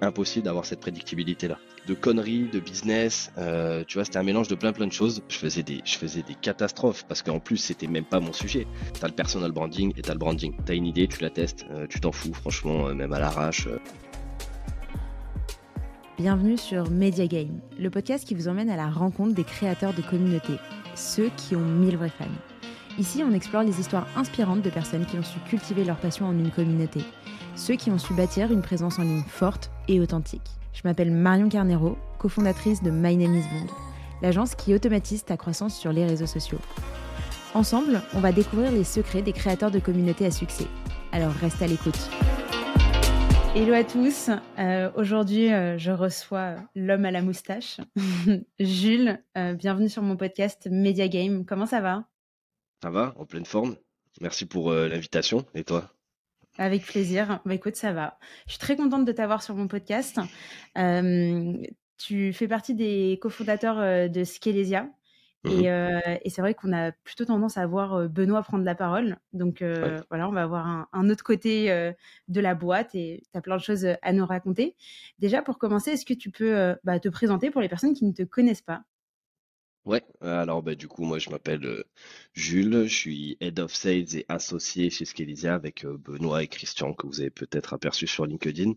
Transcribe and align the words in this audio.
impossible 0.00 0.44
d'avoir 0.44 0.64
cette 0.64 0.80
prédictibilité-là. 0.80 1.58
De 1.86 1.94
conneries, 1.94 2.48
de 2.52 2.58
business, 2.58 3.30
euh, 3.38 3.84
tu 3.86 3.98
vois, 3.98 4.04
c'était 4.04 4.18
un 4.18 4.22
mélange 4.22 4.48
de 4.48 4.54
plein 4.54 4.72
plein 4.72 4.86
de 4.86 4.92
choses. 4.92 5.22
Je 5.28 5.36
faisais 5.36 5.62
des, 5.62 5.80
je 5.84 5.96
faisais 5.96 6.22
des 6.22 6.34
catastrophes 6.34 7.04
parce 7.08 7.22
qu'en 7.22 7.38
plus, 7.38 7.58
c'était 7.58 7.86
même 7.86 8.04
pas 8.04 8.20
mon 8.20 8.32
sujet. 8.32 8.66
T'as 9.00 9.08
le 9.08 9.14
personal 9.14 9.52
branding 9.52 9.92
et 9.96 10.02
t'as 10.02 10.12
le 10.12 10.18
branding. 10.18 10.54
T'as 10.64 10.74
une 10.74 10.86
idée, 10.86 11.06
tu 11.06 11.22
la 11.22 11.30
testes, 11.30 11.64
euh, 11.70 11.86
tu 11.88 12.00
t'en 12.00 12.12
fous, 12.12 12.34
franchement, 12.34 12.88
euh, 12.88 12.94
même 12.94 13.12
à 13.12 13.18
l'arrache. 13.18 13.68
Bienvenue 16.18 16.56
sur 16.56 16.90
Media 16.90 17.26
Game, 17.26 17.60
le 17.78 17.90
podcast 17.90 18.26
qui 18.26 18.34
vous 18.34 18.48
emmène 18.48 18.70
à 18.70 18.76
la 18.76 18.88
rencontre 18.88 19.34
des 19.34 19.44
créateurs 19.44 19.92
de 19.92 20.00
communautés, 20.02 20.56
ceux 20.94 21.30
qui 21.36 21.54
ont 21.54 21.60
mille 21.64 21.96
vrais 21.96 22.08
fans. 22.08 22.24
Ici, 22.98 23.22
on 23.22 23.32
explore 23.32 23.62
les 23.62 23.78
histoires 23.78 24.08
inspirantes 24.16 24.62
de 24.62 24.70
personnes 24.70 25.04
qui 25.04 25.18
ont 25.18 25.22
su 25.22 25.38
cultiver 25.50 25.84
leur 25.84 25.98
passion 25.98 26.26
en 26.26 26.32
une 26.32 26.50
communauté 26.50 27.02
ceux 27.56 27.74
qui 27.74 27.90
ont 27.90 27.98
su 27.98 28.14
bâtir 28.14 28.52
une 28.52 28.62
présence 28.62 28.98
en 28.98 29.02
ligne 29.02 29.22
forte 29.26 29.70
et 29.88 29.98
authentique. 29.98 30.48
Je 30.72 30.82
m'appelle 30.84 31.10
Marion 31.10 31.48
Carnero, 31.48 31.96
cofondatrice 32.18 32.82
de 32.82 32.90
My 32.90 33.16
Name 33.16 33.34
is 33.34 33.44
Bond, 33.48 33.72
l'agence 34.22 34.54
qui 34.54 34.74
automatise 34.74 35.24
ta 35.24 35.36
croissance 35.36 35.76
sur 35.76 35.92
les 35.92 36.04
réseaux 36.04 36.26
sociaux. 36.26 36.58
Ensemble, 37.54 38.02
on 38.14 38.20
va 38.20 38.32
découvrir 38.32 38.70
les 38.70 38.84
secrets 38.84 39.22
des 39.22 39.32
créateurs 39.32 39.70
de 39.70 39.78
communautés 39.78 40.26
à 40.26 40.30
succès. 40.30 40.66
Alors 41.12 41.32
reste 41.32 41.62
à 41.62 41.66
l'écoute. 41.66 41.98
Hello 43.54 43.72
à 43.72 43.84
tous. 43.84 44.28
Euh, 44.58 44.90
aujourd'hui, 44.96 45.50
euh, 45.50 45.78
je 45.78 45.90
reçois 45.90 46.56
l'homme 46.74 47.06
à 47.06 47.10
la 47.10 47.22
moustache, 47.22 47.80
Jules. 48.60 49.18
Euh, 49.38 49.54
bienvenue 49.54 49.88
sur 49.88 50.02
mon 50.02 50.18
podcast 50.18 50.68
Media 50.70 51.08
Game. 51.08 51.46
Comment 51.46 51.64
ça 51.64 51.80
va? 51.80 52.06
Ça 52.82 52.90
va, 52.90 53.14
en 53.16 53.24
pleine 53.24 53.46
forme. 53.46 53.76
Merci 54.20 54.44
pour 54.44 54.72
l'invitation. 54.72 55.46
Et 55.54 55.64
toi? 55.64 55.95
Avec 56.58 56.84
plaisir. 56.84 57.40
Bah, 57.44 57.54
écoute, 57.54 57.76
ça 57.76 57.92
va. 57.92 58.18
Je 58.46 58.52
suis 58.52 58.58
très 58.60 58.76
contente 58.76 59.04
de 59.04 59.12
t'avoir 59.12 59.42
sur 59.42 59.54
mon 59.54 59.68
podcast. 59.68 60.20
Euh, 60.78 61.52
tu 61.98 62.32
fais 62.32 62.48
partie 62.48 62.74
des 62.74 63.18
cofondateurs 63.20 63.78
euh, 63.78 64.08
de 64.08 64.24
Skelesia. 64.24 64.88
Mmh 65.44 65.64
euh, 65.66 66.00
et, 66.24 66.30
c'est 66.30 66.40
vrai 66.40 66.54
qu'on 66.54 66.72
a 66.72 66.90
plutôt 66.90 67.24
tendance 67.24 67.56
à 67.56 67.64
voir 67.68 68.08
Benoît 68.08 68.42
prendre 68.42 68.64
la 68.64 68.74
parole. 68.74 69.16
Donc 69.32 69.62
voilà, 70.10 70.28
on 70.28 70.32
va 70.32 70.42
avoir 70.42 70.88
un, 70.92 71.10
autre 71.10 71.22
côté 71.22 71.68
de 72.26 72.40
la 72.40 72.54
boîte 72.56 72.96
et 72.96 73.22
tu 73.30 73.38
as 73.38 73.40
plein 73.40 73.56
de 73.56 73.62
choses 73.62 73.86
à 74.02 74.12
nous 74.12 74.26
raconter. 74.26 74.74
Déjà, 75.20 75.42
pour 75.42 75.58
commencer, 75.58 75.92
est-ce 75.92 76.04
que 76.04 76.14
tu 76.14 76.30
peux 76.30 76.74
bah, 76.82 76.98
te 76.98 77.08
présenter 77.08 77.50
pour 77.50 77.60
les 77.60 77.68
personnes 77.68 77.94
qui 77.94 78.04
ne 78.04 78.12
te 78.12 78.24
connaissent 78.24 78.62
pas? 78.62 78.82
Ouais, 79.86 80.02
alors 80.20 80.62
bah, 80.64 80.74
du 80.74 80.88
coup, 80.88 81.04
moi 81.04 81.18
je 81.20 81.30
m'appelle 81.30 81.64
euh, 81.64 81.84
Jules, 82.34 82.86
je 82.88 82.94
suis 82.94 83.36
Head 83.40 83.60
of 83.60 83.72
Sales 83.72 84.16
et 84.16 84.26
associé 84.28 84.90
chez 84.90 85.04
Skelizia 85.04 85.54
avec 85.54 85.84
euh, 85.84 85.96
Benoît 85.96 86.42
et 86.42 86.48
Christian 86.48 86.92
que 86.92 87.06
vous 87.06 87.20
avez 87.20 87.30
peut-être 87.30 87.72
aperçu 87.72 88.08
sur 88.08 88.26
LinkedIn. 88.26 88.72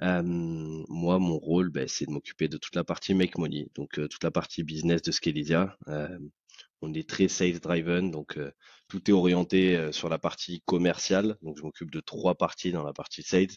moi, 0.00 1.18
mon 1.18 1.38
rôle, 1.38 1.70
bah, 1.70 1.88
c'est 1.88 2.04
de 2.06 2.10
m'occuper 2.10 2.48
de 2.48 2.58
toute 2.58 2.76
la 2.76 2.84
partie 2.84 3.14
make 3.14 3.38
money, 3.38 3.68
donc 3.74 3.98
euh, 3.98 4.08
toute 4.08 4.22
la 4.24 4.30
partie 4.30 4.62
business 4.62 5.00
de 5.02 5.10
Skelizia. 5.10 5.76
on 6.82 6.92
est 6.94 7.08
très 7.08 7.28
sales 7.28 7.60
driven, 7.60 8.10
donc 8.10 8.38
tout 8.88 9.10
est 9.10 9.12
orienté 9.14 9.90
sur 9.92 10.08
la 10.10 10.18
partie 10.18 10.62
commerciale. 10.66 11.36
Donc 11.42 11.56
je 11.56 11.62
m'occupe 11.62 11.90
de 11.90 12.00
trois 12.00 12.34
parties 12.34 12.72
dans 12.72 12.84
la 12.84 12.92
partie 12.92 13.22
sales, 13.22 13.56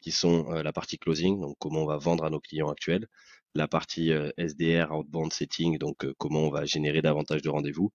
qui 0.00 0.12
sont 0.12 0.50
la 0.50 0.72
partie 0.72 0.98
closing, 0.98 1.40
donc 1.40 1.56
comment 1.58 1.82
on 1.82 1.86
va 1.86 1.98
vendre 1.98 2.24
à 2.24 2.30
nos 2.30 2.40
clients 2.40 2.70
actuels 2.70 3.08
la 3.54 3.68
partie 3.68 4.12
euh, 4.12 4.30
SDR, 4.38 4.92
outbound 4.92 5.32
setting, 5.32 5.78
donc 5.78 6.04
euh, 6.04 6.14
comment 6.18 6.40
on 6.40 6.50
va 6.50 6.64
générer 6.64 7.02
davantage 7.02 7.42
de 7.42 7.48
rendez-vous. 7.48 7.92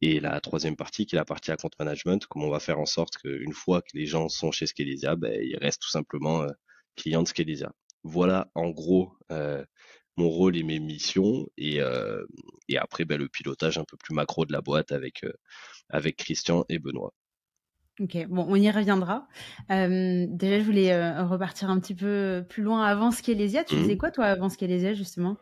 Et 0.00 0.20
la 0.20 0.40
troisième 0.40 0.76
partie, 0.76 1.06
qui 1.06 1.14
est 1.16 1.18
la 1.18 1.24
partie 1.24 1.52
account 1.52 1.70
management, 1.78 2.26
comment 2.26 2.46
on 2.46 2.50
va 2.50 2.60
faire 2.60 2.80
en 2.80 2.86
sorte 2.86 3.18
qu'une 3.18 3.52
fois 3.52 3.82
que 3.82 3.90
les 3.94 4.06
gens 4.06 4.28
sont 4.28 4.50
chez 4.50 4.66
Skelezia, 4.66 5.16
ben, 5.16 5.40
ils 5.42 5.56
restent 5.56 5.82
tout 5.82 5.90
simplement 5.90 6.42
euh, 6.42 6.50
clients 6.96 7.22
de 7.22 7.28
Skelezia. 7.28 7.72
Voilà 8.04 8.50
en 8.54 8.70
gros 8.70 9.16
mon 10.16 10.28
rôle 10.28 10.56
et 10.56 10.62
mes 10.64 10.80
missions. 10.80 11.48
Et, 11.56 11.78
et 12.68 12.78
après, 12.78 13.04
ben, 13.04 13.18
le 13.18 13.28
pilotage 13.28 13.78
un 13.78 13.84
peu 13.84 13.96
plus 13.96 14.14
macro 14.14 14.44
de 14.44 14.52
la 14.52 14.60
boîte 14.60 14.92
avec, 14.92 15.24
avec 15.88 16.16
Christian 16.16 16.64
et 16.68 16.78
Benoît. 16.80 17.14
Ok, 18.00 18.16
bon, 18.28 18.46
on 18.48 18.56
y 18.56 18.70
reviendra. 18.70 19.28
Euh, 19.70 20.26
déjà, 20.28 20.58
je 20.58 20.64
voulais 20.64 20.92
euh, 20.92 21.26
repartir 21.26 21.68
un 21.68 21.78
petit 21.78 21.94
peu 21.94 22.42
plus 22.48 22.62
loin 22.62 22.84
avant 22.84 23.10
Skelésia. 23.10 23.64
Tu 23.64 23.76
faisais 23.76 23.94
mmh. 23.94 23.98
quoi, 23.98 24.10
toi, 24.10 24.24
avant 24.26 24.48
Skelésia, 24.48 24.94
justement? 24.94 25.36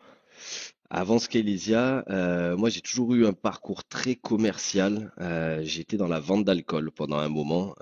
Avant 0.89 1.17
Skelésia, 1.17 2.03
euh, 2.09 2.57
moi, 2.57 2.69
j'ai 2.69 2.81
toujours 2.81 3.13
eu 3.15 3.25
un 3.25 3.31
parcours 3.31 3.85
très 3.85 4.15
commercial. 4.15 5.13
J'étais 5.63 5.95
dans 5.95 6.09
la 6.09 6.19
vente 6.19 6.43
d'alcool 6.43 6.91
pendant 6.91 7.19
un 7.19 7.29
moment, 7.29 7.73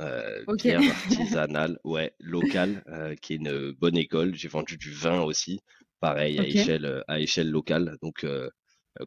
okay. 0.45 0.77
bière 0.77 0.81
artisanale, 1.05 1.79
ouais, 1.83 2.13
locale, 2.19 2.83
qui 3.21 3.33
est 3.33 3.37
une 3.37 3.71
bonne 3.71 3.97
école. 3.97 4.35
J'ai 4.35 4.49
vendu 4.49 4.77
du 4.77 4.91
vin 4.91 5.21
aussi, 5.21 5.61
pareil, 5.99 6.39
à, 6.39 6.45
échelle, 6.45 7.03
à 7.07 7.19
échelle 7.19 7.49
locale. 7.49 7.97
Donc, 8.03 8.23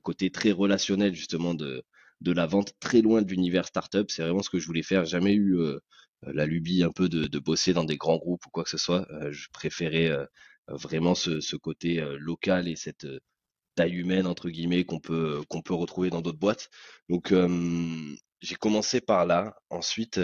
côté 0.02 0.30
très 0.30 0.50
relationnel, 0.50 1.14
justement, 1.14 1.54
de 1.54 1.84
de 2.22 2.32
la 2.32 2.46
vente 2.46 2.72
très 2.80 3.02
loin 3.02 3.22
de 3.22 3.28
l'univers 3.28 3.66
startup. 3.66 4.10
C'est 4.10 4.22
vraiment 4.22 4.42
ce 4.42 4.50
que 4.50 4.58
je 4.58 4.66
voulais 4.66 4.82
faire. 4.82 5.04
Jamais 5.04 5.34
eu 5.34 5.56
euh, 5.56 5.78
la 6.22 6.46
lubie 6.46 6.82
un 6.82 6.92
peu 6.92 7.08
de, 7.08 7.38
bosser 7.38 7.72
dans 7.72 7.84
des 7.84 7.96
grands 7.96 8.18
groupes 8.18 8.46
ou 8.46 8.50
quoi 8.50 8.64
que 8.64 8.70
ce 8.70 8.78
soit. 8.78 9.06
Euh, 9.10 9.32
je 9.32 9.48
préférais 9.52 10.08
euh, 10.08 10.24
vraiment 10.68 11.14
ce, 11.14 11.56
côté 11.56 12.00
local 12.18 12.68
et 12.68 12.76
cette 12.76 13.06
taille 13.74 13.94
humaine 13.94 14.26
entre 14.26 14.50
guillemets 14.50 14.84
qu'on 14.84 15.00
peut 15.00 15.40
qu'on 15.48 15.62
peut 15.62 15.74
retrouver 15.74 16.10
dans 16.10 16.20
d'autres 16.20 16.38
boîtes. 16.38 16.70
Donc 17.08 17.34
j'ai 18.40 18.54
commencé 18.56 19.00
par 19.00 19.26
là. 19.26 19.56
Ensuite 19.70 20.20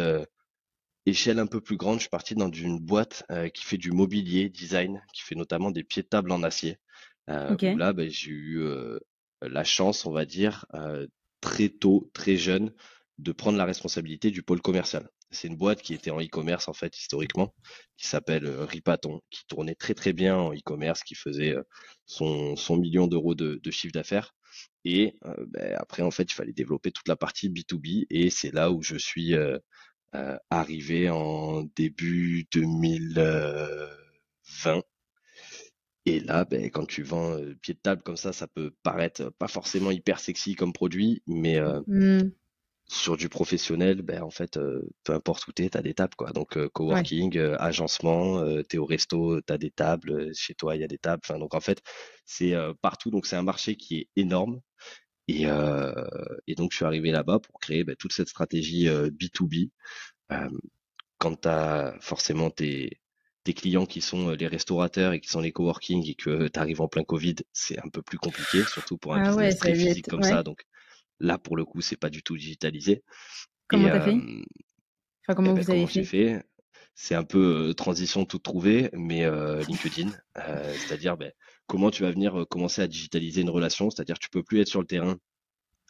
échelle 1.07 1.39
un 1.41 1.47
peu 1.47 1.61
plus 1.61 1.77
grande, 1.77 1.97
je 1.97 2.03
suis 2.03 2.09
parti 2.09 2.35
dans 2.35 2.51
une 2.51 2.79
boîte 2.79 3.25
qui 3.53 3.65
fait 3.65 3.79
du 3.79 3.91
mobilier 3.91 4.49
design, 4.49 5.03
qui 5.13 5.23
fait 5.23 5.35
notamment 5.35 5.71
des 5.73 5.83
pieds 5.83 6.03
de 6.03 6.09
table 6.09 6.31
en 6.31 6.43
acier. 6.45 6.79
là, 7.27 7.93
ben, 7.93 8.09
j'ai 8.09 8.31
eu 8.31 8.63
la 9.43 9.65
chance, 9.65 10.07
on 10.07 10.13
va 10.13 10.25
dire, 10.25 10.67
très 11.41 11.69
tôt, 11.69 12.11
très 12.13 12.37
jeune, 12.37 12.73
de 13.19 13.33
prendre 13.33 13.59
la 13.59 13.65
responsabilité 13.65 14.31
du 14.31 14.43
pôle 14.43 14.61
commercial. 14.61 15.09
C'est 15.31 15.49
une 15.49 15.57
boîte 15.57 15.83
qui 15.83 15.93
était 15.93 16.11
en 16.11 16.21
e-commerce 16.21 16.69
en 16.69 16.73
fait 16.73 16.97
historiquement, 16.97 17.55
qui 17.97 18.07
s'appelle 18.07 18.47
euh, 18.47 18.65
Ripaton, 18.65 19.21
qui 19.31 19.45
tournait 19.47 19.75
très 19.75 19.95
très 19.95 20.13
bien 20.13 20.37
en 20.37 20.55
e-commerce, 20.55 21.03
qui 21.03 21.15
faisait 21.15 21.55
euh, 21.55 21.63
son, 22.07 22.77
million 22.77 23.07
d'euros 23.07 23.35
de, 23.35 23.61
chiffre 23.71 23.93
d'affaires. 23.93 24.33
Et 24.85 25.17
euh, 25.27 25.35
ben, 25.49 25.75
après 25.79 26.03
en 26.03 26.11
fait 26.11 26.31
il 26.31 26.35
fallait 26.35 26.53
développer 26.53 26.93
toute 26.93 27.09
la 27.09 27.17
partie 27.17 27.51
B2B 27.51 28.07
et 28.09 28.31
c'est 28.31 28.55
là 28.55 28.71
où 28.71 28.83
je 28.83 28.97
suis 28.97 29.35
arrivé 30.51 31.11
en 31.11 31.65
début 31.77 32.47
2020 32.53 34.83
et 36.07 36.21
là, 36.21 36.45
ben, 36.45 36.71
quand 36.71 36.87
tu 36.87 37.03
vends 37.03 37.33
euh, 37.33 37.55
pied 37.61 37.75
de 37.75 37.81
table 37.81 38.03
comme 38.03 38.17
ça, 38.17 38.33
ça 38.33 38.47
peut 38.47 38.73
paraître 38.83 39.31
pas 39.39 39.49
forcément 39.49 39.91
hyper 39.91 40.21
sexy 40.21 40.55
comme 40.55 40.73
produit, 40.73 41.23
mais 41.27 41.59
euh, 41.59 41.81
mmh. 41.87 42.33
sur 42.89 43.17
du 43.17 43.29
professionnel, 43.29 44.03
ben, 44.03 44.23
en 44.23 44.31
fait, 44.31 44.57
euh, 44.57 44.89
peu 45.05 45.13
importe 45.13 45.47
où 45.49 45.53
tu 45.53 45.65
es, 45.65 45.71
tu 45.71 45.77
as 45.77 45.83
des 45.83 45.95
tables. 45.95 46.15
Quoi. 46.17 46.31
Donc, 46.33 46.59
coworking, 46.69 47.39
agencement, 47.59 48.43
tu 48.65 48.77
es 48.77 48.79
au 48.79 48.87
resto, 48.87 49.41
tu 49.43 49.53
as 49.53 49.59
des 49.59 49.71
tables, 49.71 50.35
chez 50.35 50.55
toi, 50.55 50.77
il 50.77 50.81
y 50.81 50.85
a 50.85 50.89
des 50.89 50.99
tables. 50.99 51.21
Enfin, 51.25 51.39
donc, 51.39 51.55
en 51.55 51.61
fait, 51.61 51.83
c'est 52.25 52.55
partout. 52.81 53.11
Donc, 53.11 53.27
c'est 53.27 53.37
un 53.37 53.43
marché 53.43 53.77
qui 53.77 53.99
est 53.99 54.09
énorme. 54.17 54.61
Et, 55.27 55.43
et 55.43 56.55
donc, 56.55 56.73
je 56.73 56.77
suis 56.77 56.87
arrivé 56.87 57.11
là-bas 57.11 57.39
pour 57.41 57.61
créer 57.61 57.85
ben, 57.85 57.97
toute 57.97 58.13
cette 58.15 58.29
stratégie 58.29 58.87
B2B. 58.87 59.71
quand 61.19 61.37
tu 61.43 61.49
as 61.49 61.97
forcément 62.01 62.51
tes 62.51 62.99
des 63.49 63.55
clients 63.55 63.87
qui 63.87 64.03
sont 64.03 64.29
euh, 64.29 64.37
les 64.37 64.47
restaurateurs 64.47 65.15
et 65.15 65.21
qui 65.21 65.31
sont 65.31 65.41
les 65.41 65.53
coworking 65.53 66.07
et 66.07 66.15
que 66.15 66.49
tu 66.49 66.61
arrives 66.61 66.83
en 66.83 66.89
plein 66.89 67.03
Covid, 67.03 67.37
c'est 67.55 67.79
un 67.79 67.89
peu 67.89 68.03
plus 68.03 68.19
compliqué, 68.19 68.63
surtout 68.65 68.99
pour 68.99 69.15
un 69.15 69.23
ah 69.23 69.31
business 69.31 69.57
très 69.57 69.75
physique 69.75 70.07
comme 70.07 70.23
ça. 70.23 70.43
Donc 70.43 70.65
là, 71.19 71.39
pour 71.39 71.57
le 71.57 71.65
coup, 71.65 71.81
c'est 71.81 71.97
pas 71.97 72.11
du 72.11 72.23
tout 72.23 72.37
digitalisé. 72.37 73.03
Comment 73.67 73.89
t'as 73.89 74.03
fait? 74.03 74.11
euh, 74.11 74.43
enfin, 75.27 75.35
Comment 75.35 75.53
eh 75.53 75.55
ben, 75.55 75.63
vous 75.63 75.71
avez 75.71 76.05
fait, 76.05 76.45
C'est 76.95 77.15
un 77.15 77.25
peu 77.25 77.71
euh, 77.71 77.73
transition 77.73 78.27
toute 78.27 78.43
trouvée, 78.43 78.91
mais 78.93 79.25
LinkedIn, 79.67 80.11
c'est-à-dire 80.37 81.17
ben, 81.17 81.33
comment 81.67 81.91
tu 81.91 82.03
vas 82.03 82.11
venir 82.11 82.45
commencer 82.51 82.83
à 82.83 82.87
digitaliser 82.87 83.41
une 83.41 83.51
relation, 83.51 83.89
c'est-à-dire 83.89 84.19
tu 84.19 84.29
peux 84.29 84.43
plus 84.43 84.61
être 84.61 84.69
sur 84.69 84.81
le 84.81 84.87
terrain 84.87 85.17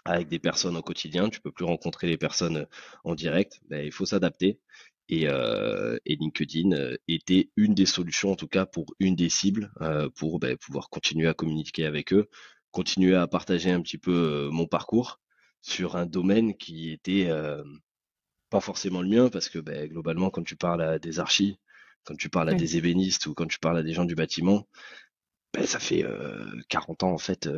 avec 0.05 0.29
des 0.29 0.39
personnes 0.39 0.77
au 0.77 0.83
quotidien, 0.83 1.29
tu 1.29 1.41
peux 1.41 1.51
plus 1.51 1.65
rencontrer 1.65 2.07
les 2.07 2.17
personnes 2.17 2.67
en 3.03 3.17
direct, 3.17 3.61
ben, 3.69 3.85
il 3.85 3.91
faut 3.91 4.07
s'adapter. 4.07 4.61
Euh, 5.11 5.99
et, 6.05 6.17
LinkedIn 6.17 6.73
euh, 6.73 6.97
était 7.09 7.51
une 7.57 7.75
des 7.75 7.87
solutions, 7.87 8.33
en 8.33 8.37
tout 8.37 8.49
cas 8.49 8.67
pour 8.67 8.95
une 9.01 9.17
des 9.17 9.31
cibles, 9.31 9.73
euh, 9.81 10.11
pour 10.11 10.39
ben, 10.39 10.57
pouvoir 10.57 10.91
continuer 10.91 11.29
à 11.29 11.35
communiquer 11.35 11.87
avec 11.87 12.13
eux, 12.13 12.29
continuer 12.73 13.15
à 13.15 13.27
partager 13.27 13.71
un 13.71 13.81
petit 13.81 13.99
peu 13.99 14.49
mon 14.53 14.67
parcours 14.67 15.21
sur 15.63 15.97
un 15.97 16.07
domaine 16.07 16.57
qui 16.57 16.91
était 16.93 17.31
pas 18.51 18.61
forcément 18.61 19.03
le 19.03 19.09
mien, 19.09 19.29
parce 19.31 19.49
que 19.49 19.59
ben, 19.59 19.89
globalement, 19.89 20.31
quand 20.31 20.45
tu 20.45 20.57
parles 20.57 20.83
à 20.83 20.99
des 20.99 21.21
archis, 21.21 21.59
quand 22.05 22.17
tu 22.17 22.29
parles 22.29 22.51
à 22.51 22.55
des 22.55 22.77
ébénistes 22.77 23.27
ou 23.27 23.35
quand 23.35 23.47
tu 23.47 23.59
parles 23.59 23.79
à 23.79 23.83
des 23.83 23.93
gens 23.95 24.05
du 24.05 24.15
bâtiment, 24.15 24.69
ben, 25.55 25.67
ça 25.67 25.79
fait 25.81 26.05
40 26.69 27.03
ans 27.05 27.13
en 27.13 27.19
fait 27.19 27.49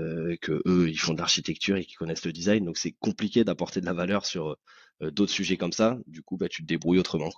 que 0.41 0.63
eux 0.67 0.89
ils 0.89 0.99
font 0.99 1.13
de 1.15 1.19
l'architecture 1.19 1.77
et 1.77 1.85
qu'ils 1.85 1.97
connaissent 1.97 2.25
le 2.25 2.33
design, 2.33 2.65
donc 2.65 2.79
c'est 2.79 2.93
compliqué 2.93 3.45
d'apporter 3.45 3.81
de 3.81 3.87
la 3.87 3.93
valeur 3.93 4.25
sur 4.27 4.51
euh, 4.51 4.57
d'autres 5.01 5.33
sujets 5.33 5.57
comme 5.57 5.73
ça. 5.73 5.99
Du 6.07 6.23
coup, 6.23 6.37
bah, 6.37 6.49
tu 6.49 6.63
te 6.63 6.67
débrouilles 6.67 6.99
autrement. 6.99 7.31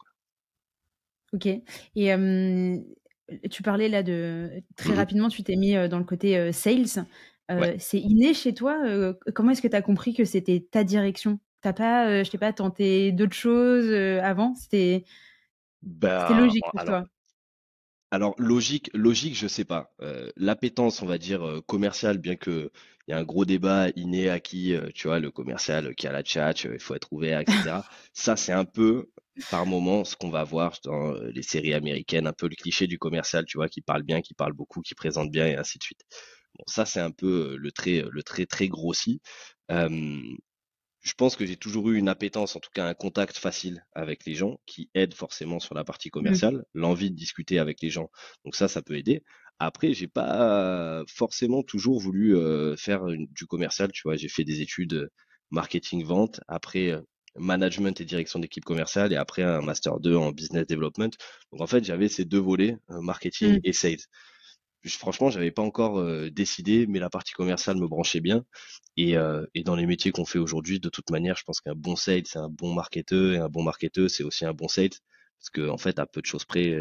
Ok. 1.32 1.46
Et 1.46 2.12
tu 3.50 3.62
parlais 3.62 3.88
là 3.88 4.02
de 4.02 4.50
très 4.76 4.92
mmh 4.92 4.96
rapidement, 4.96 5.28
tu 5.28 5.42
t'es 5.42 5.56
mis 5.56 5.72
dans 5.88 5.98
le 5.98 6.04
côté 6.04 6.52
sales. 6.52 7.06
C'est 7.78 8.00
inné 8.00 8.34
chez 8.34 8.54
toi. 8.54 8.78
comment 9.34 9.52
est-ce 9.52 9.62
que 9.62 9.68
tu 9.68 9.76
as 9.76 9.82
compris 9.82 10.14
que 10.14 10.24
c'était 10.24 10.66
ta 10.70 10.84
direction? 10.84 11.38
T'as 11.60 11.72
pas, 11.72 12.24
je 12.24 12.30
t'ai 12.30 12.38
pas 12.38 12.52
tenté 12.52 13.12
d'autres 13.12 13.36
choses 13.36 13.92
avant? 14.22 14.54
C'était 14.54 15.04
bah, 15.82 16.28
logique 16.36 16.64
pour 16.70 16.84
toi? 16.84 17.04
Alors 18.12 18.34
logique, 18.38 18.90
logique, 18.92 19.34
je 19.34 19.48
sais 19.48 19.64
pas. 19.64 19.94
L'appétence, 20.36 21.00
on 21.02 21.06
va 21.06 21.16
dire 21.18 21.62
commerciale, 21.66 22.18
bien 22.18 22.36
que 22.36 22.70
il 23.08 23.10
y 23.10 23.14
a 23.14 23.18
un 23.18 23.24
gros 23.24 23.44
débat 23.44 23.88
inné 23.96 24.28
à 24.28 24.38
qui, 24.38 24.76
tu 24.94 25.08
vois, 25.08 25.18
le 25.18 25.30
commercial 25.30 25.94
qui 25.96 26.06
a 26.06 26.12
la 26.12 26.22
chat, 26.22 26.52
il 26.64 26.78
faut 26.78 26.94
être 26.94 27.12
ouvert, 27.12 27.40
etc. 27.40 27.80
Ça, 28.12 28.36
c'est 28.36 28.52
un 28.52 28.66
peu 28.66 29.10
par 29.50 29.64
moment 29.64 30.04
ce 30.04 30.14
qu'on 30.14 30.28
va 30.28 30.44
voir 30.44 30.78
dans 30.84 31.14
les 31.14 31.42
séries 31.42 31.72
américaines, 31.72 32.26
un 32.26 32.34
peu 32.34 32.48
le 32.48 32.54
cliché 32.54 32.86
du 32.86 32.98
commercial, 32.98 33.46
tu 33.46 33.56
vois, 33.56 33.68
qui 33.68 33.80
parle 33.80 34.02
bien, 34.02 34.20
qui 34.20 34.34
parle 34.34 34.52
beaucoup, 34.52 34.82
qui 34.82 34.94
présente 34.94 35.30
bien 35.30 35.46
et 35.46 35.56
ainsi 35.56 35.78
de 35.78 35.82
suite. 35.82 36.02
Bon, 36.58 36.64
ça 36.66 36.84
c'est 36.84 37.00
un 37.00 37.10
peu 37.10 37.56
le 37.56 37.72
trait, 37.72 38.04
le 38.10 38.22
trait 38.22 38.44
très 38.46 38.68
grossi. 38.68 39.22
Je 41.02 41.12
pense 41.14 41.36
que 41.36 41.44
j'ai 41.44 41.56
toujours 41.56 41.90
eu 41.90 41.98
une 41.98 42.08
appétence, 42.08 42.56
en 42.56 42.60
tout 42.60 42.70
cas 42.72 42.86
un 42.86 42.94
contact 42.94 43.36
facile 43.36 43.84
avec 43.92 44.24
les 44.24 44.34
gens, 44.34 44.58
qui 44.66 44.90
aide 44.94 45.14
forcément 45.14 45.60
sur 45.60 45.74
la 45.74 45.84
partie 45.84 46.08
mmh. 46.08 46.12
commerciale, 46.12 46.64
l'envie 46.74 47.10
de 47.10 47.16
discuter 47.16 47.58
avec 47.58 47.82
les 47.82 47.90
gens. 47.90 48.10
Donc 48.44 48.56
ça, 48.56 48.68
ça 48.68 48.82
peut 48.82 48.96
aider. 48.96 49.22
Après, 49.58 49.94
j'ai 49.94 50.08
pas 50.08 51.04
forcément 51.08 51.62
toujours 51.62 52.00
voulu 52.00 52.36
faire 52.76 53.04
du 53.06 53.46
commercial, 53.46 53.92
tu 53.92 54.02
vois. 54.04 54.16
J'ai 54.16 54.28
fait 54.28 54.42
des 54.44 54.60
études 54.60 55.08
marketing 55.50 56.04
vente. 56.04 56.40
Après, 56.48 57.00
management 57.36 58.00
et 58.00 58.04
direction 58.04 58.38
d'équipe 58.38 58.64
commerciale 58.64 59.12
et 59.12 59.16
après 59.16 59.42
un 59.42 59.60
master 59.60 60.00
2 60.00 60.16
en 60.16 60.32
business 60.32 60.66
development. 60.66 61.10
Donc 61.52 61.60
en 61.60 61.66
fait, 61.66 61.84
j'avais 61.84 62.08
ces 62.08 62.24
deux 62.24 62.38
volets, 62.38 62.76
euh, 62.90 63.00
marketing 63.00 63.56
mmh. 63.56 63.60
et 63.64 63.72
sales. 63.72 64.00
Franchement, 64.84 65.30
j'avais 65.30 65.52
pas 65.52 65.62
encore 65.62 65.98
euh, 65.98 66.30
décidé, 66.30 66.86
mais 66.88 66.98
la 66.98 67.08
partie 67.08 67.32
commerciale 67.32 67.76
me 67.76 67.86
branchait 67.86 68.20
bien. 68.20 68.44
Et, 68.96 69.16
euh, 69.16 69.46
et 69.54 69.62
dans 69.62 69.76
les 69.76 69.86
métiers 69.86 70.10
qu'on 70.10 70.24
fait 70.24 70.38
aujourd'hui, 70.38 70.80
de 70.80 70.88
toute 70.88 71.10
manière, 71.10 71.36
je 71.36 71.44
pense 71.44 71.60
qu'un 71.60 71.74
bon 71.74 71.94
sales, 71.96 72.26
c'est 72.26 72.38
un 72.38 72.48
bon 72.48 72.74
marketeur, 72.74 73.32
et 73.32 73.38
un 73.38 73.48
bon 73.48 73.62
marketeur, 73.62 74.10
c'est 74.10 74.24
aussi 74.24 74.44
un 74.44 74.52
bon 74.52 74.68
sales, 74.68 74.90
parce 75.38 75.50
qu'en 75.54 75.74
en 75.74 75.78
fait, 75.78 75.98
à 75.98 76.06
peu 76.06 76.20
de 76.20 76.26
choses 76.26 76.44
près, 76.44 76.76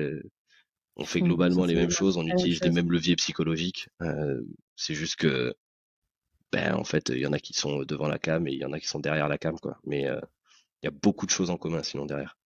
on 0.95 1.05
fait 1.05 1.21
globalement 1.21 1.65
les 1.65 1.75
mêmes 1.75 1.91
choses, 1.91 2.17
on 2.17 2.25
utilise 2.27 2.61
les 2.63 2.71
mêmes 2.71 2.91
leviers 2.91 3.15
psychologiques. 3.15 3.87
c'est 4.75 4.95
juste 4.95 5.15
que, 5.17 5.53
ben, 6.51 6.75
en 6.75 6.83
fait, 6.83 7.09
il 7.09 7.19
y 7.19 7.27
en 7.27 7.33
a 7.33 7.39
qui 7.39 7.53
sont 7.53 7.83
devant 7.83 8.07
la 8.07 8.19
cam 8.19 8.47
et 8.47 8.51
il 8.51 8.59
y 8.59 8.65
en 8.65 8.73
a 8.73 8.79
qui 8.79 8.87
sont 8.87 8.99
derrière 8.99 9.27
la 9.27 9.37
cam, 9.37 9.59
quoi. 9.59 9.79
Mais 9.85 10.01
il 10.01 10.85
y 10.85 10.87
a 10.87 10.91
beaucoup 10.91 11.25
de 11.27 11.31
choses 11.31 11.51
en 11.51 11.57
commun 11.57 11.83
sinon 11.83 12.05
derrière. 12.05 12.37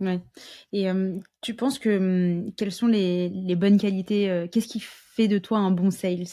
Ouais. 0.00 0.20
Et 0.72 0.86
tu 1.40 1.54
penses 1.54 1.78
que 1.78 2.50
quelles 2.56 2.72
sont 2.72 2.86
les, 2.86 3.28
les 3.30 3.56
bonnes 3.56 3.78
qualités 3.78 4.46
Qu'est-ce 4.52 4.68
qui 4.68 4.80
fait 4.80 5.28
de 5.28 5.38
toi 5.38 5.58
un 5.58 5.70
bon 5.70 5.90
sales? 5.90 6.26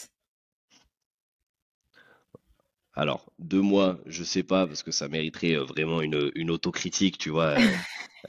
Alors, 2.92 3.32
de 3.38 3.58
moi, 3.58 3.98
je 4.06 4.22
sais 4.22 4.44
pas, 4.44 4.66
parce 4.66 4.82
que 4.82 4.92
ça 4.92 5.08
mériterait 5.08 5.56
vraiment 5.56 6.00
une, 6.00 6.30
une 6.34 6.50
autocritique, 6.50 7.18
tu 7.18 7.30
vois, 7.30 7.56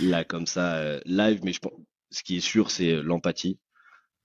là, 0.00 0.24
comme 0.24 0.46
ça, 0.46 0.98
live, 1.04 1.40
mais 1.44 1.52
je 1.52 1.60
ce 2.10 2.22
qui 2.22 2.36
est 2.36 2.40
sûr, 2.40 2.70
c'est 2.70 3.02
l'empathie. 3.02 3.58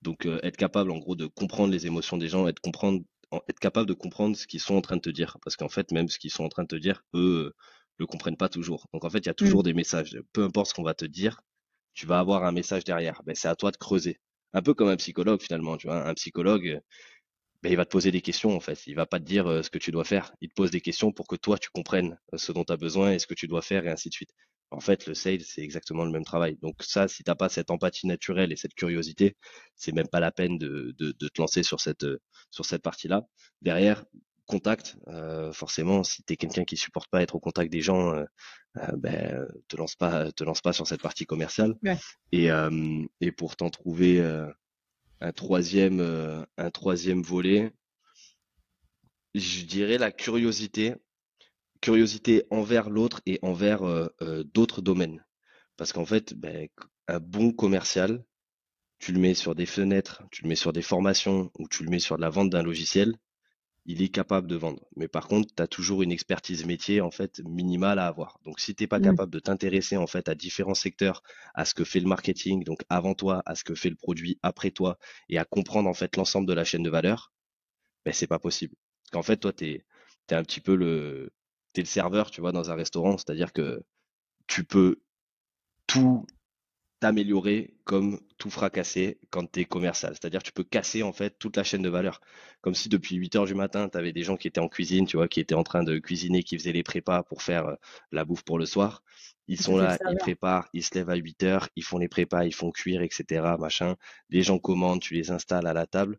Donc, 0.02 0.26
être 0.42 0.56
capable, 0.56 0.90
en 0.90 0.98
gros, 0.98 1.16
de 1.16 1.26
comprendre 1.26 1.72
les 1.72 1.86
émotions 1.86 2.16
des 2.16 2.28
gens, 2.28 2.46
être, 2.46 2.60
comprendre, 2.60 3.02
être 3.48 3.58
capable 3.58 3.88
de 3.88 3.94
comprendre 3.94 4.36
ce 4.36 4.46
qu'ils 4.46 4.60
sont 4.60 4.76
en 4.76 4.80
train 4.80 4.96
de 4.96 5.00
te 5.00 5.10
dire. 5.10 5.36
Parce 5.42 5.56
qu'en 5.56 5.68
fait, 5.68 5.90
même 5.90 6.08
ce 6.08 6.18
qu'ils 6.18 6.30
sont 6.30 6.44
en 6.44 6.48
train 6.48 6.62
de 6.62 6.68
te 6.68 6.76
dire, 6.76 7.02
eux, 7.14 7.54
le 7.98 8.06
comprennent 8.06 8.36
pas 8.36 8.48
toujours. 8.48 8.86
Donc 8.92 9.04
en 9.04 9.10
fait, 9.10 9.18
il 9.18 9.26
y 9.26 9.30
a 9.30 9.34
toujours 9.34 9.60
mmh. 9.60 9.64
des 9.64 9.74
messages. 9.74 10.18
Peu 10.32 10.44
importe 10.44 10.68
ce 10.68 10.74
qu'on 10.74 10.82
va 10.82 10.94
te 10.94 11.04
dire, 11.04 11.40
tu 11.94 12.06
vas 12.06 12.20
avoir 12.20 12.44
un 12.44 12.52
message 12.52 12.84
derrière. 12.84 13.22
Ben, 13.24 13.34
c'est 13.34 13.48
à 13.48 13.56
toi 13.56 13.70
de 13.70 13.76
creuser. 13.76 14.20
Un 14.52 14.62
peu 14.62 14.74
comme 14.74 14.88
un 14.88 14.96
psychologue 14.96 15.42
finalement. 15.42 15.76
Tu 15.76 15.88
vois, 15.88 16.06
un 16.06 16.14
psychologue, 16.14 16.80
ben, 17.62 17.72
il 17.72 17.76
va 17.76 17.84
te 17.84 17.90
poser 17.90 18.12
des 18.12 18.20
questions 18.20 18.54
en 18.56 18.60
fait. 18.60 18.86
Il 18.86 18.94
va 18.94 19.06
pas 19.06 19.18
te 19.18 19.24
dire 19.24 19.46
euh, 19.48 19.62
ce 19.62 19.70
que 19.70 19.78
tu 19.78 19.90
dois 19.90 20.04
faire. 20.04 20.32
Il 20.40 20.48
te 20.48 20.54
pose 20.54 20.70
des 20.70 20.80
questions 20.80 21.12
pour 21.12 21.26
que 21.26 21.36
toi 21.36 21.58
tu 21.58 21.70
comprennes 21.70 22.18
euh, 22.32 22.38
ce 22.38 22.52
dont 22.52 22.64
tu 22.64 22.72
as 22.72 22.76
besoin 22.76 23.12
et 23.12 23.18
ce 23.18 23.26
que 23.26 23.34
tu 23.34 23.48
dois 23.48 23.62
faire 23.62 23.86
et 23.86 23.90
ainsi 23.90 24.08
de 24.08 24.14
suite. 24.14 24.30
En 24.70 24.80
fait, 24.80 25.06
le 25.06 25.14
sales, 25.14 25.40
c'est 25.40 25.62
exactement 25.62 26.04
le 26.04 26.10
même 26.12 26.24
travail. 26.24 26.58
Donc 26.62 26.76
ça, 26.82 27.08
si 27.08 27.24
t'as 27.24 27.34
pas 27.34 27.48
cette 27.48 27.70
empathie 27.70 28.06
naturelle 28.06 28.52
et 28.52 28.56
cette 28.56 28.74
curiosité, 28.74 29.34
c'est 29.76 29.92
même 29.92 30.08
pas 30.08 30.20
la 30.20 30.30
peine 30.30 30.58
de, 30.58 30.94
de, 30.98 31.12
de 31.12 31.28
te 31.28 31.40
lancer 31.40 31.62
sur 31.62 31.80
cette 31.80 32.06
sur 32.50 32.64
cette 32.64 32.82
partie-là. 32.82 33.22
Derrière, 33.62 34.04
contact. 34.48 34.96
Euh, 35.06 35.52
forcément, 35.52 36.02
si 36.02 36.24
tu 36.24 36.32
es 36.32 36.36
quelqu'un 36.36 36.64
qui 36.64 36.76
supporte 36.76 37.08
pas 37.08 37.22
être 37.22 37.36
au 37.36 37.40
contact 37.40 37.70
des 37.70 37.82
gens, 37.82 38.12
euh, 38.14 38.24
euh, 38.78 38.96
ben, 38.96 39.46
te 39.68 39.76
lance 39.76 39.94
pas, 39.94 40.32
te 40.32 40.42
lance 40.42 40.60
pas 40.60 40.72
sur 40.72 40.88
cette 40.88 41.02
partie 41.02 41.26
commerciale. 41.26 41.76
Et, 42.32 42.48
et 43.20 43.32
pour 43.32 43.54
t'en 43.54 43.70
trouver 43.70 44.20
un 45.20 45.32
troisième, 45.32 46.00
un 46.56 46.70
troisième 46.70 47.22
volet, 47.22 47.72
je 49.34 49.64
dirais 49.64 49.98
la 49.98 50.10
curiosité, 50.10 50.94
curiosité 51.80 52.44
envers 52.50 52.90
l'autre 52.90 53.20
et 53.26 53.38
envers 53.42 53.82
d'autres 54.52 54.82
domaines. 54.82 55.24
Parce 55.76 55.92
qu'en 55.92 56.06
fait, 56.06 56.34
ben, 56.34 56.68
un 57.06 57.20
bon 57.20 57.52
commercial, 57.52 58.24
tu 58.98 59.12
le 59.12 59.20
mets 59.20 59.34
sur 59.34 59.54
des 59.54 59.66
fenêtres, 59.66 60.22
tu 60.30 60.42
le 60.42 60.48
mets 60.48 60.56
sur 60.56 60.72
des 60.72 60.82
formations 60.82 61.50
ou 61.58 61.68
tu 61.68 61.84
le 61.84 61.90
mets 61.90 62.00
sur 62.00 62.16
la 62.16 62.30
vente 62.30 62.50
d'un 62.50 62.62
logiciel, 62.62 63.14
il 63.88 64.02
est 64.02 64.10
capable 64.10 64.46
de 64.46 64.54
vendre. 64.54 64.86
Mais 64.96 65.08
par 65.08 65.26
contre, 65.28 65.52
tu 65.54 65.62
as 65.62 65.66
toujours 65.66 66.02
une 66.02 66.12
expertise 66.12 66.66
métier 66.66 67.00
en 67.00 67.10
fait 67.10 67.40
minimale 67.40 67.98
à 67.98 68.06
avoir. 68.06 68.38
Donc 68.44 68.60
si 68.60 68.74
tu 68.74 68.82
n'es 68.82 68.86
pas 68.86 68.98
mmh. 68.98 69.02
capable 69.02 69.32
de 69.32 69.38
t'intéresser 69.40 69.96
en 69.96 70.06
fait 70.06 70.28
à 70.28 70.34
différents 70.34 70.74
secteurs, 70.74 71.22
à 71.54 71.64
ce 71.64 71.72
que 71.72 71.84
fait 71.84 71.98
le 71.98 72.06
marketing, 72.06 72.64
donc 72.64 72.84
avant 72.90 73.14
toi, 73.14 73.42
à 73.46 73.54
ce 73.54 73.64
que 73.64 73.74
fait 73.74 73.88
le 73.88 73.96
produit 73.96 74.38
après 74.42 74.70
toi, 74.70 74.98
et 75.30 75.38
à 75.38 75.46
comprendre 75.46 75.88
en 75.88 75.94
fait 75.94 76.16
l'ensemble 76.16 76.46
de 76.46 76.52
la 76.52 76.64
chaîne 76.64 76.82
de 76.82 76.90
valeur, 76.90 77.32
ben 78.04 78.12
c'est 78.12 78.26
pas 78.26 78.38
possible. 78.38 78.74
Parce 79.04 79.10
qu'en 79.12 79.22
fait, 79.22 79.38
toi, 79.38 79.54
tu 79.54 79.64
es, 79.64 79.84
un 80.30 80.42
petit 80.42 80.60
peu 80.60 80.76
le, 80.76 81.32
es 81.74 81.80
le 81.80 81.86
serveur, 81.86 82.30
tu 82.30 82.42
vois, 82.42 82.52
dans 82.52 82.70
un 82.70 82.74
restaurant, 82.74 83.16
c'est-à-dire 83.16 83.54
que 83.54 83.82
tu 84.46 84.64
peux 84.64 85.00
tout 85.86 86.26
t'améliorer 87.00 87.74
comme 87.84 88.20
tout 88.38 88.50
fracasser 88.50 89.18
quand 89.30 89.50
tu 89.50 89.60
es 89.60 89.64
commercial. 89.64 90.12
C'est-à-dire 90.14 90.42
tu 90.42 90.52
peux 90.52 90.64
casser 90.64 91.02
en 91.02 91.12
fait 91.12 91.38
toute 91.38 91.56
la 91.56 91.64
chaîne 91.64 91.82
de 91.82 91.88
valeur. 91.88 92.20
Comme 92.60 92.74
si 92.74 92.88
depuis 92.88 93.16
8 93.16 93.36
heures 93.36 93.46
du 93.46 93.54
matin, 93.54 93.88
tu 93.88 93.96
avais 93.96 94.12
des 94.12 94.22
gens 94.22 94.36
qui 94.36 94.48
étaient 94.48 94.60
en 94.60 94.68
cuisine, 94.68 95.06
tu 95.06 95.16
vois, 95.16 95.28
qui 95.28 95.40
étaient 95.40 95.54
en 95.54 95.62
train 95.62 95.84
de 95.84 95.98
cuisiner, 95.98 96.42
qui 96.42 96.58
faisaient 96.58 96.72
les 96.72 96.82
prépas 96.82 97.22
pour 97.22 97.42
faire 97.42 97.66
euh, 97.66 97.74
la 98.10 98.24
bouffe 98.24 98.42
pour 98.42 98.58
le 98.58 98.66
soir. 98.66 99.02
Ils 99.46 99.60
sont 99.60 99.78
là, 99.78 99.96
ils 100.10 100.16
préparent, 100.16 100.68
ils 100.74 100.82
se 100.82 100.94
lèvent 100.94 101.10
à 101.10 101.16
8 101.16 101.42
heures, 101.44 101.68
ils 101.76 101.84
font 101.84 101.98
les 101.98 102.08
prépas, 102.08 102.44
ils 102.44 102.54
font 102.54 102.70
cuire, 102.70 103.02
etc. 103.02 103.56
Machin. 103.58 103.96
Les 104.28 104.42
gens 104.42 104.58
commandent, 104.58 105.00
tu 105.00 105.14
les 105.14 105.30
installes 105.30 105.66
à 105.66 105.72
la 105.72 105.86
table, 105.86 106.18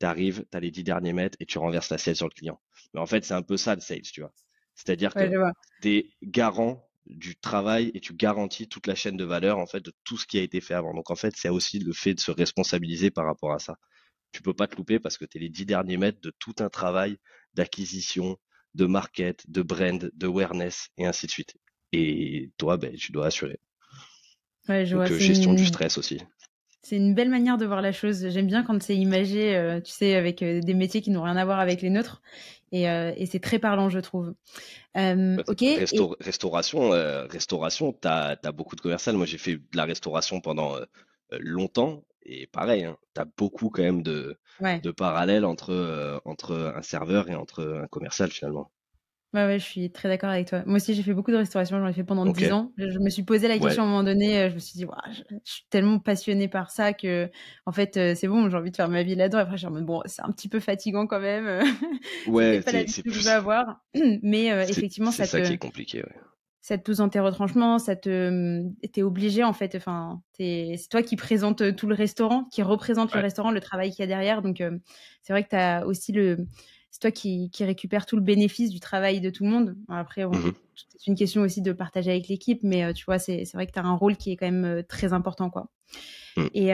tu 0.00 0.06
arrives, 0.06 0.44
tu 0.50 0.56
as 0.56 0.60
les 0.60 0.70
10 0.70 0.84
derniers 0.84 1.12
mètres 1.12 1.38
et 1.40 1.46
tu 1.46 1.58
renverses 1.58 1.88
l'assiette 1.90 2.16
sur 2.16 2.26
le 2.26 2.34
client. 2.34 2.60
Mais 2.92 3.00
en 3.00 3.06
fait, 3.06 3.24
c'est 3.24 3.34
un 3.34 3.42
peu 3.42 3.56
ça 3.56 3.74
le 3.74 3.80
sales, 3.80 4.02
tu 4.02 4.20
vois. 4.20 4.32
C'est-à-dire 4.74 5.14
que 5.14 5.30
tu 5.80 5.96
es 5.96 6.10
garant 6.22 6.86
du 7.06 7.36
travail 7.36 7.90
et 7.94 8.00
tu 8.00 8.14
garantis 8.14 8.68
toute 8.68 8.86
la 8.86 8.94
chaîne 8.94 9.16
de 9.16 9.24
valeur 9.24 9.58
en 9.58 9.66
fait 9.66 9.80
de 9.80 9.92
tout 10.04 10.16
ce 10.16 10.26
qui 10.26 10.38
a 10.38 10.42
été 10.42 10.60
fait 10.60 10.74
avant. 10.74 10.94
Donc 10.94 11.10
en 11.10 11.16
fait, 11.16 11.34
c'est 11.36 11.48
aussi 11.48 11.78
le 11.78 11.92
fait 11.92 12.14
de 12.14 12.20
se 12.20 12.30
responsabiliser 12.30 13.10
par 13.10 13.26
rapport 13.26 13.52
à 13.52 13.58
ça. 13.58 13.76
Tu 14.32 14.42
peux 14.42 14.54
pas 14.54 14.66
te 14.66 14.76
louper 14.76 14.98
parce 14.98 15.16
que 15.18 15.24
tu 15.24 15.38
es 15.38 15.40
les 15.40 15.48
dix 15.48 15.66
derniers 15.66 15.96
mètres 15.96 16.20
de 16.20 16.32
tout 16.38 16.54
un 16.58 16.68
travail 16.68 17.18
d'acquisition, 17.54 18.36
de 18.74 18.86
market, 18.86 19.48
de 19.48 19.62
brand, 19.62 20.10
de 20.12 20.26
awareness 20.26 20.88
et 20.98 21.06
ainsi 21.06 21.26
de 21.26 21.30
suite. 21.30 21.56
Et 21.92 22.50
toi, 22.58 22.76
ben, 22.76 22.94
tu 22.94 23.12
dois 23.12 23.26
assurer. 23.26 23.58
Ouais, 24.68 24.84
je 24.84 24.96
Donc, 24.96 25.10
euh, 25.10 25.18
gestion 25.18 25.54
du 25.54 25.64
stress 25.64 25.96
aussi. 25.96 26.20
C'est 26.82 26.96
une 26.96 27.14
belle 27.14 27.30
manière 27.30 27.56
de 27.58 27.66
voir 27.66 27.82
la 27.82 27.92
chose. 27.92 28.28
J'aime 28.28 28.46
bien 28.46 28.62
quand 28.62 28.80
c'est 28.82 28.96
imagé, 28.96 29.56
euh, 29.56 29.80
tu 29.80 29.92
sais, 29.92 30.14
avec 30.14 30.42
euh, 30.42 30.60
des 30.60 30.74
métiers 30.74 31.02
qui 31.02 31.10
n'ont 31.10 31.22
rien 31.22 31.36
à 31.36 31.44
voir 31.44 31.58
avec 31.58 31.82
les 31.82 31.90
nôtres. 31.90 32.22
Et, 32.76 32.88
euh, 32.88 33.12
c'est 33.26 33.40
très 33.40 33.58
parlant, 33.58 33.88
je 33.88 34.00
trouve. 34.00 34.34
Bah, 34.94 35.36
ok. 35.46 35.64
Restauration, 36.20 36.90
restauration, 37.28 37.92
tu 37.92 38.08
as, 38.08 38.36
beaucoup 38.52 38.76
de 38.76 38.80
commercial. 38.80 39.16
Moi, 39.16 39.26
j'ai 39.26 39.38
fait 39.38 39.56
de 39.56 39.76
la 39.76 39.84
restauration 39.84 40.40
pendant 40.40 40.76
longtemps. 41.30 42.04
Et 42.22 42.46
pareil, 42.48 42.84
hein, 42.84 42.98
tu 43.14 43.20
as 43.20 43.24
beaucoup 43.24 43.70
quand 43.70 43.82
même 43.82 44.02
de, 44.02 44.38
de 44.60 44.90
parallèles 44.90 45.44
entre, 45.44 46.20
entre 46.24 46.72
un 46.76 46.82
serveur 46.82 47.30
et 47.30 47.34
entre 47.34 47.82
un 47.84 47.86
commercial 47.86 48.30
finalement. 48.30 48.70
Ouais, 49.36 49.44
ouais, 49.44 49.58
je 49.58 49.64
suis 49.64 49.90
très 49.90 50.08
d'accord 50.08 50.30
avec 50.30 50.48
toi. 50.48 50.62
Moi 50.64 50.76
aussi, 50.76 50.94
j'ai 50.94 51.02
fait 51.02 51.12
beaucoup 51.12 51.30
de 51.30 51.36
restauration, 51.36 51.78
j'en 51.78 51.86
ai 51.86 51.92
fait 51.92 52.04
pendant 52.04 52.24
10 52.24 52.52
ans. 52.52 52.72
Je 52.78 52.98
me 52.98 53.10
suis 53.10 53.22
posé 53.22 53.48
la 53.48 53.58
question 53.58 53.82
à 53.82 53.84
un 53.84 53.88
moment 53.88 54.02
donné, 54.02 54.38
euh, 54.38 54.48
je 54.48 54.54
me 54.54 54.58
suis 54.58 54.78
dit, 54.78 54.86
je, 55.12 55.34
suis 55.44 55.66
tellement 55.68 55.98
passionnée 55.98 56.48
par 56.48 56.70
ça 56.70 56.94
que, 56.94 57.28
en 57.66 57.72
fait, 57.72 57.98
euh, 57.98 58.14
c'est 58.14 58.28
bon, 58.28 58.48
j'ai 58.48 58.56
envie 58.56 58.70
de 58.70 58.76
faire 58.76 58.88
ma 58.88 59.02
vie 59.02 59.14
là-dedans. 59.14 59.40
Après, 59.40 59.58
je 59.58 59.68
me 59.68 59.82
bon, 59.82 60.00
c'est 60.06 60.22
un 60.22 60.32
petit 60.32 60.48
peu 60.48 60.58
fatigant 60.58 61.06
quand 61.06 61.20
même. 61.20 61.60
Ouais, 62.26 62.62
c'est 62.66 63.02
que 63.02 63.10
je 63.10 63.20
veux 63.20 63.30
avoir. 63.30 63.84
Mais 64.22 64.50
euh, 64.50 64.62
effectivement, 64.62 65.10
ça, 65.10 65.26
ça 65.26 65.42
qui 65.42 65.52
est 65.52 65.58
compliqué, 65.58 65.98
ouais. 65.98 66.16
Ça 66.62 66.78
te 66.78 66.82
pousse 66.82 66.96
dans 66.96 67.08
tes 67.08 67.20
retranchements, 67.20 67.78
ça 67.78 67.94
te, 67.94 68.64
t'es 68.92 69.02
obligé 69.02 69.44
en 69.44 69.52
fait. 69.52 69.76
Enfin, 69.76 70.20
c'est 70.32 70.76
toi 70.90 71.02
qui 71.02 71.14
présente 71.14 71.76
tout 71.76 71.86
le 71.86 71.94
restaurant, 71.94 72.44
qui 72.50 72.62
représente 72.62 73.14
le 73.14 73.20
restaurant, 73.20 73.52
le 73.52 73.60
travail 73.60 73.90
qu'il 73.90 74.00
y 74.00 74.02
a 74.02 74.06
derrière. 74.08 74.42
Donc, 74.42 74.60
c'est 75.22 75.32
vrai 75.32 75.44
que 75.44 75.50
tu 75.50 75.56
as 75.56 75.86
aussi 75.86 76.10
le, 76.10 76.38
c'est 76.96 77.00
toi 77.00 77.10
qui, 77.10 77.50
qui 77.50 77.62
récupères 77.62 78.06
tout 78.06 78.16
le 78.16 78.22
bénéfice 78.22 78.70
du 78.70 78.80
travail 78.80 79.20
de 79.20 79.28
tout 79.28 79.44
le 79.44 79.50
monde. 79.50 79.76
Après, 79.86 80.24
mmh 80.24 80.54
c'est 80.88 81.06
une 81.06 81.14
question 81.14 81.42
aussi 81.42 81.60
de 81.60 81.72
partager 81.72 82.10
avec 82.10 82.28
l'équipe, 82.28 82.60
mais 82.62 82.94
tu 82.94 83.04
vois, 83.04 83.18
c'est 83.18 83.44
vrai 83.52 83.66
que 83.66 83.72
tu 83.72 83.78
as 83.78 83.84
un 83.84 83.94
rôle 83.94 84.16
qui 84.16 84.32
est 84.32 84.36
quand 84.36 84.50
même 84.50 84.82
très 84.88 85.12
important, 85.12 85.50
quoi. 85.50 85.70
Mmh. 86.38 86.46
Et, 86.54 86.70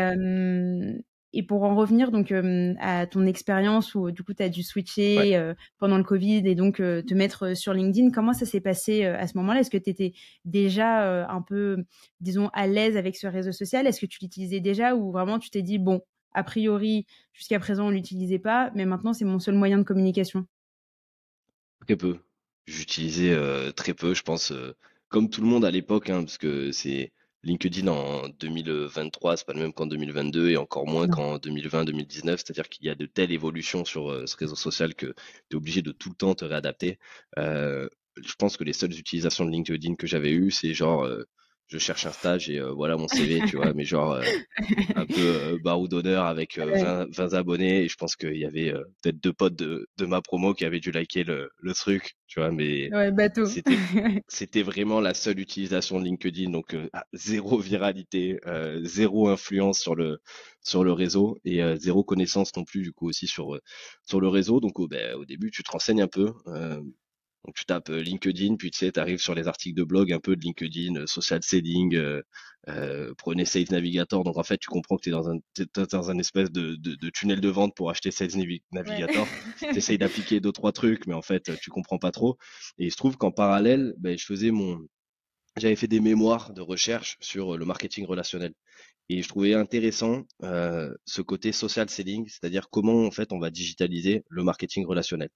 et 1.33 1.43
pour 1.43 1.65
en 1.65 1.75
revenir 1.75 2.13
donc 2.13 2.33
à 2.79 3.07
ton 3.07 3.27
expérience 3.27 3.97
où 3.97 4.13
du 4.13 4.23
coup 4.23 4.33
tu 4.33 4.43
as 4.45 4.49
dû 4.49 4.63
switcher 4.63 5.53
pendant 5.79 5.99
le 5.99 6.05
Covid 6.05 6.43
et 6.47 6.55
donc 6.55 6.77
te 6.77 7.15
mettre 7.15 7.57
sur 7.57 7.75
LinkedIn, 7.75 8.11
comment 8.11 8.33
ça 8.33 8.47
s'est 8.47 8.61
passé 8.61 9.05
à 9.05 9.27
ce 9.27 9.37
moment-là? 9.39 9.61
Est-ce 9.61 9.71
que 9.71 9.79
tu 9.79 9.91
étais 9.91 10.13
déjà 10.45 11.27
un 11.29 11.43
peu, 11.43 11.79
disons, 12.21 12.49
à 12.53 12.69
l'aise 12.69 12.97
avec 12.97 13.17
ce 13.17 13.27
réseau 13.27 13.53
social? 13.53 13.89
Est-ce 13.89 14.01
que 14.01 14.07
tu 14.07 14.19
l'utilisais 14.23 14.61
déjà 14.61 14.95
ou 14.95 15.11
vraiment 15.11 15.41
tu 15.41 15.51
t'es 15.51 15.63
dit, 15.63 15.79
bon, 15.79 16.01
a 16.35 16.45
priori, 16.45 17.07
jusqu'à 17.33 17.59
présent 17.59 17.87
on 17.87 17.91
ne 17.91 17.97
l'utilisait 17.97 18.39
pas, 18.39 18.71
mais 18.75 18.85
maintenant 18.85 19.13
c'est 19.13 19.25
mon 19.25 19.39
seul 19.39 19.55
moyen 19.55 19.79
de 19.79 19.85
communication 19.85 20.47
Très 21.81 21.97
peu. 21.97 22.19
J'utilisais 22.67 23.37
très 23.73 23.93
peu, 23.93 24.15
je 24.15 24.23
pense, 24.23 24.53
comme 25.09 25.29
tout 25.29 25.41
le 25.41 25.49
monde 25.49 25.65
à 25.65 25.71
l'époque, 25.73 26.11
hein, 26.11 26.23
parce 26.23 26.39
que 26.39 26.71
c'est 26.71 27.13
LinkedIn 27.45 27.89
en 27.89 28.29
2023, 28.29 29.37
c'est 29.37 29.47
pas 29.47 29.53
le 29.53 29.61
même 29.61 29.73
qu'en 29.73 29.87
2022 29.87 30.51
et 30.51 30.57
encore 30.57 30.87
moins 30.87 31.09
qu'en 31.09 31.39
2020-2019. 31.39 32.37
C'est-à-dire 32.37 32.69
qu'il 32.69 32.87
y 32.87 32.91
a 32.91 32.95
de 32.95 33.07
telles 33.07 33.33
évolutions 33.33 33.85
sur 33.85 34.11
euh, 34.11 34.27
ce 34.27 34.37
réseau 34.37 34.55
social 34.55 34.95
que 34.95 35.07
tu 35.07 35.15
es 35.53 35.55
obligé 35.57 35.83
de 35.83 35.91
tout 35.93 36.11
le 36.11 36.15
temps 36.15 36.35
te 36.35 36.45
réadapter. 36.45 36.99
Euh, 37.39 37.89
je 38.17 38.35
pense 38.35 38.57
que 38.57 38.65
les 38.65 38.73
seules 38.73 38.97
utilisations 38.97 39.45
de 39.45 39.51
LinkedIn 39.51 39.97
que 39.97 40.07
j'avais 40.07 40.31
eues, 40.33 40.53
c'est 40.53 40.73
genre 40.73 41.05
euh, 41.05 41.25
je 41.73 41.79
cherche 41.79 42.05
un 42.05 42.13
stage 42.13 42.51
et 42.51 42.59
euh, 42.59 42.71
voilà 42.71 42.99
mon 42.99 43.09
CV, 43.09 43.41
tu 43.49 43.57
vois, 43.57 43.73
mais 43.73 43.85
genre 43.85 44.13
euh, 44.13 44.23
un 44.95 45.07
peu 45.07 45.15
euh, 45.19 45.59
barou 45.65 45.89
d'honneur 45.89 46.27
avec 46.27 46.59
20, 46.59 47.07
20, 47.11 47.33
abonnés. 47.33 47.85
Et 47.85 47.89
je 47.89 47.97
pense 47.97 48.15
qu'il 48.15 48.37
y 48.37 48.45
avait 48.45 48.73
peut-être 49.03 49.19
deux 49.23 49.33
potes 49.33 49.57
de, 49.57 49.89
de, 49.97 50.07
ma 50.07 50.21
promo 50.21 50.53
qui 50.53 50.67
avaient 50.67 50.81
dû 50.81 50.91
liker 50.91 51.25
le, 51.25 51.51
le 51.59 51.75
truc, 51.75 52.17
tu 52.27 52.41
vois, 52.41 52.51
mais 52.51 52.91
c'était 54.29 54.63
vraiment 54.63 55.01
la 55.01 55.15
seule 55.15 55.41
utilisation 55.41 55.99
de 55.99 56.05
LinkedIn, 56.05 56.51
donc 56.51 56.77
ah, 56.93 57.05
zéro 57.15 57.59
viralité, 57.59 58.39
zéro 58.83 59.29
influence 59.29 59.81
sur 59.81 59.95
le 59.95 60.19
sur 60.65 60.85
le 60.85 60.93
réseau 60.93 61.39
et 61.45 61.61
zéro 61.79 62.05
connaissance 62.05 62.55
non 62.57 62.65
plus 62.65 62.83
du 62.83 62.93
coup 62.93 63.09
aussi 63.09 63.27
sur 63.27 63.59
sur 64.07 64.21
le 64.21 64.29
réseau. 64.29 64.61
Donc 64.61 64.79
oh, 64.79 64.89
ben, 64.89 65.15
au 65.15 65.25
début 65.25 65.51
tu 65.51 65.63
te 65.63 65.71
renseignes 65.71 66.03
un 66.03 66.09
peu. 66.09 66.33
Donc 67.45 67.55
tu 67.57 67.65
tapes 67.65 67.91
euh, 67.91 68.01
LinkedIn, 68.01 68.57
puis 68.57 68.71
tu 68.71 68.79
sais, 68.79 68.93
tu 68.93 69.01
arrives 69.01 69.21
sur 69.21 69.35
les 69.35 69.49
articles 69.49 69.77
de 69.77 69.85
blog 69.85 70.13
un 70.13 70.21
peu 70.21 70.37
de 70.37 70.41
LinkedIn, 70.43 70.97
euh, 70.97 71.07
social 71.07 71.43
selling, 71.43 71.97
euh, 71.97 72.23
euh, 72.69 73.13
prenez 73.19 73.45
Sales 73.45 73.71
Navigator. 73.71 74.23
Donc 74.23 74.37
en 74.37 74.45
fait, 74.45 74.59
tu 74.59 74.69
comprends 74.69 74.97
que 74.97 75.03
tu 75.03 75.09
es 75.09 75.13
dans 75.13 75.29
un, 75.29 75.39
dans 75.91 76.11
un 76.11 76.19
espèce 76.19 76.53
de, 76.53 76.77
de, 76.77 76.95
de, 76.95 77.11
tunnel 77.11 77.41
de 77.41 77.49
vente 77.49 77.75
pour 77.75 77.91
acheter 77.91 78.11
Sales 78.13 78.31
Navigator. 78.71 79.27
tu 79.59 79.77
essayes 79.77 79.99
d'appliquer 79.99 80.41
deux, 80.41 80.53
trois 80.53 80.73
trucs, 80.73 81.07
mais 81.07 81.15
en 81.15 81.23
fait, 81.23 81.51
tu 81.61 81.71
comprends 81.71 81.99
pas 81.99 82.13
trop. 82.13 82.39
Et 82.79 82.87
il 82.87 82.93
se 82.93 82.97
trouve 82.97 83.17
qu'en 83.17 83.33
parallèle, 83.33 83.95
ben, 83.99 84.17
je 84.17 84.25
faisais 84.25 84.51
mon... 84.53 84.81
J'avais 85.57 85.77
fait 85.77 85.89
des 85.89 86.01
mémoires 86.01 86.53
de 86.53 86.63
recherche 86.63 87.17
sur 87.21 87.57
le 87.57 87.65
marketing 87.65 88.07
relationnel. 88.07 88.55
Et 89.09 89.21
je 89.21 89.29
trouvais 89.29 89.55
intéressant 89.55 90.23
euh, 90.43 90.95
ce 91.05 91.21
côté 91.21 91.53
social 91.53 91.91
selling, 91.91 92.27
c'est-à-dire 92.29 92.71
comment 92.71 93.05
en 93.05 93.11
fait 93.11 93.33
on 93.33 93.39
va 93.39 93.51
digitaliser 93.51 94.25
le 94.29 94.45
marketing 94.45 94.87
relationnel. 94.87 95.29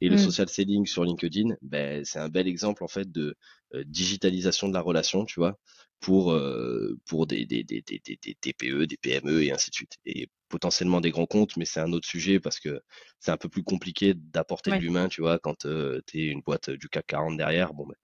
Et 0.00 0.08
le 0.08 0.16
mmh. 0.16 0.18
social 0.18 0.48
selling 0.48 0.86
sur 0.86 1.04
LinkedIn, 1.04 1.54
ben, 1.62 2.04
c'est 2.04 2.18
un 2.18 2.28
bel 2.28 2.48
exemple 2.48 2.84
en 2.84 2.88
fait 2.88 3.10
de 3.10 3.34
euh, 3.74 3.84
digitalisation 3.86 4.68
de 4.68 4.74
la 4.74 4.80
relation, 4.80 5.24
tu 5.24 5.40
vois, 5.40 5.58
pour 6.00 6.32
euh, 6.32 6.98
pour 7.06 7.26
des, 7.26 7.46
des, 7.46 7.64
des, 7.64 7.82
des, 7.82 8.00
des 8.04 8.34
TPE, 8.34 8.86
des 8.86 8.96
PME 8.98 9.44
et 9.44 9.52
ainsi 9.52 9.70
de 9.70 9.74
suite. 9.74 9.96
Et 10.04 10.28
potentiellement 10.48 11.00
des 11.00 11.10
grands 11.10 11.26
comptes, 11.26 11.56
mais 11.56 11.64
c'est 11.64 11.80
un 11.80 11.92
autre 11.92 12.06
sujet 12.06 12.40
parce 12.40 12.60
que 12.60 12.80
c'est 13.20 13.30
un 13.30 13.36
peu 13.36 13.48
plus 13.48 13.64
compliqué 13.64 14.14
d'apporter 14.14 14.70
de 14.70 14.76
l'humain, 14.76 15.08
tu 15.08 15.22
vois, 15.22 15.38
quand 15.38 15.64
euh, 15.66 16.00
tu 16.06 16.20
es 16.20 16.26
une 16.26 16.42
boîte 16.42 16.70
du 16.70 16.88
CAC 16.88 17.06
40 17.06 17.36
derrière. 17.36 17.72
Bon, 17.72 17.86
ben, 17.86 17.94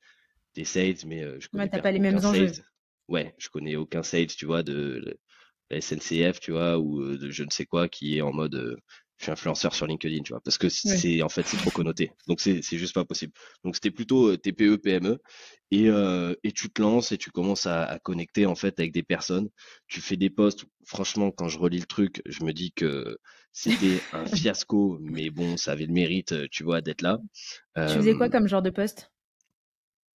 t'es 0.55 0.65
sales, 0.65 0.97
mais 1.07 1.23
je 1.41 1.49
connais 1.49 1.65
ouais, 1.65 1.83
pas 1.83 1.93
les 1.93 1.99
mêmes 1.99 2.25
enjeux 2.25 2.53
ouais, 3.11 3.35
je 3.39 3.49
connais 3.49 3.77
aucun 3.77 4.03
sales, 4.03 4.29
tu 4.29 4.47
vois, 4.47 4.63
de 4.63 5.19
la 5.71 5.81
SNCF, 5.81 6.41
tu 6.41 6.53
vois, 6.53 6.79
ou 6.79 7.17
de 7.17 7.31
je 7.31 7.45
ne 7.45 7.51
sais 7.51 7.67
quoi 7.67 7.89
qui 7.89 8.17
est 8.17 8.23
en 8.23 8.33
mode 8.33 8.79
je 9.19 9.25
suis 9.25 9.33
influenceur 9.33 9.75
sur 9.75 9.87
LinkedIn, 9.87 10.23
tu 10.23 10.33
vois, 10.33 10.41
parce 10.41 10.57
que 10.57 10.71
c'est 10.71 11.21
en 11.21 11.29
fait 11.29 11.43
c'est 11.43 11.59
trop 11.59 11.71
connoté. 11.71 12.11
Donc 12.27 12.41
c'est 12.41 12.63
juste 12.63 12.95
pas 12.95 13.05
possible. 13.05 13.35
Donc 13.65 13.75
c'était 13.75 13.91
plutôt 13.91 14.35
TPE 14.35 14.77
PME 14.79 15.19
et 15.71 15.91
et 16.43 16.53
tu 16.53 16.71
te 16.71 16.81
lances 16.81 17.13
et 17.13 17.19
tu 17.19 17.31
commences 17.31 17.67
à, 17.67 17.85
à, 17.85 17.99
connecter 17.99 18.47
en 18.47 18.55
fait 18.55 18.81
avec 18.81 18.93
des 18.93 19.03
personnes. 19.03 19.51
Tu 19.89 20.01
fais 20.01 20.17
des 20.17 20.31
posts. 20.31 20.65
Franchement, 20.87 21.31
quand 21.31 21.49
je 21.49 21.59
relis 21.59 21.81
le 21.81 21.87
truc, 21.87 22.23
je 22.25 22.45
me 22.45 22.55
dis 22.55 22.73
que 22.73 23.19
c'était 23.53 24.01
un 24.15 24.25
fiasco, 24.25 24.99
mais 25.03 25.29
bon, 25.29 25.59
ça 25.59 25.73
avait 25.73 25.87
le 25.87 25.93
mérite, 25.93 26.49
tu 26.51 26.65
vois, 26.65 26.81
d'être 26.81 27.03
là. 27.03 27.19
Tu 27.77 27.97
faisais 27.97 28.15
quoi 28.15 28.31
comme 28.31 28.49
genre 28.49 28.63
de 28.63 28.71
post? 28.71 29.13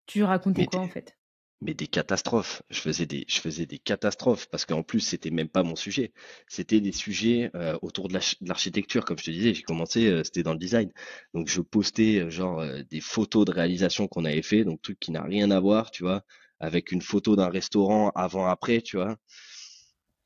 Tu 0.07 0.23
racontais 0.23 0.65
quoi 0.65 0.81
en 0.81 0.87
fait? 0.87 1.17
mais 1.61 1.73
des 1.73 1.87
catastrophes. 1.87 2.61
Je 2.69 2.79
faisais 2.79 3.05
des, 3.05 3.25
je 3.27 3.39
faisais 3.39 3.65
des 3.65 3.79
catastrophes 3.79 4.47
parce 4.49 4.65
qu'en 4.65 4.83
plus 4.83 4.99
c'était 4.99 5.31
même 5.31 5.49
pas 5.49 5.63
mon 5.63 5.75
sujet. 5.75 6.13
C'était 6.47 6.81
des 6.81 6.91
sujets 6.91 7.49
euh, 7.55 7.77
autour 7.81 8.07
de 8.07 8.17
l'architecture, 8.41 9.05
comme 9.05 9.17
je 9.17 9.25
te 9.25 9.31
disais. 9.31 9.53
J'ai 9.53 9.63
commencé, 9.63 10.07
euh, 10.07 10.23
c'était 10.23 10.43
dans 10.43 10.53
le 10.53 10.59
design. 10.59 10.91
Donc 11.33 11.47
je 11.47 11.61
postais 11.61 12.19
euh, 12.19 12.29
genre 12.29 12.63
des 12.89 13.01
photos 13.01 13.45
de 13.45 13.51
réalisation 13.51 14.07
qu'on 14.07 14.25
avait 14.25 14.41
fait, 14.41 14.63
donc 14.63 14.81
truc 14.81 14.99
qui 14.99 15.11
n'a 15.11 15.23
rien 15.23 15.49
à 15.51 15.59
voir, 15.59 15.91
tu 15.91 16.03
vois, 16.03 16.23
avec 16.59 16.91
une 16.91 17.01
photo 17.01 17.35
d'un 17.35 17.49
restaurant 17.49 18.09
avant 18.15 18.47
après, 18.47 18.81
tu 18.81 18.97
vois. 18.97 19.17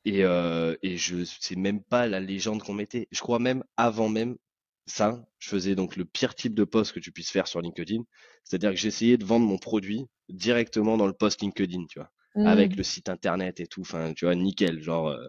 Et, 0.06 0.20
et 0.20 0.96
je 0.96 1.24
sais 1.24 1.56
même 1.56 1.82
pas 1.82 2.06
la 2.06 2.20
légende 2.20 2.62
qu'on 2.62 2.72
mettait. 2.72 3.06
Je 3.10 3.20
crois 3.20 3.38
même 3.38 3.62
avant 3.76 4.08
même 4.08 4.36
ça, 4.86 5.24
je 5.38 5.48
faisais 5.48 5.74
donc 5.74 5.96
le 5.96 6.04
pire 6.04 6.34
type 6.34 6.54
de 6.54 6.64
post 6.64 6.92
que 6.92 7.00
tu 7.00 7.12
puisses 7.12 7.30
faire 7.30 7.46
sur 7.46 7.60
LinkedIn. 7.60 8.02
C'est-à-dire 8.44 8.70
que 8.70 8.76
j'essayais 8.76 9.16
de 9.16 9.24
vendre 9.24 9.46
mon 9.46 9.58
produit 9.58 10.06
directement 10.28 10.96
dans 10.96 11.06
le 11.06 11.12
post 11.12 11.40
LinkedIn, 11.42 11.84
tu 11.88 11.98
vois, 11.98 12.10
avec 12.50 12.72
mmh. 12.72 12.76
le 12.76 12.82
site 12.82 13.08
internet 13.08 13.60
et 13.60 13.66
tout. 13.66 13.82
Enfin, 13.82 14.12
tu 14.14 14.24
vois, 14.24 14.34
nickel. 14.34 14.82
Genre, 14.82 15.08
euh, 15.08 15.26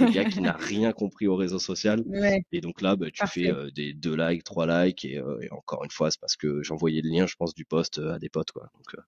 le 0.00 0.12
gars 0.12 0.24
qui 0.24 0.40
n'a 0.40 0.52
rien 0.58 0.92
compris 0.92 1.26
au 1.26 1.36
réseau 1.36 1.58
social. 1.58 2.04
Et 2.52 2.60
donc 2.60 2.82
là, 2.82 2.96
bah, 2.96 3.10
tu 3.12 3.26
fais 3.26 3.50
euh, 3.50 3.70
des 3.70 3.94
deux 3.94 4.16
likes, 4.16 4.44
trois 4.44 4.66
likes. 4.66 5.04
Et, 5.04 5.18
euh, 5.18 5.40
et 5.40 5.50
encore 5.50 5.84
une 5.84 5.90
fois, 5.90 6.10
c'est 6.10 6.20
parce 6.20 6.36
que 6.36 6.62
j'envoyais 6.62 7.02
le 7.02 7.10
lien, 7.10 7.26
je 7.26 7.36
pense, 7.36 7.54
du 7.54 7.64
post 7.64 7.98
à 7.98 8.18
des 8.18 8.28
potes, 8.28 8.52
quoi. 8.52 8.70
Donc, 8.74 9.02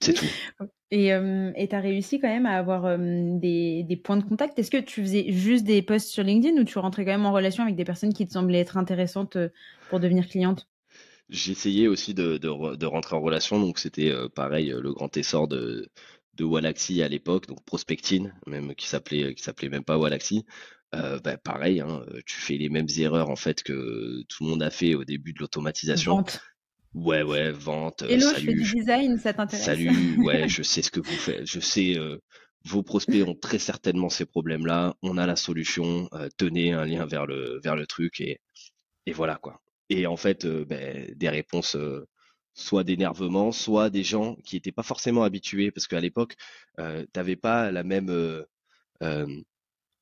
c'est 0.00 0.14
tout. 0.14 0.26
Et 0.90 1.08
tu 1.08 1.74
as 1.74 1.80
réussi 1.80 2.20
quand 2.20 2.28
même 2.28 2.46
à 2.46 2.56
avoir 2.56 2.98
des, 2.98 3.82
des, 3.82 3.96
points 3.96 4.16
de 4.16 4.24
contact. 4.24 4.58
Est-ce 4.58 4.70
que 4.70 4.80
tu 4.80 5.02
faisais 5.02 5.32
juste 5.32 5.64
des 5.64 5.82
posts 5.82 6.08
sur 6.08 6.22
LinkedIn 6.22 6.60
ou 6.60 6.64
tu 6.64 6.78
rentrais 6.78 7.04
quand 7.04 7.10
même 7.10 7.26
en 7.26 7.32
relation 7.32 7.62
avec 7.62 7.74
des 7.74 7.84
personnes 7.84 8.12
qui 8.12 8.26
te 8.26 8.32
semblaient 8.32 8.60
être 8.60 8.76
intéressantes 8.76 9.36
pour 9.90 10.00
devenir 10.00 10.28
cliente? 10.28 10.68
J'essayais 11.30 11.88
aussi 11.88 12.14
de, 12.14 12.36
de, 12.36 12.76
de, 12.76 12.86
rentrer 12.86 13.16
en 13.16 13.20
relation, 13.20 13.58
donc 13.58 13.78
c'était 13.78 14.12
pareil 14.34 14.74
le 14.78 14.92
grand 14.92 15.16
essor 15.16 15.48
de, 15.48 15.90
de 16.36 16.44
Walaxy 16.44 17.02
à 17.02 17.08
l'époque, 17.08 17.46
donc 17.46 17.64
Prospectine, 17.64 18.34
même 18.46 18.74
qui 18.74 18.88
s'appelait 18.88 19.34
qui 19.34 19.42
s'appelait 19.42 19.68
même 19.68 19.84
pas 19.84 19.98
Walaxy. 19.98 20.44
Euh, 20.94 21.18
bah, 21.20 21.36
pareil, 21.36 21.80
hein, 21.80 22.04
tu 22.26 22.36
fais 22.36 22.56
les 22.56 22.68
mêmes 22.68 22.86
erreurs 22.98 23.30
en 23.30 23.36
fait 23.36 23.62
que 23.62 24.22
tout 24.28 24.44
le 24.44 24.50
monde 24.50 24.62
a 24.62 24.70
fait 24.70 24.94
au 24.94 25.04
début 25.04 25.32
de 25.32 25.40
l'automatisation. 25.40 26.24
Ouais, 26.94 27.22
ouais, 27.22 27.50
vente. 27.50 28.02
Hello, 28.02 28.20
salut, 28.20 28.40
je 28.40 28.46
fais 28.46 28.54
du 28.54 28.74
design, 28.80 29.18
ça 29.18 29.32
t'intéresse? 29.32 29.64
Salut, 29.64 30.22
ouais, 30.22 30.48
je 30.48 30.62
sais 30.62 30.80
ce 30.82 30.90
que 30.90 31.00
vous 31.00 31.16
faites. 31.16 31.44
Je 31.44 31.60
sais, 31.60 31.98
euh, 31.98 32.18
vos 32.64 32.82
prospects 32.82 33.26
ont 33.26 33.34
très 33.34 33.58
certainement 33.58 34.08
ces 34.08 34.24
problèmes-là. 34.26 34.94
On 35.02 35.18
a 35.18 35.26
la 35.26 35.36
solution. 35.36 36.08
Euh, 36.12 36.28
tenez 36.36 36.72
un 36.72 36.84
lien 36.84 37.04
vers 37.04 37.26
le 37.26 37.60
vers 37.62 37.76
le 37.76 37.86
truc 37.86 38.20
et 38.20 38.40
et 39.06 39.12
voilà 39.12 39.36
quoi. 39.36 39.60
Et 39.90 40.06
en 40.06 40.16
fait, 40.16 40.44
euh, 40.44 40.64
ben, 40.64 41.12
des 41.14 41.28
réponses 41.28 41.76
soit 42.54 42.84
d'énervement, 42.84 43.50
soit 43.50 43.90
des 43.90 44.04
gens 44.04 44.36
qui 44.44 44.56
n'étaient 44.56 44.72
pas 44.72 44.84
forcément 44.84 45.24
habitués 45.24 45.72
parce 45.72 45.88
qu'à 45.88 46.00
l'époque, 46.00 46.36
euh, 46.78 47.04
t'avais 47.12 47.36
pas 47.36 47.72
la 47.72 47.82
même 47.82 48.08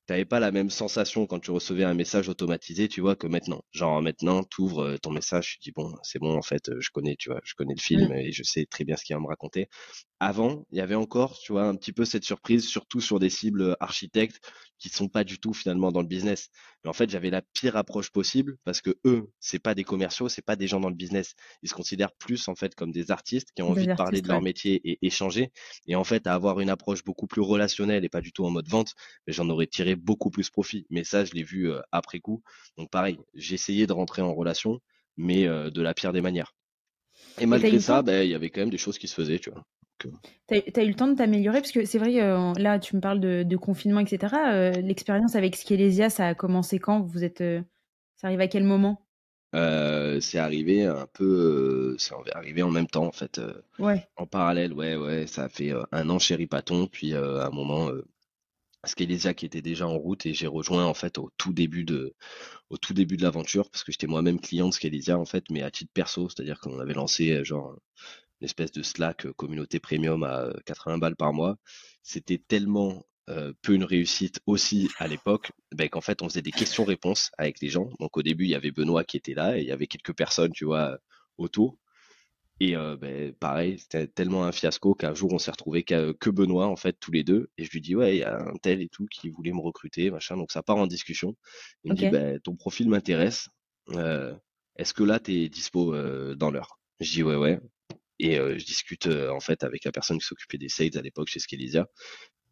t'avais 0.05 0.25
pas 0.25 0.39
la 0.39 0.51
même 0.51 0.69
sensation 0.69 1.25
quand 1.27 1.39
tu 1.39 1.51
recevais 1.51 1.83
un 1.83 1.93
message 1.93 2.29
automatisé, 2.29 2.87
tu 2.87 3.01
vois, 3.01 3.15
que 3.15 3.27
maintenant. 3.27 3.63
Genre 3.71 4.01
maintenant, 4.01 4.43
tu 4.43 4.61
ouvres 4.61 4.83
euh, 4.83 4.97
ton 4.97 5.11
message, 5.11 5.53
tu 5.53 5.59
dis 5.59 5.71
bon, 5.71 5.95
c'est 6.03 6.19
bon, 6.19 6.35
en 6.37 6.41
fait, 6.41 6.69
euh, 6.69 6.79
je 6.81 6.89
connais, 6.91 7.15
tu 7.17 7.29
vois, 7.29 7.41
je 7.43 7.53
connais 7.55 7.73
le 7.75 7.81
film 7.81 8.09
mmh. 8.09 8.17
et 8.17 8.31
je 8.31 8.43
sais 8.43 8.65
très 8.65 8.83
bien 8.83 8.97
ce 8.97 9.03
qu'il 9.05 9.15
va 9.15 9.21
me 9.21 9.27
raconter. 9.27 9.69
Avant, 10.25 10.65
il 10.71 10.77
y 10.77 10.81
avait 10.81 10.95
encore, 10.95 11.37
tu 11.37 11.51
vois, 11.51 11.63
un 11.63 11.75
petit 11.75 11.91
peu 11.91 12.05
cette 12.05 12.23
surprise, 12.23 12.65
surtout 12.65 13.01
sur 13.01 13.19
des 13.19 13.29
cibles 13.29 13.75
architectes 13.81 14.39
qui 14.79 14.87
sont 14.87 15.09
pas 15.09 15.25
du 15.25 15.37
tout 15.37 15.53
finalement 15.53 15.91
dans 15.91 15.99
le 15.99 16.07
business. 16.07 16.47
Mais 16.81 16.89
en 16.89 16.93
fait, 16.93 17.09
j'avais 17.09 17.29
la 17.29 17.41
pire 17.41 17.75
approche 17.75 18.09
possible 18.09 18.55
parce 18.63 18.79
que 18.79 18.91
eux, 19.03 19.29
c'est 19.41 19.59
pas 19.59 19.75
des 19.75 19.83
commerciaux, 19.83 20.29
c'est 20.29 20.41
pas 20.41 20.55
des 20.55 20.65
gens 20.65 20.79
dans 20.79 20.87
le 20.87 20.95
business. 20.95 21.33
Ils 21.61 21.67
se 21.67 21.73
considèrent 21.73 22.13
plus 22.13 22.47
en 22.47 22.55
fait 22.55 22.73
comme 22.73 22.93
des 22.93 23.11
artistes 23.11 23.49
qui 23.53 23.63
ont 23.63 23.71
envie 23.71 23.85
de 23.85 23.95
parler 23.95 24.21
de 24.21 24.29
leur 24.29 24.41
métier 24.41 24.79
et 24.85 24.97
échanger. 25.05 25.51
Et 25.87 25.95
en 25.97 26.05
fait, 26.05 26.25
à 26.25 26.33
avoir 26.33 26.61
une 26.61 26.69
approche 26.69 27.03
beaucoup 27.03 27.27
plus 27.27 27.41
relationnelle 27.41 28.05
et 28.05 28.09
pas 28.09 28.21
du 28.21 28.31
tout 28.31 28.45
en 28.45 28.49
mode 28.49 28.69
vente, 28.69 28.93
j'en 29.27 29.49
aurais 29.49 29.67
tiré 29.67 29.97
beaucoup 29.97 30.29
plus 30.29 30.49
profit. 30.49 30.87
Mais 30.89 31.03
ça, 31.03 31.25
je 31.25 31.33
l'ai 31.33 31.43
vu 31.43 31.69
euh, 31.69 31.81
après 31.91 32.21
coup. 32.21 32.41
Donc 32.77 32.89
pareil, 32.89 33.19
j'ai 33.33 33.55
essayé 33.55 33.87
de 33.87 33.91
rentrer 33.91 34.21
en 34.21 34.33
relation, 34.33 34.79
mais 35.17 35.47
euh, 35.47 35.69
de 35.69 35.81
la 35.81 35.93
pire 35.93 36.13
des 36.13 36.21
manières. 36.21 36.55
Et 37.41 37.45
malgré 37.45 37.77
ça, 37.81 38.01
ben, 38.01 38.23
il 38.23 38.29
y 38.29 38.35
avait 38.35 38.49
quand 38.49 38.61
même 38.61 38.69
des 38.69 38.77
choses 38.77 38.97
qui 38.97 39.09
se 39.09 39.15
faisaient, 39.15 39.39
tu 39.39 39.51
vois. 39.51 39.65
Tu 40.47 40.55
as, 40.55 40.83
eu 40.83 40.87
le 40.87 40.95
temps 40.95 41.07
de 41.07 41.15
t'améliorer 41.15 41.59
parce 41.59 41.71
que 41.71 41.85
c'est 41.85 41.97
vrai, 41.97 42.21
euh, 42.21 42.53
là 42.57 42.79
tu 42.79 42.95
me 42.95 43.01
parles 43.01 43.19
de, 43.19 43.55
confinement, 43.55 43.99
etc. 43.99 44.35
L'expérience 44.81 45.35
avec 45.35 45.55
Skelesia, 45.55 46.09
ça 46.09 46.27
a 46.27 46.35
commencé 46.35 46.79
quand? 46.79 47.01
Vous 47.01 47.23
êtes, 47.23 47.43
ça 48.15 48.27
arrive 48.27 48.41
à 48.41 48.47
quel 48.47 48.63
moment? 48.63 48.99
C'est 49.53 50.39
arrivé 50.39 50.85
un 50.85 51.07
peu, 51.13 51.95
c'est 51.97 52.13
arrivé 52.33 52.63
en 52.63 52.71
même 52.71 52.87
temps 52.87 53.05
en 53.05 53.11
fait, 53.11 53.39
ouais. 53.79 54.07
en 54.15 54.25
parallèle, 54.25 54.73
ouais, 54.73 54.95
ouais, 54.95 55.27
ça 55.27 55.43
a 55.43 55.49
fait 55.49 55.71
un 55.91 56.09
an 56.09 56.19
chez 56.19 56.35
Ripaton, 56.35 56.87
puis 56.87 57.13
à 57.13 57.45
un 57.45 57.51
moment, 57.51 57.91
Skelésia 58.85 59.33
qui 59.33 59.45
était 59.45 59.61
déjà 59.61 59.87
en 59.87 59.97
route 59.97 60.25
et 60.25 60.33
j'ai 60.33 60.47
rejoint 60.47 60.85
en 60.85 60.93
fait 60.93 61.17
au 61.17 61.31
tout 61.37 61.53
début 61.53 61.85
de, 61.85 62.15
au 62.69 62.77
tout 62.77 62.93
début 62.93 63.17
de 63.17 63.23
l'aventure 63.23 63.69
parce 63.69 63.83
que 63.83 63.91
j'étais 63.91 64.07
moi-même 64.07 64.39
client 64.39 64.67
de 64.67 64.73
Skelésia 64.73 65.17
en 65.17 65.25
fait, 65.25 65.45
mais 65.49 65.61
à 65.63 65.71
titre 65.71 65.91
perso, 65.93 66.27
c'est-à-dire 66.29 66.59
qu'on 66.59 66.79
avait 66.79 66.93
lancé 66.93 67.43
genre 67.45 67.77
une 68.43 68.47
espèce 68.47 68.73
de 68.73 68.83
Slack 68.83 69.31
communauté 69.37 69.79
premium 69.79 70.21
à 70.23 70.49
80 70.65 70.97
balles 70.97 71.15
par 71.15 71.31
mois. 71.31 71.55
C'était 72.01 72.37
tellement 72.37 73.05
euh, 73.29 73.53
peu 73.61 73.73
une 73.73 73.85
réussite 73.85 74.41
aussi 74.47 74.89
à 74.97 75.07
l'époque, 75.07 75.53
ben, 75.73 75.87
qu'en 75.87 76.01
fait 76.01 76.21
on 76.21 76.27
faisait 76.27 76.41
des 76.41 76.51
questions-réponses 76.51 77.31
avec 77.37 77.61
les 77.61 77.69
gens. 77.69 77.89
Donc 78.01 78.17
au 78.17 78.21
début 78.21 78.43
il 78.43 78.49
y 78.49 78.55
avait 78.55 78.71
Benoît 78.71 79.05
qui 79.05 79.15
était 79.15 79.33
là 79.33 79.57
et 79.57 79.61
il 79.61 79.67
y 79.67 79.71
avait 79.71 79.87
quelques 79.87 80.13
personnes, 80.13 80.51
tu 80.51 80.65
vois, 80.65 80.97
autour. 81.37 81.77
Et 82.59 82.75
euh, 82.75 82.97
ben, 82.97 83.33
pareil, 83.33 83.79
c'était 83.79 84.07
tellement 84.07 84.43
un 84.43 84.51
fiasco 84.51 84.93
qu'un 84.93 85.13
jour 85.13 85.31
on 85.31 85.39
s'est 85.39 85.51
retrouvé 85.51 85.83
que 85.83 86.29
Benoît 86.29 86.67
en 86.67 86.75
fait 86.75 86.97
tous 86.99 87.11
les 87.13 87.23
deux. 87.23 87.49
Et 87.57 87.63
je 87.63 87.71
lui 87.71 87.79
dis 87.79 87.95
ouais, 87.95 88.17
il 88.17 88.19
y 88.19 88.23
a 88.23 88.41
un 88.41 88.55
tel 88.61 88.81
et 88.81 88.89
tout 88.89 89.05
qui 89.05 89.29
voulait 89.29 89.53
me 89.53 89.61
recruter, 89.61 90.11
machin. 90.11 90.35
Donc 90.35 90.51
ça 90.51 90.63
part 90.63 90.77
en 90.77 90.87
discussion. 90.87 91.33
Il 91.85 91.93
me 91.93 91.95
dit 91.95 92.09
ben, 92.09 92.41
ton 92.41 92.57
profil 92.57 92.89
m'intéresse. 92.89 93.47
Euh, 93.91 94.35
est-ce 94.75 94.93
que 94.93 95.03
là 95.03 95.21
tu 95.21 95.31
es 95.31 95.47
dispo 95.47 95.95
dans 96.35 96.51
l'heure? 96.51 96.77
Je 96.99 97.09
dis 97.09 97.23
ouais 97.23 97.37
ouais. 97.37 97.61
Et 98.19 98.35
je 98.35 98.65
discute 98.65 99.07
en 99.07 99.39
fait 99.39 99.63
avec 99.63 99.83
la 99.85 99.91
personne 99.91 100.19
qui 100.19 100.25
s'occupait 100.25 100.57
des 100.57 100.69
sales 100.69 100.97
à 100.97 101.01
l'époque 101.01 101.27
chez 101.27 101.39
Skelizia. 101.39 101.87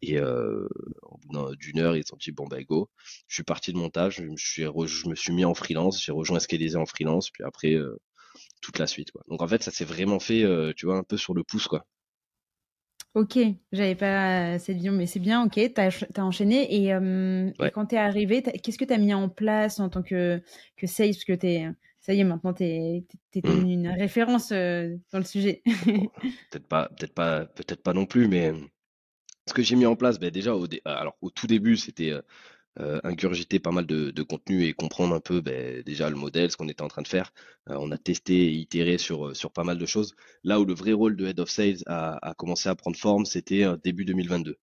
Et 0.02 0.18
euh, 0.18 0.68
au 1.02 1.18
bout 1.18 1.56
d'une 1.56 1.78
heure, 1.78 1.96
ils 1.96 2.04
ont 2.12 2.16
dit 2.16 2.32
bon 2.32 2.46
bah 2.48 2.62
go. 2.64 2.90
Je 3.28 3.34
suis 3.34 3.44
parti 3.44 3.72
de 3.72 3.78
montage, 3.78 4.16
je 4.16 4.24
me 4.24 4.36
suis, 4.36 4.64
je 4.64 5.08
me 5.08 5.14
suis 5.14 5.32
mis 5.32 5.44
en 5.44 5.54
freelance, 5.54 6.04
j'ai 6.04 6.12
rejoint 6.12 6.40
Scalésia 6.40 6.80
en 6.80 6.86
freelance, 6.86 7.30
puis 7.30 7.44
après 7.44 7.74
euh, 7.74 7.96
toute 8.60 8.78
la 8.80 8.88
suite 8.88 9.12
quoi. 9.12 9.22
Donc 9.28 9.42
en 9.42 9.48
fait, 9.48 9.62
ça 9.62 9.70
s'est 9.70 9.84
vraiment 9.84 10.18
fait, 10.18 10.42
euh, 10.42 10.72
tu 10.76 10.86
vois, 10.86 10.96
un 10.96 11.04
peu 11.04 11.16
sur 11.16 11.34
le 11.34 11.44
pouce 11.44 11.68
quoi. 11.68 11.86
Ok, 13.14 13.38
j'avais 13.72 13.94
pas 13.94 14.58
cette 14.58 14.76
vision, 14.76 14.92
mais 14.92 15.06
c'est 15.06 15.20
bien, 15.20 15.44
ok, 15.44 15.60
t'as 15.74 15.90
as 16.16 16.24
enchaîné. 16.24 16.74
Et, 16.74 16.88
quand 16.88 17.52
tu 17.60 17.70
quand 17.70 17.86
t'es 17.86 17.98
arrivé, 17.98 18.42
qu'est-ce 18.42 18.78
que 18.78 18.86
t'as 18.86 18.96
mis 18.96 19.12
en 19.12 19.28
place 19.28 19.80
en 19.80 19.90
tant 19.90 20.02
que, 20.02 20.42
que 20.78 20.86
sales? 20.86 21.10
Parce 21.10 21.24
que 21.24 21.34
t'es, 21.34 21.68
ça 22.02 22.12
y 22.12 22.20
est, 22.20 22.24
maintenant 22.24 22.52
t'es 22.52 23.04
es, 23.34 23.40
mmh. 23.42 23.66
une 23.66 23.88
référence 23.88 24.50
dans 24.50 25.18
le 25.18 25.24
sujet. 25.24 25.62
peut-être 25.64 26.66
pas, 26.68 26.90
peut-être 26.90 27.14
pas, 27.14 27.46
peut-être 27.46 27.82
pas 27.82 27.94
non 27.94 28.04
plus, 28.04 28.28
mais 28.28 28.52
ce 29.46 29.54
que 29.54 29.62
j'ai 29.62 29.76
mis 29.76 29.86
en 29.86 29.96
place, 29.96 30.18
ben 30.18 30.30
déjà, 30.30 30.54
au, 30.54 30.66
alors, 30.84 31.16
au 31.20 31.30
tout 31.30 31.46
début, 31.46 31.76
c'était 31.76 32.10
euh, 32.10 32.22
euh, 32.80 33.00
ingurgiter 33.04 33.58
pas 33.58 33.72
mal 33.72 33.86
de, 33.86 34.22
contenu 34.22 34.64
et 34.64 34.72
comprendre 34.72 35.14
un 35.14 35.20
peu 35.20 35.40
ben, 35.40 35.82
déjà 35.82 36.08
le 36.10 36.16
modèle, 36.16 36.50
ce 36.50 36.56
qu'on 36.56 36.68
était 36.68 36.82
en 36.82 36.88
train 36.88 37.02
de 37.02 37.08
faire. 37.08 37.32
Euh, 37.68 37.76
on 37.78 37.90
a 37.90 37.98
testé 37.98 38.34
et 38.46 38.52
itéré 38.52 38.98
sur, 38.98 39.34
sur 39.36 39.52
pas 39.52 39.64
mal 39.64 39.78
de 39.78 39.86
choses. 39.86 40.14
Là 40.44 40.60
où 40.60 40.64
le 40.64 40.74
vrai 40.74 40.92
rôle 40.92 41.16
de 41.16 41.26
Head 41.26 41.40
of 41.40 41.50
Sales 41.50 41.82
a, 41.86 42.34
commencé 42.36 42.68
à 42.68 42.74
prendre 42.74 42.96
forme, 42.96 43.24
c'était 43.24 43.64
début 43.82 44.04
2022. 44.04 44.58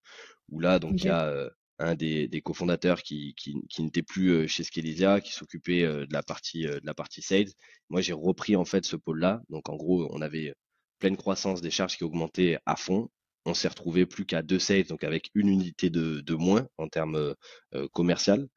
Où 0.49 0.59
là, 0.59 0.79
donc, 0.79 0.93
il 1.03 1.05
y 1.05 1.09
a 1.09 1.49
un 1.79 1.95
des, 1.95 2.27
des 2.27 2.41
cofondateurs 2.41 3.01
qui, 3.03 3.33
qui, 3.35 3.83
n'était 3.83 4.03
plus 4.03 4.47
chez 4.47 4.63
Skelizia, 4.63 5.21
qui 5.21 5.31
s'occupait 5.33 5.83
de 5.83 6.11
la 6.11 6.23
partie 6.23 6.63
de 6.63 6.81
la 6.83 6.93
partie 6.93 7.21
sales. 7.21 7.51
Moi, 7.89 8.01
j'ai 8.01 8.13
repris 8.13 8.55
en 8.55 8.65
fait 8.65 8.85
ce 8.85 8.95
pôle-là. 8.95 9.41
Donc, 9.49 9.69
en 9.69 9.75
gros, 9.75 10.07
on 10.11 10.21
avait 10.21 10.53
pleine 10.99 11.17
croissance 11.17 11.61
des 11.61 11.71
charges 11.71 11.97
qui 11.97 12.03
augmentaient 12.03 12.59
à 12.65 12.75
fond 12.75 13.09
on 13.45 13.53
s'est 13.53 13.67
retrouvé 13.67 14.05
plus 14.05 14.25
qu'à 14.25 14.41
deux 14.41 14.59
sales, 14.59 14.85
donc 14.85 15.03
avec 15.03 15.29
une 15.33 15.49
unité 15.49 15.89
de, 15.89 16.35
moins 16.35 16.67
en 16.77 16.87
termes 16.87 17.15
euh, 17.15 17.33
euh, 17.75 17.87
commercial. 17.93 18.47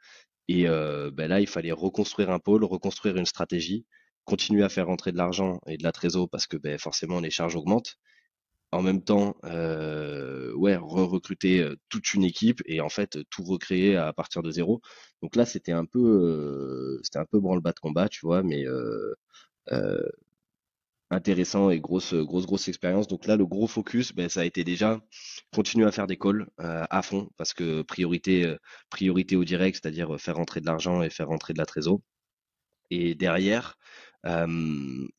Et 0.48 0.68
euh, 0.68 1.10
ben 1.12 1.28
là, 1.28 1.40
il 1.40 1.46
fallait 1.46 1.72
reconstruire 1.72 2.30
un 2.30 2.38
pôle, 2.38 2.64
reconstruire 2.64 3.16
une 3.16 3.26
stratégie, 3.26 3.86
continuer 4.24 4.64
à 4.64 4.68
faire 4.68 4.86
rentrer 4.86 5.12
de 5.12 5.16
l'argent 5.16 5.60
et 5.66 5.76
de 5.76 5.82
la 5.82 5.92
trésor 5.92 6.28
parce 6.28 6.46
que 6.46 6.56
ben, 6.56 6.78
forcément 6.78 7.20
les 7.20 7.30
charges 7.30 7.56
augmentent. 7.56 7.96
En 8.72 8.82
même 8.82 9.02
temps, 9.02 9.36
ouais, 9.42 10.76
re-recruter 10.76 11.66
toute 11.88 12.14
une 12.14 12.24
équipe 12.24 12.62
et 12.66 12.80
en 12.80 12.88
fait 12.88 13.18
tout 13.30 13.44
recréer 13.44 13.96
à 13.96 14.12
partir 14.12 14.42
de 14.42 14.50
zéro. 14.50 14.80
Donc 15.22 15.36
là, 15.36 15.44
c'était 15.46 15.72
un 15.72 15.84
peu, 15.84 16.98
c'était 17.02 17.18
un 17.18 17.26
peu 17.26 17.38
branle-bas 17.38 17.72
de 17.72 17.80
combat, 17.80 18.08
tu 18.08 18.26
vois, 18.26 18.42
mais 18.42 18.64
intéressant 21.12 21.70
et 21.70 21.78
grosse, 21.80 22.14
grosse, 22.14 22.46
grosse 22.46 22.68
expérience. 22.68 23.06
Donc 23.06 23.26
là, 23.26 23.36
le 23.36 23.46
gros 23.46 23.66
focus, 23.66 24.14
ben, 24.14 24.28
ça 24.28 24.40
a 24.40 24.44
été 24.44 24.64
déjà 24.64 25.00
continuer 25.54 25.86
à 25.86 25.92
faire 25.92 26.06
des 26.06 26.16
calls 26.16 26.46
euh, 26.60 26.84
à 26.90 27.02
fond 27.02 27.30
parce 27.36 27.52
que 27.52 27.82
priorité, 27.82 28.46
euh, 28.46 28.56
priorité 28.90 29.36
au 29.36 29.44
direct, 29.44 29.78
c'est-à-dire 29.80 30.14
euh, 30.14 30.18
faire 30.18 30.36
rentrer 30.36 30.60
de 30.60 30.66
l'argent 30.66 31.02
et 31.02 31.10
faire 31.10 31.28
rentrer 31.28 31.52
de 31.52 31.58
la 31.58 31.66
trésor. 31.66 32.00
Et 32.90 33.14
derrière, 33.14 33.76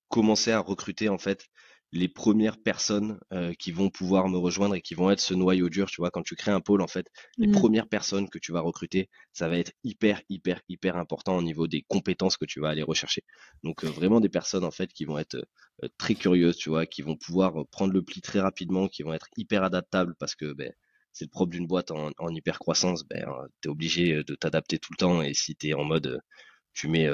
commencer 0.10 0.52
à 0.52 0.60
recruter 0.60 1.10
en 1.10 1.18
fait 1.18 1.48
les 1.94 2.08
premières 2.08 2.58
personnes 2.58 3.20
euh, 3.32 3.54
qui 3.54 3.72
vont 3.72 3.90
pouvoir 3.90 4.28
me 4.28 4.38
rejoindre 4.38 4.76
et 4.76 4.82
qui 4.82 4.96
vont 4.96 5.12
être 5.12 5.20
ce 5.20 5.36
noyau 5.36 5.70
dur, 5.70 5.90
tu 5.90 6.02
vois, 6.02 6.10
quand 6.10 6.24
tu 6.24 6.36
crées 6.36 6.52
un 6.52 6.60
pôle, 6.60 6.82
en 6.82 6.88
fait, 6.88 7.08
les 7.38 7.48
mmh. 7.48 7.52
premières 7.52 7.88
personnes 7.88 8.30
que 8.30 8.40
tu 8.40 8.52
vas 8.52 8.62
recruter, 8.62 9.10
ça 9.32 9.48
va 9.48 9.60
être 9.60 9.72
hyper, 9.84 10.22
hyper, 10.28 10.62
hyper 10.70 10.98
important 10.98 11.38
au 11.38 11.44
niveau 11.44 11.68
des 11.68 11.84
compétences 11.88 12.36
que 12.36 12.46
tu 12.46 12.60
vas 12.60 12.70
aller 12.70 12.82
rechercher. 12.82 13.24
Donc, 13.64 13.84
euh, 13.84 13.90
vraiment 13.90 14.20
des 14.20 14.30
personnes, 14.30 14.64
en 14.64 14.72
fait, 14.72 14.92
qui 14.92 15.06
vont 15.06 15.20
être 15.20 15.36
euh, 15.36 15.88
très 16.00 16.16
curieuses, 16.16 16.58
tu 16.58 16.70
vois, 16.70 16.88
qui 16.88 17.04
vont 17.04 17.16
pouvoir 17.16 17.54
prendre 17.72 17.94
le 17.94 18.02
pli 18.02 18.22
très 18.22 18.40
rapidement, 18.40 18.88
qui 18.88 19.04
vont 19.04 19.14
être 19.14 19.28
hyper 19.38 19.64
adaptables 19.64 20.16
parce 20.20 20.36
que, 20.36 20.52
ben, 20.54 20.72
c'est 21.12 21.26
le 21.26 21.30
propre 21.30 21.52
d'une 21.52 21.68
boîte 21.68 21.92
en, 21.92 22.10
en 22.18 22.30
hyper 22.30 22.58
croissance, 22.58 23.04
ben, 23.08 23.28
tu 23.62 23.68
es 23.68 23.72
obligé 23.72 24.24
de 24.24 24.34
t'adapter 24.34 24.80
tout 24.80 24.94
le 24.94 24.98
temps 24.98 25.22
et 25.22 25.36
si 25.36 25.56
tu 25.56 25.68
es 25.68 25.74
en 25.76 25.84
mode 25.84 26.20
tu 26.74 26.88
mets 26.88 27.08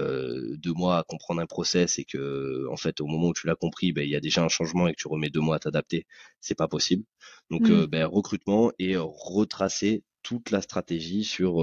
deux 0.57 0.73
mois 0.73 0.99
à 0.99 1.03
comprendre 1.03 1.41
un 1.41 1.45
process 1.45 1.99
et 1.99 2.05
que 2.05 2.67
en 2.71 2.77
fait 2.77 3.01
au 3.01 3.07
moment 3.07 3.27
où 3.27 3.33
tu 3.33 3.47
l'as 3.47 3.55
compris, 3.55 3.91
ben, 3.91 4.03
il 4.03 4.09
y 4.09 4.15
a 4.15 4.19
déjà 4.19 4.43
un 4.43 4.49
changement 4.49 4.87
et 4.87 4.93
que 4.93 5.01
tu 5.01 5.07
remets 5.07 5.29
deux 5.29 5.41
mois 5.41 5.57
à 5.57 5.59
t'adapter, 5.59 6.05
c'est 6.39 6.57
pas 6.57 6.67
possible. 6.67 7.03
Donc 7.49 7.67
mmh. 7.67 7.85
ben, 7.85 8.05
recrutement 8.05 8.71
et 8.79 8.95
retracer 8.97 10.03
toute 10.23 10.51
la 10.51 10.61
stratégie 10.61 11.23
sur 11.23 11.61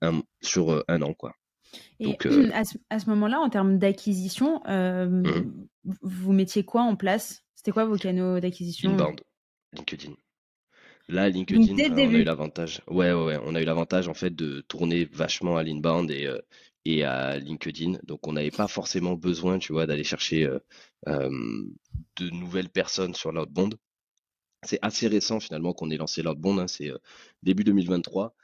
un 0.00 0.22
sur 0.42 0.84
un 0.88 1.02
an 1.02 1.14
quoi. 1.14 1.32
Et 2.00 2.16
à 2.54 2.64
ce, 2.64 3.10
moment-là, 3.10 3.40
en 3.40 3.48
termes 3.48 3.78
d'acquisition, 3.78 4.60
mmh. 4.66 5.22
vous 6.02 6.32
mettiez 6.32 6.64
quoi 6.64 6.82
en 6.82 6.96
place? 6.96 7.44
C'était 7.54 7.72
quoi 7.72 7.84
vos 7.84 7.96
canaux 7.96 8.40
d'acquisition? 8.40 8.92
Inbound, 8.92 9.20
LinkedIn. 9.72 10.14
Là, 11.08 11.28
LinkedIn, 11.28 11.82
on 11.90 12.06
a 12.06 12.12
eu 12.12 12.22
l'avantage. 12.24 12.80
Ouais, 12.88 13.12
ouais, 13.12 13.24
ouais, 13.24 13.40
on 13.44 13.54
a 13.54 13.60
eu 13.62 13.64
l'avantage 13.64 14.08
en 14.08 14.14
fait 14.14 14.34
de 14.34 14.62
tourner 14.62 15.04
vachement 15.04 15.56
à 15.56 15.62
l'inbound 15.62 16.10
et, 16.10 16.28
et 16.84 17.04
à 17.04 17.38
LinkedIn. 17.38 17.98
Donc 18.04 18.26
on 18.26 18.32
n'avait 18.32 18.50
pas 18.50 18.68
forcément 18.68 19.14
besoin, 19.14 19.58
tu 19.58 19.72
vois, 19.72 19.86
d'aller 19.86 20.04
chercher 20.04 20.44
euh, 20.44 20.58
euh, 21.08 21.30
de 22.16 22.30
nouvelles 22.30 22.70
personnes 22.70 23.14
sur 23.14 23.32
l'outbound. 23.32 23.74
C'est 24.64 24.78
assez 24.82 25.08
récent 25.08 25.40
finalement 25.40 25.74
qu'on 25.74 25.90
ait 25.90 25.96
lancé 25.96 26.22
l'outbound, 26.22 26.60
hein, 26.60 26.68
c'est 26.68 26.90
euh, 26.90 26.98
début 27.42 27.64
2023, 27.64 28.34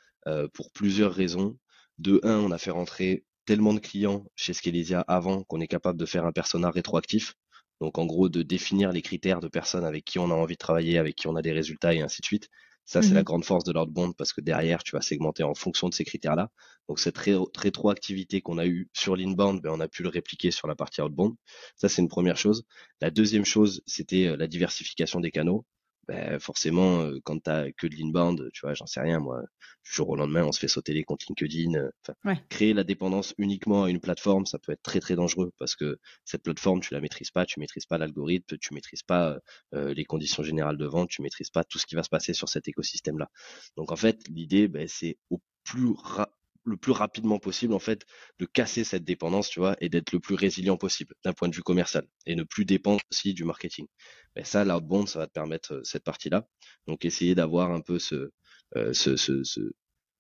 pour 0.53 0.71
plusieurs 0.73 1.13
raisons. 1.15 1.59
De 1.99 2.21
un, 2.25 2.39
on 2.39 2.51
a 2.51 2.59
fait 2.59 2.71
rentrer 2.71 3.25
tellement 3.47 3.75
de 3.75 3.81
clients 3.81 4.25
chez 4.37 4.53
Skelesia 4.53 5.01
avant 5.09 5.45
qu'on 5.45 5.61
est 5.61 5.67
capable 5.67 5.99
de 5.99 6.07
faire 6.07 6.27
un 6.27 6.33
persona 6.33 6.71
rétroactif. 6.71 7.35
Donc 7.81 7.99
en 7.99 8.07
gros, 8.07 8.29
de 8.29 8.43
définir 8.43 8.93
les 8.93 9.03
critères 9.03 9.41
de 9.41 9.49
personnes 9.49 9.85
avec 9.85 10.05
qui 10.05 10.19
on 10.19 10.31
a 10.31 10.35
envie 10.35 10.55
de 10.55 10.59
travailler, 10.59 10.99
avec 10.99 11.17
qui 11.17 11.29
on 11.29 11.37
a 11.37 11.43
des 11.43 11.53
résultats 11.53 11.95
et 11.95 12.03
ainsi 12.03 12.21
de 12.21 12.27
suite. 12.27 12.49
Ça, 12.85 13.03
c'est 13.03 13.15
la 13.15 13.21
mmh 13.21 13.25
grande 13.25 13.45
force 13.45 13.63
de 13.63 13.73
l'outbound 13.73 14.17
parce 14.17 14.33
que 14.33 14.41
derrière, 14.41 14.83
tu 14.83 14.97
vas 14.97 15.01
segmenter 15.01 15.45
en 15.45 15.55
fonction 15.55 15.89
de 15.89 15.95
ces 15.95 16.05
critères-là. 16.05 16.51
Donc, 16.89 16.99
cette 16.99 17.17
rétroactivité 17.19 18.41
qu'on 18.41 18.59
a 18.59 18.67
eue 18.67 18.91
sur 18.95 19.15
l'inbound, 19.15 19.63
ben, 19.63 19.71
on 19.71 19.79
a 19.79 19.87
pu 19.87 20.03
le 20.03 20.09
répliquer 20.09 20.51
sur 20.51 20.67
la 20.67 20.75
partie 20.75 21.01
outbound. 21.01 21.37
Ça, 21.77 21.89
c'est 21.89 22.03
une 22.03 22.09
première 22.09 22.37
chose. 22.37 22.65
La 23.01 23.13
deuxième 23.13 23.45
chose, 23.45 23.83
c'était 23.87 24.27
euh, 24.27 24.37
la 24.37 24.49
diversification 24.49 25.21
des 25.21 25.31
canaux. 25.31 25.65
Ben, 26.09 26.41
forcément, 26.41 27.09
quand 27.25 27.39
tu 27.45 27.51
as 27.51 27.71
que 27.73 27.87
de 27.87 27.95
l'inbound, 27.95 28.51
tu 28.53 28.63
vois, 28.63 28.75
j'en 28.75 28.87
sais 28.87 29.01
rien, 29.01 29.21
moi, 29.21 29.43
du 29.85 29.93
jour 29.93 30.09
au 30.09 30.17
lendemain, 30.17 30.45
on 30.45 30.53
se 30.53 30.59
fait 30.59 30.69
sauter 30.69 30.93
les 30.93 31.05
comptes 31.05 31.25
LinkedIn. 31.27 31.89
Créer 32.49 32.75
la 32.75 32.85
dépendance 32.85 33.35
uniquement 33.39 33.85
à 33.85 33.91
une 33.91 34.01
plateforme, 34.01 34.47
ça 34.47 34.59
peut 34.59 34.73
être 34.73 34.83
très 34.83 35.01
très 35.01 35.15
dangereux 35.15 35.53
parce 35.59 35.77
que 35.77 35.99
cette 36.25 36.43
plateforme, 36.43 36.81
tu 36.81 36.95
la 36.95 37.01
maîtrises 37.01 37.31
pas, 37.31 37.47
tu 37.47 37.61
maîtrises 37.61 37.87
pas 37.87 37.99
l'algorithme, 37.99 38.59
tu 38.59 38.75
maîtrises 38.75 39.03
pas 39.03 39.39
euh, 39.75 39.95
les 39.95 40.05
conditions 40.05 40.43
générales 40.43 40.77
de 40.77 40.87
vente, 40.87 41.11
tu 41.11 41.23
maîtrises 41.23 41.51
pas 41.51 41.65
tout 41.65 41.79
ce 41.79 41.87
qui 41.87 41.95
va 41.95 42.03
se 42.03 42.09
passer 42.09 42.35
sur 42.35 42.49
cet 42.49 42.69
écosystème-là. 42.69 43.31
Donc 43.77 43.93
en 43.93 43.97
fait, 43.97 44.19
l'idée, 44.29 44.69
ben, 44.69 44.89
c'est 44.89 45.17
au 45.31 45.41
plus 45.65 45.95
le 46.65 46.77
plus 46.77 46.93
rapidement 46.93 47.39
possible 47.39 47.73
en 47.75 47.79
fait 47.79 48.05
de 48.39 48.47
casser 48.47 48.85
cette 48.85 49.05
dépendance 49.05 49.49
tu 49.49 49.61
vois 49.61 49.77
et 49.81 49.89
d'être 49.89 50.13
le 50.13 50.21
plus 50.21 50.35
résilient 50.35 50.77
possible 50.77 51.15
d'un 51.25 51.33
point 51.33 51.49
de 51.49 51.55
vue 51.55 51.63
commercial 51.63 52.07
et 52.27 52.35
ne 52.35 52.43
plus 52.43 52.65
dépendre 52.65 53.01
aussi 53.11 53.35
du 53.35 53.45
marketing. 53.45 53.87
Mais 54.37 54.45
ça 54.45 54.65
l'outbound 54.65 55.09
ça 55.09 55.21
va 55.21 55.27
te 55.27 55.33
permettre 55.33 55.75
euh, 55.75 55.85
cette 55.85 56.05
partie 56.05 56.29
là 56.31 56.47
donc 56.87 57.05
essayer 57.05 57.35
d'avoir 57.35 57.73
un 57.73 57.81
peu 57.81 57.99
ce, 57.99 58.31
euh, 58.77 58.93
ce, 58.93 59.17
ce, 59.17 59.43
ce, 59.45 59.61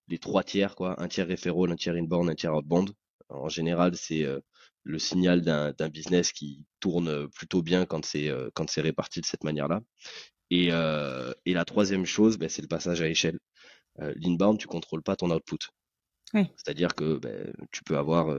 les 0.08 0.18
trois 0.18 0.42
tiers 0.44 0.74
quoi 0.76 1.00
un 1.00 1.08
tiers 1.08 1.28
referral 1.28 1.70
un 1.70 1.76
tiers 1.76 1.94
inbound 1.94 2.30
un 2.30 2.34
tiers 2.34 2.54
outbound. 2.54 2.90
En 3.28 3.48
général 3.48 3.96
c'est 3.96 4.24
euh, 4.24 4.40
le 4.82 4.98
signal 4.98 5.42
d'un 5.42 5.88
business 5.90 6.32
qui 6.32 6.64
tourne 6.80 7.28
plutôt 7.28 7.60
bien 7.62 7.84
quand 7.84 8.02
c'est 8.04 8.30
quand 8.54 8.70
c'est 8.70 8.80
réparti 8.80 9.20
de 9.20 9.26
cette 9.26 9.44
manière 9.44 9.68
là 9.68 9.82
et, 10.48 10.68
et 10.68 11.52
la 11.54 11.64
troisième 11.66 12.06
chose 12.06 12.38
ben, 12.38 12.48
c'est 12.48 12.62
le 12.62 12.68
passage 12.68 13.02
à 13.02 13.08
échelle 13.08 13.38
l'inbound 13.98 14.58
tu 14.58 14.66
contrôles 14.66 15.02
pas 15.02 15.16
ton 15.16 15.30
output 15.30 15.58
c'est-à-dire 16.32 16.94
que 16.94 17.18
ben, 17.18 17.52
tu 17.72 17.82
peux 17.84 17.98
avoir 17.98 18.36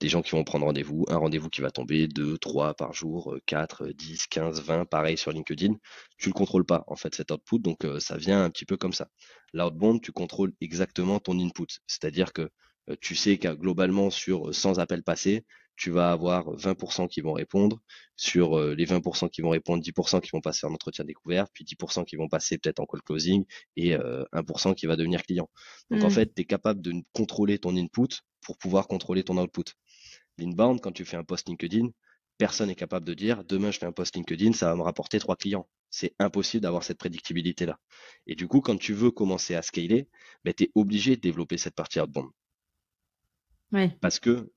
des 0.00 0.08
gens 0.08 0.22
qui 0.22 0.32
vont 0.32 0.44
prendre 0.44 0.66
rendez-vous, 0.66 1.04
un 1.08 1.16
rendez-vous 1.16 1.48
qui 1.48 1.60
va 1.60 1.70
tomber, 1.70 2.06
deux, 2.08 2.38
trois 2.38 2.74
par 2.74 2.92
jour, 2.92 3.36
4, 3.46 3.88
10, 3.88 4.26
15, 4.26 4.62
20, 4.62 4.84
pareil 4.84 5.16
sur 5.16 5.32
LinkedIn. 5.32 5.74
Tu 6.18 6.28
le 6.28 6.34
contrôles 6.34 6.64
pas, 6.64 6.84
en 6.86 6.96
fait, 6.96 7.14
cet 7.14 7.30
output, 7.30 7.58
donc 7.58 7.84
euh, 7.84 8.00
ça 8.00 8.16
vient 8.16 8.44
un 8.44 8.50
petit 8.50 8.66
peu 8.66 8.76
comme 8.76 8.92
ça. 8.92 9.08
L'outbound, 9.52 10.00
tu 10.02 10.12
contrôles 10.12 10.52
exactement 10.60 11.18
ton 11.18 11.38
input, 11.38 11.66
c'est-à-dire 11.86 12.32
que 12.32 12.50
euh, 12.90 12.96
tu 13.00 13.14
sais 13.14 13.38
que 13.38 13.48
globalement, 13.54 14.10
sur 14.10 14.54
100 14.54 14.78
appels 14.78 15.02
passés, 15.02 15.44
tu 15.76 15.90
vas 15.90 16.10
avoir 16.10 16.56
20% 16.56 17.08
qui 17.08 17.20
vont 17.20 17.32
répondre. 17.32 17.80
Sur 18.16 18.58
euh, 18.58 18.74
les 18.74 18.86
20% 18.86 19.28
qui 19.28 19.42
vont 19.42 19.50
répondre, 19.50 19.82
10% 19.82 20.20
qui 20.20 20.30
vont 20.32 20.40
passer 20.40 20.66
en 20.66 20.72
entretien 20.72 21.04
découvert, 21.04 21.48
puis 21.50 21.64
10% 21.64 22.04
qui 22.04 22.16
vont 22.16 22.28
passer 22.28 22.58
peut-être 22.58 22.80
en 22.80 22.86
call 22.86 23.02
closing 23.02 23.44
et 23.76 23.94
1% 23.94 24.74
qui 24.74 24.86
va 24.86 24.96
devenir 24.96 25.22
client. 25.22 25.50
Donc 25.90 26.02
en 26.02 26.08
mmh. 26.08 26.10
fait, 26.10 26.34
tu 26.34 26.42
es 26.42 26.44
capable 26.44 26.80
de 26.80 26.94
contrôler 27.12 27.58
ton 27.58 27.76
input 27.76 28.22
pour 28.40 28.56
pouvoir 28.58 28.88
contrôler 28.88 29.22
ton 29.22 29.36
output. 29.36 29.64
L'inbound, 30.38 30.80
quand 30.80 30.92
tu 30.92 31.04
fais 31.04 31.16
un 31.16 31.24
post 31.24 31.48
LinkedIn, 31.48 31.88
personne 32.38 32.68
n'est 32.68 32.74
capable 32.74 33.06
de 33.06 33.14
dire 33.14 33.44
demain 33.44 33.70
je 33.70 33.78
fais 33.78 33.86
un 33.86 33.92
post 33.92 34.14
LinkedIn, 34.14 34.52
ça 34.52 34.68
va 34.68 34.76
me 34.76 34.82
rapporter 34.82 35.18
trois 35.18 35.36
clients. 35.36 35.68
C'est 35.90 36.14
impossible 36.18 36.62
d'avoir 36.62 36.82
cette 36.82 36.98
prédictibilité-là. 36.98 37.78
Et 38.26 38.34
du 38.34 38.48
coup, 38.48 38.60
quand 38.60 38.76
tu 38.76 38.92
veux 38.92 39.10
commencer 39.10 39.54
à 39.54 39.62
scaler, 39.62 40.08
ben, 40.44 40.52
tu 40.52 40.64
es 40.64 40.70
obligé 40.74 41.16
de 41.16 41.20
développer 41.20 41.58
cette 41.58 41.74
partie 41.74 42.00
outbound. 42.00 42.30
Parce 44.00 44.20
que 44.20 44.52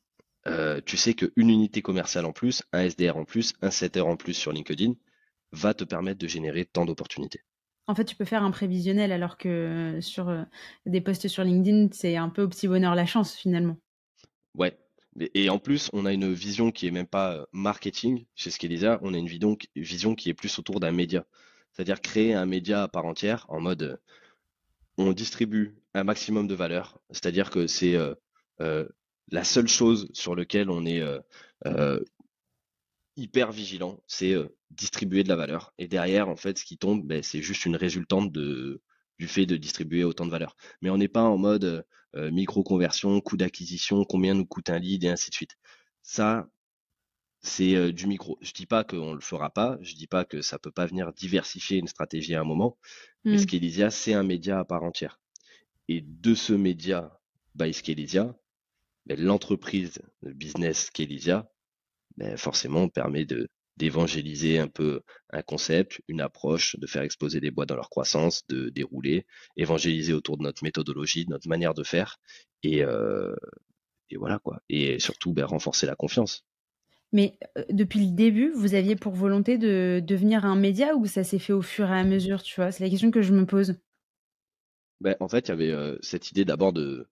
euh, 0.47 0.81
tu 0.85 0.97
sais 0.97 1.13
qu'une 1.13 1.49
unité 1.49 1.81
commerciale 1.81 2.25
en 2.25 2.31
plus, 2.31 2.63
un 2.71 2.87
SDR 2.89 3.17
en 3.17 3.25
plus, 3.25 3.53
un 3.61 3.71
setter 3.71 4.01
en 4.01 4.15
plus 4.15 4.33
sur 4.33 4.51
LinkedIn 4.51 4.93
va 5.51 5.73
te 5.73 5.83
permettre 5.83 6.19
de 6.19 6.27
générer 6.27 6.65
tant 6.65 6.85
d'opportunités. 6.85 7.41
En 7.87 7.95
fait, 7.95 8.05
tu 8.05 8.15
peux 8.15 8.25
faire 8.25 8.43
un 8.43 8.51
prévisionnel 8.51 9.11
alors 9.11 9.37
que 9.37 9.97
sur 10.01 10.29
euh, 10.29 10.43
des 10.85 11.01
posts 11.01 11.27
sur 11.27 11.43
LinkedIn, 11.43 11.89
c'est 11.91 12.15
un 12.17 12.29
peu 12.29 12.43
au 12.43 12.47
petit 12.47 12.67
bonheur 12.67 12.95
la 12.95 13.05
chance 13.05 13.35
finalement. 13.35 13.77
Ouais, 14.55 14.77
et 15.33 15.49
en 15.49 15.59
plus, 15.59 15.89
on 15.93 16.05
a 16.05 16.13
une 16.13 16.31
vision 16.31 16.71
qui 16.71 16.87
est 16.87 16.91
même 16.91 17.07
pas 17.07 17.33
euh, 17.33 17.45
marketing 17.51 18.25
chez 18.35 18.51
Skeleza, 18.51 18.99
on 19.01 19.13
a 19.13 19.17
une 19.17 19.27
vision, 19.27 19.55
qui 20.15 20.29
est 20.29 20.33
plus 20.33 20.59
autour 20.59 20.79
d'un 20.79 20.91
média. 20.91 21.25
C'est-à-dire 21.73 22.01
créer 22.01 22.33
un 22.33 22.45
média 22.45 22.83
à 22.83 22.87
part 22.87 23.05
entière 23.05 23.45
en 23.49 23.59
mode 23.59 23.99
on 24.97 25.13
distribue 25.13 25.77
un 25.93 26.03
maximum 26.03 26.47
de 26.47 26.55
valeur. 26.55 26.99
C'est-à-dire 27.09 27.49
que 27.49 27.67
c'est 27.67 27.95
euh, 27.95 28.85
la 29.31 29.43
seule 29.43 29.67
chose 29.67 30.09
sur 30.13 30.35
laquelle 30.35 30.69
on 30.69 30.85
est 30.85 31.03
hyper 33.15 33.51
vigilant, 33.51 33.99
c'est 34.07 34.35
distribuer 34.71 35.23
de 35.23 35.29
la 35.29 35.35
valeur. 35.35 35.73
Et 35.77 35.87
derrière, 35.87 36.29
en 36.29 36.35
fait, 36.35 36.57
ce 36.57 36.65
qui 36.65 36.77
tombe, 36.77 37.05
ben, 37.05 37.23
c'est 37.23 37.41
juste 37.41 37.65
une 37.65 37.75
résultante 37.75 38.31
de, 38.31 38.81
du 39.19 39.27
fait 39.27 39.45
de 39.45 39.57
distribuer 39.57 40.03
autant 40.03 40.25
de 40.25 40.31
valeur. 40.31 40.55
Mais 40.81 40.89
on 40.89 40.97
n'est 40.97 41.09
pas 41.09 41.23
en 41.23 41.37
mode 41.37 41.65
euh, 41.65 41.81
euh, 42.15 42.31
micro-conversion, 42.31 43.19
coût 43.21 43.37
d'acquisition, 43.37 44.03
combien 44.05 44.33
nous 44.33 44.45
coûte 44.45 44.69
un 44.69 44.79
lead 44.79 45.03
et 45.03 45.09
ainsi 45.09 45.29
de 45.29 45.35
suite. 45.35 45.55
Ça, 46.01 46.49
c'est 47.41 47.75
euh, 47.75 47.91
du 47.91 48.07
micro. 48.07 48.37
Je 48.41 48.53
dis 48.53 48.65
pas 48.65 48.83
qu'on 48.83 49.13
le 49.13 49.21
fera 49.21 49.49
pas, 49.49 49.77
je 49.81 49.95
dis 49.95 50.07
pas 50.07 50.25
que 50.25 50.41
ça 50.41 50.57
peut 50.57 50.71
pas 50.71 50.85
venir 50.85 51.13
diversifier 51.13 51.77
une 51.77 51.87
stratégie 51.87 52.33
à 52.33 52.41
un 52.41 52.45
moment, 52.45 52.77
mais. 53.25 53.37
Scalisia, 53.37 53.91
c'est 53.91 54.13
un 54.13 54.23
média 54.23 54.59
à 54.59 54.65
part 54.65 54.83
entière. 54.83 55.19
Et 55.87 56.01
de 56.01 56.33
ce 56.33 56.53
média 56.53 57.19
by 57.55 57.73
Scalisia, 57.73 58.38
ben, 59.09 59.19
l'entreprise, 59.19 59.99
le 60.21 60.33
business 60.33 60.85
Scalisia, 60.85 61.49
ben, 62.17 62.37
forcément 62.37 62.87
permet 62.87 63.25
de 63.25 63.49
d'évangéliser 63.77 64.59
un 64.59 64.67
peu 64.67 65.01
un 65.29 65.41
concept, 65.41 66.01
une 66.09 66.19
approche, 66.19 66.75
de 66.77 66.85
faire 66.85 67.01
exploser 67.01 67.39
des 67.39 67.49
boîtes 67.49 67.69
dans 67.69 67.77
leur 67.77 67.89
croissance, 67.89 68.45
de 68.49 68.67
dérouler, 68.67 69.25
évangéliser 69.55 70.11
autour 70.11 70.37
de 70.37 70.43
notre 70.43 70.65
méthodologie, 70.65 71.23
de 71.23 71.29
notre 71.29 71.47
manière 71.47 71.73
de 71.73 71.83
faire, 71.83 72.17
et, 72.61 72.83
euh, 72.83 73.33
et 74.09 74.17
voilà 74.17 74.37
quoi. 74.39 74.61
Et 74.67 74.99
surtout 74.99 75.33
ben, 75.33 75.45
renforcer 75.45 75.85
la 75.85 75.95
confiance. 75.95 76.45
Mais 77.13 77.39
euh, 77.57 77.63
depuis 77.69 78.05
le 78.05 78.11
début, 78.11 78.51
vous 78.51 78.75
aviez 78.75 78.97
pour 78.97 79.13
volonté 79.13 79.57
de 79.57 80.03
devenir 80.05 80.43
un 80.43 80.57
média 80.57 80.95
ou 80.95 81.05
ça 81.05 81.23
s'est 81.23 81.39
fait 81.39 81.53
au 81.53 81.61
fur 81.61 81.89
et 81.89 81.97
à 81.97 82.03
mesure, 82.03 82.43
tu 82.43 82.59
vois? 82.59 82.71
C'est 82.71 82.83
la 82.83 82.89
question 82.89 83.11
que 83.11 83.21
je 83.21 83.33
me 83.33 83.45
pose. 83.45 83.75
Ben, 84.99 85.15
en 85.21 85.29
fait, 85.29 85.47
il 85.47 85.51
y 85.51 85.53
avait 85.53 85.71
euh, 85.71 85.97
cette 86.01 86.31
idée 86.31 86.45
d'abord 86.45 86.73
de. 86.73 87.07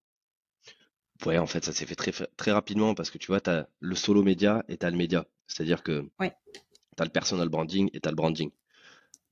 Ouais, 1.26 1.38
en 1.38 1.48
fait, 1.48 1.66
ça 1.66 1.74
s'est 1.74 1.86
fait 1.86 1.96
très, 1.96 2.12
très 2.12 2.52
rapidement 2.52 2.94
parce 2.94 3.10
que 3.10 3.18
tu 3.18 3.28
vois, 3.28 3.42
tu 3.42 3.50
as 3.50 3.68
le 3.80 3.96
solo 3.96 4.24
média 4.24 4.64
et 4.68 4.78
tu 4.78 4.86
as 4.86 4.92
le 4.92 4.98
média. 4.98 5.26
C'est-à-dire 5.48 5.84
que 5.84 6.02
tu 6.98 7.04
as 7.04 7.06
le 7.06 7.12
personal 7.12 7.50
branding 7.50 7.90
et 7.94 8.00
tu 8.00 8.08
as 8.08 8.12
le 8.12 8.16
branding. 8.16 8.52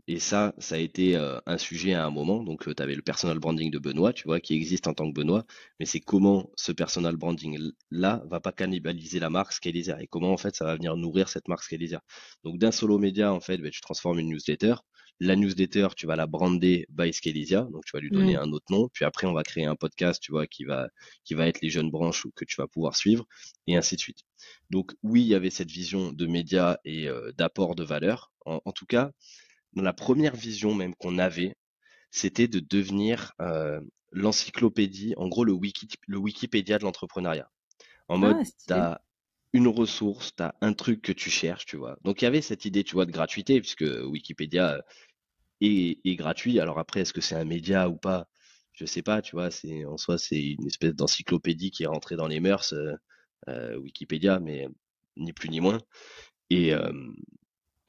Et 0.07 0.19
ça, 0.19 0.53
ça 0.59 0.75
a 0.75 0.77
été 0.79 1.15
euh, 1.15 1.39
un 1.47 1.57
sujet 1.57 1.93
à 1.93 2.05
un 2.05 2.11
moment. 2.11 2.43
Donc, 2.43 2.67
euh, 2.67 2.75
tu 2.75 2.83
avais 2.83 2.95
le 2.95 3.01
personal 3.01 3.39
branding 3.39 3.71
de 3.71 3.79
Benoît, 3.79 4.13
tu 4.13 4.25
vois, 4.25 4.39
qui 4.39 4.53
existe 4.55 4.87
en 4.87 4.93
tant 4.93 5.09
que 5.09 5.15
Benoît. 5.15 5.45
Mais 5.79 5.85
c'est 5.87 5.99
comment 5.99 6.51
ce 6.55 6.71
personal 6.71 7.15
branding-là 7.17 8.23
va 8.27 8.39
pas 8.39 8.51
cannibaliser 8.51 9.19
la 9.19 9.31
marque 9.31 9.53
Scalizer 9.53 9.99
et 9.99 10.07
comment, 10.07 10.31
en 10.31 10.37
fait, 10.37 10.55
ça 10.55 10.65
va 10.65 10.75
venir 10.75 10.95
nourrir 10.97 11.29
cette 11.29 11.47
marque 11.47 11.63
Scalizer. 11.63 12.01
Donc, 12.43 12.59
d'un 12.59 12.71
solo 12.71 12.99
média, 12.99 13.33
en 13.33 13.39
fait, 13.39 13.57
bah, 13.57 13.69
tu 13.71 13.81
transformes 13.81 14.19
une 14.19 14.29
newsletter. 14.29 14.75
La 15.19 15.35
newsletter, 15.35 15.89
tu 15.95 16.07
vas 16.07 16.15
la 16.15 16.27
brander 16.27 16.85
by 16.89 17.13
Scalisia, 17.13 17.61
donc 17.71 17.85
tu 17.85 17.95
vas 17.95 18.01
lui 18.01 18.09
donner 18.09 18.35
mmh. 18.35 18.41
un 18.41 18.51
autre 18.51 18.65
nom. 18.69 18.89
Puis 18.89 19.05
après, 19.05 19.27
on 19.27 19.33
va 19.33 19.43
créer 19.43 19.65
un 19.65 19.75
podcast, 19.75 20.21
tu 20.21 20.31
vois, 20.31 20.45
qui 20.45 20.65
va, 20.65 20.89
qui 21.23 21.33
va 21.33 21.47
être 21.47 21.61
les 21.61 21.69
jeunes 21.69 21.89
branches 21.89 22.27
que 22.35 22.43
tu 22.43 22.55
vas 22.57 22.67
pouvoir 22.67 22.95
suivre, 22.95 23.25
et 23.67 23.77
ainsi 23.77 23.95
de 23.95 24.01
suite. 24.01 24.19
Donc 24.69 24.93
oui, 25.03 25.21
il 25.21 25.27
y 25.27 25.35
avait 25.35 25.49
cette 25.49 25.71
vision 25.71 26.11
de 26.11 26.25
médias 26.25 26.77
et 26.83 27.07
euh, 27.07 27.31
d'apport 27.37 27.75
de 27.75 27.83
valeur. 27.83 28.31
En, 28.45 28.71
tout 28.73 28.85
cas, 28.85 29.11
dans 29.73 29.81
la 29.81 29.93
première 29.93 30.35
vision 30.35 30.75
même 30.75 30.93
qu'on 30.95 31.17
avait, 31.17 31.55
c'était 32.11 32.47
de 32.47 32.59
devenir 32.59 33.33
euh, 33.41 33.81
l'encyclopédie, 34.11 35.15
en 35.17 35.27
gros 35.27 35.43
le, 35.43 35.51
wiki, 35.51 35.87
le 36.07 36.17
Wikipédia 36.17 36.77
de 36.77 36.83
l'entrepreneuriat. 36.83 37.49
En 38.07 38.19
mode, 38.19 38.37
ah, 38.39 38.43
tu 38.67 38.73
as 38.73 39.01
une 39.55 39.69
ressource, 39.69 40.35
tu 40.35 40.43
as 40.43 40.53
un 40.59 40.73
truc 40.73 41.01
que 41.01 41.13
tu 41.13 41.29
cherches, 41.29 41.65
tu 41.65 41.77
vois. 41.77 41.97
Donc 42.03 42.21
il 42.21 42.25
y 42.25 42.27
avait 42.27 42.41
cette 42.41 42.65
idée, 42.65 42.83
tu 42.83 42.93
vois, 42.93 43.05
de 43.05 43.11
gratuité, 43.11 43.61
puisque 43.61 43.85
Wikipédia 43.85 44.83
est, 45.61 45.99
est 46.03 46.15
gratuit. 46.15 46.59
Alors 46.59 46.77
après, 46.77 47.01
est-ce 47.01 47.13
que 47.13 47.21
c'est 47.21 47.35
un 47.35 47.45
média 47.45 47.87
ou 47.89 47.95
pas? 47.95 48.27
Je 48.73 48.85
sais 48.85 49.01
pas, 49.01 49.21
tu 49.21 49.35
vois. 49.35 49.51
C'est 49.51 49.85
en 49.85 49.97
soi, 49.97 50.17
c'est 50.17 50.41
une 50.41 50.67
espèce 50.67 50.93
d'encyclopédie 50.93 51.71
qui 51.71 51.83
est 51.83 51.87
rentrée 51.87 52.17
dans 52.17 52.27
les 52.27 52.41
mœurs, 52.41 52.73
euh, 52.73 52.93
euh, 53.47 53.77
Wikipédia, 53.77 54.39
mais 54.41 54.67
ni 55.15 55.31
plus 55.31 55.49
ni 55.49 55.61
moins. 55.61 55.79
Et, 56.49 56.73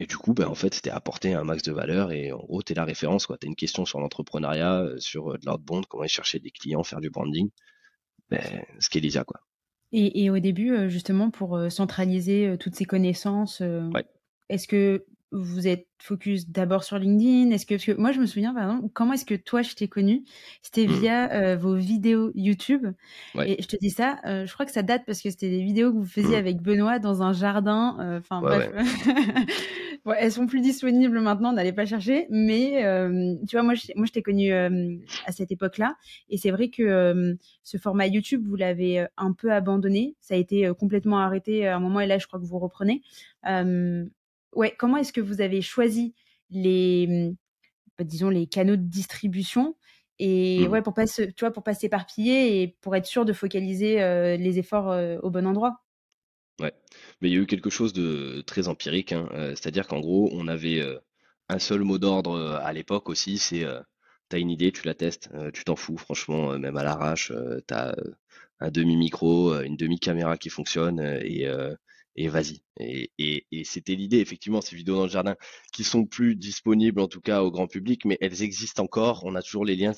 et 0.00 0.06
du 0.06 0.16
coup, 0.16 0.34
ben, 0.34 0.46
en 0.46 0.54
fait, 0.54 0.74
c'était 0.74 0.90
apporter 0.90 1.34
un 1.34 1.44
max 1.44 1.62
de 1.64 1.72
valeur 1.72 2.12
et 2.12 2.32
en 2.32 2.38
gros, 2.38 2.62
tu 2.62 2.72
es 2.72 2.76
la 2.76 2.84
référence. 2.84 3.26
Tu 3.26 3.32
as 3.32 3.46
une 3.46 3.56
question 3.56 3.84
sur 3.84 4.00
l'entrepreneuriat, 4.00 4.86
sur 4.98 5.38
de 5.38 5.44
l'outbound, 5.46 5.86
comment 5.86 6.02
aller 6.02 6.08
chercher 6.08 6.38
des 6.38 6.52
clients, 6.52 6.84
faire 6.84 7.00
du 7.00 7.10
branding. 7.10 7.50
Ben, 8.30 8.64
ce 8.78 8.88
qu'est 8.88 9.00
Lisa, 9.00 9.24
quoi. 9.24 9.40
Et, 9.92 10.30
au 10.30 10.38
début, 10.38 10.90
justement, 10.90 11.30
pour 11.30 11.58
centraliser 11.70 12.56
toutes 12.58 12.74
ces 12.74 12.84
connaissances, 12.84 13.62
est-ce 14.48 14.68
que 14.68 15.06
vous 15.32 15.66
êtes 15.66 15.86
focus 15.98 16.48
d'abord 16.48 16.84
sur 16.84 16.98
LinkedIn 16.98 17.50
Est-ce 17.50 17.66
que, 17.66 17.98
moi 17.98 18.12
je 18.12 18.20
me 18.20 18.26
souviens 18.26 18.54
par 18.54 18.64
exemple 18.64 18.88
comment 18.92 19.14
est-ce 19.14 19.24
que 19.24 19.34
toi 19.34 19.62
je 19.62 19.74
t'ai 19.74 19.88
connu 19.88 20.24
C'était 20.62 20.86
mmh. 20.86 20.92
via 20.92 21.56
vos 21.56 21.74
vidéos 21.74 22.30
YouTube. 22.34 22.86
Et 23.44 23.60
je 23.60 23.66
te 23.66 23.76
dis 23.76 23.90
ça, 23.90 24.18
je 24.24 24.52
crois 24.52 24.66
que 24.66 24.72
ça 24.72 24.82
date 24.82 25.02
parce 25.06 25.20
que 25.20 25.30
c'était 25.30 25.50
des 25.50 25.62
vidéos 25.62 25.92
que 25.92 25.98
vous 25.98 26.06
faisiez 26.06 26.36
mmh. 26.36 26.40
avec 26.40 26.62
Benoît 26.62 26.98
dans 26.98 27.22
un 27.22 27.32
jardin. 27.32 28.18
Enfin 28.18 28.40
bref. 28.40 28.70
elles 30.18 30.32
sont 30.32 30.46
plus 30.46 30.60
disponibles 30.60 31.18
maintenant, 31.20 31.52
n'allez 31.52 31.72
pas 31.72 31.86
chercher. 31.86 32.26
Mais 32.30 32.82
tu 33.48 33.56
vois, 33.56 33.62
moi, 33.62 33.74
je, 33.74 33.86
moi, 33.96 34.06
je 34.06 34.12
t'ai 34.12 34.22
connu 34.22 34.52
à 34.52 35.32
cette 35.32 35.50
époque-là. 35.50 35.96
Et 36.28 36.38
c'est 36.38 36.50
vrai 36.50 36.68
que 36.68 37.36
ce 37.62 37.78
format 37.78 38.06
YouTube, 38.06 38.44
vous 38.46 38.56
l'avez 38.56 39.06
un 39.16 39.32
peu 39.32 39.52
abandonné. 39.52 40.14
Ça 40.20 40.34
a 40.34 40.36
été 40.36 40.70
complètement 40.78 41.18
arrêté 41.18 41.66
à 41.66 41.76
un 41.76 41.80
moment. 41.80 42.00
Et 42.00 42.06
là, 42.06 42.18
je 42.18 42.26
crois 42.26 42.38
que 42.38 42.44
vous 42.44 42.58
reprenez. 42.58 43.02
Ouais, 44.56 44.74
comment 44.76 44.96
est-ce 44.96 45.12
que 45.12 45.20
vous 45.20 45.40
avez 45.40 45.62
choisi 45.62 46.14
les, 46.50 47.32
bah, 47.98 48.04
disons, 48.04 48.28
les 48.28 48.46
canaux 48.46 48.76
de 48.76 48.82
distribution 48.82 49.76
et 50.18 50.66
mmh. 50.66 50.70
ouais, 50.72 50.82
pour 50.82 50.94
pas 50.94 51.06
se, 51.06 51.22
tu 51.22 51.40
vois, 51.40 51.52
pour 51.52 51.62
pas 51.62 51.74
s'éparpiller 51.74 52.62
et 52.62 52.68
pour 52.80 52.96
être 52.96 53.06
sûr 53.06 53.24
de 53.24 53.32
focaliser 53.32 53.96
les 54.38 54.58
efforts 54.58 54.96
au 55.22 55.30
bon 55.30 55.46
endroit? 55.46 55.84
Ouais, 56.58 56.72
mais 57.20 57.28
il 57.28 57.34
y 57.34 57.36
a 57.36 57.42
eu 57.42 57.46
quelque 57.46 57.68
chose 57.68 57.92
de 57.92 58.42
très 58.46 58.66
empirique, 58.66 59.12
hein, 59.12 59.28
euh, 59.32 59.50
c'est-à-dire 59.50 59.86
qu'en 59.86 60.00
gros, 60.00 60.30
on 60.32 60.48
avait 60.48 60.82
un 61.50 61.58
seul 61.58 61.82
mot 61.82 61.98
d'ordre 61.98 62.54
à 62.62 62.72
l'époque 62.72 63.10
aussi, 63.10 63.36
c'est 63.36 63.66
t'as 64.30 64.38
une 64.38 64.50
idée, 64.50 64.72
tu 64.72 64.86
la 64.86 64.94
testes, 64.94 65.30
tu 65.52 65.64
t'en 65.64 65.76
fous, 65.76 65.98
franchement, 65.98 66.58
même 66.58 66.78
à 66.78 66.82
l'arrache, 66.82 67.30
t'as 67.66 67.94
un 68.60 68.70
demi-micro, 68.70 69.60
une 69.60 69.76
demi-caméra 69.76 70.38
qui 70.38 70.48
fonctionne 70.48 70.98
et, 71.00 71.46
et 72.16 72.28
vas-y. 72.28 72.62
Et, 72.80 73.12
c'était 73.64 73.94
l'idée, 73.94 74.18
effectivement, 74.18 74.60
ces 74.60 74.76
vidéos 74.76 74.96
dans 74.96 75.04
le 75.04 75.10
jardin 75.10 75.36
qui 75.72 75.84
sont 75.84 76.06
plus 76.06 76.36
disponibles 76.36 77.00
en 77.00 77.08
tout 77.08 77.20
cas 77.20 77.42
au 77.42 77.50
grand 77.50 77.66
public, 77.66 78.04
mais 78.04 78.18
elles 78.20 78.42
existent 78.42 78.82
encore. 78.82 79.22
On 79.24 79.34
a 79.34 79.42
toujours 79.42 79.64
les 79.64 79.76
liens. 79.76 79.92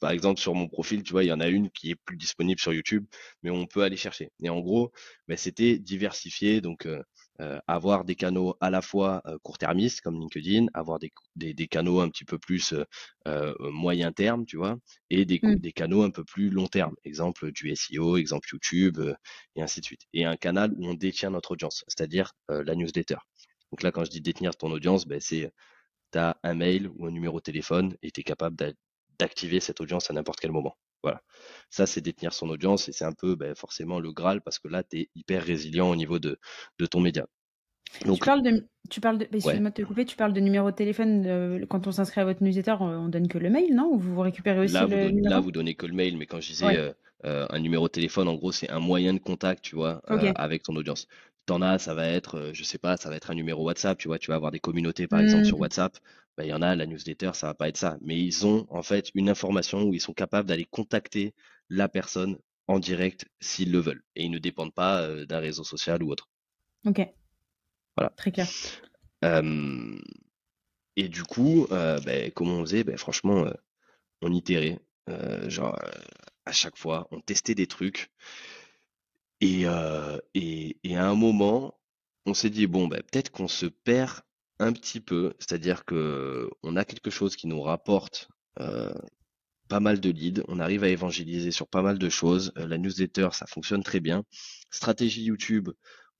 par 0.00 0.10
exemple, 0.10 0.40
sur 0.40 0.54
mon 0.54 0.68
profil, 0.68 1.02
tu 1.02 1.12
vois, 1.12 1.24
il 1.24 1.28
y 1.28 1.32
en 1.32 1.40
a 1.40 1.48
une 1.48 1.70
qui 1.70 1.90
est 1.90 1.94
plus 1.94 2.16
disponible 2.16 2.60
sur 2.60 2.72
YouTube, 2.72 3.06
mais 3.42 3.50
on 3.50 3.66
peut 3.66 3.82
aller 3.82 3.96
chercher. 3.96 4.30
Et 4.42 4.48
en 4.48 4.60
gros, 4.60 4.92
ben, 5.28 5.36
c'était 5.36 5.78
diversifié, 5.78 6.60
donc 6.60 6.86
euh, 6.86 7.02
euh, 7.42 7.58
avoir 7.66 8.04
des 8.04 8.14
canaux 8.14 8.56
à 8.60 8.70
la 8.70 8.82
fois 8.82 9.20
euh, 9.26 9.36
court-termistes 9.42 10.00
comme 10.00 10.20
LinkedIn, 10.20 10.66
avoir 10.74 11.00
des, 11.00 11.12
des, 11.34 11.66
canaux 11.66 11.98
un 11.98 12.08
petit 12.08 12.24
peu 12.24 12.38
plus 12.38 12.72
euh, 13.26 13.54
moyen 13.58 14.12
terme, 14.12 14.46
tu 14.46 14.56
vois, 14.56 14.78
et 15.10 15.24
des, 15.24 15.40
mmh. 15.42 15.56
des 15.56 15.72
canaux 15.72 16.04
un 16.04 16.10
peu 16.10 16.22
plus 16.24 16.50
long 16.50 16.68
terme, 16.68 16.94
exemple 17.04 17.50
du 17.50 17.74
SEO, 17.74 18.16
exemple 18.16 18.48
YouTube, 18.52 19.00
et 19.56 19.62
ainsi 19.62 19.80
de 19.80 19.84
suite. 19.84 20.02
Et 20.12 20.24
un 20.24 20.36
canal 20.36 20.72
où 20.76 20.86
on 20.86 20.94
détient 20.94 21.30
notre 21.30 21.50
audience, 21.52 21.84
c'est-à-dire 21.88 22.32
la 22.48 22.76
newsletter. 22.76 23.16
Donc 23.72 23.82
là, 23.82 23.90
quand 23.90 24.04
je 24.04 24.10
dis 24.10 24.20
détenir 24.20 24.56
ton 24.56 24.70
audience, 24.70 25.06
ben, 25.06 25.20
c'est 25.20 25.50
tu 26.12 26.18
as 26.18 26.36
un 26.44 26.54
mail 26.54 26.90
ou 26.96 27.06
un 27.06 27.10
numéro 27.10 27.38
de 27.38 27.42
téléphone 27.42 27.96
et 28.02 28.12
tu 28.12 28.20
es 28.20 28.24
capable 28.24 28.56
d'activer 29.18 29.58
cette 29.60 29.80
audience 29.80 30.10
à 30.10 30.14
n'importe 30.14 30.40
quel 30.40 30.52
moment. 30.52 30.76
Voilà. 31.02 31.22
Ça, 31.70 31.86
c'est 31.86 32.00
détenir 32.00 32.32
son 32.32 32.48
audience 32.48 32.88
et 32.88 32.92
c'est 32.92 33.04
un 33.04 33.12
peu 33.12 33.34
ben, 33.34 33.54
forcément 33.54 34.00
le 34.00 34.12
Graal 34.12 34.40
parce 34.42 34.58
que 34.58 34.68
là, 34.68 34.82
tu 34.82 35.00
es 35.00 35.10
hyper 35.14 35.42
résilient 35.42 35.90
au 35.90 35.96
niveau 35.96 36.18
de, 36.18 36.38
de 36.78 36.86
ton 36.86 37.00
média. 37.00 37.26
Donc, 38.06 38.18
tu 38.18 38.24
parles 38.24 38.42
de, 38.42 38.66
tu 38.90 39.00
parles 39.00 39.18
de, 39.18 39.28
excuse-moi 39.32 39.70
de 39.70 39.74
te 39.74 39.82
couper, 39.82 40.04
tu 40.04 40.16
parles 40.16 40.32
de 40.32 40.40
numéro 40.40 40.70
de 40.70 40.76
téléphone 40.76 41.24
euh, 41.26 41.66
quand 41.68 41.86
on 41.86 41.92
s'inscrit 41.92 42.20
à 42.20 42.24
votre 42.24 42.42
newsletter, 42.42 42.76
on, 42.80 43.08
donne 43.08 43.28
que 43.28 43.38
le 43.38 43.50
mail, 43.50 43.74
non? 43.74 43.90
Ou 43.92 43.98
vous 43.98 44.20
récupérez 44.20 44.60
aussi 44.60 44.74
là, 44.74 44.86
le 44.86 45.04
vous 45.04 45.10
numéro? 45.10 45.28
Là, 45.28 45.40
vous 45.40 45.52
donnez 45.52 45.74
que 45.74 45.86
le 45.86 45.94
mail, 45.94 46.16
mais 46.16 46.26
quand 46.26 46.40
je 46.40 46.48
disais 46.48 46.78
euh, 46.78 46.92
euh, 47.24 47.46
un 47.50 47.58
numéro 47.58 47.86
de 47.88 47.92
téléphone, 47.92 48.28
en 48.28 48.34
gros, 48.34 48.50
c'est 48.50 48.70
un 48.70 48.80
moyen 48.80 49.12
de 49.12 49.18
contact, 49.18 49.62
tu 49.62 49.76
vois, 49.76 50.02
avec 50.36 50.62
ton 50.62 50.74
audience. 50.74 51.06
T'en 51.46 51.60
as, 51.60 51.78
ça 51.78 51.94
va 51.94 52.06
être, 52.06 52.50
je 52.52 52.62
sais 52.62 52.78
pas, 52.78 52.96
ça 52.96 53.08
va 53.08 53.16
être 53.16 53.30
un 53.30 53.34
numéro 53.34 53.64
WhatsApp, 53.64 53.98
tu 53.98 54.08
vois, 54.08 54.18
tu 54.18 54.30
vas 54.30 54.36
avoir 54.36 54.52
des 54.52 54.60
communautés, 54.60 55.08
par 55.08 55.20
exemple, 55.20 55.44
sur 55.44 55.58
mmh. 55.58 55.60
WhatsApp. 55.60 55.98
Bah, 56.36 56.44
il 56.44 56.48
y 56.48 56.54
en 56.54 56.62
a, 56.62 56.74
la 56.76 56.86
newsletter, 56.86 57.32
ça 57.34 57.48
va 57.48 57.54
pas 57.54 57.68
être 57.68 57.76
ça. 57.76 57.98
Mais 58.00 58.18
ils 58.18 58.46
ont 58.46 58.66
en 58.70 58.82
fait 58.82 59.10
une 59.14 59.28
information 59.28 59.82
où 59.82 59.92
ils 59.92 60.00
sont 60.00 60.14
capables 60.14 60.48
d'aller 60.48 60.64
contacter 60.64 61.34
la 61.68 61.88
personne 61.88 62.38
en 62.68 62.78
direct 62.78 63.26
s'ils 63.40 63.72
le 63.72 63.80
veulent. 63.80 64.02
Et 64.14 64.24
ils 64.24 64.30
ne 64.30 64.38
dépendent 64.38 64.72
pas 64.72 65.24
d'un 65.26 65.40
réseau 65.40 65.64
social 65.64 66.02
ou 66.02 66.10
autre. 66.10 66.30
Ok. 66.86 67.06
Voilà. 67.96 68.10
Très 68.16 68.32
clair. 68.32 68.48
et 70.96 71.08
du 71.08 71.22
coup, 71.24 71.66
ben, 71.70 72.30
comment 72.32 72.54
on 72.54 72.62
faisait? 72.62 72.84
Ben, 72.84 72.96
Franchement, 72.96 73.46
on 74.22 74.32
itérait. 74.32 74.78
genre, 75.48 75.78
à 76.46 76.52
chaque 76.52 76.76
fois, 76.76 77.08
on 77.10 77.20
testait 77.20 77.54
des 77.54 77.66
trucs. 77.66 78.10
Et, 79.42 79.66
et, 80.34 80.78
et 80.84 80.96
à 80.96 81.06
un 81.06 81.14
moment, 81.14 81.78
on 82.26 82.34
s'est 82.34 82.50
dit, 82.50 82.66
bon, 82.66 82.88
ben, 82.88 83.02
peut-être 83.02 83.30
qu'on 83.30 83.48
se 83.48 83.66
perd 83.66 84.20
un 84.58 84.72
petit 84.72 85.00
peu, 85.00 85.34
c'est-à-dire 85.38 85.84
que 85.84 86.48
on 86.62 86.76
a 86.76 86.84
quelque 86.84 87.10
chose 87.10 87.36
qui 87.36 87.46
nous 87.48 87.60
rapporte 87.60 88.28
euh, 88.60 88.92
pas 89.68 89.80
mal 89.80 90.00
de 90.00 90.10
leads, 90.10 90.44
on 90.48 90.60
arrive 90.60 90.84
à 90.84 90.88
évangéliser 90.88 91.50
sur 91.50 91.66
pas 91.68 91.82
mal 91.82 91.98
de 91.98 92.08
choses. 92.08 92.52
Euh, 92.58 92.66
la 92.66 92.78
newsletter, 92.78 93.30
ça 93.32 93.46
fonctionne 93.46 93.82
très 93.82 94.00
bien. 94.00 94.24
Stratégie 94.70 95.24
YouTube, 95.24 95.70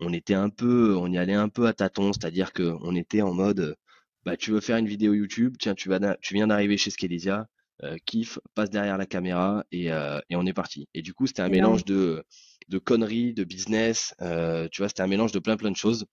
on 0.01 0.13
était 0.13 0.35
un 0.35 0.51
peu, 0.51 0.97
on 0.97 1.07
y 1.13 1.19
allait 1.19 1.35
un 1.35 1.49
peu 1.49 1.67
à 1.67 1.73
tâtons, 1.73 2.13
c'est-à-dire 2.13 2.53
que 2.53 2.75
on 2.83 2.97
était 2.97 3.23
en 3.23 3.35
mode, 3.35 3.77
bah 4.25 4.37
tu 4.37 4.51
veux 4.51 4.61
faire 4.61 4.77
une 4.79 4.89
vidéo 4.89 5.15
YouTube, 5.15 5.57
tiens 5.59 5.75
tu 5.75 5.89
vas, 5.89 6.17
tu 6.21 6.35
viens 6.35 6.49
d'arriver 6.49 6.77
chez 6.77 6.91
Skelesia, 6.91 7.49
euh, 7.85 7.97
kiff, 8.07 8.39
passe 8.55 8.71
derrière 8.71 8.99
la 8.99 9.07
caméra 9.07 9.65
et, 9.73 9.87
et 9.87 10.37
on 10.37 10.47
est 10.47 10.53
parti. 10.53 10.89
Et 10.95 11.03
du 11.03 11.15
coup 11.15 11.27
c'était 11.27 11.43
un 11.43 11.49
mélange 11.49 11.85
de 11.85 12.25
de 12.69 12.79
conneries, 12.79 13.35
de 13.35 13.45
business, 13.45 14.15
tu 14.21 14.81
vois, 14.81 14.89
c'était 14.89 15.03
un 15.03 15.09
mélange 15.09 15.33
de 15.33 15.39
plein 15.39 15.57
plein 15.57 15.71
de 15.71 15.77
choses 15.77 16.07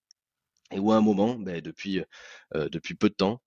et 0.72 0.78
où 0.78 0.92
à 0.92 0.96
un 0.96 1.00
moment, 1.00 1.36
ben, 1.36 1.60
depuis, 1.60 2.02
euh, 2.54 2.68
depuis 2.68 2.94
peu 2.94 3.08
de 3.08 3.14
temps, 3.14 3.42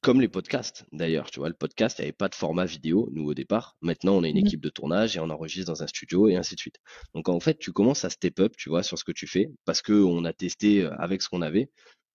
comme 0.00 0.20
les 0.20 0.28
podcasts 0.28 0.84
d'ailleurs, 0.92 1.30
tu 1.30 1.38
vois, 1.38 1.48
le 1.48 1.54
podcast, 1.54 1.98
il 1.98 2.02
n'y 2.02 2.06
avait 2.06 2.12
pas 2.12 2.28
de 2.28 2.34
format 2.34 2.64
vidéo, 2.64 3.08
nous 3.12 3.24
au 3.24 3.34
départ. 3.34 3.76
Maintenant, 3.82 4.16
on 4.16 4.24
a 4.24 4.28
une 4.28 4.34
mmh 4.34 4.46
équipe 4.46 4.60
de 4.60 4.68
tournage 4.68 5.16
et 5.16 5.20
on 5.20 5.30
enregistre 5.30 5.72
dans 5.72 5.82
un 5.82 5.86
studio 5.86 6.28
et 6.28 6.36
ainsi 6.36 6.56
de 6.56 6.60
suite. 6.60 6.78
Donc 7.14 7.28
en 7.28 7.38
fait, 7.38 7.58
tu 7.58 7.72
commences 7.72 8.04
à 8.04 8.10
step 8.10 8.40
up, 8.40 8.54
tu 8.58 8.68
vois, 8.68 8.82
sur 8.82 8.98
ce 8.98 9.04
que 9.04 9.12
tu 9.12 9.28
fais, 9.28 9.48
parce 9.64 9.80
qu'on 9.80 10.24
a 10.24 10.32
testé 10.32 10.82
euh, 10.82 10.94
avec 10.98 11.22
ce 11.22 11.28
qu'on 11.28 11.40
avait. 11.40 11.70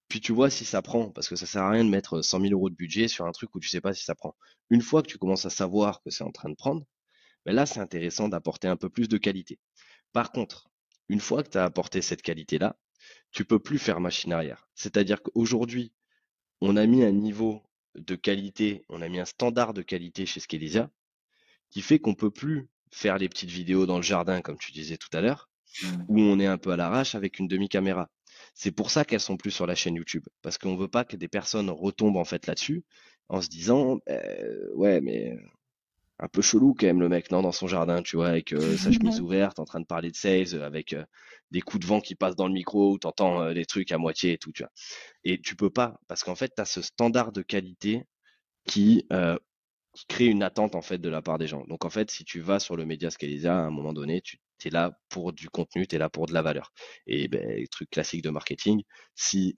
Puis 0.07 0.21
tu 0.21 0.31
vois 0.31 0.49
si 0.49 0.63
ça 0.63 0.81
prend, 0.81 1.09
parce 1.09 1.27
que 1.27 1.35
ça 1.35 1.45
sert 1.45 1.63
à 1.63 1.71
rien 1.71 1.83
de 1.83 1.89
mettre 1.89 2.21
100 2.21 2.41
000 2.41 2.53
euros 2.53 2.69
de 2.69 2.75
budget 2.75 3.07
sur 3.07 3.25
un 3.25 3.31
truc 3.31 3.53
où 3.55 3.59
tu 3.59 3.67
sais 3.67 3.81
pas 3.81 3.93
si 3.93 4.03
ça 4.03 4.15
prend. 4.15 4.35
Une 4.69 4.81
fois 4.81 5.01
que 5.01 5.07
tu 5.07 5.17
commences 5.17 5.45
à 5.45 5.49
savoir 5.49 6.01
que 6.01 6.09
c'est 6.09 6.23
en 6.23 6.31
train 6.31 6.49
de 6.49 6.55
prendre, 6.55 6.85
ben 7.45 7.53
là, 7.53 7.65
c'est 7.65 7.79
intéressant 7.79 8.29
d'apporter 8.29 8.67
un 8.67 8.77
peu 8.77 8.89
plus 8.89 9.07
de 9.07 9.17
qualité. 9.17 9.59
Par 10.13 10.31
contre, 10.31 10.69
une 11.09 11.19
fois 11.19 11.43
que 11.43 11.49
tu 11.49 11.57
as 11.57 11.63
apporté 11.63 12.01
cette 12.01 12.21
qualité-là, 12.21 12.77
tu 13.31 13.45
peux 13.45 13.59
plus 13.59 13.79
faire 13.79 13.99
machine 13.99 14.33
arrière. 14.33 14.69
C'est-à-dire 14.75 15.21
qu'aujourd'hui, 15.21 15.93
on 16.61 16.75
a 16.75 16.85
mis 16.85 17.03
un 17.03 17.11
niveau 17.11 17.61
de 17.95 18.15
qualité, 18.15 18.85
on 18.89 19.01
a 19.01 19.09
mis 19.09 19.19
un 19.19 19.25
standard 19.25 19.73
de 19.73 19.81
qualité 19.81 20.25
chez 20.25 20.39
Skelisia 20.39 20.89
qui 21.69 21.81
fait 21.81 21.99
qu'on 21.99 22.15
peut 22.15 22.31
plus 22.31 22.69
faire 22.91 23.17
les 23.17 23.29
petites 23.29 23.49
vidéos 23.49 23.85
dans 23.85 23.97
le 23.97 24.03
jardin, 24.03 24.41
comme 24.41 24.57
tu 24.57 24.71
disais 24.71 24.97
tout 24.97 25.09
à 25.13 25.21
l'heure, 25.21 25.49
mmh. 25.83 25.87
où 26.07 26.19
on 26.19 26.39
est 26.39 26.45
un 26.45 26.57
peu 26.57 26.71
à 26.71 26.77
l'arrache 26.77 27.15
avec 27.15 27.39
une 27.39 27.47
demi-caméra. 27.47 28.09
C'est 28.59 28.71
pour 28.71 28.89
ça 28.89 29.05
qu'elles 29.05 29.19
sont 29.19 29.37
plus 29.37 29.51
sur 29.51 29.67
la 29.67 29.75
chaîne 29.75 29.95
YouTube, 29.95 30.25
parce 30.41 30.57
qu'on 30.57 30.75
veut 30.75 30.87
pas 30.87 31.05
que 31.05 31.15
des 31.15 31.27
personnes 31.27 31.69
retombent 31.69 32.17
en 32.17 32.25
fait 32.25 32.47
là-dessus 32.47 32.83
en 33.29 33.41
se 33.41 33.49
disant, 33.49 33.99
«Euh, 34.09 34.67
ouais, 34.73 34.99
mais 34.99 35.37
un 36.19 36.27
peu 36.27 36.41
chelou 36.41 36.73
quand 36.73 36.87
même 36.87 36.99
le 36.99 37.09
mec, 37.09 37.29
non, 37.31 37.43
dans 37.43 37.51
son 37.51 37.67
jardin, 37.67 38.01
tu 38.01 38.15
vois, 38.15 38.29
avec 38.29 38.53
euh, 38.53 38.77
sa 38.77 38.91
chemise 38.91 39.21
ouverte, 39.21 39.59
en 39.59 39.65
train 39.65 39.79
de 39.79 39.85
parler 39.85 40.09
de 40.09 40.15
sales, 40.15 40.55
euh, 40.55 40.65
avec 40.65 40.93
euh, 40.93 41.05
des 41.51 41.61
coups 41.61 41.85
de 41.85 41.87
vent 41.87 42.01
qui 42.01 42.15
passent 42.15 42.35
dans 42.35 42.47
le 42.47 42.53
micro, 42.53 42.93
où 42.93 42.97
t'entends 42.97 43.53
des 43.53 43.65
trucs 43.65 43.91
à 43.91 43.99
moitié 43.99 44.33
et 44.33 44.37
tout, 44.39 44.51
tu 44.51 44.63
vois. 44.63 44.71
Et 45.23 45.39
tu 45.39 45.55
peux 45.55 45.69
pas, 45.69 45.99
parce 46.07 46.23
qu'en 46.23 46.35
fait, 46.35 46.51
tu 46.55 46.61
as 46.61 46.65
ce 46.65 46.81
standard 46.81 47.31
de 47.31 47.43
qualité 47.43 48.03
qui, 48.65 49.07
qui, 49.93 50.05
crée 50.07 50.25
une 50.25 50.43
attente 50.43 50.75
en 50.75 50.81
fait 50.81 50.97
de 50.97 51.09
la 51.09 51.21
part 51.21 51.37
des 51.37 51.47
gens. 51.47 51.63
Donc 51.67 51.85
en 51.85 51.89
fait, 51.89 52.11
si 52.11 52.25
tu 52.25 52.41
vas 52.41 52.59
sur 52.59 52.75
le 52.75 52.85
média 52.85 53.09
Scalisa, 53.09 53.55
à 53.57 53.61
un 53.61 53.71
moment 53.71 53.93
donné, 53.93 54.21
tu 54.21 54.39
es 54.65 54.69
là 54.69 54.99
pour 55.09 55.33
du 55.33 55.49
contenu, 55.49 55.87
tu 55.87 55.95
es 55.95 55.99
là 55.99 56.09
pour 56.09 56.25
de 56.25 56.33
la 56.33 56.41
valeur. 56.41 56.73
Et 57.05 57.27
ben, 57.27 57.65
truc 57.69 57.89
classique 57.89 58.23
de 58.23 58.29
marketing, 58.29 58.83
si 59.15 59.55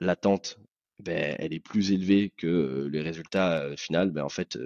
l'attente 0.00 0.58
ben, 1.00 1.36
elle 1.38 1.52
est 1.52 1.60
plus 1.60 1.92
élevée 1.92 2.32
que 2.36 2.88
les 2.92 3.00
résultats 3.00 3.76
final, 3.76 4.10
ben, 4.10 4.24
en 4.24 4.28
fait, 4.28 4.58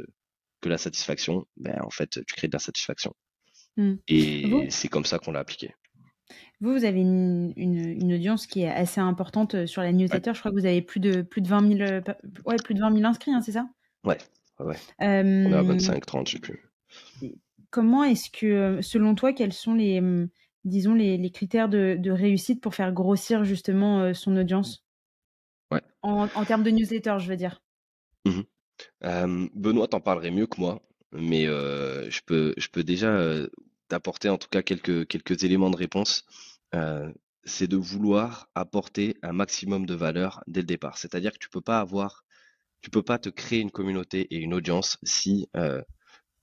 que 0.60 0.68
la 0.68 0.78
satisfaction, 0.78 1.46
ben, 1.56 1.78
en 1.82 1.90
fait, 1.90 2.24
tu 2.26 2.34
crées 2.34 2.48
de 2.48 2.54
la 2.54 2.58
satisfaction. 2.58 3.14
Mmh. 3.76 3.94
Et 4.08 4.70
c'est 4.70 4.88
comme 4.88 5.04
ça 5.04 5.18
qu'on 5.18 5.32
l'a 5.32 5.40
appliqué. 5.40 5.74
Vous, 6.62 6.72
vous 6.72 6.84
avez 6.84 7.00
une, 7.00 8.12
audience 8.14 8.46
qui 8.46 8.62
est 8.62 8.70
assez 8.70 9.00
importante 9.00 9.56
euh, 9.56 9.66
sur 9.66 9.82
la 9.82 9.92
newsletter. 9.92 10.32
Je 10.32 10.38
crois 10.38 10.52
que 10.52 10.56
vous 10.56 10.66
avez 10.66 10.80
plus 10.80 11.00
de, 11.00 11.22
plus 11.22 11.40
de 11.40 11.48
20 11.48 11.76
000, 11.76 11.80
euh, 11.80 12.00
ouais, 12.46 12.56
plus 12.62 12.74
de 12.74 12.80
20 12.80 12.94
000 12.94 13.04
inscrits, 13.04 13.32
hein, 13.32 13.40
c'est 13.40 13.52
ça? 13.52 13.68
Ouais, 14.04 14.18
ouais. 14.60 14.76
On 15.00 15.50
est 15.50 15.54
à 15.54 15.62
25, 15.62 16.06
30, 16.06 16.28
je 16.28 16.32
sais 16.34 16.38
plus. 16.38 16.70
Comment 17.72 18.04
est-ce 18.04 18.30
que, 18.30 18.46
euh, 18.46 18.82
selon 18.82 19.14
toi, 19.14 19.32
quels 19.32 19.54
sont 19.54 19.72
les, 19.72 19.98
hum, 19.98 20.28
disons, 20.64 20.94
les, 20.94 21.30
critères 21.30 21.70
de, 21.70 22.10
réussite 22.10 22.60
pour 22.60 22.74
faire 22.74 22.92
grossir 22.92 23.44
justement 23.44 24.12
son 24.14 24.36
audience? 24.36 24.84
Ouais. 25.70 25.80
en, 26.02 26.44
termes 26.44 26.62
de 26.62 26.70
newsletter, 26.70 27.16
je 27.18 27.28
veux 27.28 27.36
dire. 27.36 27.62
Mmh 28.26 28.42
Benoît 29.54 29.88
t'en 29.88 30.00
parlerait 30.00 30.30
mieux 30.30 30.46
que 30.46 30.60
moi, 30.60 30.82
mais 31.12 31.46
je 31.46 32.20
peux, 32.26 32.52
je 32.58 32.68
peux 32.68 32.84
déjà 32.84 33.18
t'apporter 33.88 34.28
en 34.28 34.38
tout 34.38 34.48
cas 34.48 34.62
quelques, 34.62 35.06
quelques 35.06 35.44
éléments 35.44 35.70
de 35.70 35.76
réponse. 35.76 36.26
c'est 37.44 37.68
de 37.68 37.76
vouloir 37.76 38.50
apporter 38.54 39.16
un 39.22 39.32
maximum 39.32 39.86
de 39.86 39.94
valeur 39.94 40.44
dès 40.46 40.60
le 40.60 40.66
départ. 40.66 40.98
C'est-à-dire 40.98 41.32
que 41.32 41.38
tu 41.38 41.48
peux 41.48 41.62
pas 41.62 41.80
avoir, 41.80 42.24
tu 42.82 42.90
peux 42.90 43.02
pas 43.02 43.18
te 43.18 43.30
créer 43.30 43.60
une 43.60 43.70
communauté 43.70 44.26
et 44.34 44.36
une 44.36 44.52
audience 44.52 44.98
si 45.04 45.48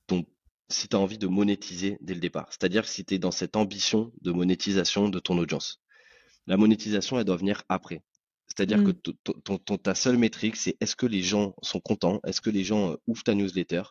ton 0.07 0.25
si 0.69 0.87
tu 0.87 0.95
as 0.95 0.99
envie 0.99 1.17
de 1.17 1.27
monétiser 1.27 1.97
dès 2.01 2.13
le 2.13 2.19
départ. 2.19 2.47
C'est-à-dire 2.51 2.87
si 2.87 3.05
tu 3.05 3.15
es 3.15 3.19
dans 3.19 3.31
cette 3.31 3.55
ambition 3.55 4.11
de 4.21 4.31
monétisation 4.31 5.09
de 5.09 5.19
ton 5.19 5.37
audience. 5.37 5.81
La 6.47 6.57
monétisation, 6.57 7.19
elle 7.19 7.25
doit 7.25 7.37
venir 7.37 7.63
après. 7.69 8.01
C'est-à-dire 8.47 8.83
que 8.83 8.91
mmh. 8.91 9.77
ta 9.77 9.95
seule 9.95 10.17
métrique, 10.17 10.55
c'est 10.55 10.75
est-ce 10.81 10.95
que 10.95 11.05
les 11.05 11.21
gens 11.21 11.53
sont 11.61 11.79
contents, 11.79 12.19
est-ce 12.25 12.41
que 12.41 12.49
les 12.49 12.63
gens 12.63 12.95
ouvrent 13.07 13.23
ta 13.23 13.35
newsletter? 13.35 13.83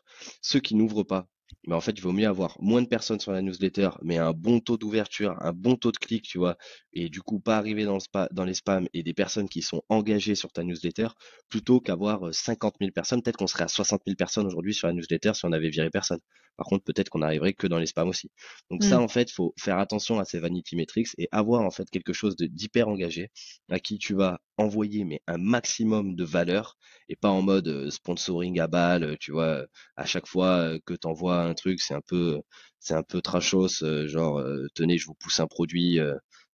Ceux 0.43 0.61
qui 0.61 0.75
n'ouvrent 0.75 1.05
pas, 1.05 1.29
mais 1.67 1.75
en 1.75 1.81
fait, 1.81 1.93
il 1.93 2.01
vaut 2.01 2.13
mieux 2.13 2.27
avoir 2.27 2.57
moins 2.61 2.83
de 2.83 2.89
personnes 2.89 3.21
sur 3.21 3.33
la 3.33 3.43
newsletter, 3.43 3.91
mais 4.03 4.19
un 4.19 4.33
bon 4.33 4.61
taux 4.61 4.77
d'ouverture, 4.77 5.37
un 5.41 5.53
bon 5.53 5.77
taux 5.77 5.93
de 5.93 5.99
clic, 5.99 6.25
tu 6.25 6.39
vois, 6.39 6.57
et 6.93 7.09
du 7.09 7.21
coup 7.21 7.41
pas 7.41 7.57
arriver 7.57 7.85
dans, 7.85 7.97
le 7.97 8.29
dans 8.33 8.45
les 8.45 8.55
spams 8.55 8.89
et 8.95 9.03
des 9.03 9.15
personnes 9.15 9.49
qui 9.49 9.63
sont 9.63 9.83
engagées 9.89 10.35
sur 10.35 10.53
ta 10.53 10.65
newsletter, 10.65 11.09
plutôt 11.49 11.81
qu'avoir 11.81 12.33
50 12.33 12.75
000 12.81 12.93
personnes. 12.93 13.23
Peut-être 13.23 13.37
qu'on 13.37 13.47
serait 13.47 13.65
à 13.65 13.69
60 13.69 14.03
000 14.07 14.17
personnes 14.17 14.47
aujourd'hui 14.47 14.75
sur 14.75 14.89
la 14.89 14.95
newsletter 14.95 15.33
si 15.35 15.45
on 15.45 15.53
avait 15.53 15.71
viré 15.71 15.91
personne. 15.91 16.21
Par 16.57 16.67
contre, 16.67 16.85
peut-être 16.85 17.09
qu'on 17.09 17.23
arriverait 17.23 17.53
que 17.53 17.69
dans 17.69 17.79
les 17.79 17.87
spams 17.87 18.09
aussi. 18.09 18.31
Donc 18.71 18.83
ça, 18.83 18.99
mmh. 18.99 19.03
en 19.03 19.09
fait, 19.09 19.31
faut 19.31 19.55
faire 19.59 19.79
attention 19.79 20.19
à 20.19 20.25
ces 20.25 20.41
vanity 20.41 20.75
metrics 20.75 21.09
et 21.17 21.29
avoir 21.31 21.63
en 21.63 21.71
fait 21.71 21.89
quelque 21.91 22.13
chose 22.13 22.35
d'hyper 22.37 22.89
engagé 22.89 23.31
à 23.71 23.79
qui 23.79 23.99
tu 23.99 24.15
vas 24.15 24.41
envoyer 24.59 25.05
mais 25.05 25.21
un 25.27 25.39
maximum 25.39 26.17
de 26.17 26.25
valeur 26.25 26.77
et 27.09 27.17
pas 27.17 27.31
en 27.31 27.43
mode 27.43 27.91
sponsoring 27.91 28.61
à 28.61 28.67
balle, 28.69 29.17
tu 29.21 29.33
vois, 29.33 29.67
à 29.97 30.05
chaque 30.07 30.27
fois 30.27 30.79
que 30.87 30.95
tu 30.95 31.07
envoies 31.07 31.41
un 31.43 31.55
truc, 31.55 31.81
c'est 31.81 31.95
un 31.95 32.01
peu 32.07 32.41
c'est 32.81 32.95
un 32.95 33.03
peu 33.03 33.21
trashos, 33.23 33.69
genre 34.07 34.43
tenez, 34.75 34.99
je 34.99 35.07
vous 35.07 35.15
pousse 35.15 35.41
un 35.41 35.47
produit 35.47 35.99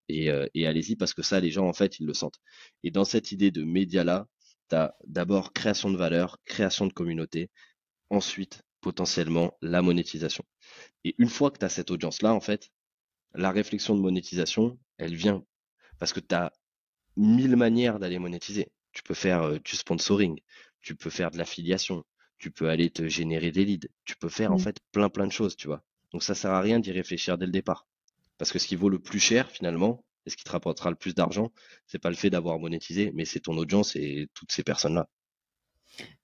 et, 0.09 0.31
et 0.55 0.67
allez-y 0.67 0.97
parce 0.97 1.15
que 1.15 1.23
ça 1.23 1.41
les 1.41 1.51
gens 1.51 1.67
en 1.67 1.73
fait, 1.73 1.99
ils 2.01 2.07
le 2.07 2.15
sentent. 2.15 2.39
Et 2.83 2.91
dans 2.91 3.05
cette 3.05 3.33
idée 3.33 3.51
de 3.51 3.65
média 3.65 4.05
là, 4.05 4.27
tu 4.71 4.77
as 4.77 4.95
d'abord 5.07 5.53
création 5.53 5.91
de 5.91 5.97
valeur, 5.97 6.39
création 6.45 6.87
de 6.87 6.93
communauté, 6.93 7.51
ensuite 8.11 8.63
potentiellement 8.81 9.57
la 9.63 9.83
monétisation. 9.83 10.45
Et 11.05 11.15
une 11.19 11.29
fois 11.29 11.51
que 11.51 11.59
tu 11.59 11.65
as 11.65 11.71
cette 11.71 11.91
audience 11.91 12.23
là 12.23 12.35
en 12.35 12.41
fait, 12.41 12.71
la 13.35 13.51
réflexion 13.51 13.97
de 13.97 14.01
monétisation, 14.01 14.79
elle 14.99 15.15
vient 15.15 15.45
Parce 15.99 16.13
que 16.13 16.21
tu 16.21 16.35
as 16.35 16.53
mille 17.17 17.57
manières 17.57 17.99
d'aller 17.99 18.19
monétiser. 18.19 18.69
Tu 18.93 19.03
peux 19.03 19.15
faire 19.15 19.61
du 19.61 19.77
sponsoring, 19.77 20.39
tu 20.81 20.95
peux 20.95 21.11
faire 21.11 21.31
de 21.31 21.39
l'affiliation, 21.39 22.05
tu 22.39 22.51
peux 22.51 22.69
aller 22.69 22.91
te 22.91 23.09
générer 23.09 23.51
des 23.51 23.65
leads, 23.65 23.89
tu 24.05 24.17
peux 24.17 24.29
faire 24.29 24.53
en 24.53 24.57
mmh. 24.57 24.61
fait 24.61 24.77
plein 24.93 25.09
plein 25.09 25.27
de 25.27 25.33
choses, 25.33 25.57
tu 25.57 25.67
vois. 25.67 25.83
Donc 26.13 26.23
ça 26.23 26.35
sert 26.35 26.51
à 26.53 26.61
rien 26.61 26.79
d'y 26.79 26.93
réfléchir 26.93 27.39
dès 27.39 27.47
le 27.47 27.53
départ. 27.53 27.87
Parce 28.39 28.53
que 28.53 28.59
ce 28.59 28.67
qui 28.67 28.77
vaut 28.77 28.89
le 28.89 28.99
plus 28.99 29.21
cher 29.21 29.51
finalement, 29.51 30.05
et 30.27 30.31
ce 30.31 30.37
qui 30.37 30.45
te 30.45 30.51
rapportera 30.51 30.91
le 30.91 30.97
plus 30.97 31.15
d'argent, 31.15 31.53
c'est 31.87 31.99
pas 31.99 32.11
le 32.11 32.17
fait 32.17 32.31
d'avoir 32.31 32.59
monétisé, 32.59 33.13
mais 33.15 33.25
c'est 33.25 33.41
ton 33.41 33.57
audience 33.57 33.97
et 33.97 34.29
toutes 34.35 34.53
ces 34.53 34.63
personnes-là. 34.63 35.09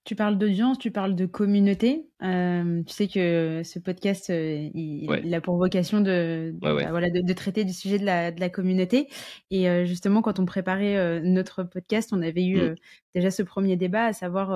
Tu 0.03 0.15
parles 0.15 0.39
d'audience, 0.39 0.79
tu 0.79 0.89
parles 0.89 1.15
de 1.15 1.27
communauté. 1.27 2.07
Euh, 2.23 2.81
tu 2.83 2.93
sais 2.93 3.07
que 3.07 3.61
ce 3.63 3.77
podcast, 3.77 4.31
euh, 4.31 4.69
il, 4.73 5.33
a 5.33 5.41
pour 5.41 5.57
vocation 5.57 6.01
de, 6.01 6.55
bah, 6.55 6.73
voilà, 6.89 7.09
de, 7.11 7.33
traiter 7.33 7.65
du 7.65 7.73
sujet 7.73 7.99
de 7.99 8.05
la, 8.05 8.31
de 8.31 8.39
la 8.39 8.49
communauté. 8.49 9.09
Et 9.51 9.69
euh, 9.69 9.85
justement, 9.85 10.23
quand 10.23 10.39
on 10.39 10.45
préparait 10.45 11.21
notre 11.21 11.63
podcast, 11.63 12.09
on 12.13 12.21
avait 12.23 12.45
eu 12.45 12.57
mmh. 12.57 12.75
déjà 13.13 13.29
ce 13.29 13.43
premier 13.43 13.75
débat, 13.75 14.05
à 14.05 14.13
savoir, 14.13 14.51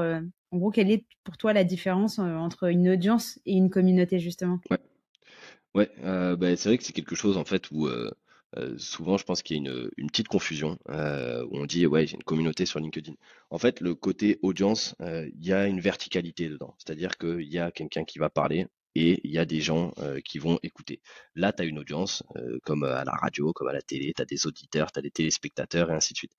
en 0.51 0.58
gros, 0.58 0.71
quelle 0.71 0.89
est 0.89 1.06
pour 1.23 1.38
toi 1.38 1.54
la 1.54 1.63
différence 1.63 2.17
entre 2.17 2.71
une 2.71 2.89
audience 2.89 3.39
et 3.45 3.54
une 3.54 3.69
communauté, 3.69 4.17
justement? 4.17 4.60
Ouais, 4.71 4.80
ouais 5.75 5.91
bah, 6.38 6.56
c'est 6.56 6.69
vrai 6.69 6.78
que 6.80 6.84
c'est 6.84 6.93
quelque 6.93 7.15
chose, 7.15 7.38
en 7.38 7.45
fait, 7.45 7.69
où 7.69 7.88
euh, 8.58 8.78
souvent, 8.78 9.18
je 9.18 9.24
pense 9.24 9.41
qu'il 9.44 9.58
y 9.58 9.68
a 9.68 9.72
une, 9.98 10.08
petite 10.08 10.28
confusion 10.28 10.78
euh, 10.89 11.46
où 11.46 11.58
on 11.58 11.65
dit 11.65 11.86
ouais 11.86 12.08
j'ai 12.08 12.15
une 12.15 12.24
communauté 12.24 12.65
sur 12.65 12.80
LinkedIn. 12.80 13.13
En 13.50 13.58
fait, 13.58 13.82
le 13.82 13.96
côté 13.96 14.39
audience, 14.41 14.96
euh, 15.02 15.30
il 15.34 15.46
y 15.46 15.54
a 15.54 15.68
une 15.68 15.80
verticalité 15.80 16.50
dedans, 16.50 16.76
c'est-à-dire 16.78 17.18
qu'il 17.18 17.52
y 17.52 17.60
a 17.60 17.72
quelqu'un 17.72 18.04
qui 18.06 18.20
va 18.20 18.30
parler 18.30 18.68
et 18.98 19.20
il 19.26 19.32
y 19.32 19.39
a 19.39 19.46
des 19.46 19.60
gens 19.60 19.91
qui 20.24 20.39
vont 20.39 20.58
écouter. 20.63 21.02
Là, 21.36 21.52
tu 21.52 21.62
as 21.62 21.65
une 21.65 21.80
audience, 21.80 22.24
comme 22.63 22.86
à 22.86 23.04
la 23.04 23.12
radio, 23.12 23.52
comme 23.52 23.68
à 23.68 23.74
la 23.74 23.82
télé, 23.82 24.13
tu 24.15 24.22
as 24.22 24.26
des 24.26 24.48
auditeurs, 24.48 24.89
tu 24.94 25.00
as 25.00 25.02
des 25.02 25.12
téléspectateurs 25.12 25.91
et 25.91 25.94
ainsi 25.94 26.13
de 26.13 26.18
suite. 26.18 26.32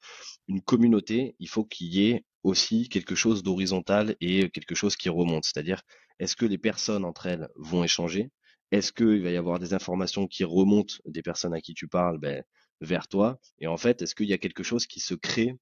Une 0.48 0.62
communauté, 0.62 1.36
il 1.38 1.50
faut 1.50 1.66
qu'il 1.66 1.88
y 1.88 2.08
ait 2.10 2.24
aussi 2.44 2.88
quelque 2.88 3.14
chose 3.14 3.42
d'horizontal 3.42 4.16
et 4.22 4.48
quelque 4.48 4.74
chose 4.74 4.96
qui 4.96 5.10
remonte, 5.10 5.44
c'est-à-dire 5.44 5.82
est-ce 6.18 6.34
que 6.34 6.46
les 6.46 6.56
personnes 6.56 7.04
entre 7.04 7.26
elles 7.26 7.48
vont 7.56 7.84
échanger? 7.84 8.30
Est-ce 8.72 8.92
qu'il 8.92 9.22
va 9.22 9.30
y 9.30 9.36
avoir 9.36 9.58
des 9.58 9.74
informations 9.74 10.26
qui 10.26 10.44
remontent 10.44 10.96
des 11.04 11.22
personnes 11.22 11.54
à 11.54 11.60
qui 11.60 11.74
tu 11.74 11.88
parles 11.88 12.18
ben, 12.18 12.42
vers 12.80 13.08
toi? 13.08 13.38
Et 13.58 13.66
en 13.66 13.76
fait, 13.76 14.02
est-ce 14.02 14.14
qu'il 14.14 14.26
y 14.26 14.32
a 14.32 14.38
quelque 14.38 14.62
chose 14.62 14.86
qui 14.86 15.00
se 15.00 15.14
crée 15.14 15.56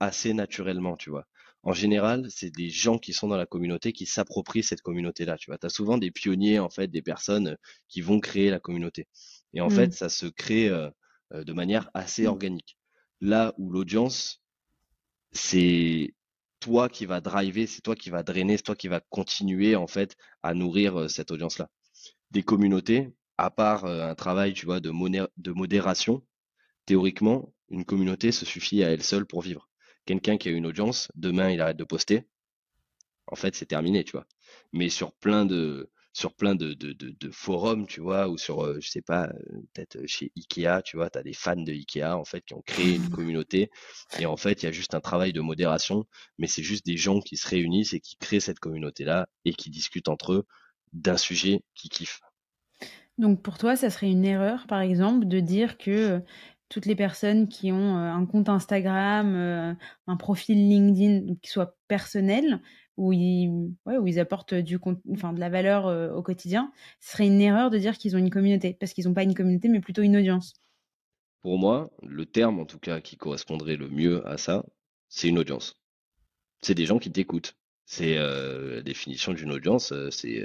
assez 0.00 0.32
naturellement, 0.34 0.96
tu 0.96 1.10
vois? 1.10 1.26
En 1.62 1.72
général, 1.72 2.26
c'est 2.30 2.50
des 2.50 2.70
gens 2.70 2.98
qui 2.98 3.12
sont 3.12 3.28
dans 3.28 3.36
la 3.36 3.46
communauté 3.46 3.92
qui 3.92 4.06
s'approprient 4.06 4.62
cette 4.62 4.80
communauté-là, 4.80 5.36
tu 5.36 5.50
vois? 5.50 5.58
Tu 5.58 5.66
as 5.66 5.70
souvent 5.70 5.98
des 5.98 6.10
pionniers, 6.10 6.58
en 6.58 6.70
fait, 6.70 6.88
des 6.88 7.02
personnes 7.02 7.56
qui 7.88 8.00
vont 8.00 8.20
créer 8.20 8.50
la 8.50 8.60
communauté. 8.60 9.08
Et 9.54 9.60
en 9.60 9.70
fait, 9.70 9.88
mmh. 9.88 9.92
ça 9.92 10.08
se 10.08 10.26
crée 10.26 10.68
euh, 10.68 10.90
euh, 11.32 11.44
de 11.44 11.52
manière 11.52 11.90
assez 11.94 12.24
mmh. 12.24 12.28
organique. 12.28 12.78
Là 13.20 13.54
où 13.58 13.70
l'audience, 13.70 14.42
c'est 15.32 16.14
toi 16.60 16.88
qui 16.88 17.06
va 17.06 17.20
driver, 17.20 17.66
c'est 17.66 17.82
toi 17.82 17.96
qui 17.96 18.10
va 18.10 18.22
drainer, 18.22 18.56
c'est 18.56 18.62
toi 18.64 18.76
qui 18.76 18.88
va 18.88 19.00
continuer, 19.00 19.74
en 19.76 19.86
fait, 19.86 20.16
à 20.42 20.54
nourrir 20.54 21.00
euh, 21.00 21.08
cette 21.08 21.30
audience-là 21.30 21.68
des 22.30 22.42
communautés, 22.42 23.12
à 23.36 23.50
part 23.50 23.84
un 23.84 24.14
travail, 24.14 24.52
tu 24.52 24.66
vois, 24.66 24.80
de, 24.80 24.90
de 25.36 25.52
modération, 25.52 26.22
théoriquement, 26.86 27.54
une 27.70 27.84
communauté 27.84 28.32
se 28.32 28.44
suffit 28.44 28.82
à 28.82 28.90
elle 28.90 29.02
seule 29.02 29.26
pour 29.26 29.42
vivre. 29.42 29.68
Quelqu'un 30.06 30.38
qui 30.38 30.48
a 30.48 30.52
une 30.52 30.66
audience, 30.66 31.10
demain 31.14 31.50
il 31.50 31.60
arrête 31.60 31.76
de 31.76 31.84
poster, 31.84 32.24
en 33.26 33.36
fait 33.36 33.54
c'est 33.54 33.66
terminé, 33.66 34.04
tu 34.04 34.12
vois. 34.12 34.26
Mais 34.72 34.88
sur 34.88 35.12
plein 35.12 35.44
de 35.44 35.90
sur 36.14 36.34
plein 36.34 36.56
de, 36.56 36.74
de, 36.74 36.92
de, 36.92 37.30
forums, 37.30 37.86
tu 37.86 38.00
vois, 38.00 38.28
ou 38.28 38.38
sur, 38.38 38.80
je 38.80 38.88
sais 38.88 39.02
pas, 39.02 39.28
peut-être 39.72 40.04
chez 40.06 40.32
Ikea, 40.36 40.82
tu 40.82 40.96
vois, 40.96 41.10
tu 41.10 41.18
as 41.18 41.22
des 41.22 41.32
fans 41.32 41.54
de 41.54 41.70
Ikea, 41.70 42.16
en 42.16 42.24
fait, 42.24 42.44
qui 42.44 42.54
ont 42.54 42.62
créé 42.62 42.96
une 42.96 43.08
communauté. 43.10 43.70
Et 44.18 44.26
en 44.26 44.36
fait, 44.36 44.62
il 44.62 44.66
y 44.66 44.68
a 44.68 44.72
juste 44.72 44.94
un 44.94 45.00
travail 45.00 45.32
de 45.32 45.40
modération, 45.40 46.06
mais 46.36 46.48
c'est 46.48 46.64
juste 46.64 46.84
des 46.84 46.96
gens 46.96 47.20
qui 47.20 47.36
se 47.36 47.46
réunissent 47.46 47.92
et 47.92 48.00
qui 48.00 48.16
créent 48.16 48.40
cette 48.40 48.58
communauté-là 48.58 49.28
et 49.44 49.52
qui 49.52 49.70
discutent 49.70 50.08
entre 50.08 50.32
eux 50.32 50.46
d'un 50.92 51.16
sujet 51.16 51.60
qui 51.74 51.88
kiffe. 51.88 52.20
Donc 53.18 53.42
pour 53.42 53.58
toi, 53.58 53.76
ça 53.76 53.90
serait 53.90 54.10
une 54.10 54.24
erreur, 54.24 54.66
par 54.68 54.80
exemple, 54.80 55.26
de 55.26 55.40
dire 55.40 55.76
que 55.76 55.90
euh, 55.90 56.20
toutes 56.68 56.86
les 56.86 56.94
personnes 56.94 57.48
qui 57.48 57.72
ont 57.72 57.96
euh, 57.96 58.12
un 58.12 58.24
compte 58.26 58.48
Instagram, 58.48 59.34
euh, 59.34 59.74
un 60.06 60.16
profil 60.16 60.56
LinkedIn 60.68 61.34
qui 61.42 61.50
soit 61.50 61.76
personnel, 61.88 62.62
où 62.96 63.12
ils, 63.12 63.48
où 63.86 64.06
ils 64.06 64.18
apportent 64.18 64.54
du, 64.54 64.78
enfin, 65.12 65.32
de 65.32 65.38
la 65.38 65.48
valeur 65.48 66.16
au 66.16 66.22
quotidien, 66.22 66.72
ce 66.98 67.12
serait 67.12 67.28
une 67.28 67.40
erreur 67.40 67.70
de 67.70 67.78
dire 67.78 67.96
qu'ils 67.96 68.16
ont 68.16 68.18
une 68.18 68.30
communauté, 68.30 68.74
parce 68.74 68.92
qu'ils 68.92 69.06
n'ont 69.06 69.14
pas 69.14 69.22
une 69.22 69.36
communauté, 69.36 69.68
mais 69.68 69.78
plutôt 69.78 70.02
une 70.02 70.16
audience. 70.16 70.54
Pour 71.42 71.60
moi, 71.60 71.92
le 72.02 72.26
terme 72.26 72.58
en 72.58 72.64
tout 72.64 72.80
cas 72.80 73.00
qui 73.00 73.16
correspondrait 73.16 73.76
le 73.76 73.88
mieux 73.88 74.26
à 74.26 74.36
ça, 74.36 74.66
c'est 75.08 75.28
une 75.28 75.38
audience. 75.38 75.80
C'est 76.60 76.74
des 76.74 76.86
gens 76.86 76.98
qui 76.98 77.12
t'écoutent. 77.12 77.56
C'est 77.84 78.16
la 78.16 78.82
définition 78.82 79.32
d'une 79.32 79.52
audience, 79.52 79.94
c'est 80.10 80.42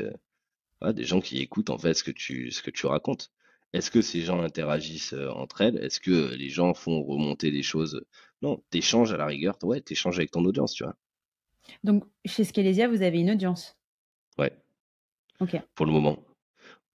des 0.92 1.06
gens 1.06 1.22
qui 1.22 1.40
écoutent 1.40 1.70
en 1.70 1.78
fait 1.78 1.94
ce 1.94 2.04
que 2.04 2.12
tu, 2.12 2.52
ce 2.52 2.62
que 2.62 2.72
tu 2.72 2.86
racontes. 2.88 3.32
Est-ce 3.72 3.90
que 3.90 4.02
ces 4.02 4.22
gens 4.22 4.42
interagissent 4.42 5.14
euh, 5.14 5.30
entre 5.30 5.62
elles? 5.62 5.78
Est-ce 5.78 6.00
que 6.00 6.34
les 6.36 6.50
gens 6.50 6.74
font 6.74 7.02
remonter 7.04 7.50
des 7.50 7.64
choses? 7.64 8.06
Non, 8.42 8.62
t'échanges 8.70 9.14
à 9.14 9.18
la 9.18 9.26
rigueur, 9.26 9.58
ouais, 9.64 9.82
t'échanges 9.82 10.18
avec 10.18 10.32
ton 10.32 10.44
audience, 10.46 10.74
tu 10.74 10.84
vois. 10.84 10.96
Donc, 11.84 12.04
chez 12.26 12.44
Skelesia, 12.44 12.88
vous 12.88 13.02
avez 13.02 13.20
une 13.20 13.32
audience? 13.32 13.78
Ouais. 14.38 14.52
Ok. 15.40 15.60
Pour 15.76 15.86
le 15.86 15.92
moment. 15.92 16.24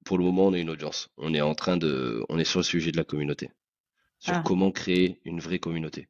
Pour 0.03 0.17
le 0.17 0.23
moment, 0.23 0.47
on 0.47 0.53
a 0.53 0.59
une 0.59 0.69
audience. 0.69 1.09
On 1.17 1.33
est 1.33 1.41
en 1.41 1.55
train 1.55 1.77
de. 1.77 2.25
On 2.29 2.39
est 2.39 2.45
sur 2.45 2.59
le 2.59 2.63
sujet 2.63 2.91
de 2.91 2.97
la 2.97 3.03
communauté. 3.03 3.51
Sur 4.19 4.33
ah. 4.35 4.43
comment 4.45 4.71
créer 4.71 5.21
une 5.23 5.39
vraie 5.39 5.59
communauté. 5.59 6.09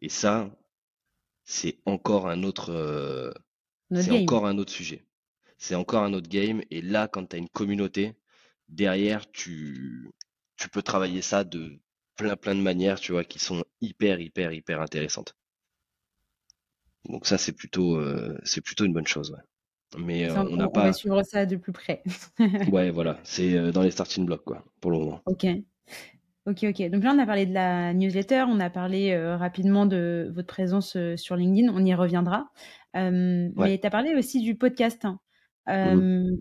Et 0.00 0.08
ça, 0.08 0.50
c'est 1.44 1.78
encore 1.84 2.28
un 2.28 2.42
autre. 2.42 2.70
Euh, 2.70 3.32
c'est 3.92 4.10
encore 4.10 4.46
un 4.46 4.58
autre 4.58 4.72
sujet 4.72 5.04
c'est 5.58 5.74
encore 5.74 6.02
un 6.02 6.12
autre 6.12 6.28
game. 6.28 6.62
Et 6.70 6.82
là, 6.82 7.08
quand 7.08 7.26
tu 7.26 7.36
as 7.36 7.38
une 7.38 7.48
communauté, 7.48 8.14
derrière, 8.68 9.30
tu, 9.30 10.10
tu 10.56 10.68
peux 10.68 10.82
travailler 10.82 11.22
ça 11.22 11.44
de 11.44 11.78
plein 12.16 12.36
plein 12.36 12.54
de 12.54 12.60
manières, 12.60 13.00
tu 13.00 13.12
vois, 13.12 13.24
qui 13.24 13.38
sont 13.38 13.64
hyper, 13.80 14.20
hyper, 14.20 14.52
hyper 14.52 14.80
intéressantes. 14.80 15.36
Donc 17.08 17.26
ça, 17.26 17.38
c'est 17.38 17.52
plutôt, 17.52 17.96
euh, 17.96 18.38
c'est 18.44 18.60
plutôt 18.60 18.84
une 18.84 18.92
bonne 18.92 19.06
chose. 19.06 19.36
Mais 19.98 20.28
euh, 20.28 20.42
on 20.50 20.56
n'a 20.56 20.68
pas. 20.68 20.80
On 20.80 20.84
va 20.84 20.92
suivre 20.92 21.22
ça 21.22 21.46
de 21.46 21.56
plus 21.56 21.72
près. 21.72 22.02
ouais, 22.72 22.90
voilà, 22.90 23.18
c'est 23.24 23.56
euh, 23.56 23.70
dans 23.72 23.82
les 23.82 23.90
starting 23.90 24.26
blocks, 24.26 24.44
quoi, 24.44 24.64
pour 24.80 24.90
le 24.90 24.98
moment. 24.98 25.20
Ok. 25.26 25.46
Ok, 26.46 26.64
ok. 26.64 26.90
Donc 26.90 27.04
là, 27.04 27.12
on 27.14 27.18
a 27.18 27.26
parlé 27.26 27.46
de 27.46 27.54
la 27.54 27.94
newsletter, 27.94 28.44
on 28.48 28.60
a 28.60 28.68
parlé 28.68 29.16
rapidement 29.34 29.86
de 29.86 30.30
votre 30.34 30.48
présence 30.48 30.94
sur 31.16 31.36
LinkedIn, 31.36 31.72
on 31.72 31.82
y 31.82 31.94
reviendra. 31.94 32.50
Mais 32.92 33.78
tu 33.78 33.86
as 33.86 33.90
parlé 33.90 34.14
aussi 34.14 34.42
du 34.42 34.54
podcast. 34.54 35.06
Hein. 35.06 35.20
Mmh. 35.66 36.38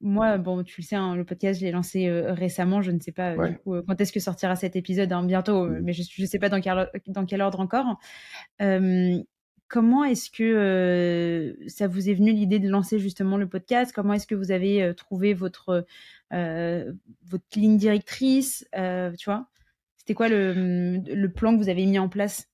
Moi, 0.00 0.36
bon, 0.38 0.64
tu 0.64 0.80
le 0.80 0.86
sais, 0.86 0.96
hein, 0.96 1.14
le 1.14 1.24
podcast, 1.24 1.60
je 1.60 1.64
l'ai 1.64 1.70
lancé 1.70 2.10
récemment. 2.10 2.82
Je 2.82 2.90
ne 2.90 2.98
sais 2.98 3.12
pas 3.12 3.36
du 3.36 3.56
coup, 3.58 3.80
quand 3.86 4.00
est-ce 4.00 4.12
que 4.12 4.18
sortira 4.20 4.56
cet 4.56 4.74
épisode, 4.74 5.12
hein, 5.12 5.22
bientôt, 5.24 5.66
mmh. 5.66 5.80
mais 5.82 5.92
je 5.92 6.22
ne 6.22 6.26
sais 6.26 6.38
pas 6.38 6.48
dans 6.48 6.60
quel, 6.60 6.90
dans 7.06 7.24
quel 7.24 7.40
ordre 7.40 7.60
encore. 7.60 7.98
comment 9.68 10.04
est-ce 10.04 10.30
que 10.30 11.56
ça 11.68 11.86
vous 11.86 12.10
est 12.10 12.14
venu 12.14 12.32
l'idée 12.32 12.58
de 12.58 12.68
lancer 12.68 12.98
justement 12.98 13.36
le 13.36 13.48
podcast? 13.48 13.92
Comment 13.94 14.14
est-ce 14.14 14.26
que 14.26 14.34
vous 14.34 14.50
avez 14.50 14.92
trouvé 14.96 15.34
votre, 15.34 15.86
votre 16.32 17.44
ligne 17.54 17.76
directrice? 17.76 18.66
Tu 18.72 19.24
vois? 19.26 19.46
C'était 19.96 20.14
quoi 20.14 20.28
le, 20.28 20.96
le 20.96 21.28
plan 21.28 21.52
que 21.56 21.62
vous 21.62 21.68
avez 21.68 21.86
mis 21.86 21.98
en 21.98 22.08
place? 22.08 22.49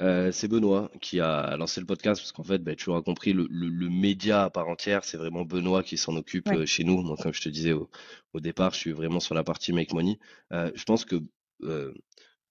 Euh, 0.00 0.30
c'est 0.30 0.46
Benoît 0.46 0.90
qui 1.00 1.20
a 1.20 1.56
lancé 1.56 1.80
le 1.80 1.86
podcast 1.86 2.20
parce 2.20 2.30
qu'en 2.32 2.44
fait, 2.44 2.58
bah, 2.58 2.76
tu 2.76 2.90
auras 2.90 3.02
compris, 3.02 3.32
le, 3.32 3.46
le, 3.50 3.88
média 3.88 4.44
à 4.44 4.50
part 4.50 4.68
entière, 4.68 5.04
c'est 5.04 5.16
vraiment 5.16 5.44
Benoît 5.44 5.82
qui 5.82 5.96
s'en 5.96 6.14
occupe 6.16 6.48
euh, 6.48 6.66
chez 6.66 6.84
nous. 6.84 7.02
Moi, 7.02 7.16
comme 7.16 7.34
je 7.34 7.40
te 7.40 7.48
disais 7.48 7.72
au, 7.72 7.90
au, 8.32 8.40
départ, 8.40 8.72
je 8.74 8.78
suis 8.78 8.92
vraiment 8.92 9.18
sur 9.18 9.34
la 9.34 9.42
partie 9.42 9.72
Make 9.72 9.92
Money. 9.92 10.18
Euh, 10.52 10.70
je 10.74 10.84
pense 10.84 11.04
que 11.04 11.16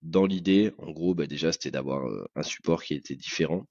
dans 0.02 0.26
l'idée, 0.26 0.74
en 0.80 0.92
gros, 0.92 1.16
bah, 1.16 1.28
déjà, 1.28 1.52
c'était 1.54 1.72
d'avoir 1.72 2.06
un 2.36 2.44
support 2.44 2.84
qui 2.84 2.94
était 2.96 3.16
différent. 3.16 3.66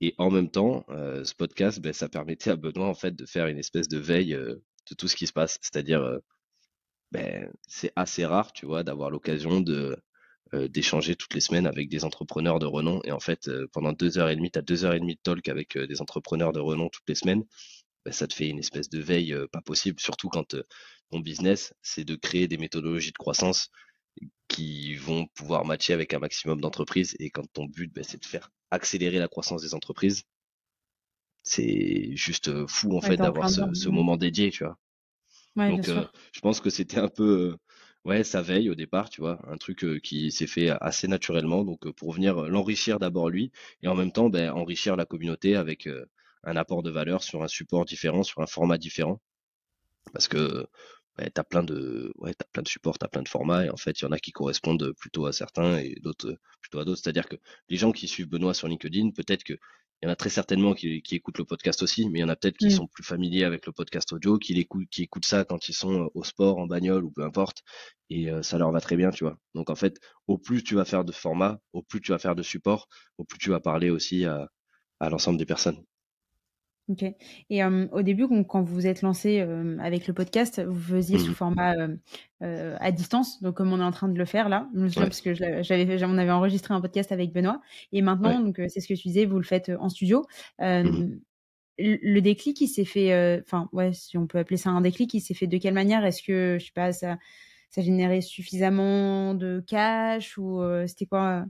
Et 0.00 0.14
en 0.18 0.30
même 0.30 0.50
temps, 0.50 0.86
ce 0.88 1.34
podcast, 1.34 1.80
bah, 1.80 1.92
ça 1.92 2.08
permettait 2.08 2.50
à 2.50 2.56
Benoît 2.56 2.86
en 2.88 2.94
fait 2.94 3.14
de 3.14 3.26
faire 3.26 3.46
une 3.48 3.58
espèce 3.58 3.88
de 3.88 3.98
veille 3.98 4.32
de 4.32 4.94
tout 4.96 5.08
ce 5.08 5.16
qui 5.16 5.26
se 5.26 5.32
passe. 5.32 5.58
C'est-à-dire, 5.60 6.18
ben, 7.12 7.50
c'est 7.66 7.92
assez 7.96 8.24
rare, 8.24 8.52
tu 8.52 8.64
vois, 8.66 8.82
d'avoir 8.82 9.10
l'occasion 9.10 9.60
de 9.60 9.96
d'échanger 10.52 11.16
toutes 11.16 11.34
les 11.34 11.40
semaines 11.40 11.66
avec 11.66 11.88
des 11.88 12.04
entrepreneurs 12.04 12.58
de 12.58 12.66
renom. 12.66 13.00
Et 13.04 13.12
en 13.12 13.20
fait, 13.20 13.48
euh, 13.48 13.66
pendant 13.72 13.92
deux 13.92 14.18
heures 14.18 14.30
et 14.30 14.36
demie, 14.36 14.50
tu 14.50 14.58
as 14.58 14.62
deux 14.62 14.84
heures 14.84 14.94
et 14.94 15.00
demie 15.00 15.14
de 15.14 15.20
talk 15.22 15.48
avec 15.48 15.76
euh, 15.76 15.86
des 15.86 16.00
entrepreneurs 16.00 16.52
de 16.52 16.60
renom 16.60 16.88
toutes 16.88 17.08
les 17.08 17.14
semaines. 17.14 17.44
Bah, 18.04 18.12
ça 18.12 18.26
te 18.26 18.34
fait 18.34 18.48
une 18.48 18.58
espèce 18.58 18.88
de 18.88 19.00
veille 19.00 19.36
pas 19.52 19.60
possible, 19.60 20.00
surtout 20.00 20.28
quand 20.28 20.56
ton 21.10 21.20
business, 21.20 21.74
c'est 21.82 22.04
de 22.04 22.16
créer 22.16 22.48
des 22.48 22.56
méthodologies 22.56 23.12
de 23.12 23.18
croissance 23.18 23.70
qui 24.48 24.94
vont 24.96 25.26
pouvoir 25.34 25.64
matcher 25.64 25.92
avec 25.92 26.14
un 26.14 26.18
maximum 26.18 26.60
d'entreprises. 26.60 27.14
Et 27.18 27.30
quand 27.30 27.46
ton 27.52 27.66
but, 27.66 27.92
bah, 27.92 28.02
c'est 28.02 28.20
de 28.20 28.26
faire 28.26 28.50
accélérer 28.70 29.18
la 29.18 29.28
croissance 29.28 29.62
des 29.62 29.74
entreprises, 29.74 30.22
c'est 31.42 32.14
juste 32.14 32.66
fou 32.66 32.96
en 32.96 33.00
fait 33.00 33.16
d'avoir 33.16 33.50
ce, 33.50 33.88
moment 33.88 34.16
dédié, 34.16 34.50
tu 34.50 34.64
vois. 34.64 34.78
Donc, 35.56 35.86
je 35.86 36.40
pense 36.40 36.60
que 36.60 36.70
c'était 36.70 36.98
un 36.98 37.08
peu 37.08 37.56
Ouais, 38.04 38.24
ça 38.24 38.42
veille 38.42 38.70
au 38.70 38.74
départ, 38.74 39.10
tu 39.10 39.20
vois, 39.20 39.38
un 39.50 39.56
truc 39.56 39.84
qui 40.02 40.30
s'est 40.32 40.46
fait 40.46 40.70
assez 40.80 41.08
naturellement, 41.08 41.64
donc 41.64 41.90
pour 41.92 42.12
venir 42.12 42.42
l'enrichir 42.48 42.98
d'abord 42.98 43.28
lui, 43.28 43.52
et 43.82 43.88
en 43.88 43.94
même 43.94 44.12
temps, 44.12 44.30
ben, 44.30 44.50
enrichir 44.50 44.96
la 44.96 45.04
communauté 45.04 45.56
avec 45.56 45.88
un 46.44 46.56
apport 46.56 46.82
de 46.82 46.90
valeur 46.90 47.22
sur 47.22 47.42
un 47.42 47.48
support 47.48 47.84
différent, 47.84 48.22
sur 48.22 48.40
un 48.40 48.46
format 48.46 48.78
différent, 48.78 49.20
parce 50.12 50.28
que 50.28 50.66
ben, 51.18 51.30
tu 51.34 51.40
as 51.40 51.44
plein 51.44 51.62
de, 51.64 52.12
ouais, 52.18 52.32
as 52.40 52.44
plein 52.52 52.62
de 52.62 52.68
supports, 52.68 52.98
tu 52.98 53.06
as 53.06 53.08
plein 53.08 53.22
de 53.22 53.28
formats, 53.28 53.66
et 53.66 53.70
en 53.70 53.76
fait, 53.78 54.00
il 54.00 54.04
y 54.04 54.08
en 54.08 54.12
a 54.12 54.18
qui 54.18 54.32
correspondent 54.32 54.92
plutôt 54.98 55.26
à 55.26 55.32
certains 55.32 55.78
et 55.78 55.96
d'autres 56.02 56.36
plutôt 56.62 56.80
à 56.80 56.84
d'autres. 56.84 57.00
C'est-à-dire 57.02 57.28
que 57.28 57.36
les 57.70 57.76
gens 57.78 57.92
qui 57.92 58.08
suivent 58.08 58.28
Benoît 58.28 58.54
sur 58.54 58.68
LinkedIn, 58.68 59.10
peut-être 59.12 59.44
que 59.44 59.54
il 60.00 60.06
y 60.06 60.08
en 60.08 60.12
a 60.12 60.16
très 60.16 60.30
certainement 60.30 60.74
qui, 60.74 61.02
écoutent 61.10 61.38
le 61.38 61.44
podcast 61.44 61.82
aussi, 61.82 62.08
mais 62.08 62.20
il 62.20 62.22
y 62.22 62.24
en 62.24 62.28
a 62.28 62.36
peut-être 62.36 62.56
qui 62.56 62.66
mm. 62.66 62.70
sont 62.70 62.86
plus 62.86 63.04
familiers 63.04 63.44
avec 63.44 63.66
le 63.66 63.72
podcast 63.72 64.12
audio, 64.12 64.38
qui 64.38 64.58
écoutent, 64.58 64.88
qui 64.90 65.02
écoutent 65.02 65.24
ça 65.24 65.44
quand 65.44 65.68
ils 65.68 65.74
sont 65.74 66.04
euh, 66.04 66.06
au 66.14 66.24
sport, 66.24 66.58
en 66.58 66.66
bagnole 66.66 67.04
ou 67.04 67.10
peu 67.10 67.24
importe, 67.24 67.62
et 68.10 68.30
euh, 68.30 68.42
ça 68.42 68.58
leur 68.58 68.70
va 68.70 68.80
très 68.80 68.96
bien, 68.96 69.10
tu 69.10 69.24
vois. 69.24 69.38
Donc 69.54 69.70
en 69.70 69.74
fait, 69.74 69.98
au 70.26 70.38
plus 70.38 70.62
tu 70.62 70.74
vas 70.74 70.84
faire 70.84 71.04
de 71.04 71.12
format, 71.12 71.58
au 71.72 71.82
plus 71.82 72.00
tu 72.00 72.12
vas 72.12 72.18
faire 72.18 72.36
de 72.36 72.42
support, 72.42 72.88
au 73.18 73.24
plus 73.24 73.38
tu 73.38 73.50
vas 73.50 73.60
parler 73.60 73.90
aussi 73.90 74.24
à 74.24 74.48
l'ensemble 75.00 75.38
des 75.38 75.46
personnes. 75.46 75.82
Ok. 76.88 77.04
Et 77.50 77.64
au 77.64 78.02
début, 78.02 78.26
quand 78.48 78.62
vous 78.62 78.74
vous 78.74 78.86
êtes 78.86 79.02
lancé 79.02 79.40
avec 79.78 80.06
le 80.06 80.14
podcast, 80.14 80.62
vous 80.64 80.94
faisiez 80.94 81.18
sous 81.18 81.32
mmh. 81.32 81.34
format 81.34 81.74
à 82.40 82.92
distance, 82.92 83.42
donc 83.42 83.56
comme 83.56 83.72
on 83.72 83.80
est 83.80 83.84
en 83.84 83.90
train 83.90 84.08
de 84.08 84.16
le 84.16 84.24
faire 84.24 84.48
là. 84.48 84.68
parce 84.96 85.20
que 85.20 85.34
j'avais, 85.34 86.04
on 86.04 86.18
avait 86.18 86.30
enregistré 86.30 86.72
un 86.72 86.80
podcast 86.80 87.12
avec 87.12 87.32
Benoît, 87.32 87.60
et 87.92 88.00
maintenant, 88.00 88.40
donc 88.40 88.60
c'est 88.68 88.80
ce 88.80 88.88
que 88.88 88.94
tu 88.94 89.08
disais, 89.08 89.26
vous 89.26 89.38
le 89.38 89.44
faites 89.44 89.70
en 89.78 89.88
studio. 89.88 90.26
Mmh 90.60 91.18
le 91.78 92.20
déclic, 92.20 92.60
il 92.60 92.68
s'est 92.68 92.84
fait, 92.84 93.40
enfin 93.44 93.68
ouais, 93.72 93.92
si 93.92 94.18
on 94.18 94.26
peut 94.26 94.38
appeler 94.38 94.56
ça 94.56 94.70
un 94.70 94.80
déclic, 94.80 95.14
il 95.14 95.20
s'est 95.20 95.34
fait 95.34 95.46
de 95.46 95.58
quelle 95.58 95.74
manière? 95.74 96.04
Est-ce 96.04 96.22
que 96.22 96.56
je 96.58 96.66
sais 96.66 96.72
pas, 96.74 96.92
ça, 96.92 97.18
ça 97.70 97.82
générait 97.82 98.20
suffisamment 98.20 99.34
de 99.34 99.62
cash 99.66 100.36
ou 100.38 100.60
c'était 100.86 101.06
quoi 101.06 101.44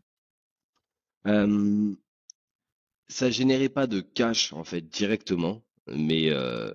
ça 3.09 3.31
générait 3.31 3.69
pas 3.69 3.87
de 3.87 4.01
cash 4.01 4.53
en 4.53 4.65
fait 4.65 4.83
directement, 4.83 5.65
mais 5.87 6.31
euh, 6.31 6.73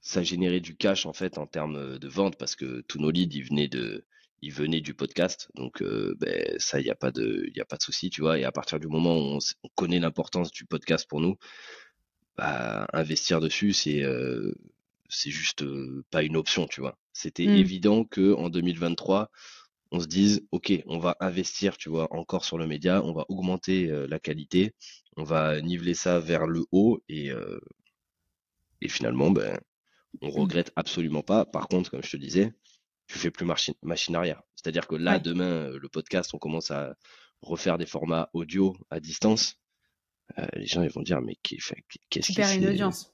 ça 0.00 0.22
générait 0.22 0.60
du 0.60 0.76
cash 0.76 1.06
en 1.06 1.12
fait 1.12 1.38
en 1.38 1.46
termes 1.46 1.98
de 1.98 2.08
vente 2.08 2.36
parce 2.36 2.54
que 2.54 2.82
tous 2.82 2.98
nos 2.98 3.10
leads 3.10 3.34
ils 3.36 3.44
venaient 3.44 3.68
de 3.68 4.04
ils 4.42 4.52
venaient 4.52 4.80
du 4.80 4.94
podcast. 4.94 5.50
Donc 5.54 5.82
euh, 5.82 6.14
ben, 6.18 6.54
ça 6.58 6.80
il 6.80 6.86
y 6.86 6.90
a 6.90 6.94
pas 6.94 7.10
de 7.10 7.44
il 7.48 7.56
y 7.56 7.60
a 7.60 7.64
pas 7.64 7.76
de 7.76 7.82
souci 7.82 8.10
tu 8.10 8.20
vois. 8.20 8.38
Et 8.38 8.44
à 8.44 8.52
partir 8.52 8.78
du 8.78 8.88
moment 8.88 9.16
où 9.16 9.38
on, 9.38 9.68
connaît 9.74 9.98
l'importance 9.98 10.50
du 10.50 10.66
podcast 10.66 11.06
pour 11.08 11.20
nous 11.20 11.36
bah, 12.36 12.86
investir 12.92 13.40
dessus 13.40 13.72
c'est 13.72 14.02
euh, 14.02 14.54
c'est 15.08 15.30
juste 15.30 15.64
pas 16.10 16.22
une 16.22 16.36
option 16.36 16.66
tu 16.66 16.80
vois. 16.80 16.98
C'était 17.12 17.46
mmh. 17.46 17.56
évident 17.56 18.04
que 18.04 18.34
en 18.34 18.50
2023 18.50 19.30
on 19.92 20.00
se 20.00 20.06
dise 20.06 20.46
ok 20.52 20.72
on 20.86 20.98
va 20.98 21.16
investir 21.20 21.76
tu 21.78 21.88
vois 21.88 22.12
encore 22.14 22.44
sur 22.44 22.58
le 22.58 22.66
média 22.66 23.02
on 23.02 23.12
va 23.12 23.24
augmenter 23.28 23.86
la 24.08 24.18
qualité 24.20 24.74
on 25.16 25.24
va 25.24 25.60
niveler 25.60 25.94
ça 25.94 26.18
vers 26.18 26.46
le 26.46 26.64
haut 26.72 27.02
et, 27.08 27.30
euh, 27.30 27.60
et 28.80 28.88
finalement, 28.88 29.30
ben, 29.30 29.58
on 30.22 30.28
mmh. 30.28 30.40
regrette 30.40 30.72
absolument 30.76 31.22
pas. 31.22 31.44
Par 31.44 31.68
contre, 31.68 31.90
comme 31.90 32.02
je 32.02 32.10
te 32.10 32.16
disais, 32.16 32.52
tu 33.06 33.18
fais 33.18 33.30
plus 33.30 33.46
machine, 33.82 34.16
arrière. 34.16 34.42
C'est-à-dire 34.54 34.86
que 34.86 34.94
là, 34.94 35.18
demain, 35.18 35.44
euh, 35.44 35.78
le 35.80 35.88
podcast, 35.88 36.32
on 36.34 36.38
commence 36.38 36.70
à 36.70 36.94
refaire 37.42 37.78
des 37.78 37.86
formats 37.86 38.30
audio 38.32 38.76
à 38.90 39.00
distance. 39.00 39.56
Euh, 40.38 40.46
les 40.54 40.66
gens 40.66 40.82
ils 40.82 40.90
vont 40.90 41.02
dire 41.02 41.20
mais 41.20 41.34
qu'est-ce 41.42 41.74
qui 42.10 42.34
s'est 42.34 42.56
une 42.56 42.68
audience. 42.68 43.12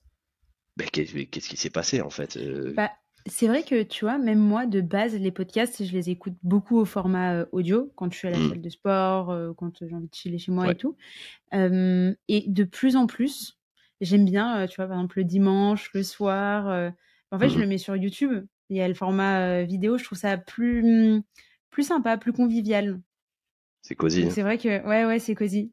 Ben, 0.77 0.87
qu'est-ce 0.91 1.49
qui 1.49 1.57
s'est 1.57 1.71
passé 1.71 2.03
en 2.03 2.11
fait 2.11 2.37
bah, 2.75 2.93
c'est 3.27 3.49
vrai 3.49 3.63
que 3.63 3.83
tu 3.83 4.05
vois, 4.05 4.19
même 4.19 4.39
moi, 4.39 4.67
de 4.67 4.81
base, 4.81 5.15
les 5.15 5.31
podcasts, 5.31 5.85
je 5.85 5.93
les 5.93 6.11
écoute 6.11 6.35
beaucoup 6.43 6.79
au 6.79 6.85
format 6.85 7.35
euh, 7.35 7.47
audio, 7.53 7.93
quand 7.97 8.13
je 8.13 8.19
suis 8.19 8.29
à 8.29 8.31
la 8.31 8.39
mmh. 8.39 8.49
salle 8.49 8.61
de 8.61 8.69
sport, 8.69 9.31
euh, 9.31 9.53
quand 9.57 9.85
j'ai 9.85 9.95
envie 9.95 10.09
de 10.09 10.15
chiller 10.15 10.39
chez 10.39 10.53
moi 10.53 10.71
et 10.71 10.75
tout. 10.75 10.97
et 11.53 12.45
de 12.47 12.65
plus 12.65 12.97
en 12.97 13.07
plus, 13.07 13.59
j'aime 14.01 14.25
bien, 14.25 14.61
euh, 14.61 14.67
tu 14.67 14.77
vois, 14.77 14.87
par 14.87 14.97
exemple, 14.97 15.19
le 15.19 15.25
dimanche, 15.25 15.91
le 15.93 16.03
soir. 16.03 16.93
en 17.31 17.39
fait, 17.39 17.49
je 17.49 17.57
mmh 17.57 17.61
le 17.61 17.67
mets 17.67 17.79
sur 17.79 17.97
YouTube. 17.97 18.47
Il 18.69 18.77
y 18.77 18.81
a 18.81 18.89
le 18.89 18.95
format 18.95 19.63
vidéo, 19.63 19.99
je 19.99 20.05
trouve 20.05 20.19
ça 20.19 20.37
plus, 20.37 20.83
mmh, 20.83 21.23
plus 21.71 21.85
sympa, 21.85 22.17
plus 22.17 22.33
convivial. 22.33 23.01
C'est 23.83 23.95
cosy. 23.95 24.25
Hein. 24.25 24.31
C'est 24.31 24.43
vrai 24.43 24.59
que, 24.59 24.85
ouais, 24.87 25.05
ouais, 25.05 25.19
c'est 25.19 25.35
cosy. 25.35 25.73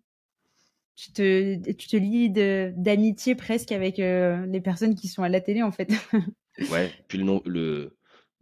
Tu 0.95 1.11
te, 1.11 1.71
tu 1.71 1.87
te 1.87 1.97
lis 1.97 2.29
d'amitié 2.29 3.33
presque 3.33 3.71
avec 3.71 3.97
les 3.97 4.61
personnes 4.61 4.93
qui 4.95 5.07
sont 5.07 5.23
à 5.23 5.29
la 5.29 5.41
télé, 5.41 5.63
en 5.63 5.71
fait. 5.71 5.91
Ouais, 6.69 6.93
puis 7.07 7.17
le 7.17 7.91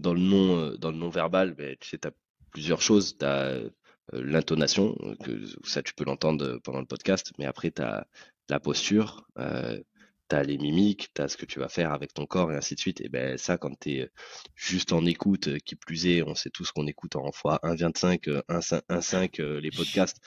dans 0.01 0.14
le 0.14 0.20
nom, 0.20 0.57
euh, 0.57 0.78
dans 0.78 0.91
le 0.91 0.97
non 0.97 1.09
verbal, 1.09 1.53
ben, 1.53 1.76
tu 1.80 1.89
sais, 1.89 1.97
tu 1.97 2.07
as 2.07 2.12
plusieurs 2.51 2.82
choses. 2.82 3.18
Tu 3.18 3.26
as 3.26 3.45
euh, 3.45 3.70
l'intonation, 4.14 4.97
euh, 5.03 5.16
que 5.24 5.45
ça 5.64 5.82
tu 5.82 5.93
peux 5.93 6.03
l'entendre 6.03 6.59
pendant 6.64 6.80
le 6.80 6.86
podcast, 6.86 7.32
mais 7.38 7.45
après 7.45 7.72
tu 7.72 7.82
as 7.82 8.07
la 8.49 8.59
posture, 8.59 9.26
tu 9.38 10.36
as 10.36 10.43
les 10.43 10.57
mimiques, 10.57 11.14
tu 11.14 11.22
as 11.22 11.30
ce 11.30 11.38
que 11.38 11.45
tu 11.45 11.59
vas 11.59 11.70
faire 11.70 11.93
avec 11.93 12.14
ton 12.14 12.26
corps 12.26 12.51
et 12.51 12.55
ainsi 12.55 12.76
de 12.76 12.80
suite. 12.80 12.99
Et 13.01 13.07
ben 13.09 13.38
ça, 13.38 13.57
quand 13.57 13.80
tu 13.80 13.91
es 13.91 14.09
juste 14.55 14.91
en 14.91 15.05
écoute, 15.05 15.59
qui 15.59 15.76
plus 15.76 16.07
est, 16.07 16.24
on 16.24 16.36
sait 16.36 16.49
tous 16.49 16.72
qu'on 16.72 16.88
écoute 16.88 17.16
en 17.16 17.32
fois 17.32 17.59
1.25, 17.64 18.41
1.5 18.49 19.41
les 19.59 19.72
podcasts. 19.72 20.18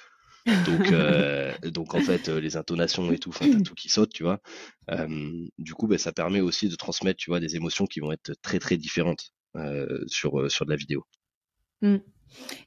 Donc, 0.47 0.57
euh, 0.93 1.53
donc 1.65 1.95
en 1.95 2.01
fait, 2.01 2.29
euh, 2.29 2.41
les 2.41 2.57
intonations 2.57 3.11
et 3.13 3.19
tout, 3.19 3.31
enfin, 3.31 3.51
t'as 3.51 3.61
tout 3.61 3.75
qui 3.75 3.89
saute, 3.89 4.13
tu 4.13 4.23
vois. 4.23 4.41
Euh, 4.91 5.47
du 5.59 5.75
coup, 5.75 5.87
bah, 5.87 5.99
ça 5.99 6.13
permet 6.13 6.41
aussi 6.41 6.69
de 6.69 6.77
transmettre, 6.77 7.19
tu 7.19 7.31
vois, 7.31 7.41
des 7.41 7.57
émotions 7.57 7.87
qui 7.87 8.01
vont 8.01 8.13
être 8.13 8.33
très 8.43 8.59
très 8.59 8.77
différentes 8.77 9.33
sur 10.07 10.51
sur 10.51 10.65
de 10.65 10.71
la 10.71 10.77
vidéo. 10.77 11.07
Mmh. 11.83 11.97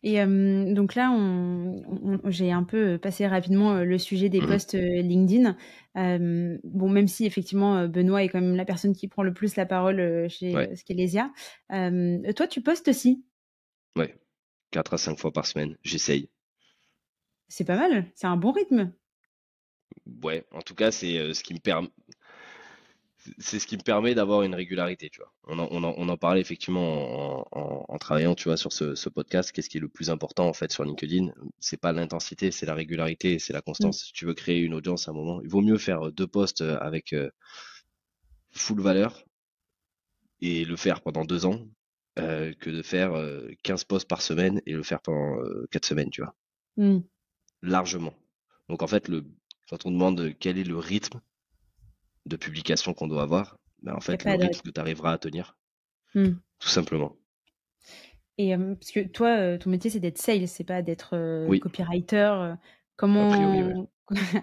Et 0.04 0.26
donc 0.74 0.96
là, 0.96 1.12
on, 1.12 2.22
j'ai 2.30 2.54
un 2.54 2.64
peu 2.64 2.98
passé 2.98 3.28
rapidement 3.28 3.84
le 3.84 3.98
sujet 3.98 4.30
des 4.30 4.40
mmh 4.40 4.48
posts 4.48 4.74
LinkedIn. 4.74 5.58
bon, 5.96 6.90
même 6.90 7.08
si 7.08 7.26
effectivement 7.26 7.86
Benoît 7.88 8.24
est 8.24 8.30
quand 8.30 8.40
même 8.40 8.56
la 8.56 8.64
personne 8.64 8.96
qui 8.96 9.10
prend 9.10 9.24
le 9.24 9.34
plus 9.34 9.58
la 9.58 9.66
parole 9.66 10.30
chez 10.30 10.56
ouais. 10.56 10.76
Skelesia. 10.76 11.32
toi, 11.70 12.48
tu 12.48 12.62
postes 12.62 12.88
aussi? 12.88 13.26
Ouais, 13.98 14.16
4 14.72 14.94
à 14.94 14.98
5 14.98 15.20
fois 15.20 15.34
par 15.34 15.46
semaine. 15.46 15.76
J'essaye. 15.84 16.30
C'est 17.50 17.66
pas 17.66 17.78
mal, 17.78 18.12
c'est 18.16 18.28
un 18.28 18.38
bon 18.38 18.52
rythme. 18.52 18.94
Ouais, 20.24 20.46
en 20.52 20.62
tout 20.62 20.76
cas, 20.76 20.92
c'est 20.92 21.18
euh, 21.18 21.34
ce 21.34 21.44
qui 21.44 21.54
me 21.54 21.60
permet. 21.60 21.90
C'est 23.40 23.60
ce 23.60 23.68
qui 23.68 23.76
me 23.76 23.82
permet 23.82 24.16
d'avoir 24.16 24.44
une 24.44 24.56
régularité, 24.56 25.10
tu 25.10 25.20
vois. 25.20 25.34
On 25.48 25.60
en, 25.60 25.68
on 25.70 25.84
on 25.84 26.08
en 26.08 26.18
parlait 26.18 26.40
effectivement 26.40 27.46
en, 27.52 27.98
travaillant, 27.98 28.36
tu 28.36 28.46
vois, 28.46 28.56
sur 28.56 28.72
ce, 28.72 29.10
podcast. 29.10 29.52
Qu'est-ce 29.52 29.70
qui 29.70 29.78
est 29.78 29.82
le 29.82 29.90
plus 29.90 30.10
important 30.10 30.48
en 30.48 30.54
fait 30.54 30.72
sur 30.72 30.86
LinkedIn? 30.86 31.34
C'est 31.60 31.76
pas 31.76 31.92
l'intensité, 31.92 32.52
c'est 32.52 32.66
la 32.66 32.74
régularité, 32.74 33.38
c'est 33.38 33.52
la 33.52 33.62
constance. 33.62 34.02
Mm. 34.02 34.06
Si 34.06 34.14
tu 34.14 34.26
veux 34.26 34.34
créer 34.34 34.60
une 34.60 34.74
audience 34.74 35.10
à 35.10 35.12
un 35.12 35.14
moment, 35.14 35.42
il 35.42 35.50
vaut 35.50 35.60
mieux 35.60 35.78
faire 35.78 36.10
deux 36.14 36.28
posts 36.28 36.62
avec 36.62 37.12
euh, 37.12 37.30
full 38.52 38.80
valeur 38.80 39.26
et 40.40 40.64
le 40.64 40.78
faire 40.78 41.02
pendant 41.02 41.26
deux 41.26 41.46
ans 41.46 41.60
que 42.16 42.70
de 42.72 42.82
faire 42.82 43.12
15 43.62 43.84
posts 43.84 44.08
par 44.08 44.24
semaine 44.24 44.60
et 44.66 44.72
le 44.72 44.82
faire 44.82 45.02
pendant 45.02 45.38
quatre 45.70 45.86
semaines, 45.86 46.10
tu 46.10 46.22
vois. 46.22 46.34
Mm 46.78 47.02
largement. 47.62 48.14
Donc 48.70 48.84
en 48.84 48.88
fait, 48.88 49.08
le, 49.08 49.26
quand 49.70 49.86
on 49.86 49.92
demande 49.92 50.34
quel 50.40 50.58
est 50.58 50.64
le 50.64 50.78
rythme 50.78 51.22
de 52.26 52.36
publication 52.36 52.94
qu'on 52.94 53.08
doit 53.08 53.24
avoir, 53.24 53.58
ben 53.82 53.96
en 53.96 54.02
fait, 54.02 54.24
le 54.24 54.32
rythme 54.32 54.62
que 54.62 54.72
tu 54.72 54.80
arriveras 54.80 55.14
à 55.14 55.18
tenir. 55.18 55.58
Hmm. 56.14 56.34
Tout 56.60 56.70
simplement. 56.70 57.16
Et 58.38 58.56
euh, 58.56 58.76
parce 58.76 58.92
que 58.92 59.00
toi, 59.08 59.38
euh, 59.38 59.58
ton 59.58 59.70
métier, 59.70 59.90
c'est 59.90 60.00
d'être 60.00 60.18
sales, 60.18 60.48
c'est 60.48 60.64
pas 60.64 60.82
d'être 60.82 61.16
euh, 61.16 61.60
copywriter. 61.60 62.54
comment. 62.96 63.88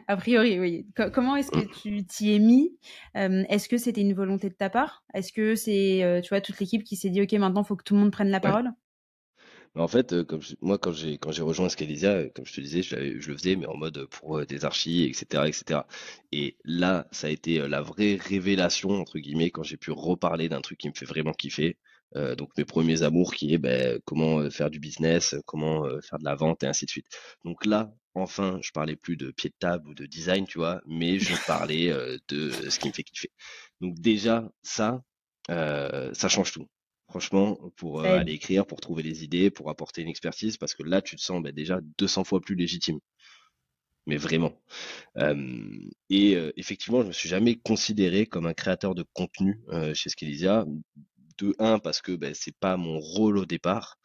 A 0.09 0.17
priori, 0.19 0.61
oui. 0.61 0.87
comment 1.15 1.37
est-ce 1.37 1.51
que 1.51 1.61
hmm. 1.61 1.71
tu 1.83 2.05
t'y 2.05 2.35
es 2.35 2.39
mis? 2.39 2.77
Est-ce 3.15 3.69
que 3.69 3.79
c'était 3.79 4.03
une 4.03 4.15
volonté 4.15 4.49
de 4.49 4.55
ta 4.55 4.69
part? 4.69 5.05
Est-ce 5.15 5.33
que 5.33 5.55
c'est, 5.55 6.21
tu 6.23 6.29
vois, 6.29 6.41
toute 6.41 6.59
l'équipe 6.61 6.85
qui 6.85 6.97
s'est 6.97 7.11
dit, 7.11 7.23
OK, 7.23 7.33
maintenant, 7.33 7.63
il 7.63 7.67
faut 7.67 7.77
que 7.77 7.85
tout 7.85 7.95
le 7.95 8.01
monde 8.01 8.13
prenne 8.13 8.31
la 8.31 8.41
parole? 8.41 8.71
En 9.77 9.89
fait, 9.89 10.13
euh, 10.13 10.25
comme 10.25 10.41
moi, 10.61 10.79
quand 10.79 10.93
j'ai 10.93 11.19
quand 11.19 11.33
j'ai 11.33 11.43
rejoint 11.43 11.69
Scalisia, 11.69 12.11
euh, 12.13 12.31
comme 12.35 12.47
je 12.47 12.55
te 12.55 12.61
disais, 12.61 12.83
je, 12.83 12.95
le 12.97 13.37
faisais, 13.37 13.57
mais 13.57 13.67
en 13.67 13.77
mode 13.77 14.07
pour 14.07 14.39
euh, 14.39 14.47
des 14.47 14.65
archives, 14.65 15.09
etc., 15.09 15.45
etc. 15.49 15.81
Et 16.33 16.57
là, 16.65 17.09
ça 17.11 17.27
a 17.27 17.31
été 17.31 17.59
la 17.69 17.81
vraie 17.83 18.17
révélation 18.17 18.91
entre 18.91 19.19
guillemets 19.19 19.51
quand 19.51 19.65
j'ai 19.65 19.77
pu 19.77 19.91
reparler 19.91 20.49
d'un 20.49 20.61
truc 20.61 20.79
qui 20.79 20.89
me 20.89 20.95
fait 20.95 21.07
vraiment 21.07 21.33
kiffer. 21.33 21.77
donc 22.39 22.51
mes 22.57 22.65
premiers 22.65 23.03
amours, 23.03 23.35
qui 23.35 23.55
est 23.55 23.59
ben, 23.59 24.01
comment 24.05 24.49
faire 24.51 24.71
du 24.71 24.79
business, 24.81 25.35
comment 25.47 25.85
faire 26.01 26.19
de 26.21 26.25
la 26.25 26.37
vente 26.37 26.63
et 26.63 26.67
ainsi 26.67 26.85
de 26.87 26.91
suite. 26.91 27.07
Donc 27.45 27.67
là, 27.67 27.93
enfin, 28.15 28.59
je 28.63 28.71
parlais 28.73 28.97
plus 28.97 29.17
de 29.17 29.31
pied 29.33 29.51
de 29.51 29.57
table 29.59 29.89
ou 29.89 29.95
de 29.95 30.07
design, 30.07 30.47
tu 30.47 30.59
vois, 30.59 30.81
mais 30.87 31.19
je 31.19 31.35
parlais 31.47 31.89
de 32.29 32.51
ce 32.71 32.79
qui 32.79 32.89
me 32.89 32.93
fait 32.93 33.03
kiffer. 33.05 33.31
Donc 33.81 33.99
déjà, 34.01 34.49
ça, 34.63 35.03
ça 35.49 36.29
change 36.29 36.53
tout 36.53 36.69
franchement, 37.15 37.61
pour 37.77 38.01
euh, 38.01 38.19
aller 38.19 38.33
écrire, 38.33 38.67
pour 38.67 38.81
trouver 38.81 39.05
des 39.05 39.23
idées, 39.23 39.49
pour 39.49 39.71
apporter 39.71 40.03
une 40.03 40.09
expertise, 40.09 40.57
parce 40.57 40.75
que 40.75 40.83
là, 40.83 41.01
tu 41.01 41.15
te 41.15 41.21
sens 41.21 41.41
bah, 41.41 41.53
déjà 41.53 41.79
200 41.99 42.25
fois 42.25 42.41
plus 42.41 42.57
légitime. 42.57 42.99
Mais 44.07 44.17
vraiment. 44.17 44.61
et 46.11 46.35
euh, 46.37 46.53
effectivement, 46.57 47.03
je 47.03 47.07
me 47.07 47.13
suis 47.13 47.29
jamais 47.29 47.55
considéré 47.55 48.27
comme 48.27 48.47
un 48.47 48.53
créateur 48.53 48.97
de 48.97 49.05
contenu 49.13 49.61
euh, 49.69 49.95
chez 49.95 50.11
Skelesia. 50.11 50.67
de 51.39 51.55
un 51.61 51.79
parce 51.79 52.03
que 52.03 52.11
ben, 52.11 52.35
c'est 52.35 52.57
pas 52.59 52.77
mon 52.77 52.99
rôle 52.99 53.39
au 53.39 53.47
départ 53.47 53.97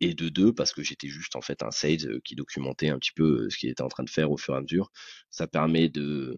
et 0.00 0.12
de 0.14 0.28
deux 0.28 0.52
parce 0.52 0.72
que 0.72 0.82
j'étais 0.82 1.08
juste 1.08 1.36
en 1.36 1.40
fait 1.40 1.62
un 1.62 1.70
sales 1.70 2.20
qui 2.24 2.34
documentait 2.34 2.88
un 2.88 2.98
petit 2.98 3.12
peu 3.14 3.48
ce 3.48 3.56
qu'il 3.56 3.70
était 3.70 3.82
en 3.82 3.88
train 3.88 4.02
de 4.02 4.10
faire 4.10 4.32
au 4.32 4.36
fur 4.36 4.54
et 4.54 4.58
à 4.58 4.60
mesure. 4.60 4.90
Ça 5.30 5.46
permet 5.46 5.88
de 5.88 6.36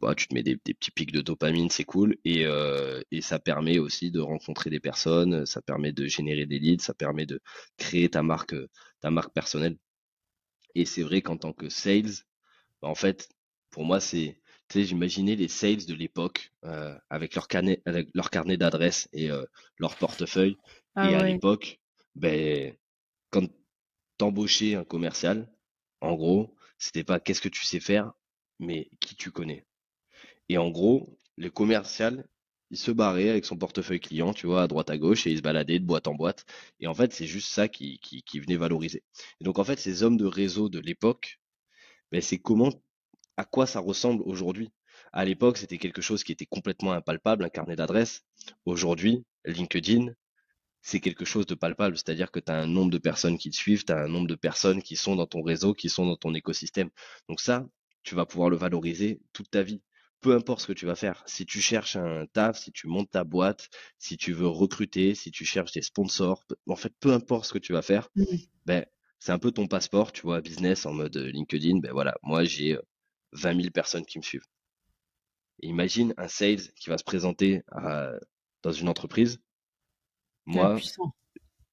bah, 0.00 0.14
tu 0.14 0.28
te 0.28 0.34
mets 0.34 0.42
des, 0.42 0.56
petits 0.56 0.90
pics 0.90 1.12
de 1.12 1.20
dopamine, 1.20 1.70
c'est 1.70 1.84
cool. 1.84 2.16
Et, 2.24 2.44
et, 3.10 3.20
ça 3.20 3.38
permet 3.38 3.78
aussi 3.78 4.10
de 4.10 4.20
rencontrer 4.20 4.70
des 4.70 4.80
personnes, 4.80 5.46
ça 5.46 5.62
permet 5.62 5.92
de 5.92 6.06
générer 6.06 6.46
des 6.46 6.58
leads, 6.58 6.82
ça 6.82 6.94
permet 6.94 7.26
de 7.26 7.40
créer 7.76 8.08
ta 8.08 8.22
marque, 8.22 8.54
ta 9.00 9.10
marque 9.10 9.32
personnelle. 9.34 9.76
Et 10.74 10.84
c'est 10.84 11.02
vrai 11.02 11.22
qu'en 11.22 11.36
tant 11.36 11.52
que 11.52 11.68
sales, 11.68 12.24
bah, 12.80 12.88
en 12.88 12.94
fait, 12.94 13.28
pour 13.70 13.84
moi, 13.84 14.00
c'est, 14.00 14.40
tu 14.68 14.80
sais, 14.80 14.84
j'imaginais 14.84 15.36
les 15.36 15.48
sales 15.48 15.86
de 15.86 15.94
l'époque 15.94 16.52
euh, 16.64 16.96
avec 17.10 17.34
leur 17.34 17.48
carnet, 17.48 17.82
avec 17.86 18.08
leur 18.14 18.30
carnet 18.30 18.56
d'adresses 18.56 19.08
et 19.12 19.30
euh, 19.30 19.44
leur 19.78 19.96
portefeuille. 19.96 20.56
Ah 20.94 21.10
et 21.10 21.14
à 21.14 21.22
l'époque, 21.24 21.80
ben, 22.14 22.74
quand 23.30 23.48
t'embauchais 24.18 24.74
un 24.74 24.84
commercial, 24.84 25.50
en 26.00 26.14
gros, 26.14 26.54
c'était 26.78 27.04
pas 27.04 27.20
qu'est-ce 27.20 27.40
que 27.40 27.48
tu 27.48 27.64
sais 27.64 27.80
faire, 27.80 28.12
mais 28.58 28.90
qui 29.00 29.16
tu 29.16 29.30
connais. 29.30 29.64
Et 30.48 30.58
en 30.58 30.70
gros, 30.70 31.18
le 31.36 31.50
commercial, 31.50 32.26
il 32.70 32.78
se 32.78 32.90
barrait 32.90 33.28
avec 33.28 33.44
son 33.44 33.56
portefeuille 33.56 34.00
client, 34.00 34.32
tu 34.32 34.46
vois, 34.46 34.62
à 34.62 34.66
droite 34.68 34.90
à 34.90 34.98
gauche, 34.98 35.26
et 35.26 35.30
il 35.30 35.38
se 35.38 35.42
baladait 35.42 35.78
de 35.78 35.84
boîte 35.84 36.06
en 36.08 36.14
boîte. 36.14 36.44
Et 36.80 36.86
en 36.86 36.94
fait, 36.94 37.12
c'est 37.12 37.26
juste 37.26 37.48
ça 37.48 37.68
qui 37.68 38.00
venait 38.34 38.56
valoriser. 38.56 39.02
Et 39.40 39.44
donc, 39.44 39.58
en 39.58 39.64
fait, 39.64 39.78
ces 39.78 40.02
hommes 40.02 40.16
de 40.16 40.24
réseau 40.26 40.68
de 40.68 40.78
l'époque, 40.78 41.38
ben, 42.12 42.20
c'est 42.20 42.38
comment, 42.38 42.70
à 43.36 43.44
quoi 43.44 43.66
ça 43.66 43.80
ressemble 43.80 44.22
aujourd'hui. 44.24 44.70
À 45.12 45.24
l'époque, 45.24 45.58
c'était 45.58 45.78
quelque 45.78 46.02
chose 46.02 46.24
qui 46.24 46.32
était 46.32 46.46
complètement 46.46 46.92
impalpable, 46.92 47.44
un 47.44 47.48
carnet 47.48 47.76
d'adresses. 47.76 48.22
Aujourd'hui, 48.64 49.24
LinkedIn, 49.44 50.12
c'est 50.82 51.00
quelque 51.00 51.24
chose 51.24 51.46
de 51.46 51.54
palpable, 51.54 51.96
c'est-à-dire 51.96 52.30
que 52.30 52.40
tu 52.40 52.50
as 52.50 52.56
un 52.56 52.66
nombre 52.66 52.90
de 52.90 52.98
personnes 52.98 53.38
qui 53.38 53.50
te 53.50 53.56
suivent, 53.56 53.84
tu 53.84 53.92
as 53.92 53.98
un 53.98 54.08
nombre 54.08 54.26
de 54.26 54.34
personnes 54.34 54.82
qui 54.82 54.96
sont 54.96 55.16
dans 55.16 55.26
ton 55.26 55.42
réseau, 55.42 55.74
qui 55.74 55.88
sont 55.88 56.06
dans 56.06 56.16
ton 56.16 56.34
écosystème. 56.34 56.90
Donc 57.28 57.40
ça, 57.40 57.66
tu 58.02 58.14
vas 58.14 58.26
pouvoir 58.26 58.50
le 58.50 58.56
valoriser 58.56 59.20
toute 59.32 59.50
ta 59.50 59.62
vie. 59.62 59.80
Peu 60.22 60.34
importe 60.34 60.60
ce 60.60 60.66
que 60.66 60.72
tu 60.72 60.86
vas 60.86 60.94
faire. 60.94 61.22
Si 61.26 61.44
tu 61.44 61.60
cherches 61.60 61.96
un 61.96 62.26
taf, 62.26 62.58
si 62.58 62.72
tu 62.72 62.86
montes 62.86 63.10
ta 63.10 63.24
boîte, 63.24 63.68
si 63.98 64.16
tu 64.16 64.32
veux 64.32 64.46
recruter, 64.46 65.14
si 65.14 65.30
tu 65.30 65.44
cherches 65.44 65.72
des 65.72 65.82
sponsors, 65.82 66.44
en 66.66 66.76
fait, 66.76 66.94
peu 67.00 67.12
importe 67.12 67.44
ce 67.44 67.52
que 67.52 67.58
tu 67.58 67.72
vas 67.72 67.82
faire, 67.82 68.08
mmh. 68.16 68.24
ben, 68.64 68.86
c'est 69.18 69.32
un 69.32 69.38
peu 69.38 69.52
ton 69.52 69.66
passeport, 69.66 70.12
tu 70.12 70.22
vois, 70.22 70.40
business 70.40 70.86
en 70.86 70.92
mode 70.94 71.16
euh, 71.16 71.30
LinkedIn. 71.30 71.78
Ben 71.80 71.92
voilà, 71.92 72.16
moi 72.22 72.44
j'ai 72.44 72.78
20 73.32 73.50
euh, 73.50 73.60
000 73.62 73.70
personnes 73.70 74.06
qui 74.06 74.18
me 74.18 74.22
suivent. 74.22 74.46
imagine 75.60 76.14
un 76.16 76.28
sales 76.28 76.72
qui 76.76 76.88
va 76.88 76.98
se 76.98 77.04
présenter 77.04 77.62
dans 78.62 78.72
une 78.72 78.88
entreprise. 78.88 79.38
Moi, 80.46 80.80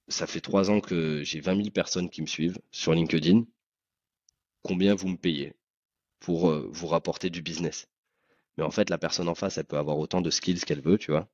ça 0.08 0.28
fait 0.28 0.42
trois 0.42 0.70
ans 0.70 0.80
que 0.80 1.24
j'ai 1.24 1.40
20 1.40 1.56
000 1.56 1.70
personnes 1.70 2.10
qui 2.10 2.22
me 2.22 2.28
suivent 2.28 2.60
sur 2.72 2.94
LinkedIn. 2.94 3.46
Combien 4.62 4.96
vous 4.96 5.08
me 5.08 5.18
payez 5.18 5.56
pour 6.20 6.50
euh, 6.50 6.68
vous 6.72 6.88
rapporter 6.88 7.30
du 7.30 7.42
business? 7.42 7.88
Mais 8.60 8.66
en 8.66 8.72
fait, 8.72 8.90
la 8.90 8.98
personne 8.98 9.28
en 9.30 9.36
face, 9.36 9.58
elle 9.58 9.66
peut 9.66 9.78
avoir 9.78 9.98
autant 9.98 10.22
de 10.22 10.30
skills 10.30 10.60
qu'elle 10.60 10.82
veut, 10.82 10.98
tu 10.98 11.12
vois. 11.12 11.28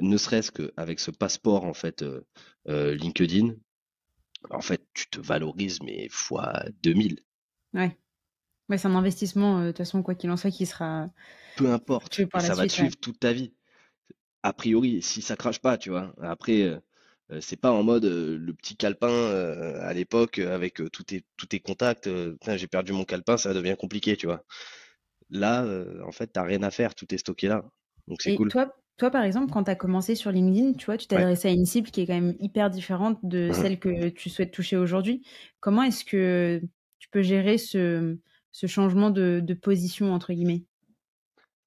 Ne 0.00 0.16
serait-ce 0.16 0.52
qu'avec 0.52 1.00
ce 1.00 1.10
passeport 1.10 1.64
en 1.64 1.74
fait 1.74 2.04
LinkedIn, 2.66 3.54
en 4.50 4.60
fait, 4.60 4.86
tu 4.94 5.08
te 5.08 5.20
valorises, 5.20 5.80
mais 5.82 6.08
fois 6.10 6.64
2000. 6.82 7.20
Ouais. 7.72 7.96
Ouais, 8.68 8.78
c'est 8.78 8.88
un 8.88 8.94
investissement, 8.94 9.58
euh, 9.58 9.66
de 9.66 9.68
toute 9.68 9.78
façon, 9.78 10.02
quoi 10.02 10.14
qu'il 10.14 10.30
en 10.30 10.36
soit, 10.36 10.50
qui 10.50 10.66
sera. 10.66 11.10
Peu 11.56 11.70
importe, 11.70 12.20
ça 12.40 12.54
va 12.54 12.66
te 12.66 12.72
suivre 12.72 12.96
toute 12.96 13.20
ta 13.20 13.32
vie. 13.32 13.52
A 14.42 14.52
priori, 14.52 15.02
si 15.02 15.22
ça 15.22 15.36
crache 15.36 15.60
pas, 15.60 15.78
tu 15.78 15.90
vois. 15.90 16.14
Après, 16.22 16.62
euh, 16.62 16.78
euh, 17.30 17.40
c'est 17.40 17.56
pas 17.56 17.72
en 17.72 17.82
mode 17.82 18.04
le 18.04 18.52
petit 18.54 18.76
calepin 18.76 19.30
à 19.80 19.92
l'époque 19.94 20.38
avec 20.38 20.82
tous 20.92 21.04
tes, 21.04 21.24
tous 21.36 21.46
tes 21.46 21.60
contacts. 21.60 22.08
j'ai 22.56 22.66
perdu 22.66 22.92
mon 22.92 23.04
calepin, 23.04 23.36
ça 23.36 23.54
devient 23.54 23.76
compliqué, 23.78 24.16
tu 24.16 24.26
vois. 24.26 24.44
Là, 25.30 25.66
en 26.06 26.12
fait, 26.12 26.28
t'as 26.28 26.42
rien 26.42 26.62
à 26.62 26.70
faire, 26.70 26.94
tout 26.94 27.12
est 27.14 27.18
stocké 27.18 27.48
là. 27.48 27.64
Donc 28.08 28.22
c'est 28.22 28.36
cool. 28.36 28.50
Toi, 28.50 28.74
toi, 28.96 29.10
par 29.10 29.24
exemple, 29.24 29.52
quand 29.52 29.64
tu 29.64 29.70
as 29.70 29.74
commencé 29.74 30.14
sur 30.14 30.30
LinkedIn, 30.30 30.74
tu 30.74 30.86
vois, 30.86 30.96
tu 30.96 31.06
t'es 31.06 31.16
adressé 31.16 31.48
à 31.48 31.50
une 31.50 31.66
cible 31.66 31.90
qui 31.90 32.02
est 32.02 32.06
quand 32.06 32.14
même 32.14 32.36
hyper 32.38 32.70
différente 32.70 33.18
de 33.24 33.48
mmh 33.48 33.52
celle 33.52 33.78
que 33.78 34.08
tu 34.08 34.30
souhaites 34.30 34.52
toucher 34.52 34.76
aujourd'hui. 34.76 35.26
Comment 35.60 35.82
est-ce 35.82 36.04
que 36.04 36.60
tu 37.00 37.08
peux 37.08 37.22
gérer 37.22 37.58
ce, 37.58 38.16
ce 38.52 38.66
changement 38.68 39.10
de, 39.10 39.40
de, 39.42 39.54
position, 39.54 40.12
entre 40.12 40.32
guillemets? 40.32 40.64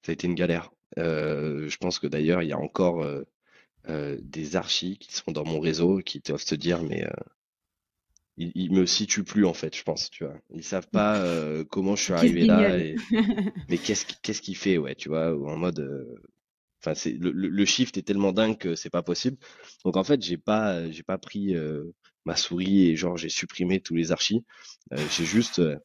Ça 0.02 0.10
a 0.10 0.12
été 0.14 0.26
une 0.26 0.34
galère. 0.34 0.70
Euh, 0.96 1.68
je 1.68 1.76
pense 1.76 1.98
que 1.98 2.06
d'ailleurs, 2.06 2.42
il 2.42 2.48
y 2.48 2.52
a 2.52 2.58
encore 2.58 3.02
euh, 3.02 3.24
euh, 3.90 4.16
des 4.22 4.56
archis 4.56 4.96
qui 4.96 5.12
sont 5.12 5.30
dans 5.30 5.44
mon 5.44 5.60
réseau 5.60 5.98
qui 5.98 6.20
doivent 6.20 6.40
se 6.40 6.54
dire, 6.54 6.82
mais 6.82 7.06
ils, 8.38 8.72
me 8.72 8.86
situent 8.86 9.24
plus 9.24 9.44
en 9.44 9.54
fait, 9.54 9.76
je 9.76 9.82
pense, 9.82 10.10
tu 10.10 10.24
vois. 10.24 10.34
Ils 10.54 10.64
savent 10.64 10.88
pas 10.88 11.24
comment 11.70 11.96
je 11.96 12.02
suis 12.04 12.12
arrivé 12.12 12.44
là. 12.46 12.78
mais 13.68 13.78
qu'est-ce 13.78 14.06
qu'est-ce 14.22 14.40
qu'il 14.40 14.56
fait, 14.56 14.78
ouais, 14.78 14.94
tu 14.94 15.08
vois, 15.08 15.34
en 15.34 15.56
mode 15.56 16.16
Enfin, 16.80 16.94
c'est 16.94 17.12
le, 17.12 17.32
le, 17.32 17.64
shift 17.64 17.96
est 17.96 18.02
tellement 18.02 18.32
dingue 18.32 18.56
que 18.56 18.76
c'est 18.76 18.90
pas 18.90 19.02
possible. 19.02 19.36
Donc 19.84 19.96
en 19.96 20.04
fait, 20.04 20.22
j'ai 20.22 20.36
pas 20.36 20.88
j'ai 20.90 21.02
pas 21.02 21.18
pris 21.18 21.54
euh, 21.54 21.92
ma 22.24 22.36
souris 22.36 22.86
et 22.88 22.96
genre 22.96 23.16
j'ai 23.16 23.28
supprimé 23.28 23.80
tous 23.80 23.96
les 23.96 24.12
archis. 24.12 24.44
Euh, 24.92 25.04
j'ai 25.10 25.24
juste 25.24 25.58
euh, 25.58 25.76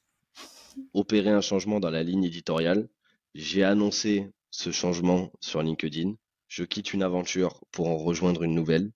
opéré 0.94 1.30
un 1.32 1.42
changement 1.42 1.80
dans 1.80 1.90
la 1.90 2.04
ligne 2.04 2.24
éditoriale. 2.24 2.88
J'ai 3.34 3.64
annoncé 3.64 4.32
ce 4.52 4.72
changement 4.72 5.32
sur 5.40 5.64
LinkedIn. 5.64 6.14
Je 6.48 6.64
quitte 6.64 6.94
une 6.94 7.02
aventure 7.02 7.64
pour 7.72 7.90
en 7.90 7.98
rejoindre 7.98 8.44
une 8.44 8.54
nouvelle. 8.54 8.92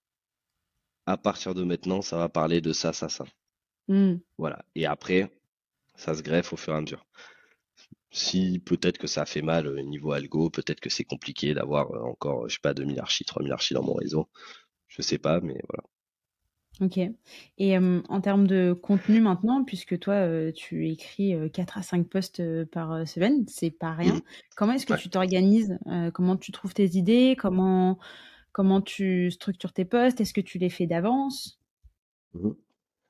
À 1.07 1.17
partir 1.17 1.55
de 1.55 1.63
maintenant, 1.63 2.03
ça 2.03 2.17
va 2.17 2.29
parler 2.29 2.61
de 2.61 2.73
ça, 2.73 2.93
ça, 2.93 3.09
ça. 3.09 3.25
Mmh. 3.87 4.15
Voilà. 4.37 4.65
Et 4.75 4.85
après, 4.85 5.31
ça 5.95 6.13
se 6.13 6.21
greffe 6.21 6.53
au 6.53 6.57
fur 6.57 6.73
et 6.73 6.77
à 6.77 6.81
mesure. 6.81 7.05
Si 8.11 8.59
peut-être 8.59 8.97
que 8.97 9.07
ça 9.07 9.25
fait 9.25 9.41
mal 9.41 9.67
au 9.67 9.81
niveau 9.81 10.11
algo, 10.11 10.49
peut-être 10.49 10.79
que 10.79 10.89
c'est 10.89 11.03
compliqué 11.03 11.53
d'avoir 11.53 11.91
euh, 11.91 12.01
encore, 12.01 12.47
je 12.47 12.55
sais 12.55 12.61
pas, 12.61 12.73
2000 12.73 12.99
archis, 12.99 13.25
3000 13.25 13.51
archis 13.51 13.73
dans 13.73 13.83
mon 13.83 13.93
réseau. 13.93 14.29
Je 14.87 15.01
sais 15.01 15.17
pas, 15.17 15.41
mais 15.41 15.59
voilà. 15.67 15.83
Ok. 16.79 16.99
Et 17.57 17.77
en 17.77 18.21
termes 18.21 18.45
de 18.45 18.71
contenu 18.71 19.19
maintenant, 19.19 19.63
puisque 19.63 19.97
toi, 19.97 20.51
tu 20.53 20.87
écris 20.89 21.33
4 21.51 21.79
à 21.79 21.81
5 21.81 22.07
posts 22.07 22.65
par 22.65 23.07
semaine, 23.07 23.45
c'est 23.47 23.71
pas 23.71 23.93
rien. 23.93 24.13
Mmh. 24.13 24.21
Comment 24.55 24.73
est-ce 24.73 24.85
que 24.85 24.93
tu 24.93 25.09
t'organises 25.09 25.77
Comment 26.13 26.37
tu 26.37 26.51
trouves 26.51 26.75
tes 26.75 26.85
idées 26.95 27.35
comment, 27.37 27.97
comment 28.51 28.81
tu 28.81 29.31
structures 29.31 29.73
tes 29.73 29.85
posts 29.85 30.21
Est-ce 30.21 30.33
que 30.33 30.41
tu 30.41 30.59
les 30.59 30.69
fais 30.69 30.85
d'avance? 30.85 31.59
Mmh. 32.35 32.51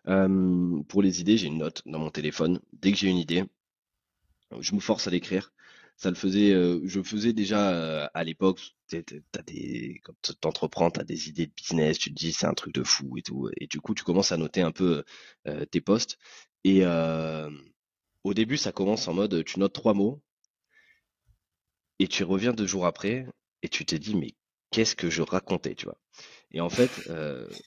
Pour 0.08 1.02
les 1.02 1.22
idées, 1.22 1.38
j'ai 1.38 1.48
une 1.48 1.60
note 1.60 1.82
dans 1.86 2.00
mon 2.00 2.10
téléphone. 2.10 2.60
Dès 2.74 2.92
que 2.92 2.98
j'ai 2.98 3.10
une 3.10 3.18
idée, 3.18 3.44
je 4.60 4.76
me 4.76 4.80
force 4.80 5.08
à 5.08 5.12
l'écrire. 5.12 5.54
Ça 5.98 6.10
le 6.10 6.16
faisait, 6.16 6.52
euh, 6.54 6.80
je 6.86 7.02
faisais 7.02 7.34
déjà 7.34 7.72
euh, 7.72 8.08
à 8.14 8.24
l'époque. 8.24 8.76
T'as 8.88 9.42
des, 9.42 10.00
quand 10.04 10.14
t'entreprends, 10.40 10.92
t'as 10.92 11.04
des 11.04 11.28
idées 11.30 11.48
de 11.48 11.52
business, 11.54 11.98
tu 11.98 12.10
te 12.12 12.16
dis 12.16 12.32
c'est 12.32 12.46
un 12.46 12.54
truc 12.54 12.74
de 12.74 12.84
fou 12.84 13.18
et 13.18 13.22
tout, 13.22 13.50
et 13.60 13.68
du 13.68 13.82
coup 13.82 13.94
tu 13.94 14.04
commences 14.04 14.32
à 14.32 14.38
noter 14.38 14.62
un 14.62 14.72
peu 14.72 15.04
euh, 15.48 15.66
tes 15.66 15.82
posts. 15.82 16.18
Et 16.64 16.84
au 18.24 18.34
début, 18.34 18.58
ça 18.58 18.72
commence 18.72 19.08
en 19.08 19.14
mode 19.14 19.44
tu 19.44 19.60
notes 19.60 19.74
trois 19.74 19.94
mots 19.96 20.22
et 22.00 22.08
tu 22.08 22.24
reviens 22.24 22.54
deux 22.54 22.66
jours 22.66 22.86
après 22.86 23.28
et 23.62 23.70
tu 23.70 23.86
te 23.86 23.96
dis 23.96 24.16
mais 24.16 24.34
qu'est-ce 24.72 24.96
que 24.96 25.10
je 25.10 25.22
racontais, 25.22 25.76
tu 25.76 25.86
vois? 25.86 26.00
Et 26.52 26.62
en 26.62 26.70
fait, 26.70 26.90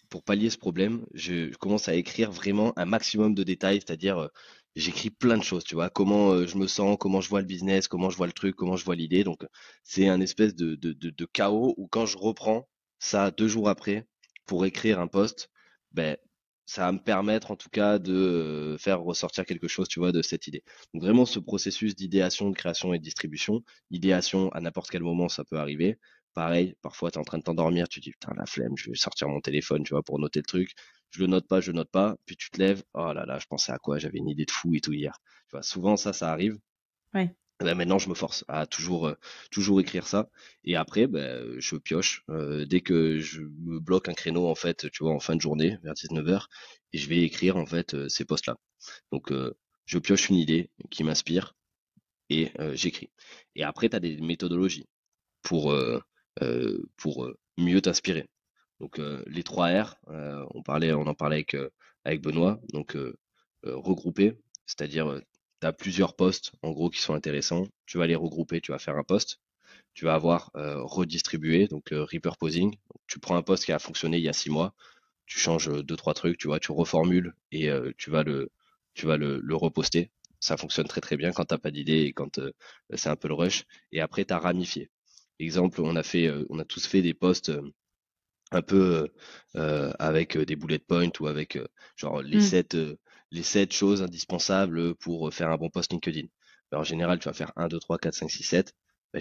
pour 0.09 0.23
pallier 0.23 0.49
ce 0.49 0.57
problème, 0.57 1.05
je, 1.13 1.55
commence 1.57 1.89
à 1.89 1.95
écrire 1.95 2.31
vraiment 2.33 2.73
un 2.79 2.87
maximum 2.87 3.35
de 3.35 3.43
détails, 3.43 3.81
c'est-à-dire 3.85 4.31
j'écris 4.77 5.11
plein 5.11 5.39
de 5.39 5.43
choses, 5.43 5.65
tu 5.65 5.75
vois, 5.75 5.91
comment 5.91 6.33
euh, 6.33 6.47
je 6.47 6.57
me 6.57 6.67
sens, 6.67 6.97
comment 6.99 7.21
je 7.21 7.29
vois 7.29 7.41
le 7.41 7.47
business, 7.47 7.89
comment 7.89 8.11
je 8.11 8.17
vois 8.17 8.27
le 8.27 8.33
truc, 8.33 8.57
comment 8.57 8.77
je 8.77 8.85
vois 8.85 8.97
l'idée. 8.97 9.25
Donc, 9.25 9.47
c'est 9.85 10.09
un 10.09 10.21
espèce 10.21 10.55
de, 10.55 10.75
de, 10.77 11.25
chaos 11.27 11.75
où 11.77 11.89
quand 11.89 12.07
je 12.07 12.19
reprends 12.19 12.69
ça 12.99 13.31
deux 13.31 13.49
jours 13.49 13.69
après 13.69 14.07
pour 14.47 14.65
écrire 14.67 15.01
un 15.01 15.07
post, 15.07 15.51
ben, 15.93 16.17
ça 16.67 16.83
va 16.83 16.93
me 16.93 16.99
permettre 17.03 17.51
en 17.51 17.57
tout 17.57 17.69
cas 17.71 17.99
de 17.99 18.15
euh, 18.15 18.79
faire 18.79 19.01
ressortir 19.01 19.45
quelque 19.45 19.69
chose, 19.69 19.89
tu 19.89 19.99
vois, 19.99 20.13
de 20.13 20.23
cette 20.23 20.47
idée. 20.47 20.63
Donc 20.95 21.03
vraiment 21.03 21.27
ce 21.27 21.41
processus 21.41 21.97
d'idéation, 21.97 22.51
de 22.51 22.55
création 22.55 22.95
et 22.95 22.99
de 22.99 23.05
distribution, 23.05 23.63
idéation 23.91 24.51
à 24.53 24.61
n'importe 24.61 24.91
quel 24.91 25.03
moment 25.03 25.29
ça 25.29 25.45
peut 25.45 25.59
arriver. 25.59 25.99
Pareil, 26.35 26.75
parfois 26.83 27.11
tu 27.11 27.17
es 27.17 27.21
en 27.21 27.25
train 27.25 27.39
de 27.39 27.43
t'endormir, 27.43 27.89
tu 27.89 28.01
dis 28.01 28.13
putain 28.13 28.33
la 28.37 28.47
flemme, 28.47 28.77
je 28.77 28.91
vais 28.91 28.97
sortir 28.97 29.29
mon 29.29 29.41
téléphone, 29.41 29.83
tu 29.83 29.95
vois, 29.95 30.03
pour 30.03 30.19
noter 30.19 30.41
le 30.41 30.47
truc 30.47 30.75
je 31.11 31.21
le 31.21 31.27
note 31.27 31.47
pas, 31.47 31.61
je 31.61 31.71
le 31.71 31.77
note 31.77 31.91
pas, 31.91 32.17
puis 32.25 32.37
tu 32.37 32.51
te 32.51 32.59
lèves, 32.59 32.83
oh 32.95 33.13
là 33.13 33.27
là, 33.27 33.39
je 33.39 33.47
pensais 33.47 33.73
à 33.73 33.79
quoi, 33.79 33.99
j'avais 33.99 34.19
une 34.19 34.29
idée 34.29 34.45
de 34.45 34.51
fou 34.51 34.75
et 34.75 34.81
tout 34.81 34.93
hier. 34.93 35.19
Tu 35.49 35.53
vois, 35.53 35.63
souvent 35.63 35.97
ça, 35.97 36.13
ça 36.13 36.31
arrive. 36.31 36.59
Ouais. 37.15 37.35
Ben 37.59 37.75
maintenant, 37.75 37.99
je 37.99 38.09
me 38.09 38.15
force 38.15 38.45
à 38.49 38.65
toujours, 38.65 39.09
euh, 39.09 39.15
toujours 39.51 39.81
écrire 39.81 40.07
ça. 40.07 40.31
Et 40.65 40.77
après, 40.77 41.07
ben, 41.07 41.57
je 41.59 41.77
pioche. 41.77 42.25
Euh, 42.31 42.65
dès 42.65 42.81
que 42.81 43.19
je 43.19 43.43
me 43.43 43.79
bloque 43.79 44.09
un 44.09 44.15
créneau, 44.15 44.49
en 44.49 44.55
fait, 44.55 44.91
tu 44.91 45.05
vois, 45.05 45.13
en 45.13 45.21
fin 45.21 45.37
de 45.37 45.43
journée, 45.43 45.77
vers 45.83 45.93
19h, 45.93 46.47
et 46.95 46.99
je 46.99 47.09
vais 47.09 47.19
écrire, 47.19 47.59
en 47.59 47.67
fait, 47.67 47.93
euh, 47.93 48.09
ces 48.09 48.25
postes-là. 48.25 48.57
Donc, 49.13 49.31
je 49.85 49.99
pioche 49.99 50.31
une 50.31 50.37
idée 50.37 50.71
qui 50.91 51.05
m'inspire 51.05 51.55
et 52.31 52.51
j'écris. 52.73 53.11
Et 53.57 53.63
après, 53.63 53.91
tu 53.91 53.97
as 53.97 54.01
des 54.01 54.17
méthodologies 54.23 54.87
pour 55.43 55.75
pour 56.97 57.31
mieux 57.59 57.81
t'inspirer. 57.81 58.27
Donc 58.81 59.01
les 59.27 59.43
trois 59.43 59.69
R, 59.69 59.97
on 60.55 60.63
parlait, 60.63 60.93
on 60.93 61.07
en 61.07 61.15
parlait 61.15 61.45
avec, 62.05 62.23
Benoît, 62.23 62.61
donc 62.73 62.97
regrouper, 63.63 64.39
c'est-à-dire 64.67 65.21
tu 65.61 65.67
as 65.67 65.73
plusieurs 65.73 66.17
postes 66.17 66.53
en 66.63 66.71
gros 66.71 66.91
qui 66.91 67.01
sont 67.01 67.15
intéressants, 67.15 67.67
tu 67.87 67.99
vas 67.99 68.07
les 68.07 68.17
regrouper, 68.17 68.61
tu 68.61 68.73
vas 68.73 68.79
faire 68.79 68.97
un 68.97 69.05
poste, 69.05 69.41
tu 69.95 70.07
vas 70.07 70.15
avoir 70.15 70.51
redistribué, 70.55 71.69
donc 71.69 71.91
repurposing, 71.91 72.77
tu 73.07 73.19
prends 73.19 73.37
un 73.37 73.43
poste 73.43 73.65
qui 73.65 73.73
a 73.73 73.79
fonctionné 73.79 74.19
il 74.19 74.25
y 74.25 74.29
a 74.29 74.33
six 74.33 74.51
mois, 74.51 74.75
tu 75.27 75.39
changes 75.39 75.71
deux 75.85 75.97
trois 75.97 76.15
trucs, 76.15 76.39
tu 76.39 76.49
vois, 76.49 76.59
tu 76.61 76.73
reformules 76.73 77.35
et 77.53 77.71
tu 77.99 78.11
vas 78.11 78.23
le 78.23 78.51
tu 78.95 79.07
le, 79.07 79.55
reposter. 79.55 80.11
Ça 80.41 80.57
fonctionne 80.57 80.87
très 80.87 81.01
très 81.01 81.17
bien 81.17 81.33
quand 81.33 81.45
t'as 81.45 81.59
pas 81.59 81.71
d'idée 81.71 82.03
et 82.03 82.13
quand 82.13 82.41
c'est 82.95 83.09
un 83.09 83.17
peu 83.17 83.29
le 83.29 83.35
rush. 83.35 83.65
Et 83.93 84.01
après, 84.01 84.25
tu 84.25 84.33
as 84.33 84.39
ramifié. 84.39 84.91
Exemple, 85.41 85.81
on 85.81 85.97
a 85.97 86.03
fait, 86.03 86.31
on 86.51 86.59
a 86.59 86.65
tous 86.65 86.87
fait 86.87 87.03
des 87.03 87.15
posts 87.15 87.51
un 88.53 88.63
peu 88.63 89.09
euh, 89.57 89.93
avec 89.99 90.37
des 90.37 90.57
bullet 90.57 90.79
points 90.79 91.11
ou 91.21 91.27
avec 91.27 91.59
genre 91.97 92.23
les 92.23 92.39
mmh. 92.39 92.41
sept 92.41 92.77
les 93.31 93.43
sept 93.43 93.73
choses 93.73 94.03
indispensables 94.03 94.95
pour 94.97 95.33
faire 95.33 95.51
un 95.51 95.57
bon 95.57 95.71
post 95.71 95.93
LinkedIn. 95.93 96.27
Ben, 96.71 96.79
en 96.79 96.85
général, 96.85 97.19
tu 97.19 97.29
vas 97.29 97.33
faire 97.33 97.53
1, 97.57 97.69
2, 97.69 97.79
3, 97.79 97.99
4, 97.99 98.15
5, 98.15 98.31
6, 98.31 98.43
7. 98.43 98.75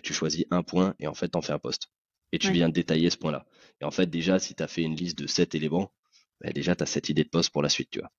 tu 0.03 0.13
choisis 0.13 0.45
un 0.49 0.63
point 0.63 0.95
et 0.99 1.07
en 1.07 1.13
fait, 1.13 1.29
tu 1.29 1.37
en 1.37 1.41
fais 1.41 1.53
un 1.53 1.59
post. 1.59 1.89
Et 2.31 2.39
tu 2.39 2.51
viens 2.51 2.69
détailler 2.69 3.09
ce 3.09 3.17
point-là. 3.17 3.45
Et 3.81 3.85
en 3.85 3.91
fait, 3.91 4.07
déjà, 4.07 4.37
si 4.39 4.53
tu 4.55 4.61
as 4.61 4.67
fait 4.67 4.83
une 4.83 4.95
liste 4.95 5.17
de 5.17 5.25
7 5.25 5.55
éléments, 5.55 5.93
ben, 6.41 6.51
déjà, 6.53 6.75
tu 6.75 6.83
as 6.83 6.85
cette 6.85 7.09
idée 7.09 7.23
de 7.23 7.29
post 7.29 7.51
pour 7.51 7.63
la 7.63 7.69
suite, 7.69 7.89
tu 7.91 7.99
vois. 7.99 8.11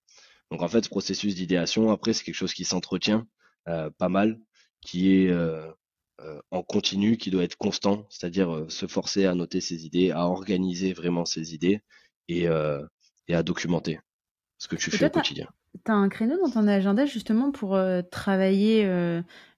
Donc 0.50 0.62
en 0.62 0.68
fait, 0.68 0.84
ce 0.84 0.88
processus 0.88 1.34
d'idéation, 1.34 1.90
après, 1.90 2.12
c'est 2.12 2.24
quelque 2.24 2.34
chose 2.34 2.54
qui 2.54 2.64
s'entretient 2.64 3.26
pas 3.64 4.08
mal, 4.08 4.40
qui 4.80 5.12
est 5.12 5.30
euh, 5.30 5.70
en 6.50 6.62
continu 6.62 7.16
qui 7.16 7.30
doit 7.30 7.44
être 7.44 7.56
constant, 7.56 8.06
c'est-à-dire 8.10 8.54
euh, 8.54 8.68
se 8.68 8.86
forcer 8.86 9.26
à 9.26 9.34
noter 9.34 9.60
ses 9.60 9.86
idées, 9.86 10.10
à 10.10 10.26
organiser 10.26 10.92
vraiment 10.92 11.24
ses 11.24 11.54
idées 11.54 11.80
et, 12.28 12.48
euh, 12.48 12.82
et 13.28 13.34
à 13.34 13.42
documenter 13.42 14.00
ce 14.58 14.68
que 14.68 14.76
tu 14.76 14.90
fais 14.90 15.06
au 15.06 15.10
quotidien. 15.10 15.48
Tu 15.84 15.90
as 15.90 15.94
un 15.94 16.08
créneau 16.08 16.36
dans 16.42 16.50
ton 16.50 16.66
agenda 16.66 17.06
justement 17.06 17.50
pour 17.50 17.78
travailler 18.10 18.84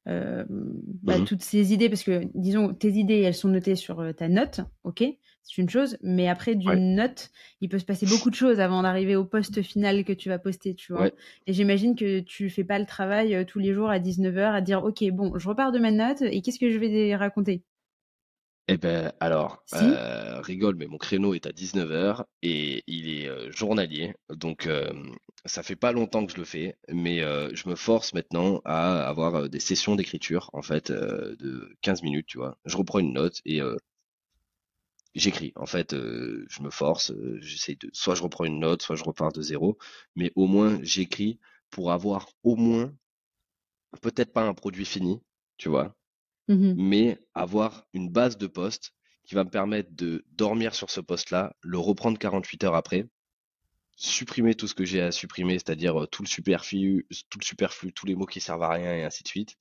bah, 0.06 1.18
mmh 1.18 1.24
toutes 1.26 1.42
ces 1.42 1.72
idées? 1.72 1.88
Parce 1.88 2.04
que, 2.04 2.22
disons, 2.34 2.72
tes 2.74 2.92
idées, 2.92 3.20
elles 3.20 3.34
sont 3.34 3.48
notées 3.48 3.76
sur 3.76 4.14
ta 4.16 4.28
note, 4.28 4.60
ok? 4.84 5.04
C'est 5.42 5.60
une 5.60 5.68
chose, 5.68 5.98
mais 6.02 6.28
après 6.28 6.54
d'une 6.54 6.94
note, 6.94 7.30
il 7.60 7.68
peut 7.68 7.78
se 7.78 7.84
passer 7.84 8.06
beaucoup 8.06 8.30
de 8.30 8.34
choses 8.34 8.60
avant 8.60 8.82
d'arriver 8.82 9.16
au 9.16 9.24
poste 9.24 9.62
final 9.62 10.04
que 10.04 10.12
tu 10.12 10.28
vas 10.28 10.38
poster, 10.38 10.74
tu 10.74 10.92
vois. 10.92 11.10
Et 11.46 11.52
j'imagine 11.52 11.96
que 11.96 12.20
tu 12.20 12.48
fais 12.48 12.64
pas 12.64 12.78
le 12.78 12.86
travail 12.86 13.34
euh, 13.34 13.44
tous 13.44 13.58
les 13.58 13.74
jours 13.74 13.90
à 13.90 13.98
19h 13.98 14.52
à 14.52 14.60
dire 14.60 14.84
OK, 14.84 15.04
bon, 15.10 15.36
je 15.38 15.48
repars 15.48 15.72
de 15.72 15.78
ma 15.78 15.90
note 15.90 16.22
et 16.22 16.42
qu'est-ce 16.42 16.60
que 16.60 16.70
je 16.70 16.78
vais 16.78 17.14
raconter? 17.16 17.64
Eh 18.68 18.76
ben 18.76 19.12
alors, 19.18 19.64
euh, 19.74 20.40
rigole, 20.40 20.76
mais 20.76 20.86
mon 20.86 20.96
créneau 20.96 21.34
est 21.34 21.46
à 21.46 21.50
19h 21.50 22.24
et 22.42 22.84
il 22.86 23.10
est 23.10 23.28
euh, 23.28 23.50
journalier. 23.50 24.14
Donc 24.30 24.68
ça 25.44 25.64
fait 25.64 25.76
pas 25.76 25.90
longtemps 25.90 26.24
que 26.24 26.32
je 26.32 26.38
le 26.38 26.44
fais, 26.44 26.76
mais 26.88 27.18
je 27.18 27.68
me 27.68 27.74
force 27.74 28.14
maintenant 28.14 28.60
à 28.64 29.08
avoir 29.08 29.48
des 29.48 29.60
sessions 29.60 29.96
d'écriture 29.96 30.48
en 30.52 30.62
fait 30.62 30.92
de 30.92 31.76
15 31.82 32.02
minutes, 32.04 32.26
tu 32.26 32.38
vois. 32.38 32.56
Je 32.64 32.76
reprends 32.76 33.00
une 33.00 33.14
note 33.14 33.40
et 33.44 33.60
j'écris. 35.14 35.52
En 35.56 35.66
fait, 35.66 35.94
euh, 35.94 36.46
je 36.48 36.62
me 36.62 36.70
force, 36.70 37.10
euh, 37.12 37.38
j'essaie 37.40 37.76
de, 37.76 37.90
soit 37.92 38.14
je 38.14 38.22
reprends 38.22 38.44
une 38.44 38.60
note, 38.60 38.82
soit 38.82 38.96
je 38.96 39.04
repars 39.04 39.32
de 39.32 39.42
zéro, 39.42 39.78
mais 40.16 40.32
au 40.36 40.46
moins 40.46 40.78
j'écris 40.82 41.38
pour 41.70 41.92
avoir 41.92 42.30
au 42.42 42.56
moins, 42.56 42.94
peut-être 44.00 44.32
pas 44.32 44.42
un 44.42 44.54
produit 44.54 44.84
fini, 44.84 45.20
tu 45.56 45.68
vois, 45.68 45.96
mmh 46.48 46.74
mais 46.76 47.18
avoir 47.34 47.86
une 47.92 48.10
base 48.10 48.36
de 48.36 48.46
poste 48.46 48.94
qui 49.24 49.34
va 49.34 49.44
me 49.44 49.50
permettre 49.50 49.90
de 49.94 50.24
dormir 50.32 50.74
sur 50.74 50.90
ce 50.90 51.00
poste-là, 51.00 51.54
le 51.62 51.78
reprendre 51.78 52.18
48 52.18 52.64
heures 52.64 52.74
après, 52.74 53.06
supprimer 53.96 54.54
tout 54.54 54.66
ce 54.66 54.74
que 54.74 54.84
j'ai 54.84 55.00
à 55.00 55.12
supprimer, 55.12 55.54
c'est-à-dire 55.54 56.02
euh, 56.02 56.06
tout 56.06 56.22
le 56.22 56.28
superflu, 56.28 57.06
tout 57.30 57.38
le 57.38 57.44
superflu, 57.44 57.92
tous 57.92 58.06
les 58.06 58.14
mots 58.14 58.26
qui 58.26 58.40
servent 58.40 58.62
à 58.62 58.70
rien 58.70 58.94
et 58.94 59.04
ainsi 59.04 59.22
de 59.22 59.28
suite, 59.28 59.56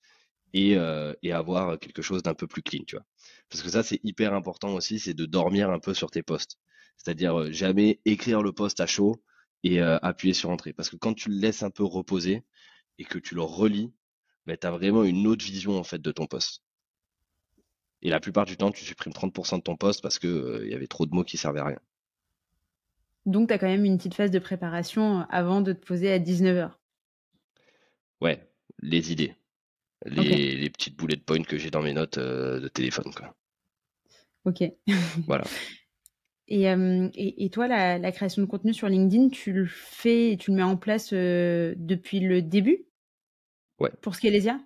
et, 0.53 0.77
et 1.23 1.31
avoir 1.31 1.79
quelque 1.79 2.01
chose 2.01 2.23
d'un 2.23 2.33
peu 2.33 2.47
plus 2.47 2.61
clean, 2.61 2.83
tu 2.85 2.95
vois. 2.95 3.05
Parce 3.49 3.63
que 3.63 3.69
ça, 3.69 3.83
c'est 3.83 3.99
hyper 4.03 4.33
important 4.33 4.73
aussi, 4.73 4.97
c'est 4.97 5.13
de 5.13 5.25
dormir 5.25 5.69
un 5.69 5.79
peu 5.79 5.93
sur 5.93 6.09
tes 6.09 6.23
postes. 6.23 6.57
C'est-à-dire 6.97 7.39
euh, 7.39 7.51
jamais 7.51 7.99
écrire 8.05 8.41
le 8.41 8.53
poste 8.53 8.79
à 8.79 8.85
chaud 8.85 9.21
et 9.63 9.81
euh, 9.81 9.97
appuyer 10.01 10.33
sur 10.33 10.49
entrée. 10.49 10.73
Parce 10.73 10.89
que 10.89 10.95
quand 10.95 11.13
tu 11.13 11.29
le 11.29 11.35
laisses 11.35 11.63
un 11.63 11.69
peu 11.69 11.83
reposer 11.83 12.43
et 12.97 13.03
que 13.03 13.17
tu 13.17 13.35
le 13.35 13.41
relis, 13.41 13.91
ben, 14.45 14.57
tu 14.57 14.67
as 14.67 14.71
vraiment 14.71 15.03
une 15.03 15.27
autre 15.27 15.43
vision 15.43 15.77
en 15.77 15.83
fait 15.83 16.01
de 16.01 16.11
ton 16.11 16.27
poste. 16.27 16.63
Et 18.03 18.09
la 18.09 18.19
plupart 18.19 18.45
du 18.45 18.57
temps, 18.57 18.71
tu 18.71 18.83
supprimes 18.83 19.13
30% 19.13 19.57
de 19.57 19.61
ton 19.63 19.75
poste 19.75 20.01
parce 20.01 20.17
qu'il 20.17 20.29
euh, 20.29 20.67
y 20.67 20.73
avait 20.73 20.87
trop 20.87 21.05
de 21.05 21.13
mots 21.13 21.23
qui 21.23 21.37
servaient 21.37 21.59
à 21.59 21.65
rien. 21.65 21.79
Donc, 23.25 23.49
tu 23.49 23.53
as 23.53 23.59
quand 23.59 23.67
même 23.67 23.85
une 23.85 23.97
petite 23.97 24.15
phase 24.15 24.31
de 24.31 24.39
préparation 24.39 25.27
avant 25.29 25.61
de 25.61 25.73
te 25.73 25.85
poser 25.85 26.11
à 26.11 26.17
19h. 26.17 26.71
Ouais, 28.19 28.47
les 28.79 29.11
idées. 29.11 29.35
Les, 30.05 30.69
petites 30.69 30.95
boulettes 30.95 31.19
de 31.19 31.23
points 31.25 31.43
que 31.43 31.57
j'ai 31.57 31.69
dans 31.71 31.81
mes 31.81 31.93
notes 31.93 32.19
de 32.19 32.67
téléphone. 32.67 33.13
Quoi. 33.15 33.35
Ok. 34.45 34.63
Voilà. 35.27 35.43
Et, 36.47 36.65
et, 37.45 37.49
toi, 37.49 37.67
la, 37.67 38.11
création 38.11 38.41
de 38.41 38.47
contenu 38.47 38.73
sur 38.73 38.89
LinkedIn, 38.89 39.29
tu 39.29 39.53
le 39.53 39.65
fais, 39.65 40.35
tu 40.37 40.51
le 40.51 40.57
mets 40.57 40.63
en 40.63 40.75
place 40.75 41.13
depuis 41.13 42.19
le 42.19 42.41
début? 42.41 42.85
Ouais. 43.79 43.91
Pour 44.01 44.15
Scalesia? 44.15 44.59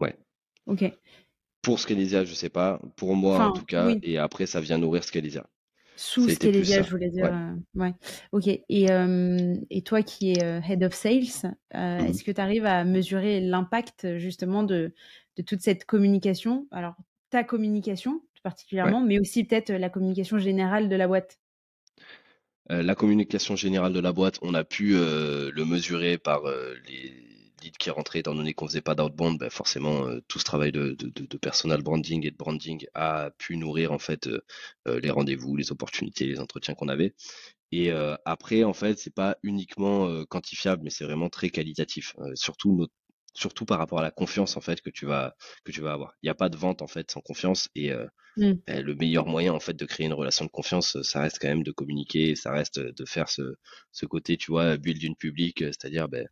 Ouais. 0.00 0.16
Ok. 0.66 0.84
Pour 1.62 1.78
Scalesia, 1.78 2.24
je 2.24 2.34
sais 2.34 2.48
pas. 2.48 2.80
Pour 2.96 3.14
moi, 3.14 3.38
en 3.38 3.52
tout 3.52 3.64
cas. 3.64 3.94
Et 4.02 4.18
après, 4.18 4.46
ça 4.46 4.60
vient 4.60 4.78
nourrir 4.78 5.04
Scalesia. 5.04 5.48
Sous 5.96 6.28
Scalesia, 6.28 6.82
je 6.82 6.90
voulais 6.90 7.10
dire. 7.10 7.30
Ouais. 7.74 7.92
Ok. 8.32 8.46
Et, 8.48 8.86
et, 9.70 9.82
toi 9.82 10.02
qui 10.02 10.32
es 10.32 10.60
Head 10.68 10.82
of 10.84 10.94
Sales, 10.94 11.52
mmh 11.74 12.06
est-ce 12.06 12.24
que 12.24 12.32
tu 12.32 12.40
arrives 12.40 12.66
à 12.66 12.84
mesurer 12.84 13.40
l'impact 13.40 14.18
justement 14.18 14.62
de, 14.62 14.94
de 15.36 15.42
toute 15.42 15.60
cette 15.60 15.84
communication? 15.84 16.66
Alors, 16.70 16.94
ta 17.30 17.44
communication, 17.44 18.22
particulièrement, 18.42 19.00
mais 19.00 19.18
aussi 19.18 19.44
peut-être 19.44 19.72
la 19.72 19.90
communication 19.90 20.38
générale 20.38 20.88
de 20.88 20.96
la 20.96 21.06
boîte? 21.06 21.38
La 22.68 22.94
communication 22.94 23.56
générale 23.56 23.92
de 23.92 24.00
la 24.00 24.12
boîte, 24.12 24.38
on 24.42 24.54
a 24.54 24.64
pu 24.64 24.92
le 24.94 25.64
mesurer 25.64 26.16
par 26.18 26.42
les 26.88 27.31
leads 27.62 27.78
qui 27.78 27.90
rentraient, 27.90 28.20
étant 28.20 28.34
donné 28.34 28.54
qu'on 28.54 28.66
faisait 28.66 28.80
pas 28.80 28.94
d'outbound, 28.94 29.38
ben 29.38 29.50
forcément 29.50 30.06
tout 30.28 30.38
ce 30.38 30.44
travail 30.44 30.72
de, 30.72 30.96
de, 30.98 31.38
personal 31.38 31.82
branding 31.82 32.26
et 32.26 32.30
de 32.30 32.36
branding 32.36 32.86
a 32.94 33.30
pu 33.38 33.56
nourrir 33.56 33.92
en 33.92 33.98
fait 33.98 34.28
les 34.86 35.10
rendez-vous, 35.10 35.56
les 35.56 35.72
opportunités, 35.72 36.26
les 36.26 36.40
entretiens 36.40 36.74
qu'on 36.74 36.88
avait. 36.88 37.14
Et 37.72 37.90
après, 38.24 38.64
en 38.64 38.72
fait, 38.72 38.98
c'est 38.98 39.14
pas 39.14 39.36
uniquement 39.42 40.24
quantifiable, 40.26 40.82
mais 40.84 40.90
c'est 40.90 41.04
vraiment 41.04 41.30
très 41.30 41.50
qualitatif. 41.50 42.14
surtout 42.34 42.76
notre 42.76 42.92
surtout 43.34 43.64
par 43.64 43.78
rapport 43.78 43.98
à 43.98 44.02
la 44.02 44.10
confiance 44.10 44.56
en 44.56 44.60
fait 44.60 44.80
que 44.80 44.90
tu 44.90 45.06
vas 45.06 45.34
que 45.64 45.72
tu 45.72 45.80
vas 45.80 45.92
avoir. 45.92 46.14
Il 46.22 46.26
n'y 46.26 46.30
a 46.30 46.34
pas 46.34 46.48
de 46.48 46.56
vente 46.56 46.82
en 46.82 46.86
fait 46.86 47.10
sans 47.10 47.20
confiance 47.20 47.68
et 47.74 47.92
euh, 47.92 48.06
mmh. 48.36 48.52
ben, 48.66 48.84
le 48.84 48.94
meilleur 48.94 49.26
moyen 49.26 49.52
en 49.52 49.60
fait 49.60 49.74
de 49.74 49.84
créer 49.84 50.06
une 50.06 50.12
relation 50.12 50.44
de 50.44 50.50
confiance, 50.50 51.00
ça 51.02 51.22
reste 51.22 51.38
quand 51.40 51.48
même 51.48 51.62
de 51.62 51.72
communiquer, 51.72 52.36
ça 52.36 52.52
reste 52.52 52.78
de 52.78 53.04
faire 53.04 53.28
ce, 53.28 53.56
ce 53.92 54.06
côté 54.06 54.36
tu 54.36 54.50
vois 54.50 54.76
build 54.76 54.98
d'une 54.98 55.16
public, 55.16 55.58
c'est-à-dire 55.60 56.08
ben 56.08 56.26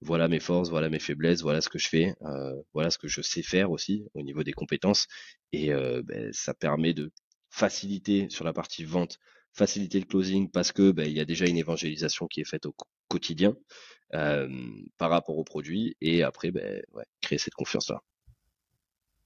voilà 0.00 0.28
mes 0.28 0.40
forces, 0.40 0.70
voilà 0.70 0.88
mes 0.88 0.98
faiblesses, 0.98 1.42
voilà 1.42 1.60
ce 1.60 1.68
que 1.68 1.78
je 1.78 1.88
fais, 1.88 2.14
euh, 2.22 2.54
voilà 2.74 2.90
ce 2.90 2.98
que 2.98 3.08
je 3.08 3.20
sais 3.22 3.42
faire 3.42 3.70
aussi 3.70 4.04
au 4.14 4.22
niveau 4.22 4.42
des 4.42 4.52
compétences 4.52 5.06
et 5.52 5.72
euh, 5.72 6.02
ben, 6.04 6.32
ça 6.32 6.54
permet 6.54 6.94
de 6.94 7.10
faciliter 7.50 8.28
sur 8.30 8.44
la 8.44 8.52
partie 8.52 8.84
vente 8.84 9.18
faciliter 9.54 9.98
le 9.98 10.06
closing 10.06 10.50
parce 10.50 10.72
que 10.72 10.92
ben, 10.92 11.06
il 11.08 11.14
y 11.14 11.20
a 11.20 11.24
déjà 11.24 11.46
une 11.46 11.56
évangélisation 11.56 12.26
qui 12.28 12.40
est 12.40 12.48
faite 12.48 12.66
au 12.66 12.74
quotidien 13.08 13.56
par 14.10 15.10
rapport 15.10 15.36
au 15.36 15.44
produit 15.44 15.96
et 16.00 16.22
après 16.22 16.50
ben, 16.50 16.82
créer 17.20 17.38
cette 17.38 17.54
confiance 17.54 17.90
là. 17.90 18.02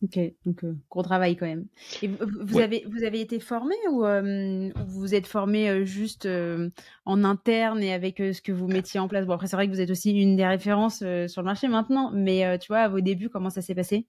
Ok, 0.03 0.19
donc 0.45 0.65
gros 0.91 1.03
travail 1.03 1.37
quand 1.37 1.47
même. 1.47 1.67
Et 2.03 2.09
vous, 2.09 2.59
avez, 2.59 2.85
vous 2.91 3.05
avez 3.05 3.21
été 3.21 3.39
formé 3.39 3.77
ou 3.89 4.05
vous 4.85 5.15
êtes 5.15 5.29
formé 5.29 5.87
juste 5.87 6.27
en 7.05 7.25
interne 7.25 7.81
et 7.83 7.93
avec 7.93 8.19
ce 8.19 8.43
que 8.43 8.51
vous 8.51 8.67
mettiez 8.67 8.99
en 8.99 9.07
place? 9.07 9.27
Bon, 9.27 9.35
après, 9.35 9.47
c'est 9.47 9.55
vrai 9.57 9.69
que 9.69 9.73
vous 9.73 9.81
êtes 9.81 9.91
aussi 9.91 10.11
une 10.21 10.35
des 10.37 10.47
références 10.47 10.99
sur 10.99 11.43
le 11.43 11.45
marché 11.45 11.69
maintenant, 11.69 12.11
mais 12.13 12.59
tu 12.59 12.67
vois, 12.69 12.81
à 12.81 12.89
vos 12.89 13.01
débuts, 13.01 13.29
comment 13.29 13.51
ça 13.51 13.63
s'est 13.63 13.77
passé? 13.77 14.09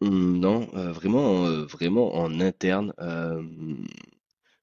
Mmh, 0.00 0.38
Non, 0.40 0.66
vraiment, 0.92 1.44
vraiment 1.66 2.14
en 2.16 2.40
interne. 2.40 2.92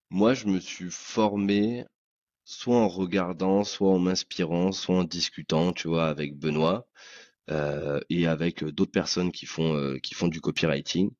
moi, 0.09 0.33
je 0.33 0.47
me 0.47 0.59
suis 0.59 0.89
formé 0.91 1.85
soit 2.45 2.77
en 2.77 2.87
regardant, 2.89 3.63
soit 3.65 3.89
en 3.91 3.99
m'inspirant, 3.99 4.71
soit 4.73 4.97
en 4.97 5.03
discutant, 5.05 5.73
tu 5.73 5.87
vois, 5.89 6.07
avec 6.09 6.37
Benoît 6.39 6.87
euh, 6.87 6.87
et 7.49 8.27
avec 8.27 8.63
euh, 8.63 8.71
d'autres 8.71 8.91
personnes 8.91 9.31
qui 9.31 9.45
font 9.45 9.75
euh, 9.75 9.97
qui 9.99 10.13
font 10.13 10.27
du 10.27 10.41
copywriting. 10.41 11.11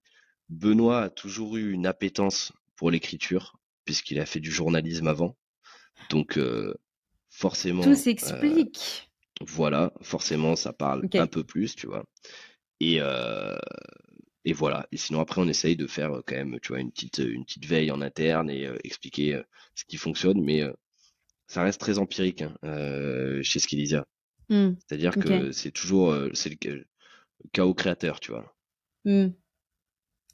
Benoît 0.49 1.03
a 1.03 1.09
toujours 1.09 1.57
eu 1.57 1.71
une 1.71 1.85
appétence 1.85 2.51
pour 2.75 2.91
l'écriture 2.91 3.57
puisqu'il 3.83 4.19
a 4.19 4.25
fait 4.25 4.39
du 4.39 4.51
journalisme 4.51 5.07
avant, 5.07 5.37
donc 6.09 6.39
forcément. 7.29 7.83
Tout 7.83 7.95
s'explique. 7.95 9.11
voilà, 9.41 9.93
forcément, 10.01 10.55
ça 10.55 10.73
parle 10.73 11.07
un 11.13 11.27
peu 11.27 11.43
plus, 11.43 11.75
tu 11.75 11.85
vois. 11.85 12.03
Et 12.79 12.99
et 14.47 14.53
voilà. 14.53 14.87
Et 14.91 14.97
sinon 14.97 15.19
après 15.19 15.41
on 15.41 15.47
essaye 15.47 15.75
de 15.75 15.85
faire 15.85 16.11
quand 16.25 16.35
même, 16.35 16.59
tu 16.61 16.69
vois, 16.69 16.79
une 16.79 16.91
petite 16.91 17.19
une 17.19 17.45
petite 17.45 17.65
veille 17.65 17.91
en 17.91 18.01
interne 18.01 18.49
et 18.49 18.67
expliquer 18.83 19.39
ce 19.75 19.85
qui 19.85 19.97
fonctionne, 19.97 20.41
mais 20.43 20.63
ça 21.47 21.61
reste 21.61 21.79
très 21.79 21.99
empirique 21.99 22.43
hein, 22.43 23.39
chez 23.43 23.59
Skillisia. 23.59 24.05
Mmh. 24.49 24.71
C'est-à-dire 24.79 25.15
que 25.15 25.51
c'est 25.51 25.71
toujours 25.71 26.15
c'est 26.33 26.63
le, 26.63 26.85
chaos 27.51 27.73
créateur, 27.73 28.19
tu 28.19 28.31
vois. 28.31 28.55
Mmh. 29.05 29.27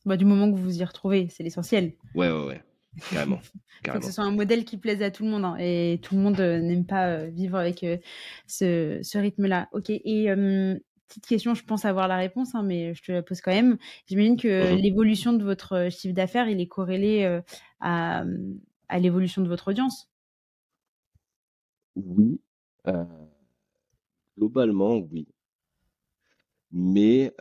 Bah, 0.05 0.17
du 0.17 0.25
moment 0.25 0.51
que 0.51 0.57
vous 0.57 0.63
vous 0.63 0.79
y 0.79 0.83
retrouvez, 0.83 1.27
c'est 1.29 1.43
l'essentiel. 1.43 1.93
Ouais, 2.15 2.31
ouais, 2.31 2.45
ouais. 2.45 2.63
Carrément. 3.11 3.39
Il 3.85 3.91
faut 3.91 3.99
que 3.99 4.05
ce 4.05 4.11
soit 4.11 4.23
un 4.23 4.31
modèle 4.31 4.65
qui 4.65 4.77
plaise 4.77 5.01
à 5.01 5.11
tout 5.11 5.23
le 5.23 5.29
monde. 5.29 5.45
Hein, 5.45 5.55
et 5.59 5.99
tout 6.01 6.15
le 6.15 6.21
monde 6.21 6.39
n'aime 6.39 6.85
pas 6.85 7.25
vivre 7.25 7.57
avec 7.57 7.85
ce, 8.47 8.99
ce 9.01 9.17
rythme-là. 9.17 9.69
Ok. 9.73 9.89
Et 9.89 10.27
petite 11.07 11.27
question, 11.27 11.53
je 11.53 11.63
pense 11.63 11.85
avoir 11.85 12.07
la 12.07 12.17
réponse, 12.17 12.55
hein, 12.55 12.63
mais 12.63 12.93
je 12.93 13.03
te 13.03 13.11
la 13.11 13.21
pose 13.21 13.41
quand 13.41 13.51
même. 13.51 13.77
J'imagine 14.07 14.37
que 14.37 14.73
mmh 14.73 14.77
l'évolution 14.77 15.33
de 15.33 15.43
votre 15.43 15.89
chiffre 15.91 16.15
d'affaires, 16.15 16.49
il 16.49 16.59
est 16.59 16.67
corrélé 16.67 17.39
à, 17.79 18.23
à 18.89 18.99
l'évolution 18.99 19.41
de 19.41 19.47
votre 19.47 19.69
audience. 19.69 20.09
Oui. 21.95 22.39
Globalement, 24.41 24.97
oui. 24.97 25.27
Mais 26.71 27.31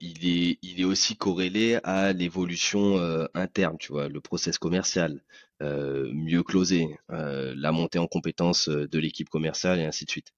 il 0.00 0.28
est, 0.28 0.58
il 0.62 0.80
est 0.80 0.84
aussi 0.84 1.16
corrélé 1.16 1.80
à 1.82 2.12
l'évolution 2.12 2.98
interne, 3.34 3.78
tu 3.78 3.90
vois, 3.92 4.08
le 4.08 4.20
process 4.20 4.58
commercial, 4.58 5.24
mieux 5.60 6.42
closer, 6.42 6.86
la 7.08 7.72
montée 7.72 7.98
en 7.98 8.06
compétence 8.06 8.68
de 8.68 8.98
l'équipe 8.98 9.28
commerciale 9.28 9.80
et 9.80 9.84
ainsi 9.84 10.04
de 10.04 10.10
suite. 10.10 10.32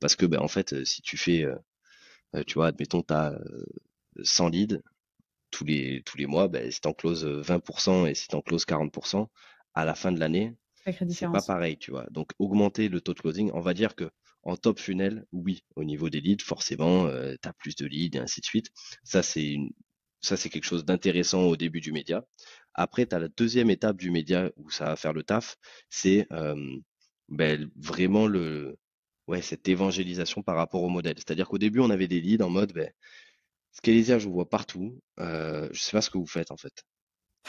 Parce 0.00 0.16
que, 0.16 0.26
ben, 0.26 0.40
en 0.40 0.48
fait, 0.48 0.84
si 0.84 1.02
tu 1.02 1.16
fais, 1.16 1.46
tu 2.46 2.54
vois, 2.54 2.66
admettons, 2.66 3.02
tu 3.02 3.14
as 3.14 3.38
100 4.22 4.48
leads 4.48 4.82
tous 5.50 5.64
les, 5.64 6.02
tous 6.04 6.18
les 6.18 6.26
mois, 6.26 6.48
ben, 6.48 6.70
si 6.70 6.80
tu 6.80 6.88
en 6.88 6.92
closes 6.92 7.24
20% 7.24 8.06
et 8.06 8.14
si 8.14 8.28
tu 8.28 8.34
en 8.34 8.42
closes 8.42 8.64
40%, 8.66 9.28
à 9.74 9.84
la 9.84 9.94
fin 9.94 10.12
de 10.12 10.18
l'année, 10.18 10.54
c'est 11.08 11.30
pas 11.30 11.42
pareil, 11.46 11.78
tu 11.78 11.92
vois. 11.92 12.06
Donc, 12.10 12.32
augmenter 12.40 12.88
le 12.88 13.00
taux 13.00 13.14
de 13.14 13.20
closing, 13.20 13.50
on 13.54 13.60
va 13.60 13.72
dire 13.72 13.94
que 13.94 14.10
en 14.42 14.56
top 14.56 14.78
funnel, 14.78 15.24
oui, 15.32 15.62
au 15.76 15.84
niveau 15.84 16.10
des 16.10 16.20
leads, 16.20 16.44
forcément, 16.44 17.06
euh, 17.06 17.34
tu 17.42 17.48
as 17.48 17.52
plus 17.52 17.76
de 17.76 17.86
leads 17.86 18.16
et 18.18 18.20
ainsi 18.20 18.40
de 18.40 18.46
suite. 18.46 18.70
Ça, 19.04 19.22
c'est 19.22 19.46
une... 19.46 19.70
ça, 20.20 20.36
c'est 20.36 20.48
quelque 20.48 20.64
chose 20.64 20.84
d'intéressant 20.84 21.42
au 21.42 21.56
début 21.56 21.80
du 21.80 21.92
média. 21.92 22.24
Après, 22.74 23.06
tu 23.06 23.14
as 23.14 23.18
la 23.18 23.28
deuxième 23.28 23.70
étape 23.70 23.96
du 23.98 24.10
média 24.10 24.50
où 24.56 24.70
ça 24.70 24.86
va 24.86 24.96
faire 24.96 25.12
le 25.12 25.22
taf, 25.22 25.56
c'est 25.90 26.26
euh, 26.32 26.56
ben, 27.28 27.70
vraiment 27.76 28.26
le, 28.26 28.78
ouais, 29.28 29.42
cette 29.42 29.68
évangélisation 29.68 30.42
par 30.42 30.56
rapport 30.56 30.82
au 30.82 30.88
modèle. 30.88 31.14
C'est-à-dire 31.16 31.48
qu'au 31.48 31.58
début, 31.58 31.80
on 31.80 31.90
avait 31.90 32.08
des 32.08 32.20
leads 32.20 32.44
en 32.44 32.50
mode, 32.50 32.72
ben, 32.72 32.90
Scalesia, 33.72 34.18
je 34.18 34.26
vous 34.26 34.34
vois 34.34 34.48
partout, 34.48 35.00
euh, 35.18 35.68
je 35.72 35.80
sais 35.80 35.92
pas 35.92 36.02
ce 36.02 36.10
que 36.10 36.18
vous 36.18 36.26
faites 36.26 36.50
en 36.50 36.56
fait. 36.56 36.84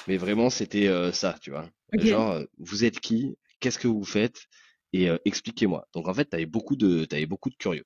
Mais 0.08 0.18
vraiment, 0.18 0.50
c'était 0.50 0.88
euh, 0.88 1.12
ça, 1.12 1.38
tu 1.42 1.52
vois. 1.52 1.70
Genre, 1.94 2.32
euh, 2.32 2.46
vous 2.58 2.86
êtes 2.86 3.00
qui? 3.00 3.38
Qu'est-ce 3.60 3.80
que 3.80 3.88
vous 3.88 4.04
faites? 4.04 4.48
Et 4.94 5.10
euh, 5.10 5.18
expliquez-moi. 5.26 5.88
Donc 5.94 6.08
en 6.08 6.14
fait, 6.14 6.30
tu 6.30 6.36
avais 6.36 6.46
beaucoup 6.46 6.76
de, 6.76 7.08
avais 7.12 7.26
beaucoup 7.26 7.50
de 7.50 7.56
curieux. 7.56 7.86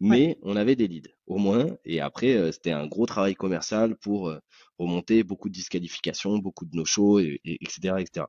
Mais 0.00 0.38
on 0.42 0.56
avait 0.56 0.76
des 0.76 0.88
leads, 0.88 1.10
au 1.26 1.38
moins. 1.38 1.76
Et 1.84 2.00
après, 2.00 2.52
c'était 2.52 2.72
un 2.72 2.86
gros 2.86 3.06
travail 3.06 3.34
commercial 3.34 3.96
pour 3.96 4.32
remonter 4.78 5.22
beaucoup 5.22 5.48
de 5.48 5.54
disqualifications, 5.54 6.38
beaucoup 6.38 6.66
de 6.66 6.76
no-shows, 6.76 7.20
et, 7.20 7.40
etc., 7.44 7.94
etc. 7.98 8.26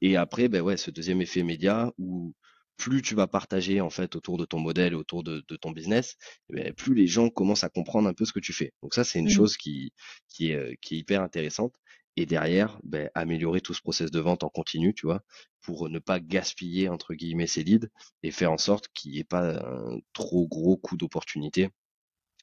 Et 0.00 0.16
après, 0.16 0.48
ben 0.48 0.62
ouais, 0.62 0.76
ce 0.76 0.90
deuxième 0.90 1.20
effet 1.20 1.42
média 1.42 1.92
où 1.98 2.34
plus 2.76 3.02
tu 3.02 3.14
vas 3.14 3.26
partager 3.26 3.80
en 3.80 3.90
fait 3.90 4.16
autour 4.16 4.36
de 4.36 4.44
ton 4.44 4.58
modèle, 4.58 4.94
autour 4.94 5.22
de, 5.24 5.40
ton 5.60 5.70
business, 5.70 6.16
eh 6.50 6.54
ben, 6.54 6.72
plus 6.74 6.94
les 6.94 7.06
gens 7.06 7.30
commencent 7.30 7.64
à 7.64 7.68
comprendre 7.70 8.08
un 8.08 8.14
peu 8.14 8.24
ce 8.24 8.32
que 8.32 8.40
tu 8.40 8.52
fais. 8.52 8.72
Donc 8.82 8.94
ça, 8.94 9.04
c'est 9.04 9.18
une 9.18 9.26
mmh 9.26 9.30
chose 9.30 9.56
qui, 9.56 9.92
qui, 10.28 10.50
est, 10.50 10.76
qui 10.80 10.96
est 10.96 10.98
hyper 10.98 11.22
intéressante 11.22 11.74
et 12.16 12.26
derrière, 12.26 12.78
ben, 12.82 13.10
améliorer 13.14 13.60
tout 13.60 13.74
ce 13.74 13.82
process 13.82 14.10
de 14.10 14.20
vente 14.20 14.42
en 14.42 14.48
continu, 14.48 14.94
tu 14.94 15.06
vois, 15.06 15.22
pour 15.60 15.88
ne 15.88 15.98
pas 15.98 16.18
gaspiller 16.18 16.88
entre 16.88 17.14
guillemets 17.14 17.46
ces 17.46 17.62
leads 17.62 17.88
et 18.22 18.30
faire 18.30 18.52
en 18.52 18.58
sorte 18.58 18.88
qu'il 18.94 19.12
n'y 19.12 19.18
ait 19.18 19.24
pas 19.24 19.58
un 19.58 19.98
trop 20.12 20.46
gros 20.46 20.76
coup 20.76 20.96
d'opportunité 20.96 21.68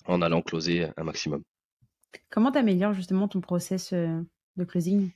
en 0.05 0.21
allant 0.21 0.41
closer 0.41 0.87
un 0.97 1.03
maximum. 1.03 1.43
Comment 2.29 2.51
tu 2.51 2.59
améliores 2.59 2.93
justement 2.93 3.27
ton 3.27 3.41
process 3.41 3.93
euh, 3.93 4.21
de 4.57 4.63
closing? 4.63 5.11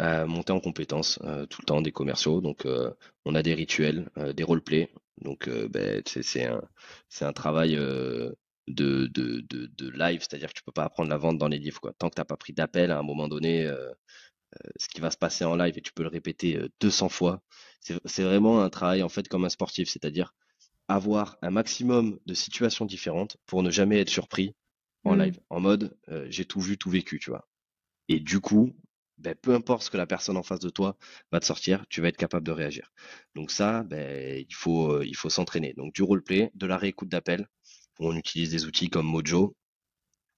Euh, 0.00 0.26
monter 0.26 0.52
en 0.52 0.60
compétences 0.60 1.18
euh, 1.22 1.46
tout 1.46 1.62
le 1.62 1.66
temps 1.66 1.80
des 1.80 1.92
commerciaux. 1.92 2.40
Donc, 2.40 2.66
on 3.24 3.34
a 3.34 3.42
des 3.42 3.54
rituels, 3.54 4.10
des 4.34 4.42
roleplays. 4.42 4.90
Donc, 5.22 5.48
ben, 5.48 6.02
c'est 6.04 6.44
un, 6.44 6.60
un 7.20 7.32
travail 7.32 7.78
de, 8.68 9.06
de, 9.06 9.40
de, 9.48 9.66
de 9.66 9.90
live, 9.90 10.20
c'est-à-dire 10.20 10.48
que 10.48 10.54
tu 10.54 10.62
peux 10.62 10.72
pas 10.72 10.84
apprendre 10.84 11.10
la 11.10 11.16
vente 11.16 11.38
dans 11.38 11.48
les 11.48 11.58
livres. 11.58 11.80
Quoi. 11.80 11.92
Tant 11.98 12.08
que 12.08 12.14
tu 12.14 12.20
n'as 12.20 12.24
pas 12.24 12.36
pris 12.36 12.52
d'appel 12.52 12.90
à 12.90 12.98
un 12.98 13.02
moment 13.02 13.28
donné, 13.28 13.66
euh, 13.66 13.90
euh, 13.90 14.70
ce 14.76 14.88
qui 14.88 15.00
va 15.00 15.10
se 15.10 15.16
passer 15.16 15.44
en 15.44 15.56
live 15.56 15.76
et 15.76 15.82
tu 15.82 15.92
peux 15.92 16.02
le 16.02 16.08
répéter 16.08 16.58
200 16.80 17.06
euh, 17.06 17.08
fois, 17.08 17.42
c'est 17.80 18.22
vraiment 18.22 18.62
un 18.62 18.70
travail 18.70 19.02
en 19.02 19.08
fait 19.08 19.28
comme 19.28 19.44
un 19.44 19.50
sportif, 19.50 19.88
c'est-à-dire 19.88 20.34
avoir 20.88 21.36
un 21.42 21.50
maximum 21.50 22.18
de 22.26 22.34
situations 22.34 22.86
différentes 22.86 23.36
pour 23.46 23.62
ne 23.62 23.70
jamais 23.70 24.00
être 24.00 24.10
surpris 24.10 24.54
en 25.04 25.16
mmh. 25.16 25.22
live, 25.22 25.40
en 25.50 25.60
mode 25.60 25.96
j'ai 26.28 26.46
tout 26.46 26.60
vu, 26.60 26.78
tout 26.78 26.90
vécu, 26.90 27.18
tu 27.18 27.30
vois. 27.30 27.46
Et 28.08 28.20
du 28.20 28.40
coup, 28.40 28.74
ben, 29.18 29.34
peu 29.34 29.54
importe 29.54 29.82
ce 29.82 29.90
que 29.90 29.96
la 29.96 30.06
personne 30.06 30.36
en 30.36 30.42
face 30.42 30.60
de 30.60 30.70
toi 30.70 30.96
va 31.30 31.40
te 31.40 31.46
sortir, 31.46 31.84
tu 31.88 32.00
vas 32.00 32.08
être 32.08 32.16
capable 32.16 32.46
de 32.46 32.52
réagir. 32.52 32.90
Donc 33.34 33.50
ça, 33.50 33.82
ben, 33.82 34.44
il 34.48 34.54
faut, 34.54 35.02
il 35.02 35.14
faut 35.14 35.30
s'entraîner. 35.30 35.74
Donc 35.74 35.94
du 35.94 36.02
roleplay, 36.02 36.50
de 36.54 36.66
la 36.66 36.78
réécoute 36.78 37.08
d'appel, 37.08 37.48
on 37.98 38.16
utilise 38.16 38.50
des 38.50 38.66
outils 38.66 38.90
comme 38.90 39.06
Mojo, 39.06 39.56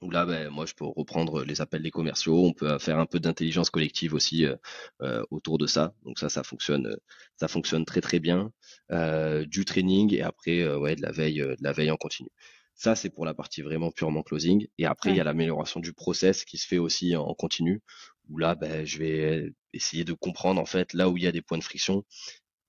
où 0.02 0.10
là, 0.10 0.26
ben, 0.26 0.50
moi, 0.50 0.66
je 0.66 0.74
peux 0.74 0.84
reprendre 0.84 1.44
les 1.44 1.60
appels 1.60 1.82
des 1.82 1.90
commerciaux. 1.90 2.44
On 2.44 2.52
peut 2.52 2.78
faire 2.78 2.98
un 2.98 3.06
peu 3.06 3.18
d'intelligence 3.20 3.70
collective 3.70 4.14
aussi 4.14 4.44
euh, 4.44 4.56
euh, 5.02 5.24
autour 5.30 5.58
de 5.58 5.66
ça. 5.66 5.94
Donc 6.04 6.18
ça, 6.18 6.28
ça 6.28 6.42
fonctionne, 6.42 6.96
ça 7.36 7.48
fonctionne 7.48 7.84
très 7.84 8.00
très 8.00 8.20
bien. 8.20 8.52
Euh, 8.92 9.46
du 9.46 9.64
training 9.64 10.12
et 10.14 10.22
après, 10.22 10.74
ouais, 10.76 10.96
de 10.96 11.02
la 11.02 11.12
veille, 11.12 11.38
de 11.38 11.56
la 11.60 11.72
veille 11.72 11.90
en 11.90 11.96
continu. 11.96 12.28
Ça, 12.74 12.94
c'est 12.94 13.08
pour 13.08 13.24
la 13.24 13.32
partie 13.32 13.62
vraiment 13.62 13.90
purement 13.90 14.22
closing. 14.22 14.66
Et 14.78 14.84
après, 14.84 15.10
il 15.10 15.16
y 15.16 15.20
a 15.20 15.24
l'amélioration 15.24 15.80
du 15.80 15.94
process 15.94 16.44
qui 16.44 16.58
se 16.58 16.66
fait 16.66 16.78
aussi 16.78 17.16
en 17.16 17.32
continu, 17.34 17.80
où 18.28 18.38
là, 18.38 18.54
ben, 18.54 18.84
je 18.84 18.98
vais 18.98 19.52
essayer 19.72 20.04
de 20.04 20.12
comprendre 20.12 20.60
en 20.60 20.66
fait 20.66 20.92
là 20.92 21.08
où 21.08 21.16
il 21.16 21.22
y 21.22 21.26
a 21.26 21.32
des 21.32 21.42
points 21.42 21.58
de 21.58 21.64
friction 21.64 22.04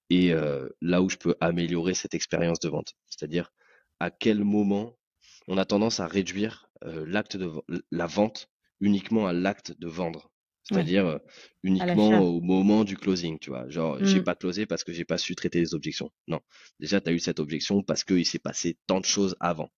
et 0.10 0.34
là 0.82 1.02
où 1.02 1.10
je 1.10 1.18
peux 1.18 1.36
améliorer 1.42 1.94
cette 1.94 2.14
expérience 2.14 2.60
de 2.60 2.70
vente. 2.70 2.94
C'est-à-dire 3.08 3.52
à 4.00 4.12
quel 4.12 4.44
moment 4.44 4.98
on 5.48 5.58
a 5.58 5.66
tendance 5.66 6.00
à 6.00 6.08
réduire 6.08 6.70
euh, 6.84 7.06
l'acte 7.08 7.38
de 7.38 7.52
la 7.92 8.08
vente 8.08 8.50
uniquement 8.80 9.28
à 9.28 9.34
l'acte 9.34 9.78
de 9.80 9.88
vendre? 9.88 10.32
C'est-à-dire 10.64 11.06
euh, 11.06 11.18
uniquement 11.64 12.20
au 12.20 12.42
moment 12.42 12.84
du 12.84 12.98
closing, 12.98 13.40
tu 13.40 13.52
vois? 13.52 13.70
Genre, 13.70 14.04
j'ai 14.04 14.20
mmh. 14.20 14.24
pas 14.26 14.36
closé 14.36 14.66
parce 14.66 14.84
que 14.84 14.92
j'ai 14.92 15.06
pas 15.06 15.18
su 15.18 15.34
traiter 15.34 15.60
les 15.60 15.74
objections. 15.74 16.12
Non. 16.28 16.42
Déjà, 16.82 17.00
tu 17.00 17.10
as 17.10 17.14
eu 17.14 17.20
cette 17.20 17.40
objection 17.40 17.84
parce 17.84 18.04
qu'il 18.04 18.26
s'est 18.26 18.40
passé 18.40 18.78
tant 18.86 19.00
de 19.00 19.06
choses 19.06 19.38
avant. 19.40 19.70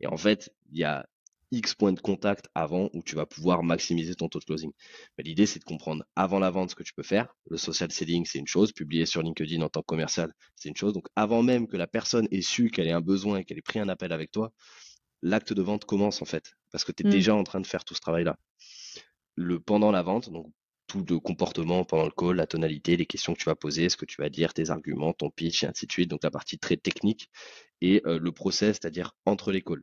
Et 0.00 0.06
en 0.06 0.16
fait, 0.16 0.50
il 0.72 0.78
y 0.78 0.84
a 0.84 1.06
X 1.52 1.74
points 1.74 1.92
de 1.92 2.00
contact 2.00 2.48
avant 2.54 2.90
où 2.92 3.02
tu 3.02 3.16
vas 3.16 3.26
pouvoir 3.26 3.62
maximiser 3.62 4.14
ton 4.14 4.28
taux 4.28 4.38
de 4.38 4.44
closing. 4.44 4.72
Mais 5.16 5.24
l'idée, 5.24 5.46
c'est 5.46 5.58
de 5.58 5.64
comprendre 5.64 6.04
avant 6.16 6.38
la 6.38 6.50
vente 6.50 6.70
ce 6.70 6.74
que 6.74 6.82
tu 6.82 6.94
peux 6.94 7.02
faire. 7.02 7.34
Le 7.48 7.56
social 7.56 7.90
selling, 7.90 8.24
c'est 8.24 8.38
une 8.38 8.46
chose. 8.46 8.72
Publier 8.72 9.06
sur 9.06 9.22
LinkedIn 9.22 9.60
en 9.62 9.68
tant 9.68 9.80
que 9.80 9.86
commercial, 9.86 10.32
c'est 10.54 10.68
une 10.68 10.76
chose. 10.76 10.92
Donc, 10.92 11.06
avant 11.16 11.42
même 11.42 11.66
que 11.66 11.76
la 11.76 11.86
personne 11.86 12.28
ait 12.30 12.42
su 12.42 12.70
qu'elle 12.70 12.86
ait 12.86 12.92
un 12.92 13.00
besoin 13.00 13.38
et 13.38 13.44
qu'elle 13.44 13.58
ait 13.58 13.62
pris 13.62 13.80
un 13.80 13.88
appel 13.88 14.12
avec 14.12 14.30
toi, 14.30 14.52
l'acte 15.22 15.52
de 15.52 15.62
vente 15.62 15.84
commence 15.84 16.22
en 16.22 16.26
fait. 16.26 16.52
Parce 16.72 16.84
que 16.84 16.92
tu 16.92 17.04
es 17.04 17.06
mmh. 17.06 17.10
déjà 17.10 17.34
en 17.34 17.44
train 17.44 17.60
de 17.60 17.66
faire 17.66 17.84
tout 17.84 17.94
ce 17.94 18.00
travail-là. 18.00 18.36
Le 19.36 19.58
pendant 19.60 19.90
la 19.90 20.02
vente, 20.02 20.30
donc 20.30 20.52
tout 20.86 21.04
le 21.08 21.20
comportement 21.20 21.84
pendant 21.84 22.04
le 22.04 22.10
call, 22.10 22.36
la 22.36 22.46
tonalité, 22.46 22.96
les 22.96 23.06
questions 23.06 23.32
que 23.32 23.38
tu 23.38 23.44
vas 23.44 23.54
poser, 23.54 23.88
ce 23.88 23.96
que 23.96 24.04
tu 24.04 24.20
vas 24.20 24.28
dire, 24.28 24.52
tes 24.52 24.70
arguments, 24.70 25.12
ton 25.12 25.30
pitch 25.30 25.62
et 25.62 25.66
ainsi 25.68 25.86
de 25.86 25.92
suite. 25.92 26.10
Donc 26.10 26.24
la 26.24 26.32
partie 26.32 26.58
très 26.58 26.76
technique 26.76 27.30
et 27.80 28.02
euh, 28.06 28.18
le 28.18 28.32
process, 28.32 28.78
c'est-à-dire 28.80 29.12
entre 29.24 29.52
les 29.52 29.62
calls. 29.62 29.82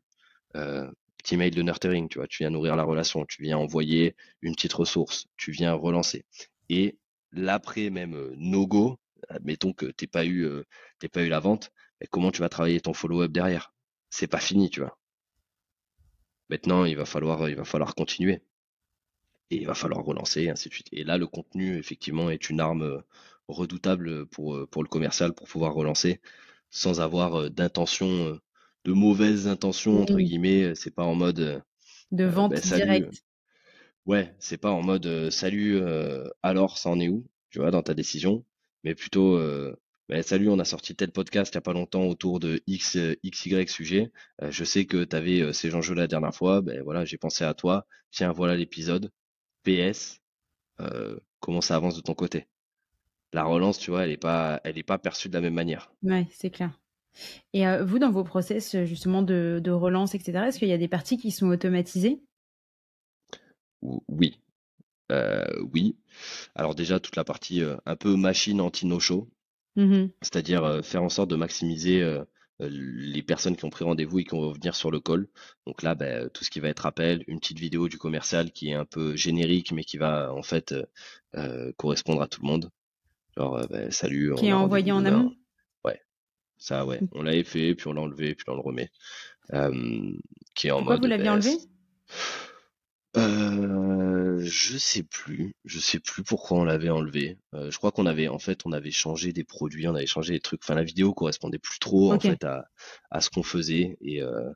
Euh, 0.55 0.89
petit 1.28 1.36
mail 1.36 1.53
de 1.53 1.61
nurturing, 1.61 2.07
tu 2.07 2.19
vois, 2.19 2.28
tu 2.28 2.43
viens 2.43 2.49
nourrir 2.49 2.78
la 2.78 2.84
relation, 2.84 3.25
tu 3.25 3.41
viens 3.41 3.57
envoyer 3.57 4.15
une 4.41 4.55
petite 4.55 4.71
ressource, 4.71 5.28
tu 5.36 5.51
viens 5.51 5.73
relancer. 5.73 6.23
Et 6.69 6.97
l'après 7.34 7.89
même 7.89 8.15
euh, 8.15 8.34
no 8.38 8.65
go, 8.65 8.97
admettons 9.28 9.73
que 9.73 9.88
t'es 9.88 10.07
pas 10.07 10.25
eu 10.25 10.45
euh, 10.45 10.63
pas 11.11 11.23
eu 11.23 11.28
la 11.28 11.41
vente, 11.41 11.71
comment 12.11 12.32
tu 12.32 12.39
vas 12.39 12.47
travailler 12.47 12.80
ton 12.80 12.93
follow-up 12.93 13.32
derrière? 13.32 13.73
C'est 14.09 14.28
pas 14.28 14.39
fini, 14.39 14.69
tu 14.69 14.80
vois. 14.80 14.97
Maintenant, 16.49 16.86
il 16.86 16.95
va 16.95 17.05
falloir 17.05 17.49
il 17.49 17.55
va 17.57 17.65
falloir 17.65 17.93
continuer. 17.93 18.41
Et 19.49 19.57
il 19.57 19.67
va 19.67 19.73
falloir 19.75 20.05
relancer, 20.05 20.43
et 20.43 20.49
ainsi 20.49 20.69
de 20.69 20.73
suite. 20.73 20.88
Et 20.93 21.03
là, 21.03 21.17
le 21.17 21.28
contenu, 21.28 21.78
effectivement, 21.78 22.30
est 22.30 22.49
une 22.49 22.61
arme 22.61 22.84
euh, 22.84 23.01
redoutable 23.49 24.28
pour, 24.28 24.67
pour 24.69 24.84
le 24.84 24.89
commercial 24.89 25.34
pour 25.34 25.47
pouvoir 25.47 25.73
relancer 25.73 26.21
sans 26.69 27.01
avoir 27.01 27.49
d'intention 27.49 28.39
de 28.88 28.93
mauvaises 28.93 29.47
intentions 29.47 30.01
entre 30.01 30.17
guillemets. 30.17 30.73
C'est 30.73 30.95
pas 30.95 31.03
en 31.03 31.13
mode 31.13 31.61
de 32.11 32.23
euh, 32.23 32.29
vente 32.29 32.53
bah, 32.53 32.77
directe. 32.77 33.21
Ouais, 34.05 34.33
c'est 34.39 34.57
pas 34.57 34.71
en 34.71 34.81
mode 34.81 35.29
salut. 35.29 35.81
alors, 36.41 36.77
ça 36.77 36.89
en 36.89 36.99
est 36.99 37.09
où 37.09 37.27
Tu 37.49 37.59
vois, 37.59 37.69
dans 37.69 37.83
ta 37.83 37.93
décision, 37.93 38.45
mais 38.85 38.95
plutôt 38.95 39.38
bah, 40.07 40.23
salut, 40.23 40.47
on 40.47 40.59
a 40.59 40.63
sorti 40.63 40.95
tel 40.95 41.11
podcast 41.11 41.53
il 41.53 41.57
n'y 41.57 41.59
a 41.59 41.61
pas 41.61 41.73
longtemps 41.73 42.05
autour 42.05 42.39
de 42.39 42.61
X, 42.65 42.97
XY 43.25 43.67
sujet. 43.67 44.09
je 44.41 44.63
sais 44.63 44.85
que 44.85 45.03
tu 45.03 45.15
avais 45.15 45.51
ces 45.51 45.75
enjeux 45.75 45.95
la 45.95 46.07
dernière 46.07 46.33
fois. 46.33 46.61
Ben 46.61 46.81
voilà, 46.81 47.03
j'ai 47.03 47.17
pensé 47.17 47.43
à 47.43 47.53
toi. 47.53 47.85
Tiens, 48.11 48.31
voilà 48.31 48.55
l'épisode. 48.55 49.11
PS, 49.63 50.21
comment 51.41 51.59
ça 51.59 51.75
avance 51.75 51.97
de 51.97 52.01
ton 52.01 52.13
côté? 52.13 52.47
La 53.33 53.43
relance, 53.43 53.77
tu 53.79 53.91
vois, 53.91 54.05
elle 54.05 54.11
n'est 54.11 54.17
pas, 54.17 54.61
elle 54.63 54.77
est 54.77 54.83
pas 54.83 54.97
perçue 54.97 55.27
de 55.27 55.33
la 55.33 55.41
même 55.41 55.53
manière. 55.53 55.91
Ouais, 56.01 56.27
c'est 56.31 56.49
clair. 56.49 56.79
Et 57.53 57.65
vous, 57.82 57.99
dans 57.99 58.11
vos 58.11 58.24
process 58.24 58.76
justement 58.84 59.22
de, 59.22 59.59
de 59.63 59.72
relance, 59.72 60.15
etc., 60.15 60.45
est-ce 60.47 60.59
qu'il 60.59 60.68
y 60.68 60.74
a 60.74 60.78
des 60.78 60.88
parties 60.88 61.18
qui 61.18 61.32
sont 61.32 61.47
automatisées? 61.47 62.22
Oui. 63.82 64.39
oui. 65.72 65.95
Alors 66.55 66.76
déjà, 66.76 66.99
toute 66.99 67.15
la 67.15 67.24
partie 67.24 67.61
un 67.86 67.95
peu 67.95 68.15
machine 68.15 68.61
anti-no-show, 68.61 69.30
mmh 69.76 70.05
c'est-à-dire 70.22 70.82
faire 70.84 71.03
en 71.03 71.09
sorte 71.09 71.30
de 71.30 71.36
maximiser 71.36 72.03
les 72.59 73.22
personnes 73.22 73.55
qui 73.55 73.65
ont 73.65 73.70
pris 73.70 73.86
rendez-vous 73.86 74.20
et 74.20 74.24
qui 74.24 74.32
vont 74.32 74.51
venir 74.51 74.76
sur 74.76 74.89
le 74.89 74.99
call. 74.99 75.28
Donc 75.68 75.84
là, 75.84 75.93
bah, 75.93 76.28
tout 76.30 76.43
ce 76.43 76.49
qui 76.49 76.59
va 76.59 76.70
être 76.70 76.88
appel, 76.88 77.24
une 77.28 77.39
petite 77.39 77.59
vidéo 77.59 77.88
du 77.88 77.99
commercial 77.99 78.51
qui 78.51 78.70
est 78.70 78.74
un 78.74 78.86
peu 78.86 79.15
générique, 79.15 79.72
mais 79.72 79.84
qui 79.84 79.97
va 79.97 80.34
en 80.34 80.43
fait 80.43 80.74
correspondre 81.78 82.22
à 82.22 82.28
tout 82.28 82.41
le 82.41 82.47
monde. 82.47 82.72
Genre, 83.38 83.68
bah, 83.70 83.91
salut. 83.91 84.34
Qui 84.36 84.47
est 84.47 84.53
envoyé 84.53 84.91
en 84.91 85.05
amont? 85.05 85.36
Ça, 86.58 86.86
ouais. 86.86 86.99
On 87.14 87.24
l'avait 87.24 87.43
fait, 87.43 87.76
puis 87.76 87.88
on 87.88 87.93
l'a 87.93 88.01
enlevé, 88.01 88.36
puis 88.36 88.45
on 88.49 88.55
le 88.55 88.62
remet. 88.62 88.89
qui 90.55 90.68
est 90.68 90.72
en 90.72 90.78
Pourquoi 90.78 90.97
vous 90.97 91.08
l'aviez 91.08 91.30
enlevé 91.30 91.58
euh, 93.18 94.39
je 94.41 94.78
sais 94.78 95.03
plus, 95.03 95.55
je 95.66 95.80
sais 95.80 95.99
plus 95.99 96.24
pourquoi 96.24 96.60
on 96.60 96.64
l'avait 96.64 96.89
enlevé. 96.89 97.39
Euh, 97.55 97.72
je 97.72 97.78
crois 97.78 97.91
qu'on 97.91 98.05
avait, 98.05 98.28
en 98.28 98.38
fait, 98.38 98.66
on 98.66 98.72
avait 98.72 98.91
changé 98.91 99.34
des 99.34 99.43
produits, 99.43 99.88
on 99.88 99.95
avait 99.95 100.05
changé 100.05 100.34
des 100.34 100.39
trucs. 100.39 100.62
Enfin, 100.64 100.76
la 100.76 100.84
vidéo 100.84 101.14
correspondait 101.14 101.58
plus 101.58 101.80
trop 101.80 102.14
en 102.14 102.20
fait 102.20 102.43
à, 102.43 102.68
à 103.10 103.22
ce 103.22 103.30
qu'on 103.30 103.43
faisait 103.43 103.97
et 104.01 104.22
euh, 104.22 104.51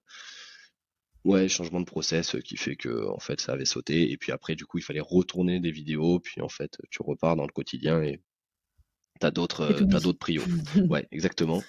ouais, 1.26 1.48
changement 1.48 1.80
de 1.80 1.86
process 1.86 2.36
qui 2.44 2.58
fait 2.58 2.76
que 2.76 3.08
en 3.08 3.20
fait 3.20 3.42
ça 3.42 3.54
avait 3.54 3.66
sauté 3.66 4.12
et 4.12 4.18
puis 4.18 4.32
après 4.32 4.56
du 4.56 4.66
coup 4.66 4.78
il 4.78 4.84
fallait 4.84 5.00
retourner 5.02 5.60
des 5.60 5.72
vidéos 5.72 6.20
puis 6.20 6.42
en 6.42 6.50
fait 6.50 6.78
tu 6.90 7.02
repars 7.02 7.36
dans 7.36 7.46
le 7.46 7.52
quotidien 7.52 8.02
et 8.04 8.22
T'as 9.22 9.30
d'autres, 9.30 9.62
euh, 9.62 9.86
t'as 9.86 10.00
d'autres 10.00 10.18
prios. 10.18 10.42
ouais, 10.90 11.08
exactement. 11.12 11.62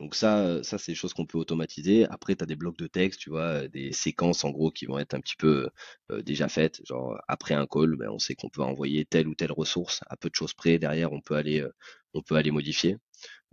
Donc 0.00 0.16
ça, 0.16 0.60
ça 0.64 0.76
c'est 0.76 0.90
des 0.90 0.96
choses 0.96 1.14
qu'on 1.14 1.24
peut 1.24 1.38
automatiser. 1.38 2.04
Après, 2.06 2.34
tu 2.34 2.42
as 2.42 2.46
des 2.46 2.56
blocs 2.56 2.76
de 2.78 2.88
texte, 2.88 3.20
tu 3.20 3.30
vois, 3.30 3.68
des 3.68 3.92
séquences 3.92 4.44
en 4.44 4.50
gros 4.50 4.72
qui 4.72 4.86
vont 4.86 4.98
être 4.98 5.14
un 5.14 5.20
petit 5.20 5.36
peu 5.36 5.68
euh, 6.10 6.20
déjà 6.22 6.48
faites. 6.48 6.84
Genre 6.84 7.16
après 7.28 7.54
un 7.54 7.64
call, 7.64 7.94
ben, 7.94 8.08
on 8.10 8.18
sait 8.18 8.34
qu'on 8.34 8.48
peut 8.48 8.62
envoyer 8.62 9.04
telle 9.04 9.28
ou 9.28 9.36
telle 9.36 9.52
ressource 9.52 10.00
à 10.10 10.16
peu 10.16 10.28
de 10.28 10.34
choses 10.34 10.52
près. 10.52 10.80
Derrière, 10.80 11.12
on 11.12 11.20
peut 11.20 11.36
aller, 11.36 11.60
euh, 11.60 11.72
on 12.12 12.22
peut 12.22 12.34
aller 12.34 12.50
modifier. 12.50 12.96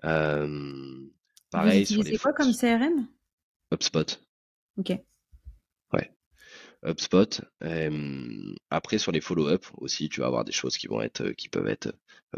Euh, 0.04 1.00
pareil 1.52 1.84
Vous 1.84 1.94
sur 1.94 2.04
les. 2.04 2.18
quoi 2.18 2.34
comme 2.34 2.54
CRM 2.54 3.08
HubSpot. 3.72 4.20
Ok. 4.78 4.98
HubSpot. 6.86 7.42
après, 8.70 8.98
sur 8.98 9.12
les 9.12 9.22
follow-up 9.22 9.66
aussi, 9.78 10.10
tu 10.10 10.22
vas 10.22 10.28
avoir 10.28 10.46
des 10.46 10.52
choses 10.52 10.78
qui 10.78 10.88
vont 10.88 11.02
être, 11.02 11.32
qui 11.32 11.50
peuvent 11.50 11.68
être 11.68 11.94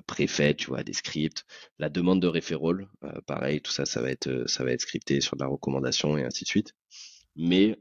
préfaites, 0.07 0.57
tu 0.57 0.67
vois, 0.67 0.83
des 0.83 0.93
scripts. 0.93 1.45
La 1.79 1.89
demande 1.89 2.21
de 2.21 2.27
referral, 2.27 2.87
pareil, 3.25 3.61
tout 3.61 3.71
ça, 3.71 3.85
ça 3.85 4.01
va 4.01 4.11
être, 4.11 4.45
ça 4.47 4.63
va 4.63 4.71
être 4.71 4.81
scripté 4.81 5.21
sur 5.21 5.35
la 5.37 5.47
recommandation 5.47 6.17
et 6.17 6.23
ainsi 6.23 6.43
de 6.43 6.49
suite. 6.49 6.73
Mais 7.35 7.77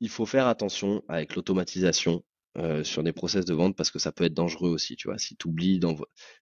il 0.00 0.08
faut 0.08 0.26
faire 0.26 0.46
attention 0.46 1.02
avec 1.08 1.34
l'automatisation 1.34 2.24
euh, 2.56 2.84
sur 2.84 3.02
des 3.02 3.12
process 3.12 3.44
de 3.44 3.52
vente 3.52 3.74
parce 3.74 3.90
que 3.90 3.98
ça 3.98 4.12
peut 4.12 4.22
être 4.22 4.32
dangereux 4.32 4.70
aussi, 4.70 4.94
tu 4.94 5.08
vois. 5.08 5.18
Si 5.18 5.34
tu 5.34 5.48
oublies, 5.48 5.80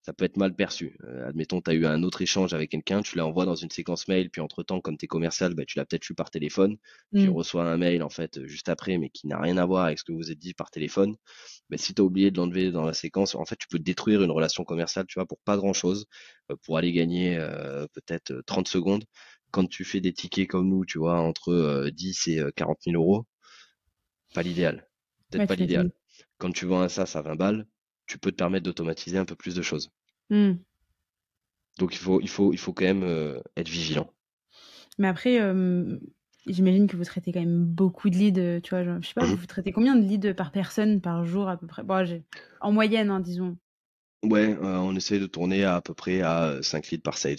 ça 0.03 0.13
peut 0.13 0.27
être 0.27 0.37
mal 0.37 0.55
perçu. 0.55 0.99
Euh, 1.05 1.27
admettons, 1.27 1.63
tu 1.63 1.71
as 1.71 1.75
eu 1.75 1.87
un 1.87 2.03
autre 2.03 2.21
échange 2.21 2.53
avec 2.53 2.71
quelqu'un, 2.71 3.01
tu 3.01 3.17
l'envoies 3.17 3.47
dans 3.47 3.55
une 3.55 3.71
séquence 3.71 4.07
mail, 4.09 4.29
puis 4.29 4.43
entre-temps, 4.43 4.83
comme 4.83 4.99
tu 4.99 5.07
es 5.07 5.09
commercial, 5.09 5.55
bah, 5.55 5.65
tu 5.67 5.79
l'as 5.79 5.87
peut-être 5.87 6.11
eu 6.11 6.15
par 6.15 6.31
téléphone, 6.31 6.77
tu 7.15 7.31
mmh. 7.31 7.33
reçois 7.33 7.65
un 7.65 7.79
mail 7.79 8.03
en 8.03 8.11
fait 8.11 8.45
juste 8.45 8.69
après, 8.69 8.99
mais 8.99 9.09
qui 9.09 9.27
n'a 9.27 9.41
rien 9.41 9.57
à 9.57 9.65
voir 9.65 9.87
avec 9.87 9.99
ce 10.01 10.05
que 10.05 10.13
vous 10.13 10.31
êtes 10.31 10.39
dit 10.39 10.53
par 10.53 10.71
téléphone. 10.71 11.17
Mais 11.71 11.79
si 11.79 11.95
tu 11.95 12.03
as 12.03 12.05
oublié 12.05 12.31
de 12.31 12.37
l'enlever 12.37 12.73
dans 12.73 12.85
la 12.85 12.93
séquence, 12.93 13.35
en 13.35 13.47
fait, 13.47 13.57
tu 13.57 13.69
peux 13.69 13.79
détruire 13.79 14.23
une 14.23 14.33
relation 14.33 14.65
commerciale, 14.65 15.07
tu 15.07 15.19
vois, 15.19 15.25
pour 15.25 15.39
pas 15.47 15.57
grand-chose, 15.57 16.05
euh, 16.51 16.57
pour 16.63 16.77
aller 16.77 16.93
gagner 16.93 17.39
peut-être 17.95 18.43
30 18.45 18.69
secondes. 18.69 19.05
Quand 19.51 19.67
tu 19.67 19.85
fais 19.87 20.01
des 20.03 20.13
tickets 20.13 20.49
comme 20.49 20.69
nous, 20.69 20.85
tu 20.85 20.99
vois, 20.99 21.21
entre 21.21 21.89
10 21.89 22.29
et 22.29 22.43
40 22.55 22.79
000 22.85 23.03
euros, 23.03 23.25
pas 24.35 24.43
l'idéal. 24.43 24.87
Peut-être 25.31 25.49
pas 25.49 25.55
l'idéal 25.55 25.91
quand 26.43 26.51
tu 26.51 26.67
vends 26.67 26.81
un 26.81 26.89
SaaS 26.89 27.13
à 27.15 27.23
20 27.23 27.37
balles, 27.37 27.67
tu 28.07 28.19
peux 28.19 28.33
te 28.33 28.37
permettre 28.37 28.65
d'automatiser 28.65 29.17
un 29.17 29.25
peu 29.25 29.37
plus 29.37 29.55
de 29.55 29.63
choses. 29.63 29.93
Hmm. 30.29 30.55
Donc 31.79 31.95
il 31.95 31.99
faut, 31.99 32.21
il, 32.21 32.29
faut, 32.29 32.53
il 32.53 32.59
faut 32.59 32.73
quand 32.73 32.85
même 32.85 33.05
euh, 33.05 33.41
être 33.57 33.69
vigilant. 33.69 34.13
Mais 34.99 35.07
après, 35.07 35.41
euh, 35.41 35.99
j'imagine 36.47 36.89
que 36.89 36.97
vous 36.97 37.05
traitez 37.05 37.33
quand 37.33 37.41
même 37.41 37.65
beaucoup 37.65 38.11
de 38.11 38.17
leads. 38.17 38.61
Tu 38.61 38.71
vois, 38.71 38.83
je 38.83 39.07
sais 39.07 39.15
pas, 39.15 39.25
mhm. 39.25 39.37
vous 39.37 39.47
traitez 39.47 39.71
combien 39.71 39.95
de 39.95 40.05
leads 40.05 40.35
par 40.35 40.51
personne 40.51 41.01
par 41.01 41.25
jour 41.25 41.49
à 41.49 41.57
peu 41.57 41.69
près? 41.69 41.85
En 42.61 42.73
moyenne, 42.73 43.11
hein, 43.11 43.21
disons. 43.21 43.57
Ouais, 44.25 44.49
euh, 44.49 44.79
on 44.79 44.97
essaie 44.97 45.21
de 45.21 45.27
tourner 45.27 45.65
à, 45.65 45.81
peu 45.81 45.95
près 45.95 46.23
à 46.23 46.59
5 46.61 46.91
leads 46.91 47.03
par 47.03 47.19
sales 47.19 47.37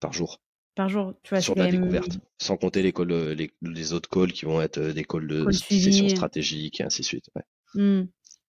par 0.00 0.12
jour. 0.12 0.40
Par 0.74 0.88
jour, 0.88 1.14
tu 1.22 1.30
vois, 1.30 1.40
Sur 1.40 1.54
la 1.54 1.70
découverte. 1.70 2.18
Sans 2.38 2.56
compter 2.56 2.82
les, 2.82 2.92
calls, 2.92 3.36
les, 3.62 3.92
autres 3.92 4.08
calls 4.08 4.32
qui 4.32 4.44
vont 4.44 4.60
être 4.60 4.80
des 4.80 5.04
calls 5.04 5.28
de 5.28 5.50
session 5.52 6.08
stratégique 6.08 6.80
et 6.80 6.84
ainsi 6.84 7.02
de 7.02 7.06
suite. 7.06 7.30
Ouais. 7.36 7.44
Hmm 7.74 8.06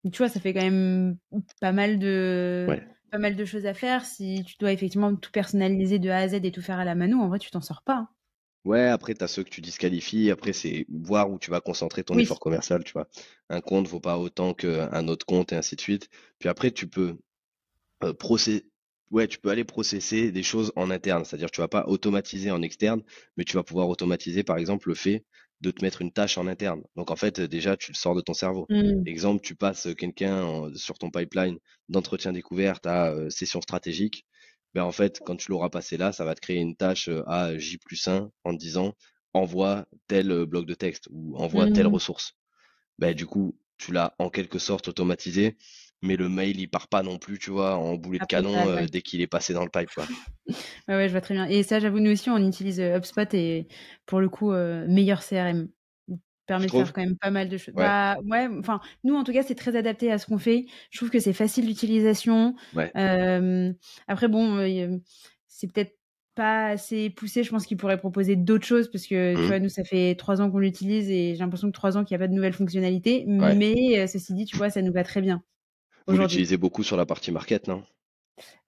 tu 0.09 0.17
vois, 0.17 0.29
ça 0.29 0.39
fait 0.39 0.53
quand 0.53 0.61
même 0.61 1.17
pas 1.59 1.71
mal 1.71 1.99
de 1.99 2.67
pas 3.11 3.17
mal 3.17 3.35
de 3.35 3.45
choses 3.45 3.65
à 3.65 3.73
faire. 3.73 4.05
Si 4.05 4.43
tu 4.45 4.55
dois 4.59 4.71
effectivement 4.71 5.15
tout 5.15 5.31
personnaliser 5.31 5.99
de 5.99 6.09
A 6.09 6.17
à 6.17 6.27
Z 6.29 6.35
et 6.35 6.51
tout 6.51 6.61
faire 6.61 6.79
à 6.79 6.85
la 6.85 6.95
mano, 6.95 7.19
en 7.19 7.27
vrai, 7.27 7.39
tu 7.39 7.51
t'en 7.51 7.61
sors 7.61 7.83
pas. 7.83 7.95
Hein. 7.95 8.09
Ouais, 8.63 8.87
après, 8.87 9.13
tu 9.15 9.23
as 9.23 9.27
ceux 9.27 9.43
que 9.43 9.49
tu 9.49 9.61
disqualifies. 9.61 10.29
Après, 10.31 10.53
c'est 10.53 10.85
voir 10.89 11.29
où 11.29 11.39
tu 11.39 11.49
vas 11.51 11.61
concentrer 11.61 12.03
ton 12.03 12.17
effort 12.17 12.39
commercial, 12.39 12.83
tu 12.83 12.93
vois. 12.93 13.07
Un 13.49 13.59
compte 13.59 13.87
vaut 13.87 13.99
pas 13.99 14.17
autant 14.17 14.53
qu'un 14.53 15.07
autre 15.07 15.25
compte 15.25 15.51
et 15.51 15.55
ainsi 15.55 15.75
de 15.75 15.81
suite. 15.81 16.09
Puis 16.39 16.47
après, 16.47 16.71
tu 16.71 16.87
peux 16.87 17.17
euh, 18.03 18.13
Ouais, 19.09 19.27
tu 19.27 19.39
peux 19.39 19.49
aller 19.49 19.65
processer 19.65 20.31
des 20.31 20.43
choses 20.43 20.71
en 20.77 20.89
interne. 20.89 21.25
C'est-à-dire, 21.25 21.51
tu 21.51 21.59
vas 21.59 21.67
pas 21.67 21.85
automatiser 21.87 22.49
en 22.49 22.61
externe, 22.61 23.03
mais 23.35 23.43
tu 23.43 23.57
vas 23.57 23.63
pouvoir 23.63 23.89
automatiser, 23.89 24.43
par 24.43 24.57
exemple, 24.57 24.87
le 24.87 24.95
fait 24.95 25.25
de 25.62 25.72
te 25.72 25.84
mettre 25.84 26.01
une 26.01 26.12
tâche 26.12 26.38
en 26.38 26.47
interne. 26.47 26.82
Donc 26.95 27.12
en 27.12 27.16
fait, 27.16 27.39
déjà, 27.39 27.78
tu 27.78 27.91
le 27.91 27.95
sors 27.95 28.16
de 28.16 28.22
ton 28.22 28.34
cerveau. 28.34 28.66
Mmh. 28.70 29.07
Exemple, 29.07 29.41
tu 29.41 29.55
passes 29.55 29.88
quelqu'un 29.97 30.70
sur 30.76 30.97
ton 30.97 31.12
pipeline 31.12 31.57
d'entretien 31.88 32.34
découverte 32.34 32.86
à 32.88 33.12
euh, 33.12 33.30
session 33.30 33.62
stratégique. 33.62 34.26
Ben 34.74 34.84
en 34.84 34.91
fait, 34.91 35.20
quand 35.24 35.36
tu 35.36 35.51
l'auras 35.51 35.70
passé 35.70 35.97
là, 35.97 36.12
ça 36.12 36.26
va 36.26 36.34
te 36.34 36.41
créer 36.41 36.57
une 36.57 36.76
tâche 36.76 37.09
euh, 37.09 37.24
à 37.28 37.57
J 37.57 37.78
plus 37.78 38.07
1 38.07 38.32
en 38.43 38.53
te 38.53 38.57
disant 38.57 38.95
envoie 39.34 39.86
tel 40.07 40.32
euh, 40.32 40.45
bloc 40.45 40.66
de 40.66 40.74
texte 40.74 41.07
ou 41.12 41.38
envoie 41.38 41.70
telle 41.72 41.88
mmh. 41.88 41.93
ressource. 41.93 42.34
Ben, 42.97 43.14
du 43.14 43.26
coup, 43.26 43.57
tu 43.78 43.91
l'as 43.91 44.16
en 44.20 44.30
quelque 44.30 44.59
sorte 44.59 44.88
automatisé 44.88 45.57
mais 46.01 46.15
le 46.15 46.29
mail 46.29 46.59
il 46.59 46.67
part 46.67 46.87
pas 46.87 47.03
non 47.03 47.17
plus, 47.17 47.37
tu 47.37 47.51
vois, 47.51 47.75
en 47.75 47.95
boulet 47.95 48.19
de 48.19 48.25
canon 48.25 48.55
euh, 48.67 48.85
dès 48.91 49.01
qu'il 49.01 49.21
est 49.21 49.27
passé 49.27 49.53
dans 49.53 49.63
le 49.63 49.69
pipe. 49.69 49.89
Quoi. 49.93 50.05
ouais, 50.87 50.95
ouais, 50.95 51.07
je 51.07 51.11
vois 51.11 51.21
très 51.21 51.33
bien. 51.33 51.45
Et 51.45 51.63
ça, 51.63 51.79
j'avoue, 51.79 51.99
nous 51.99 52.11
aussi, 52.11 52.29
on 52.29 52.45
utilise 52.45 52.79
euh, 52.79 52.97
HubSpot 52.97 53.33
et 53.33 53.67
pour 54.05 54.19
le 54.19 54.29
coup, 54.29 54.51
euh, 54.51 54.85
meilleur 54.87 55.21
CRM. 55.23 55.69
permet 56.47 56.65
de 56.65 56.71
faire 56.71 56.93
quand 56.93 57.01
même 57.01 57.17
pas 57.17 57.29
mal 57.29 57.49
de 57.49 57.57
choses. 57.57 57.75
Ouais. 57.75 57.83
Bah, 57.83 58.17
ouais, 58.25 58.47
enfin, 58.59 58.81
nous, 59.03 59.15
en 59.15 59.23
tout 59.23 59.31
cas, 59.31 59.43
c'est 59.43 59.55
très 59.55 59.75
adapté 59.75 60.11
à 60.11 60.17
ce 60.17 60.25
qu'on 60.25 60.39
fait. 60.39 60.65
Je 60.89 60.97
trouve 60.97 61.11
que 61.11 61.19
c'est 61.19 61.33
facile 61.33 61.67
d'utilisation. 61.67 62.55
après, 62.75 64.27
bon, 64.27 65.01
c'est 65.47 65.71
peut-être 65.71 65.95
pas 66.33 66.67
assez 66.67 67.09
poussé. 67.11 67.43
Je 67.43 67.51
pense 67.51 67.67
qu'il 67.67 67.77
pourrait 67.77 67.99
proposer 67.99 68.37
d'autres 68.37 68.65
choses 68.65 68.89
parce 68.89 69.05
que 69.05 69.35
tu 69.35 69.41
mmh. 69.41 69.45
vois, 69.45 69.59
nous, 69.59 69.69
ça 69.69 69.83
fait 69.83 70.15
trois 70.15 70.41
ans 70.41 70.49
qu'on 70.49 70.59
l'utilise 70.59 71.11
et 71.11 71.33
j'ai 71.35 71.39
l'impression 71.39 71.67
que 71.67 71.73
trois 71.73 71.97
ans 71.97 72.05
qu'il 72.05 72.17
n'y 72.17 72.23
a 72.23 72.25
pas 72.25 72.29
de 72.29 72.33
nouvelles 72.33 72.53
fonctionnalités. 72.53 73.25
Mais 73.27 74.07
ceci 74.07 74.33
dit, 74.33 74.45
tu 74.45 74.57
vois, 74.57 74.71
ça 74.71 74.81
nous 74.81 74.93
va 74.93 75.03
très 75.03 75.21
bien. 75.21 75.43
Vous 76.07 76.17
l'utilisez 76.17 76.57
beaucoup 76.57 76.83
sur 76.83 76.97
la 76.97 77.05
partie 77.05 77.31
market, 77.31 77.67
non? 77.67 77.83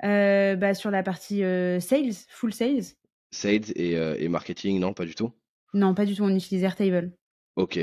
Euh, 0.03 0.55
bah, 0.55 0.73
Sur 0.73 0.91
la 0.91 1.03
partie 1.03 1.43
euh, 1.43 1.79
sales, 1.79 2.13
full 2.29 2.53
sales. 2.53 2.83
Sales 3.31 3.71
et, 3.75 3.97
euh, 3.97 4.15
et, 4.19 4.27
marketing, 4.27 4.79
non, 4.79 4.93
pas 4.93 5.05
du 5.05 5.15
tout? 5.15 5.31
Non, 5.73 5.93
pas 5.93 6.05
du 6.05 6.15
tout, 6.15 6.23
on 6.23 6.35
utilise 6.35 6.63
Airtable. 6.63 7.11
Ok. 7.55 7.79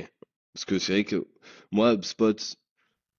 Parce 0.53 0.65
que 0.65 0.79
c'est 0.79 0.93
vrai 0.93 1.05
que 1.05 1.29
moi, 1.71 1.95
HubSpot, 1.95 2.37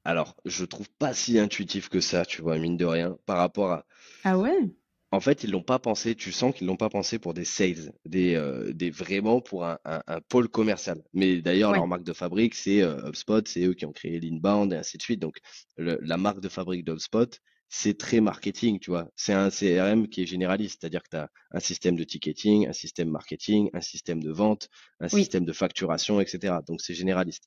alors, 0.04 0.36
je 0.46 0.66
trouve 0.66 0.90
pas 0.90 1.14
si 1.14 1.38
intuitif 1.40 1.90
que 1.90 2.00
ça, 2.00 2.26
tu 2.26 2.42
vois, 2.42 2.58
mine 2.58 2.78
de 2.78 2.86
rien, 2.86 3.18
par 3.26 3.38
rapport 3.38 3.72
à. 3.72 3.86
Ah 4.24 4.38
ouais? 4.38 4.72
En 5.12 5.20
fait, 5.20 5.44
ils 5.44 5.52
l'ont 5.52 5.62
pas 5.62 5.78
pensé, 5.78 6.16
tu 6.16 6.32
sens 6.32 6.56
qu'ils 6.56 6.68
l'ont 6.68 6.78
pas 6.78 6.90
pensé 6.90 7.20
pour 7.20 7.34
des 7.34 7.44
sales, 7.44 7.92
des, 8.06 8.36
euh, 8.36 8.72
des 8.74 8.90
vraiment 8.90 9.42
pour 9.42 9.66
un, 9.66 9.78
un, 9.84 10.02
un, 10.08 10.22
pôle 10.22 10.48
commercial. 10.48 11.04
Mais 11.14 11.42
d'ailleurs, 11.42 11.74
leur 11.74 11.86
marque 11.86 12.04
de 12.04 12.14
fabrique, 12.14 12.56
c'est 12.56 12.82
euh, 12.82 13.10
HubSpot, 13.10 13.46
c'est 13.46 13.66
eux 13.66 13.74
qui 13.74 13.86
ont 13.86 13.92
créé 13.92 14.20
l'Inbound 14.22 14.72
et 14.72 14.78
ainsi 14.78 14.98
de 14.98 15.04
suite. 15.04 15.20
Donc, 15.20 15.38
la 15.78 16.18
marque 16.18 16.40
de 16.40 16.48
fabrique 16.48 16.86
d'HubSpot, 16.86 17.40
c'est 17.68 17.98
très 17.98 18.22
marketing, 18.22 18.80
tu 18.80 18.90
vois. 18.90 19.10
C'est 19.16 19.34
un 19.34 19.50
CRM 19.50 20.08
qui 20.08 20.24
est 20.24 20.26
généraliste, 20.26 20.80
c'est-à-dire 20.82 21.04
que 21.04 21.10
tu 21.10 21.18
as 21.18 21.30
un 21.52 21.60
système 21.60 21.96
de 21.96 22.04
ticketing, 22.04 22.68
un 22.68 22.74
système 22.74 23.10
marketing, 23.10 23.70
un 23.74 23.82
système 23.82 24.22
de 24.22 24.32
vente, 24.32 24.70
un 25.00 25.08
système 25.08 25.46
de 25.46 25.54
facturation, 25.54 26.22
etc. 26.22 26.56
Donc, 26.68 26.82
c'est 26.82 26.94
généraliste. 26.94 27.46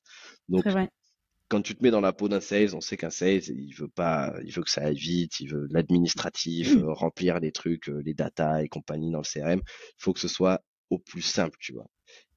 Donc, 0.49 0.65
quand 1.47 1.61
tu 1.61 1.75
te 1.75 1.83
mets 1.83 1.91
dans 1.91 2.01
la 2.01 2.13
peau 2.13 2.27
d'un 2.27 2.41
sales, 2.41 2.75
on 2.75 2.81
sait 2.81 2.97
qu'un 2.97 3.09
sales, 3.09 3.43
il 3.49 3.73
veut 3.73 3.87
pas, 3.87 4.33
il 4.43 4.51
veut 4.51 4.63
que 4.63 4.69
ça 4.69 4.81
aille 4.81 4.97
vite, 4.97 5.39
il 5.39 5.51
veut 5.51 5.67
l'administratif, 5.69 6.75
euh, 6.75 6.91
remplir 6.91 7.39
les 7.39 7.51
trucs, 7.51 7.89
euh, 7.89 8.01
les 8.03 8.13
data 8.13 8.63
et 8.63 8.67
compagnie 8.67 9.11
dans 9.11 9.19
le 9.19 9.23
CRM. 9.23 9.59
Il 9.59 10.03
faut 10.03 10.13
que 10.13 10.19
ce 10.19 10.27
soit 10.27 10.63
au 10.89 10.97
plus 10.97 11.21
simple, 11.21 11.57
tu 11.59 11.73
vois. 11.73 11.87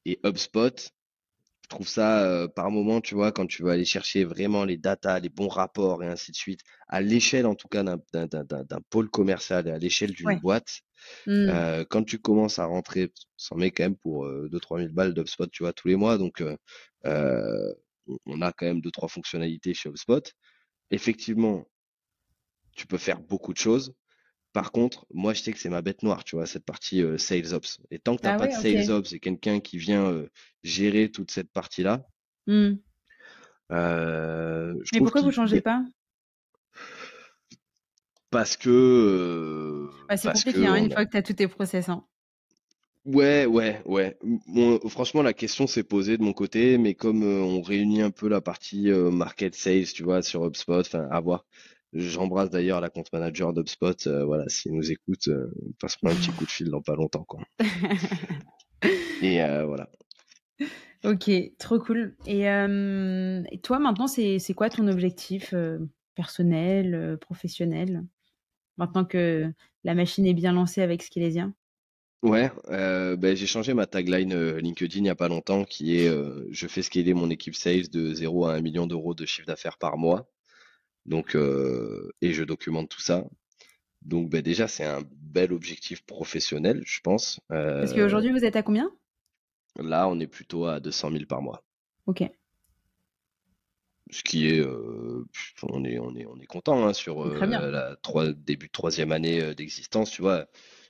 Et 0.05 0.21
HubSpot, 0.25 0.93
je 1.63 1.69
trouve 1.69 1.89
ça 1.89 2.25
euh, 2.25 2.49
par 2.49 2.71
moment, 2.71 3.01
tu 3.01 3.15
vois, 3.15 3.33
quand 3.33 3.47
tu 3.47 3.63
veux 3.63 3.71
aller 3.71 3.87
chercher 3.87 4.25
vraiment 4.25 4.65
les 4.65 4.77
data, 4.77 5.19
les 5.21 5.29
bons 5.31 5.49
rapports 5.49 6.03
et 6.03 6.07
ainsi 6.07 6.31
de 6.31 6.37
suite, 6.37 6.61
à 6.87 7.01
l'échelle 7.01 7.47
en 7.47 7.55
tout 7.55 7.69
cas 7.69 7.83
d'un 7.85 8.81
pôle 8.91 9.09
commercial 9.11 9.69
et 9.69 9.71
à 9.71 9.79
l'échelle 9.79 10.13
d'une 10.13 10.39
boîte, 10.39 10.81
mmh. 11.27 11.85
quand 11.91 12.05
tu 12.05 12.19
commences 12.19 12.59
à 12.59 12.65
rentrer, 12.65 13.13
ça 13.37 13.55
met 13.55 13.71
quand 13.71 13.85
même 13.85 13.97
pour 13.97 14.27
2-3 14.27 14.81
000 14.81 14.93
balles 14.93 15.13
d'HubSpot, 15.13 15.47
tu 15.51 15.63
vois, 15.63 15.75
tous 15.75 15.89
les 15.89 15.97
mois. 15.97 16.17
Donc, 16.17 16.43
on 18.27 18.43
a 18.43 18.53
quand 18.53 18.67
même 18.67 18.81
deux 18.81 18.91
trois 18.91 19.09
fonctionnalités 19.09 19.75
chez 19.75 19.89
HubSpot. 19.89 20.33
Effectivement, 20.91 21.67
tu 22.77 22.87
peux 22.87 22.99
faire 22.99 23.21
beaucoup 23.21 23.53
de 23.53 23.59
choses. 23.59 23.95
Par 24.53 24.73
contre, 24.73 25.07
moi, 25.13 25.35
je 25.35 25.43
sais 25.43 25.53
que 25.53 25.59
c'est 25.59 25.69
ma 25.69 25.83
bête 25.83 26.03
noire, 26.03 26.25
tu 26.25 26.37
vois, 26.37 26.47
cette 26.47 26.65
partie 26.65 27.03
euh, 27.03 27.19
Sales 27.19 27.53
Ops. 27.53 27.81
Et 27.91 27.99
tant 27.99 28.17
que 28.17 28.23
tu 28.23 28.27
n'as 28.27 28.35
ah 28.35 28.39
pas 28.39 28.47
de 28.47 28.53
Sales 28.53 28.91
Ops 28.91 29.13
et 29.13 29.21
quelqu'un 29.21 29.61
qui 29.61 29.79
vient 29.79 30.07
euh, 30.07 30.29
gérer 30.63 31.11
toute 31.11 31.31
cette 31.31 31.53
partie-là. 31.53 32.07
Mmh. 32.47 32.73
Euh, 33.73 34.75
Mais 34.93 34.99
pourquoi 35.01 35.21
vous 35.21 35.29
ne 35.29 35.33
changez 35.33 35.61
pas? 35.61 35.85
Parce 38.31 38.57
que. 38.57 39.91
Bah, 40.09 40.17
c'est 40.17 40.33
compliqué, 40.33 40.67
hein, 40.67 40.77
une 40.77 40.93
fois 40.93 41.05
que 41.05 41.11
tu 41.11 41.17
as 41.17 41.23
tous 41.23 41.35
tes 41.35 41.49
process. 41.49 41.89
Hein. 41.89 42.05
Ouais, 43.09 43.47
ouais, 43.47 43.81
ouais. 43.87 44.19
franchement, 44.91 45.23
la 45.23 45.33
question 45.33 45.67
s'est 45.67 45.83
posée 45.83 46.19
de 46.19 46.23
mon 46.23 46.35
côté, 46.35 46.77
mais 46.77 46.93
comme 46.93 47.23
euh, 47.23 47.41
on 47.41 47.63
réunit 47.63 48.03
un 48.03 48.11
peu 48.11 48.29
la 48.29 48.43
partie 48.43 48.91
euh, 48.91 49.11
market 49.11 49.55
sales, 49.55 49.87
tu 49.87 50.03
vois, 50.03 50.21
sur 50.21 50.45
HubSpot, 50.45 50.81
enfin, 50.81 51.09
à 51.11 51.19
voir. 51.21 51.47
J'embrasse 51.95 52.51
d'ailleurs 52.51 52.83
la 52.83 52.91
compte 52.91 53.11
manager 53.11 53.55
d'HubSpot. 53.55 54.07
Euh, 54.07 54.27
voilà, 54.27 54.45
s'il 54.49 54.75
nous 54.75 54.93
écoute, 54.93 55.31
passe-moi 55.81 56.13
un 56.13 56.17
petit 56.17 56.33
coup 56.33 56.45
de 56.45 56.51
fil 56.51 56.69
dans 56.69 56.83
pas 56.83 56.97
longtemps, 56.97 57.25
quoi. 57.25 57.41
Et 59.23 59.39
voilà. 59.65 59.89
Ok, 61.03 61.31
trop 61.59 61.79
cool. 61.79 62.15
Et, 62.27 62.43
toi, 63.63 63.79
maintenant, 63.79 64.07
c'est 64.07 64.55
quoi 64.55 64.69
ton 64.69 64.87
objectif 64.87 65.55
personnel, 66.15 67.17
professionnel, 67.23 68.05
maintenant 68.77 69.07
que 69.07 69.51
la 69.85 69.95
machine 69.95 70.27
est 70.27 70.35
bien 70.35 70.53
lancée 70.53 70.83
avec 70.83 71.03
Skelesia 71.03 71.51
Ouais, 72.23 72.51
euh, 72.69 73.15
ben, 73.17 73.37
j'ai 73.37 73.47
changé 73.47 73.75
ma 73.75 73.87
tagline 73.87 74.33
euh, 74.33 74.61
LinkedIn 74.61 74.99
il 74.99 75.03
n'y 75.03 75.09
a 75.09 75.15
pas 75.15 75.29
longtemps 75.29 75.65
qui 75.65 75.99
est 75.99 76.09
euh, 76.09 76.49
je 76.51 76.67
fais 76.67 76.83
scaler 76.83 77.15
mon 77.15 77.31
équipe 77.31 77.55
sales 77.55 77.89
de 77.91 78.13
0 78.13 78.47
à 78.47 78.55
1 78.55 78.61
million 78.61 78.89
d'euros 78.89 79.15
de 79.15 79.25
chiffre 79.25 79.47
d'affaires 79.47 79.79
par 79.79 79.97
mois. 79.99 80.29
Donc 81.07 81.37
et 81.37 82.33
je 82.33 82.45
documente 82.45 82.89
tout 82.89 83.01
ça. 83.01 83.25
Donc 84.03 84.31
ben, 84.31 84.43
déjà 84.43 84.67
c'est 84.67 84.85
un 84.85 85.01
bel 85.13 85.53
objectif 85.53 86.05
professionnel, 86.05 86.83
je 86.85 87.01
pense. 87.01 87.41
Parce 87.49 87.95
qu'aujourd'hui 87.95 88.33
vous 88.33 88.45
êtes 88.45 88.57
à 88.57 88.63
combien? 88.63 88.91
là 89.77 90.09
on 90.09 90.19
est 90.19 90.27
plutôt 90.27 90.67
à 90.67 90.81
200 90.81 91.13
000 91.13 91.25
par 91.27 91.41
mois. 91.41 91.65
Ok. 92.07 92.29
Ce 94.11 94.25
qui 94.25 94.49
est 94.49 94.61
on 95.63 95.85
est 95.85 95.99
on 96.01 96.17
est 96.17 96.27
on 96.27 96.41
est 96.41 96.47
content 96.47 96.85
hein, 96.85 96.93
sur 96.93 97.25
la 97.25 97.97
trois, 98.03 98.33
début 98.33 98.67
de 98.67 98.73
troisième 98.73 99.13
année 99.13 99.55
d'existence, 99.55 100.11
tu 100.11 100.21
vois 100.21 100.49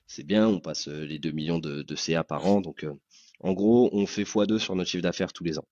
c'est 0.09 0.23
bien, 0.23 0.47
on 0.47 0.59
passe 0.59 0.87
euh, 0.87 1.05
les 1.05 1.19
2 1.19 1.31
millions 1.31 1.59
de, 1.59 1.95
CA 1.95 2.23
par 2.23 2.45
an. 2.47 2.61
Donc, 2.61 2.83
euh, 2.83 2.93
en 3.41 3.53
gros, 3.53 3.89
on 3.93 4.07
fait 4.07 4.23
x2 4.23 4.57
sur 4.57 4.75
notre 4.75 4.89
chiffre 4.89 5.03
d'affaires 5.03 5.31
tous 5.31 5.43
les 5.43 5.59
ans. 5.59 5.67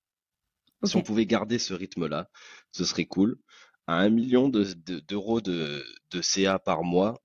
Si 0.83 0.95
on 0.95 1.01
pouvait 1.01 1.25
garder 1.25 1.57
ce 1.57 1.73
rythme-là, 1.73 2.29
ce 2.71 2.85
serait 2.85 3.05
cool. 3.05 3.39
À 3.87 3.95
1 3.97 4.09
million 4.09 4.47
d'euros 4.47 5.41
de, 5.41 5.83
CA 6.21 6.59
par 6.59 6.83
mois, 6.83 7.19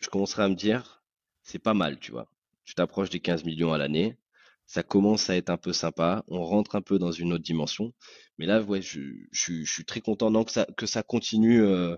je 0.00 0.08
commencerai 0.08 0.42
à 0.42 0.48
me 0.48 0.56
dire, 0.56 1.04
c'est 1.44 1.60
pas 1.60 1.74
mal, 1.74 2.00
tu 2.00 2.10
vois. 2.10 2.28
Tu 2.64 2.74
t'approches 2.74 3.10
des 3.10 3.20
15 3.20 3.44
millions 3.44 3.72
à 3.72 3.78
l'année. 3.78 4.18
Ça 4.66 4.82
commence 4.82 5.30
à 5.30 5.36
être 5.36 5.50
un 5.50 5.56
peu 5.56 5.72
sympa. 5.72 6.24
On 6.26 6.44
rentre 6.44 6.74
un 6.74 6.82
peu 6.82 6.98
dans 6.98 7.12
une 7.12 7.32
autre 7.32 7.44
dimension. 7.44 7.94
Mais 8.36 8.46
là, 8.46 8.60
ouais, 8.62 8.82
je, 8.82 9.00
suis 9.32 9.84
très 9.86 10.00
content 10.00 10.44
que 10.44 10.50
ça, 10.50 10.66
que 10.76 10.86
ça 10.86 11.04
continue 11.04 11.62
euh, 11.62 11.96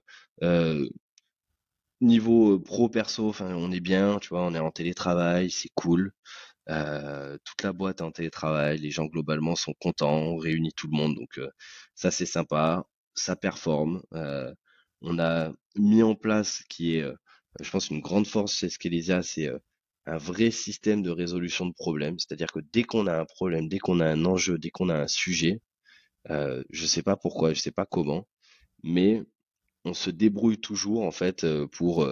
niveau 2.00 2.58
pro 2.60 2.88
perso, 2.88 3.28
enfin 3.28 3.54
on 3.54 3.72
est 3.72 3.80
bien, 3.80 4.18
tu 4.20 4.30
vois, 4.30 4.42
on 4.46 4.54
est 4.54 4.58
en 4.58 4.70
télétravail, 4.70 5.50
c'est 5.50 5.70
cool. 5.74 6.12
Euh, 6.68 7.36
toute 7.44 7.62
la 7.62 7.72
boîte 7.72 8.00
est 8.00 8.04
en 8.04 8.12
télétravail, 8.12 8.78
les 8.78 8.90
gens 8.90 9.06
globalement 9.06 9.56
sont 9.56 9.74
contents, 9.80 10.14
on 10.14 10.36
réunit 10.36 10.72
tout 10.74 10.88
le 10.88 10.96
monde, 10.96 11.16
donc 11.16 11.40
ça 11.94 12.10
c'est 12.10 12.26
sympa, 12.26 12.84
ça 13.14 13.36
performe. 13.36 14.02
Euh, 14.14 14.52
on 15.02 15.18
a 15.18 15.52
mis 15.76 16.02
en 16.02 16.14
place 16.14 16.62
qui 16.68 16.96
est, 16.96 17.04
je 17.60 17.70
pense, 17.70 17.90
une 17.90 18.00
grande 18.00 18.26
force 18.26 18.54
chez 18.56 18.68
Skelesia, 18.68 19.22
c'est 19.22 19.50
un 20.06 20.16
vrai 20.18 20.50
système 20.50 21.02
de 21.02 21.10
résolution 21.10 21.66
de 21.66 21.72
problèmes. 21.72 22.18
C'est-à-dire 22.18 22.52
que 22.52 22.60
dès 22.72 22.84
qu'on 22.84 23.06
a 23.06 23.18
un 23.20 23.24
problème, 23.24 23.68
dès 23.68 23.78
qu'on 23.78 24.00
a 24.00 24.06
un 24.06 24.24
enjeu, 24.24 24.58
dès 24.58 24.70
qu'on 24.70 24.88
a 24.88 24.96
un 24.96 25.08
sujet, 25.08 25.60
euh, 26.30 26.62
je 26.70 26.86
sais 26.86 27.02
pas 27.02 27.16
pourquoi, 27.16 27.54
je 27.54 27.60
sais 27.60 27.70
pas 27.72 27.86
comment, 27.86 28.26
mais 28.82 29.22
on 29.84 29.94
se 29.94 30.10
débrouille 30.10 30.58
toujours 30.58 31.02
en 31.04 31.10
fait 31.10 31.46
pour 31.72 32.06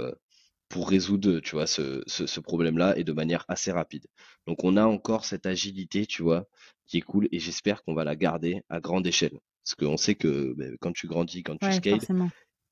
pour 0.69 0.89
résoudre 0.89 1.41
tu 1.41 1.53
vois 1.53 1.66
ce, 1.66 2.03
ce, 2.07 2.41
problème-là 2.41 2.97
et 2.99 3.05
de 3.05 3.12
manière 3.12 3.45
assez 3.49 3.73
rapide. 3.73 4.07
Donc 4.47 4.64
on 4.64 4.77
a 4.77 4.85
encore 4.85 5.25
cette 5.25 5.47
agilité, 5.47 6.07
tu 6.07 6.23
vois, 6.23 6.47
qui 6.87 6.99
est 6.99 7.03
cool 7.03 7.29
et 7.33 7.39
j'espère 7.39 7.83
qu'on 7.83 7.95
va 7.95 8.05
la 8.05 8.16
garder 8.16 8.62
à 8.69 8.81
grande 8.81 9.07
échelle. 9.07 9.39
Parce 9.64 9.75
qu'on 9.75 9.97
sait 9.97 10.14
que 10.14 10.55
ben, 10.57 10.77
quand 10.81 10.93
tu 10.93 11.07
grandis, 11.07 11.43
quand 11.43 11.57
tu 11.59 11.73
scales, 11.73 12.01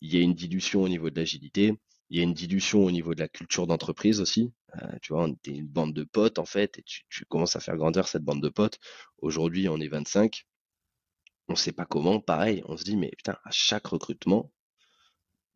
il 0.01 0.15
y 0.15 0.19
a 0.19 0.21
une 0.21 0.35
dilution 0.35 0.83
au 0.83 0.89
niveau 0.89 1.11
de 1.11 1.19
l'agilité, 1.19 1.75
il 2.11 2.19
y 2.19 2.21
a 2.21 2.23
une 2.23 2.35
dilution 2.35 2.85
au 2.85 2.91
niveau 2.91 3.15
de 3.15 3.21
la 3.21 3.29
culture 3.29 3.67
d'entreprise 3.67 4.21
aussi. 4.21 4.53
Euh, 4.77 4.99
tu 5.03 5.13
vois, 5.13 5.25
on 5.25 5.33
était 5.33 5.51
une 5.53 5.67
bande 5.67 5.95
de 5.95 6.05
potes 6.05 6.39
en 6.39 6.45
fait 6.45 6.79
et 6.79 6.83
tu, 6.83 7.03
tu, 7.09 7.25
commences 7.25 7.57
à 7.57 7.61
faire 7.61 7.77
grandir 7.77 8.09
cette 8.09 8.23
bande 8.23 8.43
de 8.43 8.49
potes. 8.49 8.79
Aujourd'hui, 9.19 9.69
on 9.69 9.79
est 9.79 9.89
25. 9.89 10.47
On 11.49 11.55
sait 11.55 11.73
pas 11.73 11.85
comment, 11.85 12.21
pareil, 12.21 12.63
on 12.67 12.77
se 12.77 12.85
dit 12.85 12.97
mais 12.97 13.11
putain, 13.17 13.37
à 13.45 13.51
chaque 13.51 13.87
recrutement, 13.87 14.53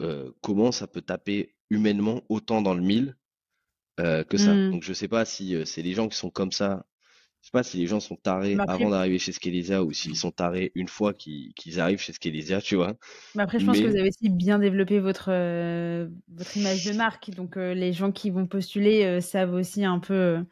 euh, 0.00 0.30
comment 0.40 0.72
ça 0.72 0.86
peut 0.86 1.02
taper 1.02 1.54
humainement 1.68 2.22
autant 2.28 2.62
dans 2.62 2.74
le 2.74 2.82
mille 2.82 3.16
euh, 4.00 4.24
que 4.24 4.36
ça. 4.36 4.54
Mmh. 4.54 4.70
Donc 4.70 4.82
je 4.82 4.92
sais 4.92 5.08
pas 5.08 5.24
si 5.24 5.54
euh, 5.54 5.64
c'est 5.64 5.82
les 5.82 5.92
gens 5.92 6.08
qui 6.08 6.16
sont 6.16 6.30
comme 6.30 6.52
ça. 6.52 6.86
Je 7.42 7.46
sais 7.46 7.52
pas 7.52 7.62
si 7.62 7.78
les 7.78 7.86
gens 7.86 8.00
sont 8.00 8.16
tarés 8.16 8.56
avant 8.68 8.90
d'arriver 8.90 9.18
chez 9.18 9.32
Skelesia 9.32 9.82
ou 9.82 9.92
s'ils 9.92 10.16
sont 10.16 10.30
tarés 10.30 10.72
une 10.74 10.88
fois 10.88 11.14
qu'ils 11.14 11.80
arrivent 11.80 11.98
chez 11.98 12.12
Skelesia, 12.12 12.60
tu 12.60 12.76
vois. 12.76 12.96
Mais 13.34 13.42
après, 13.42 13.58
je 13.58 13.64
pense 13.64 13.78
que 13.78 13.86
vous 13.86 13.96
avez 13.96 14.10
aussi 14.10 14.28
bien 14.28 14.58
développé 14.58 15.00
votre, 15.00 15.30
votre 16.28 16.56
image 16.58 16.84
de 16.84 16.92
marque. 16.92 17.30
Donc 17.30 17.56
les 17.56 17.94
gens 17.94 18.12
qui 18.12 18.28
vont 18.28 18.46
postuler 18.46 19.22
savent 19.22 19.54
aussi 19.54 19.86
un 19.86 20.00
peu 20.00 20.44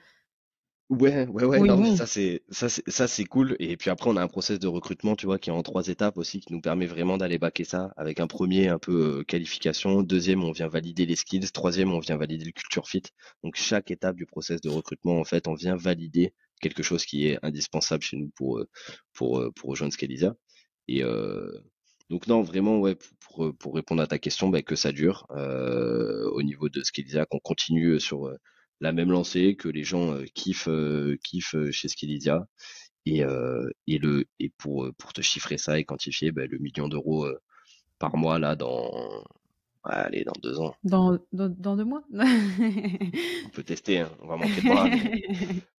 Ouais, 0.90 1.26
ouais, 1.26 1.44
ouais, 1.44 1.60
non, 1.60 1.96
ça 1.96 2.06
c'est 2.06 2.42
ça 2.48 2.70
c'est 2.70 2.88
ça 2.88 3.06
c'est 3.06 3.26
cool. 3.26 3.56
Et 3.58 3.76
puis 3.76 3.90
après, 3.90 4.08
on 4.08 4.16
a 4.16 4.22
un 4.22 4.28
process 4.28 4.58
de 4.58 4.68
recrutement, 4.68 5.16
tu 5.16 5.26
vois, 5.26 5.38
qui 5.38 5.50
est 5.50 5.52
en 5.52 5.62
trois 5.62 5.86
étapes 5.88 6.16
aussi, 6.16 6.40
qui 6.40 6.50
nous 6.50 6.62
permet 6.62 6.86
vraiment 6.86 7.18
d'aller 7.18 7.38
baquer 7.38 7.64
ça 7.64 7.92
avec 7.98 8.20
un 8.20 8.26
premier 8.26 8.68
un 8.68 8.78
peu 8.78 9.18
euh, 9.18 9.22
qualification, 9.22 10.02
deuxième 10.02 10.42
on 10.42 10.50
vient 10.50 10.66
valider 10.68 11.04
les 11.04 11.16
skills, 11.16 11.50
troisième 11.52 11.92
on 11.92 11.98
vient 11.98 12.16
valider 12.16 12.46
le 12.46 12.52
culture 12.52 12.88
fit. 12.88 13.02
Donc 13.44 13.56
chaque 13.56 13.90
étape 13.90 14.16
du 14.16 14.24
process 14.24 14.62
de 14.62 14.70
recrutement, 14.70 15.20
en 15.20 15.24
fait, 15.24 15.46
on 15.46 15.54
vient 15.54 15.76
valider 15.76 16.32
quelque 16.62 16.82
chose 16.82 17.04
qui 17.04 17.26
est 17.28 17.38
indispensable 17.42 18.02
chez 18.02 18.16
nous 18.16 18.30
pour 18.34 18.58
euh, 18.58 18.66
pour 19.12 19.40
euh, 19.40 19.52
pour 19.54 19.68
rejoindre 19.68 19.92
Scalisa. 19.92 20.36
Et 20.88 21.02
donc 22.08 22.26
non, 22.28 22.40
vraiment, 22.42 22.78
ouais, 22.80 22.96
pour, 23.20 23.54
pour, 23.58 23.74
répondre 23.74 24.00
à 24.00 24.06
ta 24.06 24.18
question, 24.18 24.48
bah, 24.48 24.62
que 24.62 24.74
ça 24.74 24.90
dure 24.90 25.26
au 25.30 26.42
niveau 26.42 26.70
de 26.70 26.82
Scalisa, 26.82 27.26
qu'on 27.26 27.40
continue 27.40 28.00
sur 28.00 28.32
la 28.80 28.92
même 28.92 29.10
lancée, 29.10 29.56
que 29.56 29.68
les 29.68 29.84
gens 29.84 30.12
euh, 30.14 30.24
kiffent, 30.34 30.68
euh, 30.68 31.16
kiffent 31.22 31.54
euh, 31.54 31.70
chez 31.70 31.88
Skeledia. 31.88 32.46
Et, 33.06 33.22
et, 33.86 33.96
le, 33.98 34.26
et 34.38 34.50
pour, 34.58 34.86
pour 34.98 35.14
te 35.14 35.22
chiffrer 35.22 35.56
ça 35.56 35.78
et 35.78 35.84
quantifier 35.84 36.30
ben, 36.30 36.46
le 36.46 36.58
million 36.58 36.88
d'euros 36.88 37.26
par 37.98 38.18
mois 38.18 38.38
là 38.38 38.54
dans, 38.54 39.24
allez, 39.82 40.24
dans 40.24 40.38
deux 40.42 40.60
ans. 40.60 40.74
Dans, 40.84 41.18
dans, 41.32 41.48
deux 41.48 41.84
mois? 41.84 42.02
On 42.12 43.48
peut 43.54 43.62
tester, 43.62 44.00
hein. 44.00 44.10
on 44.20 44.26
va 44.26 44.36
manquer 44.36 44.60
de 44.60 44.68
bras. 44.68 44.90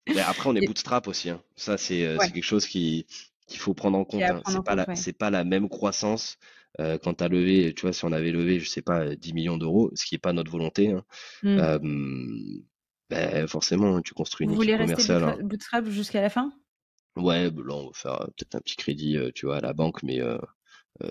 Mais... 0.08 0.20
après, 0.22 0.50
on 0.50 0.56
est 0.56 0.66
bootstrap 0.66 1.08
aussi. 1.08 1.30
Hein. 1.30 1.40
Ça, 1.56 1.78
c'est 1.78 2.18
quelque 2.34 2.42
chose 2.42 2.66
qui 2.66 3.06
qu'il 3.46 3.60
faut 3.60 3.76
prendre 3.76 4.00
en 4.00 4.06
compte. 4.06 4.24
Hein. 4.24 4.42
C'est 4.48 4.64
pas, 4.64 4.74
la, 4.74 4.88
pas 5.20 5.30
la 5.30 5.44
même 5.44 5.70
croissance 5.70 6.40
euh, 6.80 6.98
quand 6.98 7.16
tu 7.16 7.24
as 7.24 7.28
levé, 7.28 7.74
tu 7.74 7.82
vois, 7.82 7.94
si 7.94 8.06
on 8.06 8.12
avait 8.12 8.32
levé, 8.32 8.60
je 8.60 8.70
sais 8.70 8.82
pas, 8.82 9.16
10 9.16 9.34
millions 9.34 9.58
d'euros, 9.58 9.92
ce 9.96 10.06
qui 10.06 10.16
n'est 10.16 10.20
pas 10.20 10.34
notre 10.34 10.52
volonté. 10.52 10.92
Hein. 10.92 11.04
Mmh 11.44 12.62
ben, 13.10 13.48
forcément, 13.48 14.02
tu 14.02 14.14
construis 14.14 14.46
une 14.46 14.52
Vous 14.54 14.62
équipe 14.62 14.76
voulez 14.76 14.84
commerciale. 14.84 15.24
Rester 15.24 15.42
hein. 15.42 15.46
bootstrap 15.46 15.86
jusqu'à 15.90 16.22
la 16.22 16.30
fin? 16.30 16.52
Ouais, 17.16 17.50
ben 17.50 17.66
là, 17.66 17.74
on 17.74 17.88
va 17.88 17.94
faire 17.94 18.22
euh, 18.22 18.26
peut-être 18.26 18.56
un 18.56 18.62
petit 18.62 18.76
crédit, 18.76 19.18
euh, 19.18 19.32
tu 19.34 19.46
vois, 19.46 19.58
à 19.58 19.62
la 19.62 19.74
banque, 19.74 20.04
mais 20.04 20.22
euh, 20.22 20.38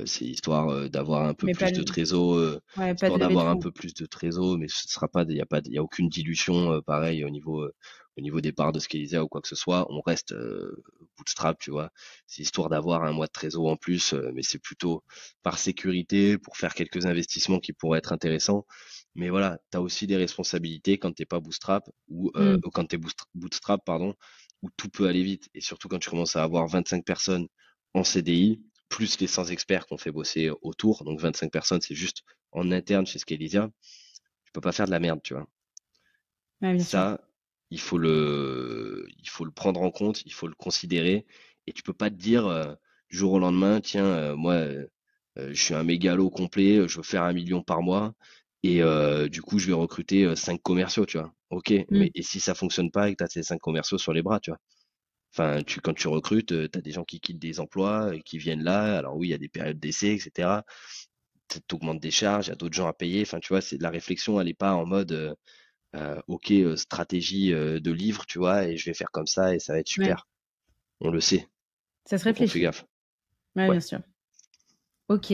c'est 0.04 0.24
histoire 0.24 0.88
d'avoir 0.90 1.24
un 1.24 1.34
peu 1.34 1.46
plus 1.52 1.72
de 1.72 1.82
trésor, 1.82 2.60
ouais, 2.76 2.92
histoire 2.92 3.18
d'avoir 3.18 3.48
un 3.48 3.58
peu 3.58 3.72
plus 3.72 3.94
de 3.94 4.06
trésor, 4.06 4.58
mais 4.58 4.68
ce 4.68 4.86
sera 4.88 5.08
pas, 5.08 5.24
il 5.28 5.36
y 5.36 5.40
a 5.40 5.46
pas, 5.46 5.60
il 5.64 5.78
a 5.78 5.82
aucune 5.82 6.08
dilution, 6.08 6.82
pareil 6.82 7.24
au 7.24 7.30
niveau, 7.30 7.66
au 8.18 8.20
niveau 8.20 8.42
des 8.42 8.52
parts 8.52 8.72
de 8.72 8.80
Scalisa 8.80 9.24
ou 9.24 9.28
quoi 9.28 9.40
que 9.40 9.48
ce 9.48 9.54
soit. 9.54 9.86
On 9.90 10.02
reste 10.02 10.34
bootstrap, 11.16 11.58
tu 11.58 11.70
vois. 11.70 11.90
C'est 12.26 12.42
histoire 12.42 12.68
d'avoir 12.68 13.04
un 13.04 13.12
mois 13.12 13.28
de 13.28 13.32
trésor 13.32 13.66
en 13.66 13.76
plus, 13.76 14.12
mais 14.34 14.42
c'est 14.42 14.58
plutôt 14.58 15.02
par 15.42 15.58
sécurité 15.58 16.36
pour 16.36 16.58
faire 16.58 16.74
quelques 16.74 17.06
investissements 17.06 17.58
qui 17.58 17.72
pourraient 17.72 17.98
être 17.98 18.12
intéressants. 18.12 18.66
Mais 19.14 19.30
voilà, 19.30 19.58
tu 19.70 19.78
as 19.78 19.80
aussi 19.80 20.06
des 20.06 20.16
responsabilités 20.16 20.98
quand 20.98 21.12
t'es 21.12 21.26
pas 21.26 21.40
bootstrap 21.40 21.88
ou, 22.08 22.30
mmh. 22.34 22.60
quand 22.72 22.86
t'es 22.86 22.98
bootstrap, 23.34 23.84
pardon, 23.84 24.14
où 24.62 24.68
tout 24.76 24.88
peut 24.88 25.08
aller 25.08 25.22
vite. 25.22 25.48
Et 25.54 25.60
surtout 25.60 25.88
quand 25.88 25.98
tu 25.98 26.10
commences 26.10 26.36
à 26.36 26.42
avoir 26.42 26.66
25 26.68 27.04
personnes 27.04 27.48
en 27.94 28.04
CDI, 28.04 28.62
plus 28.88 29.18
les 29.20 29.26
100 29.26 29.46
experts 29.46 29.86
qu'on 29.86 29.98
fait 29.98 30.12
bosser 30.12 30.50
autour. 30.62 31.04
Donc 31.04 31.20
25 31.20 31.50
personnes, 31.50 31.80
c'est 31.80 31.94
juste 31.94 32.22
en 32.52 32.70
interne 32.70 33.06
chez 33.06 33.18
Scalisia. 33.18 33.70
Tu 34.44 34.52
peux 34.52 34.60
pas 34.60 34.72
faire 34.72 34.86
de 34.86 34.90
la 34.90 35.00
merde, 35.00 35.20
tu 35.22 35.34
vois. 35.34 35.48
ça, 36.80 37.20
il 37.70 37.80
faut 37.80 37.98
le, 37.98 39.06
il 39.18 39.28
faut 39.28 39.44
le 39.44 39.50
prendre 39.50 39.82
en 39.82 39.90
compte, 39.90 40.22
il 40.24 40.32
faut 40.32 40.48
le 40.48 40.54
considérer. 40.54 41.26
Et 41.66 41.72
tu 41.72 41.82
peux 41.82 41.92
pas 41.92 42.10
te 42.10 42.14
dire 42.14 42.46
euh, 42.46 42.74
du 43.10 43.18
jour 43.18 43.32
au 43.32 43.38
lendemain, 43.38 43.80
tiens, 43.80 44.06
euh, 44.06 44.36
moi, 44.36 44.54
euh, 44.54 44.86
je 45.36 45.62
suis 45.62 45.74
un 45.74 45.84
mégalo 45.84 46.30
complet, 46.30 46.88
je 46.88 46.96
veux 46.96 47.02
faire 47.02 47.22
un 47.22 47.32
million 47.32 47.62
par 47.62 47.82
mois. 47.82 48.14
Et 48.76 49.28
du 49.28 49.42
coup, 49.42 49.58
je 49.58 49.66
vais 49.66 49.72
recruter 49.72 50.34
cinq 50.36 50.62
commerciaux, 50.62 51.06
tu 51.06 51.18
vois. 51.18 51.32
Ok, 51.50 51.70
mmh. 51.70 51.84
mais 51.90 52.10
et 52.14 52.22
si 52.22 52.40
ça 52.40 52.54
fonctionne 52.54 52.90
pas 52.90 53.08
et 53.08 53.12
que 53.12 53.18
tu 53.18 53.24
as 53.24 53.28
ces 53.28 53.42
cinq 53.42 53.58
commerciaux 53.58 53.98
sur 53.98 54.12
les 54.12 54.22
bras, 54.22 54.40
tu 54.40 54.50
vois? 54.50 54.58
Enfin, 55.34 55.62
tu, 55.62 55.80
quand 55.80 55.94
tu 55.94 56.08
recrutes, 56.08 56.70
tu 56.70 56.78
as 56.78 56.80
des 56.82 56.90
gens 56.90 57.04
qui 57.04 57.20
quittent 57.20 57.38
des 57.38 57.60
emplois, 57.60 58.14
et 58.14 58.22
qui 58.22 58.38
viennent 58.38 58.64
là. 58.64 58.98
Alors 58.98 59.16
oui, 59.16 59.28
il 59.28 59.30
y 59.30 59.34
a 59.34 59.38
des 59.38 59.48
périodes 59.48 59.78
d'essai, 59.78 60.14
etc. 60.14 60.62
Tu 61.48 61.60
augmentes 61.72 62.00
des 62.00 62.10
charges, 62.10 62.46
il 62.46 62.50
y 62.50 62.52
a 62.52 62.56
d'autres 62.56 62.74
gens 62.74 62.88
à 62.88 62.92
payer. 62.92 63.22
Enfin, 63.22 63.40
tu 63.40 63.48
vois, 63.48 63.60
c'est 63.60 63.80
la 63.80 63.90
réflexion, 63.90 64.40
elle 64.40 64.46
n'est 64.46 64.54
pas 64.54 64.74
en 64.74 64.86
mode 64.86 65.36
ok, 66.26 66.52
stratégie 66.76 67.50
de 67.50 67.90
livre, 67.90 68.26
tu 68.26 68.38
vois, 68.38 68.64
et 68.64 68.76
je 68.76 68.84
vais 68.84 68.94
faire 68.94 69.10
comme 69.10 69.26
ça 69.26 69.54
et 69.54 69.58
ça 69.58 69.72
va 69.72 69.78
être 69.80 69.88
super. 69.88 70.26
On 71.00 71.10
le 71.10 71.20
sait. 71.20 71.48
Ça 72.04 72.18
se 72.18 72.24
réfléchit. 72.24 72.50
on 72.50 72.52
fait 72.52 72.60
gaffe. 72.60 72.84
Ouais, 73.56 73.70
bien 73.70 73.80
sûr. 73.80 74.00
Ok. 75.08 75.32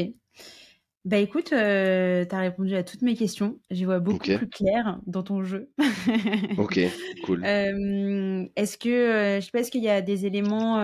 Bah 1.05 1.19
écoute, 1.19 1.47
tu 1.51 1.55
as 1.55 2.39
répondu 2.39 2.75
à 2.75 2.83
toutes 2.83 3.03
mes 3.03 3.15
questions. 3.15 3.61
J'y 3.71 3.85
vois 3.85 3.99
beaucoup 4.01 4.27
plus 4.27 4.49
clair 4.49 5.01
dans 5.07 5.23
ton 5.23 5.45
jeu. 5.45 5.71
ok, 6.59 6.81
cool. 7.27 7.45
est-ce 7.45 8.79
que, 8.79 9.39
je 9.41 9.45
sais 9.45 9.51
pas, 9.51 9.61
est-ce 9.61 9.71
qu'il 9.71 9.83
y 9.83 9.89
a 9.91 10.01
des 10.01 10.25
éléments 10.27 10.83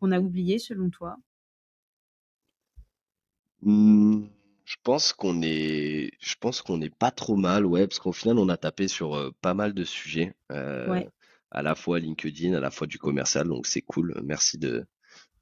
qu'on 0.00 0.12
a 0.12 0.20
oubliés 0.20 0.58
selon 0.60 0.90
toi? 0.90 1.16
Mmh, 3.62 4.26
Je 4.64 4.76
pense 4.82 5.12
qu'on 5.12 5.42
est, 5.42 6.12
je 6.20 6.34
pense 6.40 6.62
qu'on 6.62 6.80
est 6.80 6.94
pas 6.94 7.10
trop 7.10 7.36
mal, 7.36 7.66
ouais, 7.66 7.86
parce 7.86 7.98
qu'au 7.98 8.12
final, 8.12 8.38
on 8.38 8.48
a 8.48 8.56
tapé 8.56 8.88
sur 8.88 9.32
pas 9.40 9.54
mal 9.54 9.74
de 9.74 9.84
sujets, 9.84 10.34
à 11.50 11.62
la 11.62 11.74
fois 11.74 11.98
LinkedIn, 12.00 12.54
à 12.54 12.60
la 12.60 12.70
fois 12.70 12.86
du 12.86 12.98
commercial, 12.98 13.48
donc 13.48 13.66
c'est 13.66 13.82
cool. 13.82 14.20
Merci 14.24 14.58
de, 14.58 14.86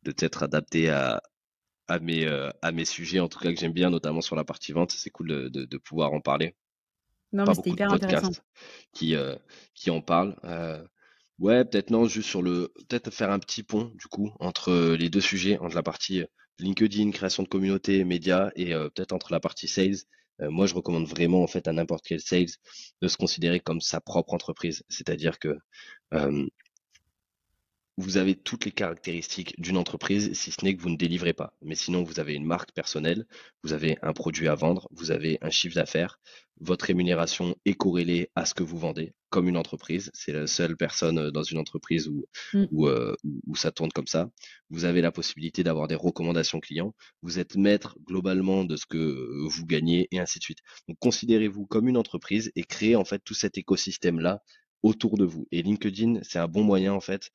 de 0.05 0.13
t'être 0.13 0.43
adapté 0.45 0.91
à, 0.91 1.23
à 1.89 1.99
mes, 1.99 2.27
euh, 2.27 2.51
à 2.63 2.73
mes 2.73 2.85
sujets, 2.85 3.21
en 3.21 3.29
tout 3.29 3.39
cas 3.39 3.53
que 3.53 3.59
j'aime 3.59 3.73
bien, 3.73 3.91
notamment 3.91 4.21
sur 4.21 4.37
la 4.37 4.45
partie 4.45 4.73
vente. 4.73 4.93
C'est 4.93 5.11
cool 5.11 5.51
de, 5.51 5.65
de, 5.65 5.79
pouvoir 5.79 6.13
en 6.13 6.21
parler. 6.21 6.55
Non, 7.33 7.45
mais 7.47 7.55
c'était 7.55 7.71
hyper 7.71 7.93
intéressant. 7.93 8.31
Qui, 8.93 9.15
euh, 9.15 9.37
qui 9.75 9.91
en 9.91 10.01
parlent. 10.01 10.37
Euh, 10.45 10.83
ouais, 11.39 11.65
peut-être 11.65 11.91
non, 11.91 12.07
juste 12.07 12.29
sur 12.29 12.43
le. 12.43 12.73
Peut-être 12.89 13.11
faire 13.11 13.31
un 13.31 13.39
petit 13.39 13.63
pont, 13.63 13.93
du 13.95 14.07
coup, 14.07 14.33
entre 14.41 14.95
les 14.95 15.09
deux 15.09 15.21
sujets, 15.21 15.59
entre 15.59 15.75
la 15.75 15.83
partie 15.83 16.25
LinkedIn, 16.59 17.11
création 17.11 17.43
de 17.43 17.49
communauté, 17.49 18.05
médias, 18.05 18.51
et 18.55 18.73
peut-être 18.73 19.13
entre 19.13 19.33
la 19.33 19.41
partie 19.41 19.69
sales. 19.69 19.97
moi, 20.39 20.67
je 20.67 20.75
recommande 20.75 21.07
vraiment, 21.07 21.43
en 21.43 21.47
fait, 21.47 21.67
à 21.67 21.73
n'importe 21.73 22.05
quel 22.07 22.21
sales 22.21 22.51
de 23.01 23.09
se 23.09 23.17
considérer 23.17 23.59
comme 23.59 23.81
sa 23.81 24.01
propre 24.01 24.35
entreprise. 24.35 24.85
C'est-à-dire 24.89 25.39
que 25.39 25.57
vous 27.99 28.17
avez 28.17 28.35
toutes 28.35 28.65
les 28.65 28.73
caractéristiques 28.73 29.61
d'une 29.61 29.77
entreprise, 29.77 30.33
si 30.33 30.51
ce 30.51 30.65
n'est 30.65 30.75
que 30.75 30.81
vous 30.81 30.91
ne 30.91 30.97
délivrez 30.97 31.35
pas. 31.35 31.53
Mais 31.63 31.75
sinon, 31.75 32.03
vous 32.03 32.21
avez 32.21 32.35
une 32.35 32.45
marque 32.45 32.73
personnelle, 32.73 33.27
vous 33.63 33.73
avez 33.73 33.99
un 34.03 34.13
produit 34.13 34.49
à 34.49 34.55
vendre, 34.55 34.89
vous 34.93 35.11
avez 35.11 35.39
un 35.43 35.51
chiffre 35.51 35.75
d'affaires, 35.75 36.19
votre 36.61 36.87
rémunération 36.87 37.57
est 37.65 37.75
corrélée 37.75 38.31
à 38.35 38.47
ce 38.47 38.55
que 38.55 38.63
vous 38.63 38.79
vendez, 38.79 39.13
comme 39.31 39.49
une 39.49 39.57
entreprise. 39.57 40.11
C'est 40.15 40.33
la 40.33 40.47
seule 40.47 40.77
personne 40.77 41.19
euh, 41.19 41.31
dans 41.31 41.43
une 41.43 41.59
entreprise 41.59 42.09
où, 42.09 42.25
mm. 42.55 42.67
euh, 42.85 43.15
où, 43.47 43.57
ça 43.57 43.73
tourne 43.73 43.91
comme 43.93 44.07
ça. 44.07 44.31
Vous 44.71 44.85
avez 44.85 45.01
la 45.01 45.13
possibilité 45.13 45.65
d'avoir 45.65 45.89
des 45.89 45.95
recommandations 45.95 46.61
clients. 46.61 46.95
Vous 47.23 47.39
êtes 47.39 47.57
maître 47.57 47.97
globalement 48.07 48.65
de 48.65 48.77
ce 48.77 48.87
que 48.87 48.97
euh, 48.97 49.47
vous 49.49 49.67
gagnez 49.67 50.09
et 50.13 50.21
ainsi 50.21 50.39
de 50.39 50.45
suite. 50.45 50.61
Donc, 50.89 50.99
considérez-vous 51.01 51.67
comme 51.67 51.89
une 51.89 51.97
entreprise 51.97 52.53
et 52.55 52.63
créez 52.63 52.97
en 52.97 53.05
fait 53.05 53.21
tout 53.25 53.35
cet 53.35 53.59
écosystème-là 53.59 54.41
autour 54.83 55.17
de 55.17 55.25
vous. 55.25 55.47
Et 55.53 55.63
LinkedIn, 55.63 56.21
c'est 56.23 56.39
un 56.39 56.49
bon 56.49 56.65
moyen 56.65 56.93
en 56.93 57.01
fait 57.01 57.31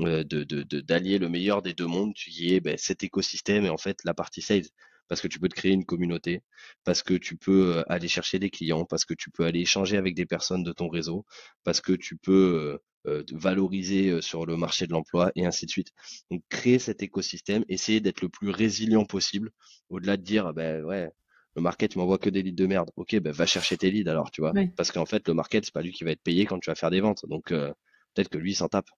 euh, 0.00 0.24
de 0.24 0.44
d'allier 0.80 1.18
le 1.18 1.28
meilleur 1.28 1.62
des 1.62 1.74
deux 1.74 1.86
mondes, 1.86 2.14
qui 2.14 2.54
est 2.54 2.60
ben, 2.60 2.76
cet 2.78 3.02
écosystème 3.02 3.64
et 3.64 3.68
en 3.70 3.78
fait 3.78 3.98
la 4.04 4.14
partie 4.14 4.42
sales. 4.42 4.66
Parce 5.08 5.22
que 5.22 5.28
tu 5.28 5.40
peux 5.40 5.48
te 5.48 5.54
créer 5.54 5.72
une 5.72 5.86
communauté, 5.86 6.42
parce 6.84 7.02
que 7.02 7.14
tu 7.14 7.36
peux 7.36 7.78
euh, 7.78 7.82
aller 7.88 8.08
chercher 8.08 8.38
des 8.38 8.50
clients, 8.50 8.84
parce 8.84 9.06
que 9.06 9.14
tu 9.14 9.30
peux 9.30 9.44
aller 9.44 9.60
échanger 9.60 9.96
avec 9.96 10.14
des 10.14 10.26
personnes 10.26 10.62
de 10.62 10.72
ton 10.72 10.88
réseau, 10.88 11.24
parce 11.64 11.80
que 11.80 11.92
tu 11.94 12.16
peux 12.16 12.78
euh, 13.06 13.24
valoriser 13.32 14.20
sur 14.20 14.44
le 14.44 14.56
marché 14.56 14.86
de 14.86 14.92
l'emploi 14.92 15.32
et 15.34 15.46
ainsi 15.46 15.64
de 15.66 15.70
suite. 15.70 15.92
Donc 16.30 16.42
créer 16.50 16.78
cet 16.78 17.02
écosystème, 17.02 17.64
essayer 17.68 18.00
d'être 18.00 18.20
le 18.20 18.28
plus 18.28 18.50
résilient 18.50 19.06
possible, 19.06 19.50
au-delà 19.88 20.16
de 20.18 20.22
dire 20.22 20.52
ben 20.52 20.84
ouais, 20.84 21.10
le 21.58 21.62
market, 21.62 21.90
tu 21.90 21.98
m'envoies 21.98 22.18
que 22.18 22.30
des 22.30 22.42
leads 22.42 22.56
de 22.56 22.66
merde. 22.66 22.90
Ok, 22.96 23.16
ben 23.18 23.32
va 23.32 23.44
chercher 23.44 23.76
tes 23.76 23.90
leads 23.90 24.08
alors, 24.08 24.30
tu 24.30 24.40
vois. 24.40 24.52
Parce 24.76 24.92
qu'en 24.92 25.06
fait, 25.06 25.26
le 25.26 25.34
market, 25.34 25.64
c'est 25.64 25.74
pas 25.74 25.82
lui 25.82 25.92
qui 25.92 26.04
va 26.04 26.12
être 26.12 26.22
payé 26.22 26.46
quand 26.46 26.58
tu 26.60 26.70
vas 26.70 26.76
faire 26.76 26.90
des 26.90 27.00
ventes. 27.00 27.26
Donc, 27.28 27.50
euh, 27.50 27.72
peut-être 28.14 28.28
que 28.28 28.38
lui, 28.38 28.52
il 28.52 28.54
s'en 28.54 28.68
tape. 28.68 28.88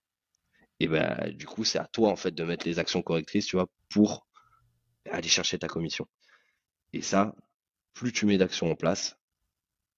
Et 0.81 0.87
ben, 0.87 1.31
du 1.35 1.45
coup, 1.45 1.63
c'est 1.63 1.77
à 1.77 1.85
toi, 1.85 2.09
en 2.09 2.15
fait, 2.15 2.31
de 2.31 2.43
mettre 2.43 2.67
les 2.67 2.79
actions 2.79 3.03
correctrices, 3.03 3.45
tu 3.45 3.55
vois, 3.55 3.67
pour 3.87 4.25
aller 5.11 5.27
chercher 5.27 5.59
ta 5.59 5.67
commission. 5.67 6.07
Et 6.91 7.03
ça, 7.03 7.35
plus 7.93 8.11
tu 8.11 8.25
mets 8.25 8.39
d'actions 8.39 8.71
en 8.71 8.75
place, 8.75 9.15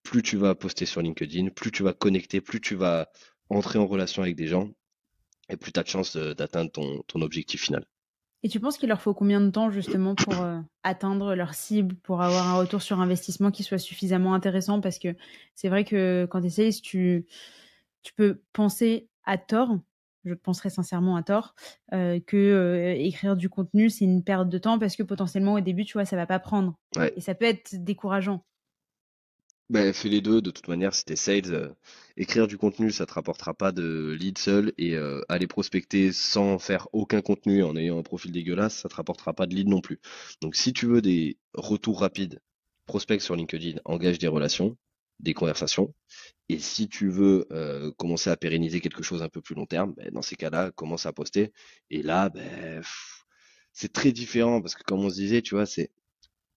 plus 0.04 0.22
tu 0.22 0.36
vas 0.36 0.56
poster 0.56 0.86
sur 0.86 1.02
LinkedIn, 1.02 1.52
plus 1.52 1.72
tu 1.72 1.84
vas 1.84 1.94
connecter, 1.94 2.42
plus 2.42 2.60
tu 2.60 2.76
vas 2.76 3.10
entrer 3.50 3.80
en 3.80 3.88
relation 3.88 4.24
avec 4.24 4.36
des 4.36 4.48
gens, 4.48 4.72
et 5.48 5.56
plus 5.56 5.72
tu 5.72 5.80
as 5.80 5.84
de 5.84 5.88
chances 5.88 6.18
d'atteindre 6.18 6.70
ton 7.08 7.22
objectif 7.22 7.62
final. 7.62 7.86
Et 8.46 8.50
tu 8.50 8.60
penses 8.60 8.78
qu'il 8.78 8.90
leur 8.90 9.02
faut 9.02 9.14
combien 9.14 9.40
de 9.40 9.50
temps 9.52 9.72
justement 9.72 10.16
pour 10.16 10.34
euh, 10.42 10.60
atteindre 10.84 11.34
leur 11.34 11.54
cible, 11.54 11.96
pour 11.96 12.22
avoir 12.22 12.46
un 12.50 12.58
retour 12.58 12.82
sur 12.82 13.00
investissement 13.00 13.52
qui 13.52 13.64
soit 13.64 13.78
suffisamment 13.78 14.34
intéressant? 14.34 14.82
Parce 14.82 15.00
que 15.00 15.16
c'est 15.56 15.70
vrai 15.70 15.86
que 15.86 16.28
quand 16.30 16.42
tu 16.42 16.48
essayes, 16.48 16.74
tu, 16.74 17.26
tu 18.02 18.14
peux 18.14 18.42
penser 18.52 19.08
à 19.24 19.38
tort, 19.38 19.78
je 20.26 20.34
penserais 20.34 20.70
sincèrement 20.70 21.16
à 21.16 21.24
tort, 21.24 21.56
euh, 21.94 22.20
que 22.20 22.38
euh, 22.38 22.94
écrire 22.94 23.36
du 23.36 23.50
contenu, 23.50 23.90
c'est 23.90 24.06
une 24.06 24.24
perte 24.24 24.50
de 24.50 24.58
temps 24.58 24.80
parce 24.80 24.96
que 24.96 25.04
potentiellement 25.04 25.54
au 25.54 25.60
début, 25.60 25.86
tu 25.86 25.94
vois, 25.94 26.06
ça 26.06 26.16
va 26.16 26.26
pas 26.26 26.40
prendre. 26.40 26.76
Et 27.16 27.22
ça 27.22 27.36
peut 27.36 27.46
être 27.46 27.84
décourageant. 27.84 28.44
Ben, 29.70 29.94
fais 29.94 30.10
les 30.10 30.22
deux, 30.22 30.42
de 30.42 30.52
toute 30.52 30.68
manière, 30.68 30.94
si 30.94 31.06
t'es 31.06 31.16
sales, 31.16 31.54
euh, 31.54 31.70
écrire 32.18 32.48
du 32.48 32.58
contenu, 32.58 32.92
ça 32.92 33.06
te 33.06 33.14
rapportera 33.14 33.54
pas 33.54 33.72
de 33.72 34.16
lead 34.20 34.38
seul, 34.38 34.74
et 34.78 34.96
aller 35.30 35.48
prospecter 35.48 36.12
sans 36.12 36.60
faire 36.60 36.88
aucun 36.94 37.22
contenu, 37.22 37.64
en 37.64 37.76
ayant 37.76 37.98
un 37.98 38.04
profil 38.04 38.32
dégueulasse, 38.32 38.76
ça 38.76 38.90
te 38.90 38.96
rapportera 38.96 39.34
pas 39.34 39.48
de 39.48 39.56
lead 39.56 39.68
non 39.68 39.82
plus. 39.82 40.00
Donc 40.42 40.56
si 40.56 40.74
tu 40.74 40.86
veux 40.86 41.02
des 41.02 41.38
retours 41.54 42.02
rapides, 42.02 42.40
prospect 42.86 43.20
sur 43.20 43.36
LinkedIn, 43.36 43.80
engage 43.86 44.20
des 44.20 44.28
relations, 44.28 44.78
des 45.20 45.34
conversations, 45.34 45.94
et 46.50 46.60
si 46.60 46.90
tu 46.90 47.10
veux 47.10 47.48
euh, 47.52 47.92
commencer 47.98 48.30
à 48.30 48.38
pérenniser 48.38 48.82
quelque 48.82 49.04
chose 49.04 49.24
un 49.24 49.30
peu 49.30 49.42
plus 49.42 49.56
long 49.56 49.66
terme, 49.66 49.94
ben, 49.96 50.10
dans 50.12 50.22
ces 50.22 50.36
cas-là, 50.36 50.72
commence 50.72 51.06
à 51.06 51.14
poster, 51.14 51.54
et 51.90 52.02
là, 52.04 52.30
ben, 52.30 52.82
c'est 53.72 53.92
très 53.94 54.12
différent, 54.12 54.62
parce 54.62 54.76
que 54.76 54.84
comme 54.84 55.00
on 55.04 55.10
se 55.10 55.16
disait, 55.16 55.42
tu 55.42 55.56
vois, 55.56 55.66
c'est 55.66 55.92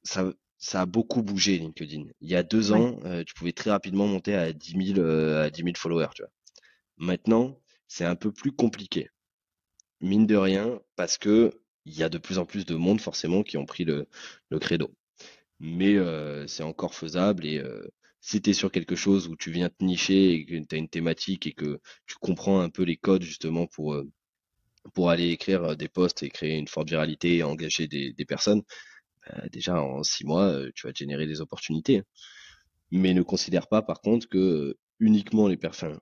ça, 0.02 0.32
ça 0.58 0.82
a 0.82 0.86
beaucoup 0.86 1.22
bougé 1.22 1.58
LinkedIn. 1.58 2.04
Il 2.20 2.30
y 2.30 2.36
a 2.36 2.42
deux 2.42 2.72
ans, 2.72 2.98
euh, 3.04 3.24
tu 3.24 3.34
pouvais 3.34 3.52
très 3.52 3.70
rapidement 3.70 4.06
monter 4.06 4.34
à 4.34 4.52
10 4.52 4.94
000, 4.94 4.98
euh, 4.98 5.44
à 5.44 5.50
10 5.50 5.62
followers. 5.76 6.08
Tu 6.14 6.22
vois. 6.22 6.30
Maintenant, 6.96 7.60
c'est 7.88 8.04
un 8.04 8.16
peu 8.16 8.32
plus 8.32 8.52
compliqué. 8.52 9.08
Mine 10.00 10.26
de 10.26 10.36
rien, 10.36 10.80
parce 10.96 11.18
que 11.18 11.52
il 11.84 11.96
y 11.96 12.02
a 12.02 12.08
de 12.08 12.18
plus 12.18 12.38
en 12.38 12.44
plus 12.44 12.66
de 12.66 12.74
monde 12.74 13.00
forcément 13.00 13.42
qui 13.42 13.56
ont 13.56 13.66
pris 13.66 13.84
le, 13.84 14.08
le 14.50 14.58
credo. 14.58 14.92
Mais 15.60 15.96
euh, 15.96 16.46
c'est 16.46 16.64
encore 16.64 16.94
faisable 16.94 17.46
et 17.46 17.62
si 18.26 18.42
tu 18.42 18.54
sur 18.54 18.72
quelque 18.72 18.96
chose 18.96 19.28
où 19.28 19.36
tu 19.36 19.52
viens 19.52 19.68
te 19.68 19.84
nicher 19.84 20.32
et 20.32 20.44
que 20.44 20.58
tu 20.58 20.74
as 20.74 20.78
une 20.78 20.88
thématique 20.88 21.46
et 21.46 21.52
que 21.52 21.80
tu 22.06 22.16
comprends 22.20 22.60
un 22.60 22.70
peu 22.70 22.82
les 22.82 22.96
codes 22.96 23.22
justement 23.22 23.68
pour, 23.68 24.02
pour 24.94 25.10
aller 25.10 25.28
écrire 25.30 25.76
des 25.76 25.86
posts 25.86 26.24
et 26.24 26.28
créer 26.28 26.56
une 26.58 26.66
forte 26.66 26.88
viralité 26.88 27.36
et 27.36 27.42
engager 27.44 27.86
des, 27.86 28.24
personnes, 28.24 28.62
euh, 29.32 29.48
déjà 29.52 29.80
en 29.80 30.02
six 30.02 30.24
mois, 30.24 30.48
euh, 30.48 30.72
tu 30.74 30.88
vas 30.88 30.92
générer 30.92 31.28
des 31.28 31.40
opportunités. 31.40 32.02
Mais 32.90 33.14
ne 33.14 33.22
considère 33.22 33.68
pas 33.68 33.82
par 33.82 34.00
contre 34.00 34.28
que 34.28 34.38
euh, 34.38 34.78
uniquement 34.98 35.46
les 35.46 35.56
personnes, 35.56 36.00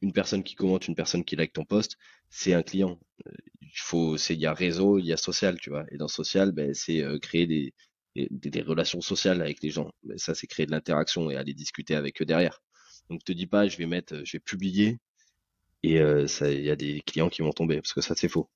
une 0.00 0.14
personne 0.14 0.44
qui 0.44 0.54
commente, 0.54 0.88
une 0.88 0.94
personne 0.94 1.24
qui 1.26 1.36
like 1.36 1.52
ton 1.52 1.66
poste, 1.66 1.98
c'est 2.30 2.54
un 2.54 2.62
client. 2.62 2.98
Il 3.60 3.68
faut, 3.74 4.16
c'est 4.16 4.32
il 4.32 4.40
y 4.40 4.46
a 4.46 4.54
réseau, 4.54 4.98
il 4.98 5.04
y 5.04 5.12
a 5.12 5.18
social, 5.18 5.60
tu 5.60 5.68
vois. 5.68 5.84
Et 5.90 5.98
dans 5.98 6.08
social, 6.08 6.52
ben, 6.52 6.72
c'est 6.72 7.04
créer 7.20 7.46
des, 7.46 7.74
des, 8.30 8.62
relations 8.62 9.00
sociales 9.00 9.40
avec 9.40 9.62
les 9.62 9.70
gens. 9.70 9.92
Mais 10.04 10.18
ça, 10.18 10.34
c'est 10.34 10.46
créer 10.46 10.66
de 10.66 10.70
l'interaction 10.70 11.30
et 11.30 11.36
aller 11.36 11.54
discuter 11.54 11.94
avec 11.94 12.20
eux 12.22 12.24
derrière. 12.24 12.62
Donc, 13.10 13.24
te 13.24 13.32
dis 13.32 13.46
pas, 13.46 13.68
je 13.68 13.76
vais 13.76 13.86
mettre, 13.86 14.22
je 14.24 14.32
vais 14.36 14.40
publier 14.40 14.98
et 15.82 15.98
il 15.98 16.62
y 16.62 16.70
a 16.70 16.76
des 16.76 17.02
clients 17.06 17.28
qui 17.28 17.42
vont 17.42 17.52
tomber 17.52 17.76
parce 17.76 17.92
que 17.92 18.00
ça 18.00 18.14
c'est 18.16 18.28
faux. 18.28 18.48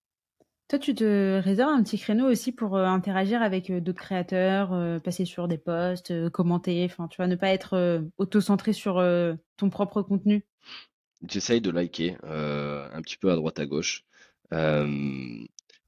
Toi, 0.69 0.79
tu 0.79 0.95
te 0.95 1.41
réserves 1.41 1.71
un 1.71 1.83
petit 1.83 1.99
créneau 1.99 2.29
aussi 2.29 2.53
pour 2.53 2.77
interagir 2.77 3.43
avec 3.43 3.73
d'autres 3.73 4.01
créateurs, 4.01 5.01
passer 5.03 5.25
sur 5.25 5.49
des 5.49 5.59
posts, 5.59 6.31
commenter, 6.31 6.85
enfin, 6.85 7.09
tu 7.09 7.17
vois, 7.17 7.27
ne 7.27 7.37
pas 7.37 7.51
être 7.51 8.03
auto-centré 8.19 8.73
sur 8.73 9.05
ton 9.57 9.71
propre 9.71 10.03
contenu? 10.03 10.45
J'essaye 11.29 11.61
de 11.61 11.71
liker 11.71 12.17
un 12.23 13.03
petit 13.03 13.17
peu 13.17 13.31
à 13.31 13.37
droite 13.37 13.59
à 13.59 13.67
gauche, 13.67 14.05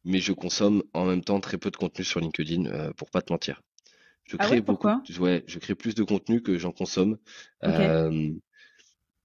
mais 0.05 0.21
je 0.21 0.33
consomme 0.33 0.83
en 0.93 1.05
même 1.05 1.23
temps 1.23 1.41
très 1.41 1.59
peu 1.59 1.71
de 1.71 1.77
contenu 1.77 2.05
sur 2.05 2.21
LinkedIn 2.21 2.93
pour 2.95 3.11
pas 3.11 3.23
te 3.23 3.33
mentir. 3.33 3.63
Je 4.25 4.37
ah 4.39 4.47
crée 4.47 4.61
beaucoup, 4.61 4.89
ouais, 5.19 5.45
je 5.47 5.59
crée 5.59 5.75
plus 5.75 5.95
de 5.95 6.05
contenu 6.05 6.43
que 6.43 6.59
j'en 6.59 6.73
consomme. 6.73 7.19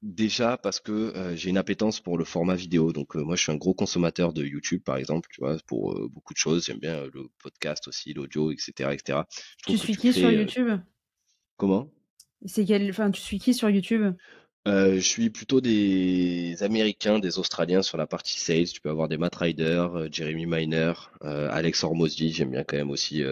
Déjà 0.03 0.57
parce 0.57 0.79
que 0.79 0.91
euh, 0.91 1.35
j'ai 1.35 1.49
une 1.49 1.57
appétence 1.57 1.99
pour 1.99 2.19
le 2.19 2.23
format 2.23 2.53
vidéo. 2.53 2.93
Donc 2.93 3.15
euh, 3.15 3.23
moi 3.23 3.35
je 3.35 3.41
suis 3.41 3.51
un 3.51 3.55
gros 3.55 3.73
consommateur 3.73 4.31
de 4.31 4.45
YouTube 4.45 4.83
par 4.83 4.97
exemple, 4.97 5.27
tu 5.31 5.41
vois, 5.41 5.57
pour 5.65 5.93
euh, 5.93 6.07
beaucoup 6.07 6.33
de 6.33 6.37
choses. 6.37 6.65
J'aime 6.65 6.77
bien 6.77 7.05
le 7.11 7.29
podcast 7.41 7.87
aussi, 7.87 8.13
l'audio, 8.13 8.51
etc., 8.51 8.91
etc. 8.93 9.19
tu 9.65 9.75
suis 9.75 9.97
qui 9.97 10.13
sur 10.13 10.29
YouTube? 10.29 10.79
Comment? 11.55 11.89
C'est 12.45 12.63
quel, 12.63 12.87
enfin 12.91 13.09
tu 13.09 13.21
suis 13.21 13.39
qui 13.39 13.55
sur 13.55 13.71
YouTube? 13.71 14.13
Je 14.65 14.99
suis 14.99 15.29
plutôt 15.29 15.61
des 15.61 16.61
Américains, 16.61 17.19
des 17.19 17.39
Australiens 17.39 17.81
sur 17.81 17.97
la 17.97 18.07
partie 18.07 18.39
sales. 18.39 18.67
Tu 18.67 18.81
peux 18.81 18.89
avoir 18.89 19.07
des 19.07 19.17
Matt 19.17 19.35
Ryder, 19.35 19.87
Jeremy 20.11 20.45
Miner, 20.45 20.93
Alex 21.21 21.83
Hormozzi. 21.83 22.31
J'aime 22.33 22.51
bien 22.51 22.63
quand 22.63 22.77
même 22.77 22.89
aussi 22.89 23.23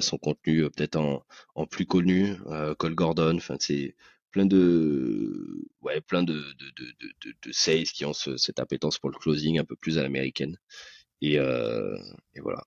son 0.00 0.18
contenu 0.18 0.62
peut-être 0.70 0.96
en, 0.96 1.22
en, 1.54 1.66
plus 1.66 1.86
connu. 1.86 2.36
Cole 2.78 2.94
Gordon. 2.96 3.36
Enfin, 3.36 3.56
c'est 3.60 3.94
plein 4.30 4.46
de 4.46 5.68
ouais 5.82 6.00
plein 6.00 6.22
de 6.22 6.34
de, 6.34 6.70
de, 6.76 7.34
de, 7.42 7.52
sales 7.52 7.84
qui 7.84 8.04
ont 8.04 8.12
cette 8.12 8.58
appétence 8.58 8.98
pour 8.98 9.10
le 9.10 9.18
closing 9.18 9.58
un 9.58 9.64
peu 9.64 9.76
plus 9.76 9.98
à 9.98 10.02
l'américaine 10.02 10.58
et, 11.20 11.38
euh, 11.38 11.96
et 12.34 12.40
voilà 12.40 12.64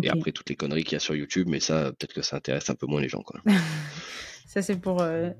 et 0.00 0.08
après 0.08 0.32
toutes 0.32 0.48
les 0.48 0.56
conneries 0.56 0.84
qu'il 0.84 0.94
y 0.94 0.96
a 0.96 1.00
sur 1.00 1.14
YouTube 1.14 1.48
mais 1.48 1.60
ça 1.60 1.92
peut-être 1.92 2.14
que 2.14 2.22
ça 2.22 2.36
intéresse 2.36 2.70
un 2.70 2.74
peu 2.74 2.86
moins 2.86 3.00
les 3.00 3.08
gens 3.08 3.22
quoi 3.22 3.40
Ça, 4.52 4.60
c'est 4.60 4.76
pour 4.76 5.00
euh, 5.00 5.30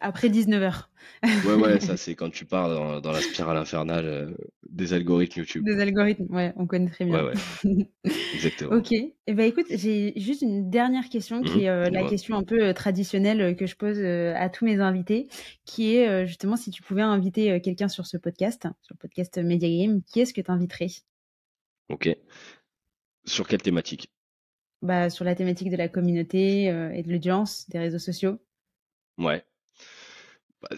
après 0.00 0.28
19h. 0.28 0.84
ouais, 1.24 1.54
ouais, 1.54 1.80
ça, 1.80 1.96
c'est 1.96 2.14
quand 2.14 2.30
tu 2.30 2.44
pars 2.44 3.00
dans, 3.00 3.10
la 3.10 3.20
spirale 3.20 3.56
infernale 3.56 4.06
euh, 4.06 4.30
des 4.68 4.92
algorithmes 4.92 5.40
YouTube. 5.40 5.64
Des 5.64 5.80
algorithmes, 5.80 6.32
ouais, 6.32 6.52
on 6.54 6.68
connaît 6.68 6.88
très 6.88 7.04
bien. 7.04 7.24
Ouais, 7.24 7.32
ouais. 7.64 7.88
Exactement. 8.34 8.76
ok. 8.76 8.92
Et 8.92 9.16
eh 9.26 9.34
ben, 9.34 9.42
écoute, 9.42 9.66
j'ai 9.70 10.12
juste 10.14 10.42
une 10.42 10.70
dernière 10.70 11.08
question 11.08 11.42
qui 11.42 11.58
mmh, 11.58 11.62
est 11.62 11.68
euh, 11.68 11.90
la 11.90 12.04
question 12.04 12.36
un 12.36 12.44
peu 12.44 12.72
traditionnelle 12.72 13.56
que 13.56 13.66
je 13.66 13.74
pose 13.74 13.98
à 13.98 14.48
tous 14.50 14.64
mes 14.64 14.78
invités, 14.78 15.26
qui 15.64 15.96
est 15.96 16.24
justement 16.28 16.54
si 16.54 16.70
tu 16.70 16.80
pouvais 16.80 17.02
inviter 17.02 17.60
quelqu'un 17.60 17.88
sur 17.88 18.06
ce 18.06 18.18
podcast, 18.18 18.68
sur 18.82 18.94
le 18.94 18.98
podcast 18.98 19.36
Media 19.38 19.68
Game, 19.68 20.02
qui 20.02 20.20
est-ce 20.20 20.32
que 20.32 20.42
tu 20.42 20.50
inviterais 20.52 20.90
Ok. 21.88 22.08
Sur 23.24 23.46
quelle 23.46 23.62
thématique? 23.62 24.10
Bah, 24.82 25.10
Sur 25.10 25.24
la 25.24 25.34
thématique 25.34 25.70
de 25.70 25.76
la 25.76 25.88
communauté 25.88 26.64
et 26.64 27.02
de 27.02 27.10
l'audience, 27.12 27.68
des 27.68 27.78
réseaux 27.78 27.98
sociaux. 27.98 28.38
Ouais. 29.18 29.44
Bah, 30.62 30.76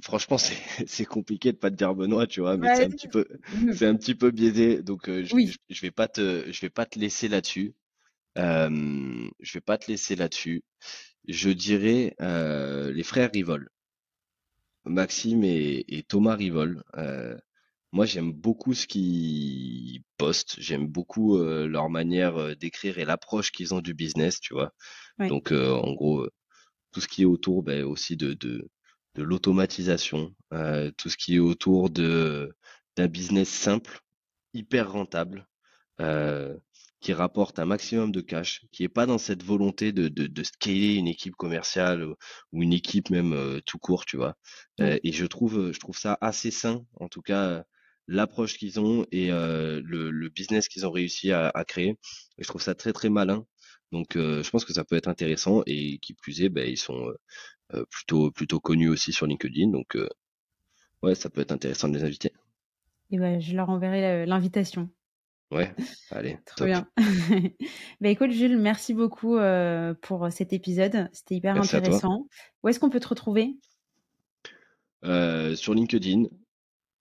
franchement, 0.00 0.38
c'est 0.86 1.04
compliqué 1.04 1.52
de 1.52 1.56
pas 1.56 1.70
te 1.70 1.76
dire 1.76 1.94
Benoît, 1.94 2.26
tu 2.26 2.40
vois, 2.40 2.56
mais 2.56 2.74
c'est 2.76 2.84
un 2.84 2.90
petit 2.90 3.08
peu, 3.08 3.26
c'est 3.72 3.86
un 3.86 3.96
petit 3.96 4.14
peu 4.14 4.30
biaisé. 4.30 4.82
Donc, 4.82 5.08
euh, 5.08 5.24
je, 5.24 5.56
je, 5.68 5.80
vais 5.80 5.90
pas 5.90 6.08
te, 6.08 6.50
je 6.50 6.60
vais 6.60 6.70
pas 6.70 6.86
te 6.86 6.98
laisser 6.98 7.28
là-dessus. 7.28 7.74
Euh, 8.38 9.28
je 9.40 9.52
vais 9.54 9.60
pas 9.60 9.78
te 9.78 9.90
laisser 9.90 10.16
là-dessus. 10.16 10.62
Je 11.26 11.50
dirais 11.50 12.14
euh, 12.20 12.92
les 12.92 13.02
frères 13.02 13.30
Rivol, 13.32 13.70
Maxime 14.84 15.42
et, 15.44 16.04
Thomas 16.08 16.36
Rivol. 16.36 16.84
Moi, 17.94 18.06
j'aime 18.06 18.32
beaucoup 18.32 18.74
ce 18.74 18.86
qu'ils 18.86 20.02
postent. 20.18 20.56
J'aime 20.60 20.86
beaucoup 20.88 21.38
leur 21.38 21.90
manière 21.90 22.56
d'écrire 22.56 22.98
et 22.98 23.04
l'approche 23.06 23.52
qu'ils 23.52 23.74
ont 23.74 23.80
du 23.80 23.94
business, 23.94 24.40
tu 24.40 24.54
vois? 24.54 24.72
Donc, 25.28 25.52
en 25.52 25.92
gros 25.94 26.28
tout 26.92 27.00
ce 27.00 27.08
qui 27.08 27.22
est 27.22 27.26
autour 27.26 27.62
ben, 27.62 27.84
aussi 27.84 28.16
de, 28.16 28.34
de, 28.34 28.68
de 29.14 29.22
l'automatisation, 29.22 30.34
euh, 30.52 30.90
tout 30.96 31.08
ce 31.10 31.16
qui 31.16 31.36
est 31.36 31.40
autour 31.40 31.90
de 31.90 32.54
d'un 32.96 33.08
business 33.08 33.48
simple, 33.48 33.98
hyper 34.52 34.92
rentable, 34.92 35.48
euh, 36.00 36.56
qui 37.00 37.12
rapporte 37.12 37.58
un 37.60 37.64
maximum 37.66 38.12
de 38.12 38.20
cash, 38.20 38.66
qui 38.72 38.84
est 38.84 38.88
pas 38.88 39.06
dans 39.06 39.18
cette 39.18 39.42
volonté 39.44 39.92
de, 39.92 40.08
de, 40.08 40.26
de 40.28 40.42
scaler 40.44 40.94
une 40.96 41.08
équipe 41.08 41.36
commerciale 41.36 42.04
ou 42.52 42.62
une 42.62 42.72
équipe 42.72 43.10
même 43.10 43.32
euh, 43.32 43.60
tout 43.66 43.78
court, 43.78 44.06
tu 44.06 44.16
vois? 44.16 44.36
Euh, 44.80 44.98
et 45.04 45.12
je 45.12 45.26
trouve, 45.26 45.72
je 45.72 45.80
trouve 45.80 45.98
ça 45.98 46.18
assez 46.20 46.50
sain, 46.50 46.84
en 47.00 47.08
tout 47.08 47.22
cas 47.22 47.64
l'approche 48.06 48.58
qu'ils 48.58 48.80
ont 48.80 49.06
et 49.10 49.32
euh, 49.32 49.80
le, 49.84 50.10
le, 50.10 50.28
business 50.28 50.68
qu'ils 50.68 50.86
ont 50.86 50.90
réussi 50.90 51.32
à, 51.32 51.48
à 51.48 51.64
créer. 51.64 51.98
Et 52.38 52.42
je 52.42 52.48
trouve 52.48 52.62
ça 52.62 52.74
très 52.74 52.92
très 52.92 53.08
malin 53.08 53.46
donc 53.94 54.16
euh, 54.16 54.42
je 54.42 54.50
pense 54.50 54.64
que 54.64 54.72
ça 54.72 54.84
peut 54.84 54.96
être 54.96 55.06
intéressant 55.06 55.62
et 55.66 55.98
qui 55.98 56.14
plus 56.14 56.42
est, 56.42 56.48
ben, 56.48 56.68
ils 56.68 56.76
sont 56.76 57.12
euh, 57.74 57.84
plutôt 57.90 58.32
plutôt 58.32 58.58
connus 58.58 58.88
aussi 58.88 59.12
sur 59.12 59.26
LinkedIn. 59.26 59.68
Donc 59.68 59.96
ouais, 61.02 61.14
ça 61.14 61.30
peut 61.30 61.40
être 61.40 61.52
intéressant 61.52 61.88
de 61.88 61.96
les 61.96 62.04
inviter. 62.04 62.32
Et 63.12 63.18
ben, 63.18 63.40
je 63.40 63.54
leur 63.54 63.70
enverrai 63.70 64.26
l'invitation. 64.26 64.90
Ouais, 65.52 65.72
allez. 66.10 66.38
Trop 66.46 66.64
bien. 66.64 66.88
bah 68.00 68.08
écoute 68.08 68.32
Jules, 68.32 68.58
merci 68.58 68.94
beaucoup 68.94 69.38
pour 70.00 70.32
cet 70.32 70.52
épisode. 70.52 71.08
C'était 71.12 71.36
hyper 71.36 71.56
intéressant. 71.56 72.26
Où 72.64 72.68
est-ce 72.68 72.80
qu'on 72.80 72.90
peut 72.90 73.00
te 73.00 73.08
retrouver? 73.08 73.54
Sur 75.04 75.74
LinkedIn. 75.74 76.24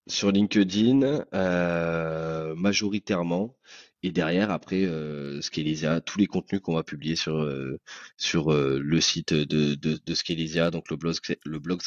Sur 0.08 0.32
LinkedIn, 0.32 1.26
majoritairement. 2.56 3.56
Et 4.04 4.12
derrière, 4.12 4.52
après, 4.52 4.84
euh, 4.84 5.40
tous 6.06 6.20
les 6.20 6.28
contenus 6.28 6.62
qu'on 6.62 6.76
va 6.76 6.84
publier 6.84 7.16
sur 7.16 7.38
euh, 7.38 7.80
sur 8.18 8.52
euh, 8.52 8.80
le 8.80 9.00
site 9.02 9.34
de, 9.34 9.76
de, 9.76 10.70
donc 10.70 10.90
le 10.90 10.98
blog 10.98 11.16
le 11.46 11.60
blog 11.60 11.82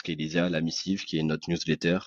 la 0.51 0.61
missive 0.63 1.05
qui 1.05 1.19
est 1.19 1.23
notre 1.23 1.51
newsletter, 1.51 1.99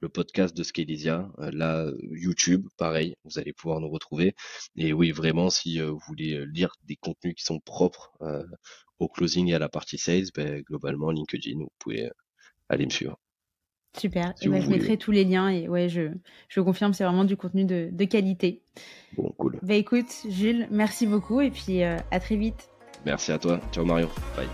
le 0.00 0.08
podcast 0.08 0.56
de 0.56 0.64
Scalisia, 0.64 1.30
euh, 1.38 1.50
là 1.52 1.88
YouTube, 2.10 2.66
pareil, 2.76 3.14
vous 3.24 3.38
allez 3.38 3.52
pouvoir 3.52 3.80
nous 3.80 3.88
retrouver. 3.88 4.34
Et 4.76 4.92
oui, 4.92 5.12
vraiment, 5.12 5.48
si 5.48 5.80
vous 5.80 6.00
voulez 6.08 6.44
lire 6.46 6.72
des 6.84 6.96
contenus 6.96 7.34
qui 7.36 7.44
sont 7.44 7.60
propres 7.60 8.12
au 8.98 9.08
closing 9.08 9.48
et 9.48 9.54
à 9.54 9.58
la 9.60 9.68
partie 9.68 9.98
sales, 9.98 10.26
ben, 10.34 10.62
globalement 10.62 11.10
LinkedIn, 11.12 11.58
vous 11.60 11.72
pouvez 11.78 12.10
aller 12.68 12.86
me 12.86 12.90
suivre. 12.90 13.21
Super. 13.98 14.32
et 14.40 14.48
ben, 14.48 14.62
je 14.62 14.70
mettrai 14.70 14.96
tous 14.96 15.10
les 15.10 15.24
liens 15.24 15.48
et 15.48 15.68
ouais, 15.68 15.88
je, 15.88 16.12
je 16.48 16.60
confirme, 16.60 16.94
c'est 16.94 17.04
vraiment 17.04 17.24
du 17.24 17.36
contenu 17.36 17.64
de, 17.64 17.90
de 17.92 18.04
qualité. 18.04 18.62
Bon, 19.16 19.32
cool. 19.36 19.58
Bah 19.62 19.74
écoute, 19.74 20.10
Jules, 20.28 20.66
merci 20.70 21.06
beaucoup 21.06 21.40
et 21.40 21.50
puis 21.50 21.82
euh, 21.82 21.96
à 22.10 22.20
très 22.20 22.36
vite. 22.36 22.70
Merci 23.04 23.32
à 23.32 23.38
toi. 23.38 23.60
Ciao 23.72 23.84
Mario. 23.84 24.08
Bye. 24.36 24.48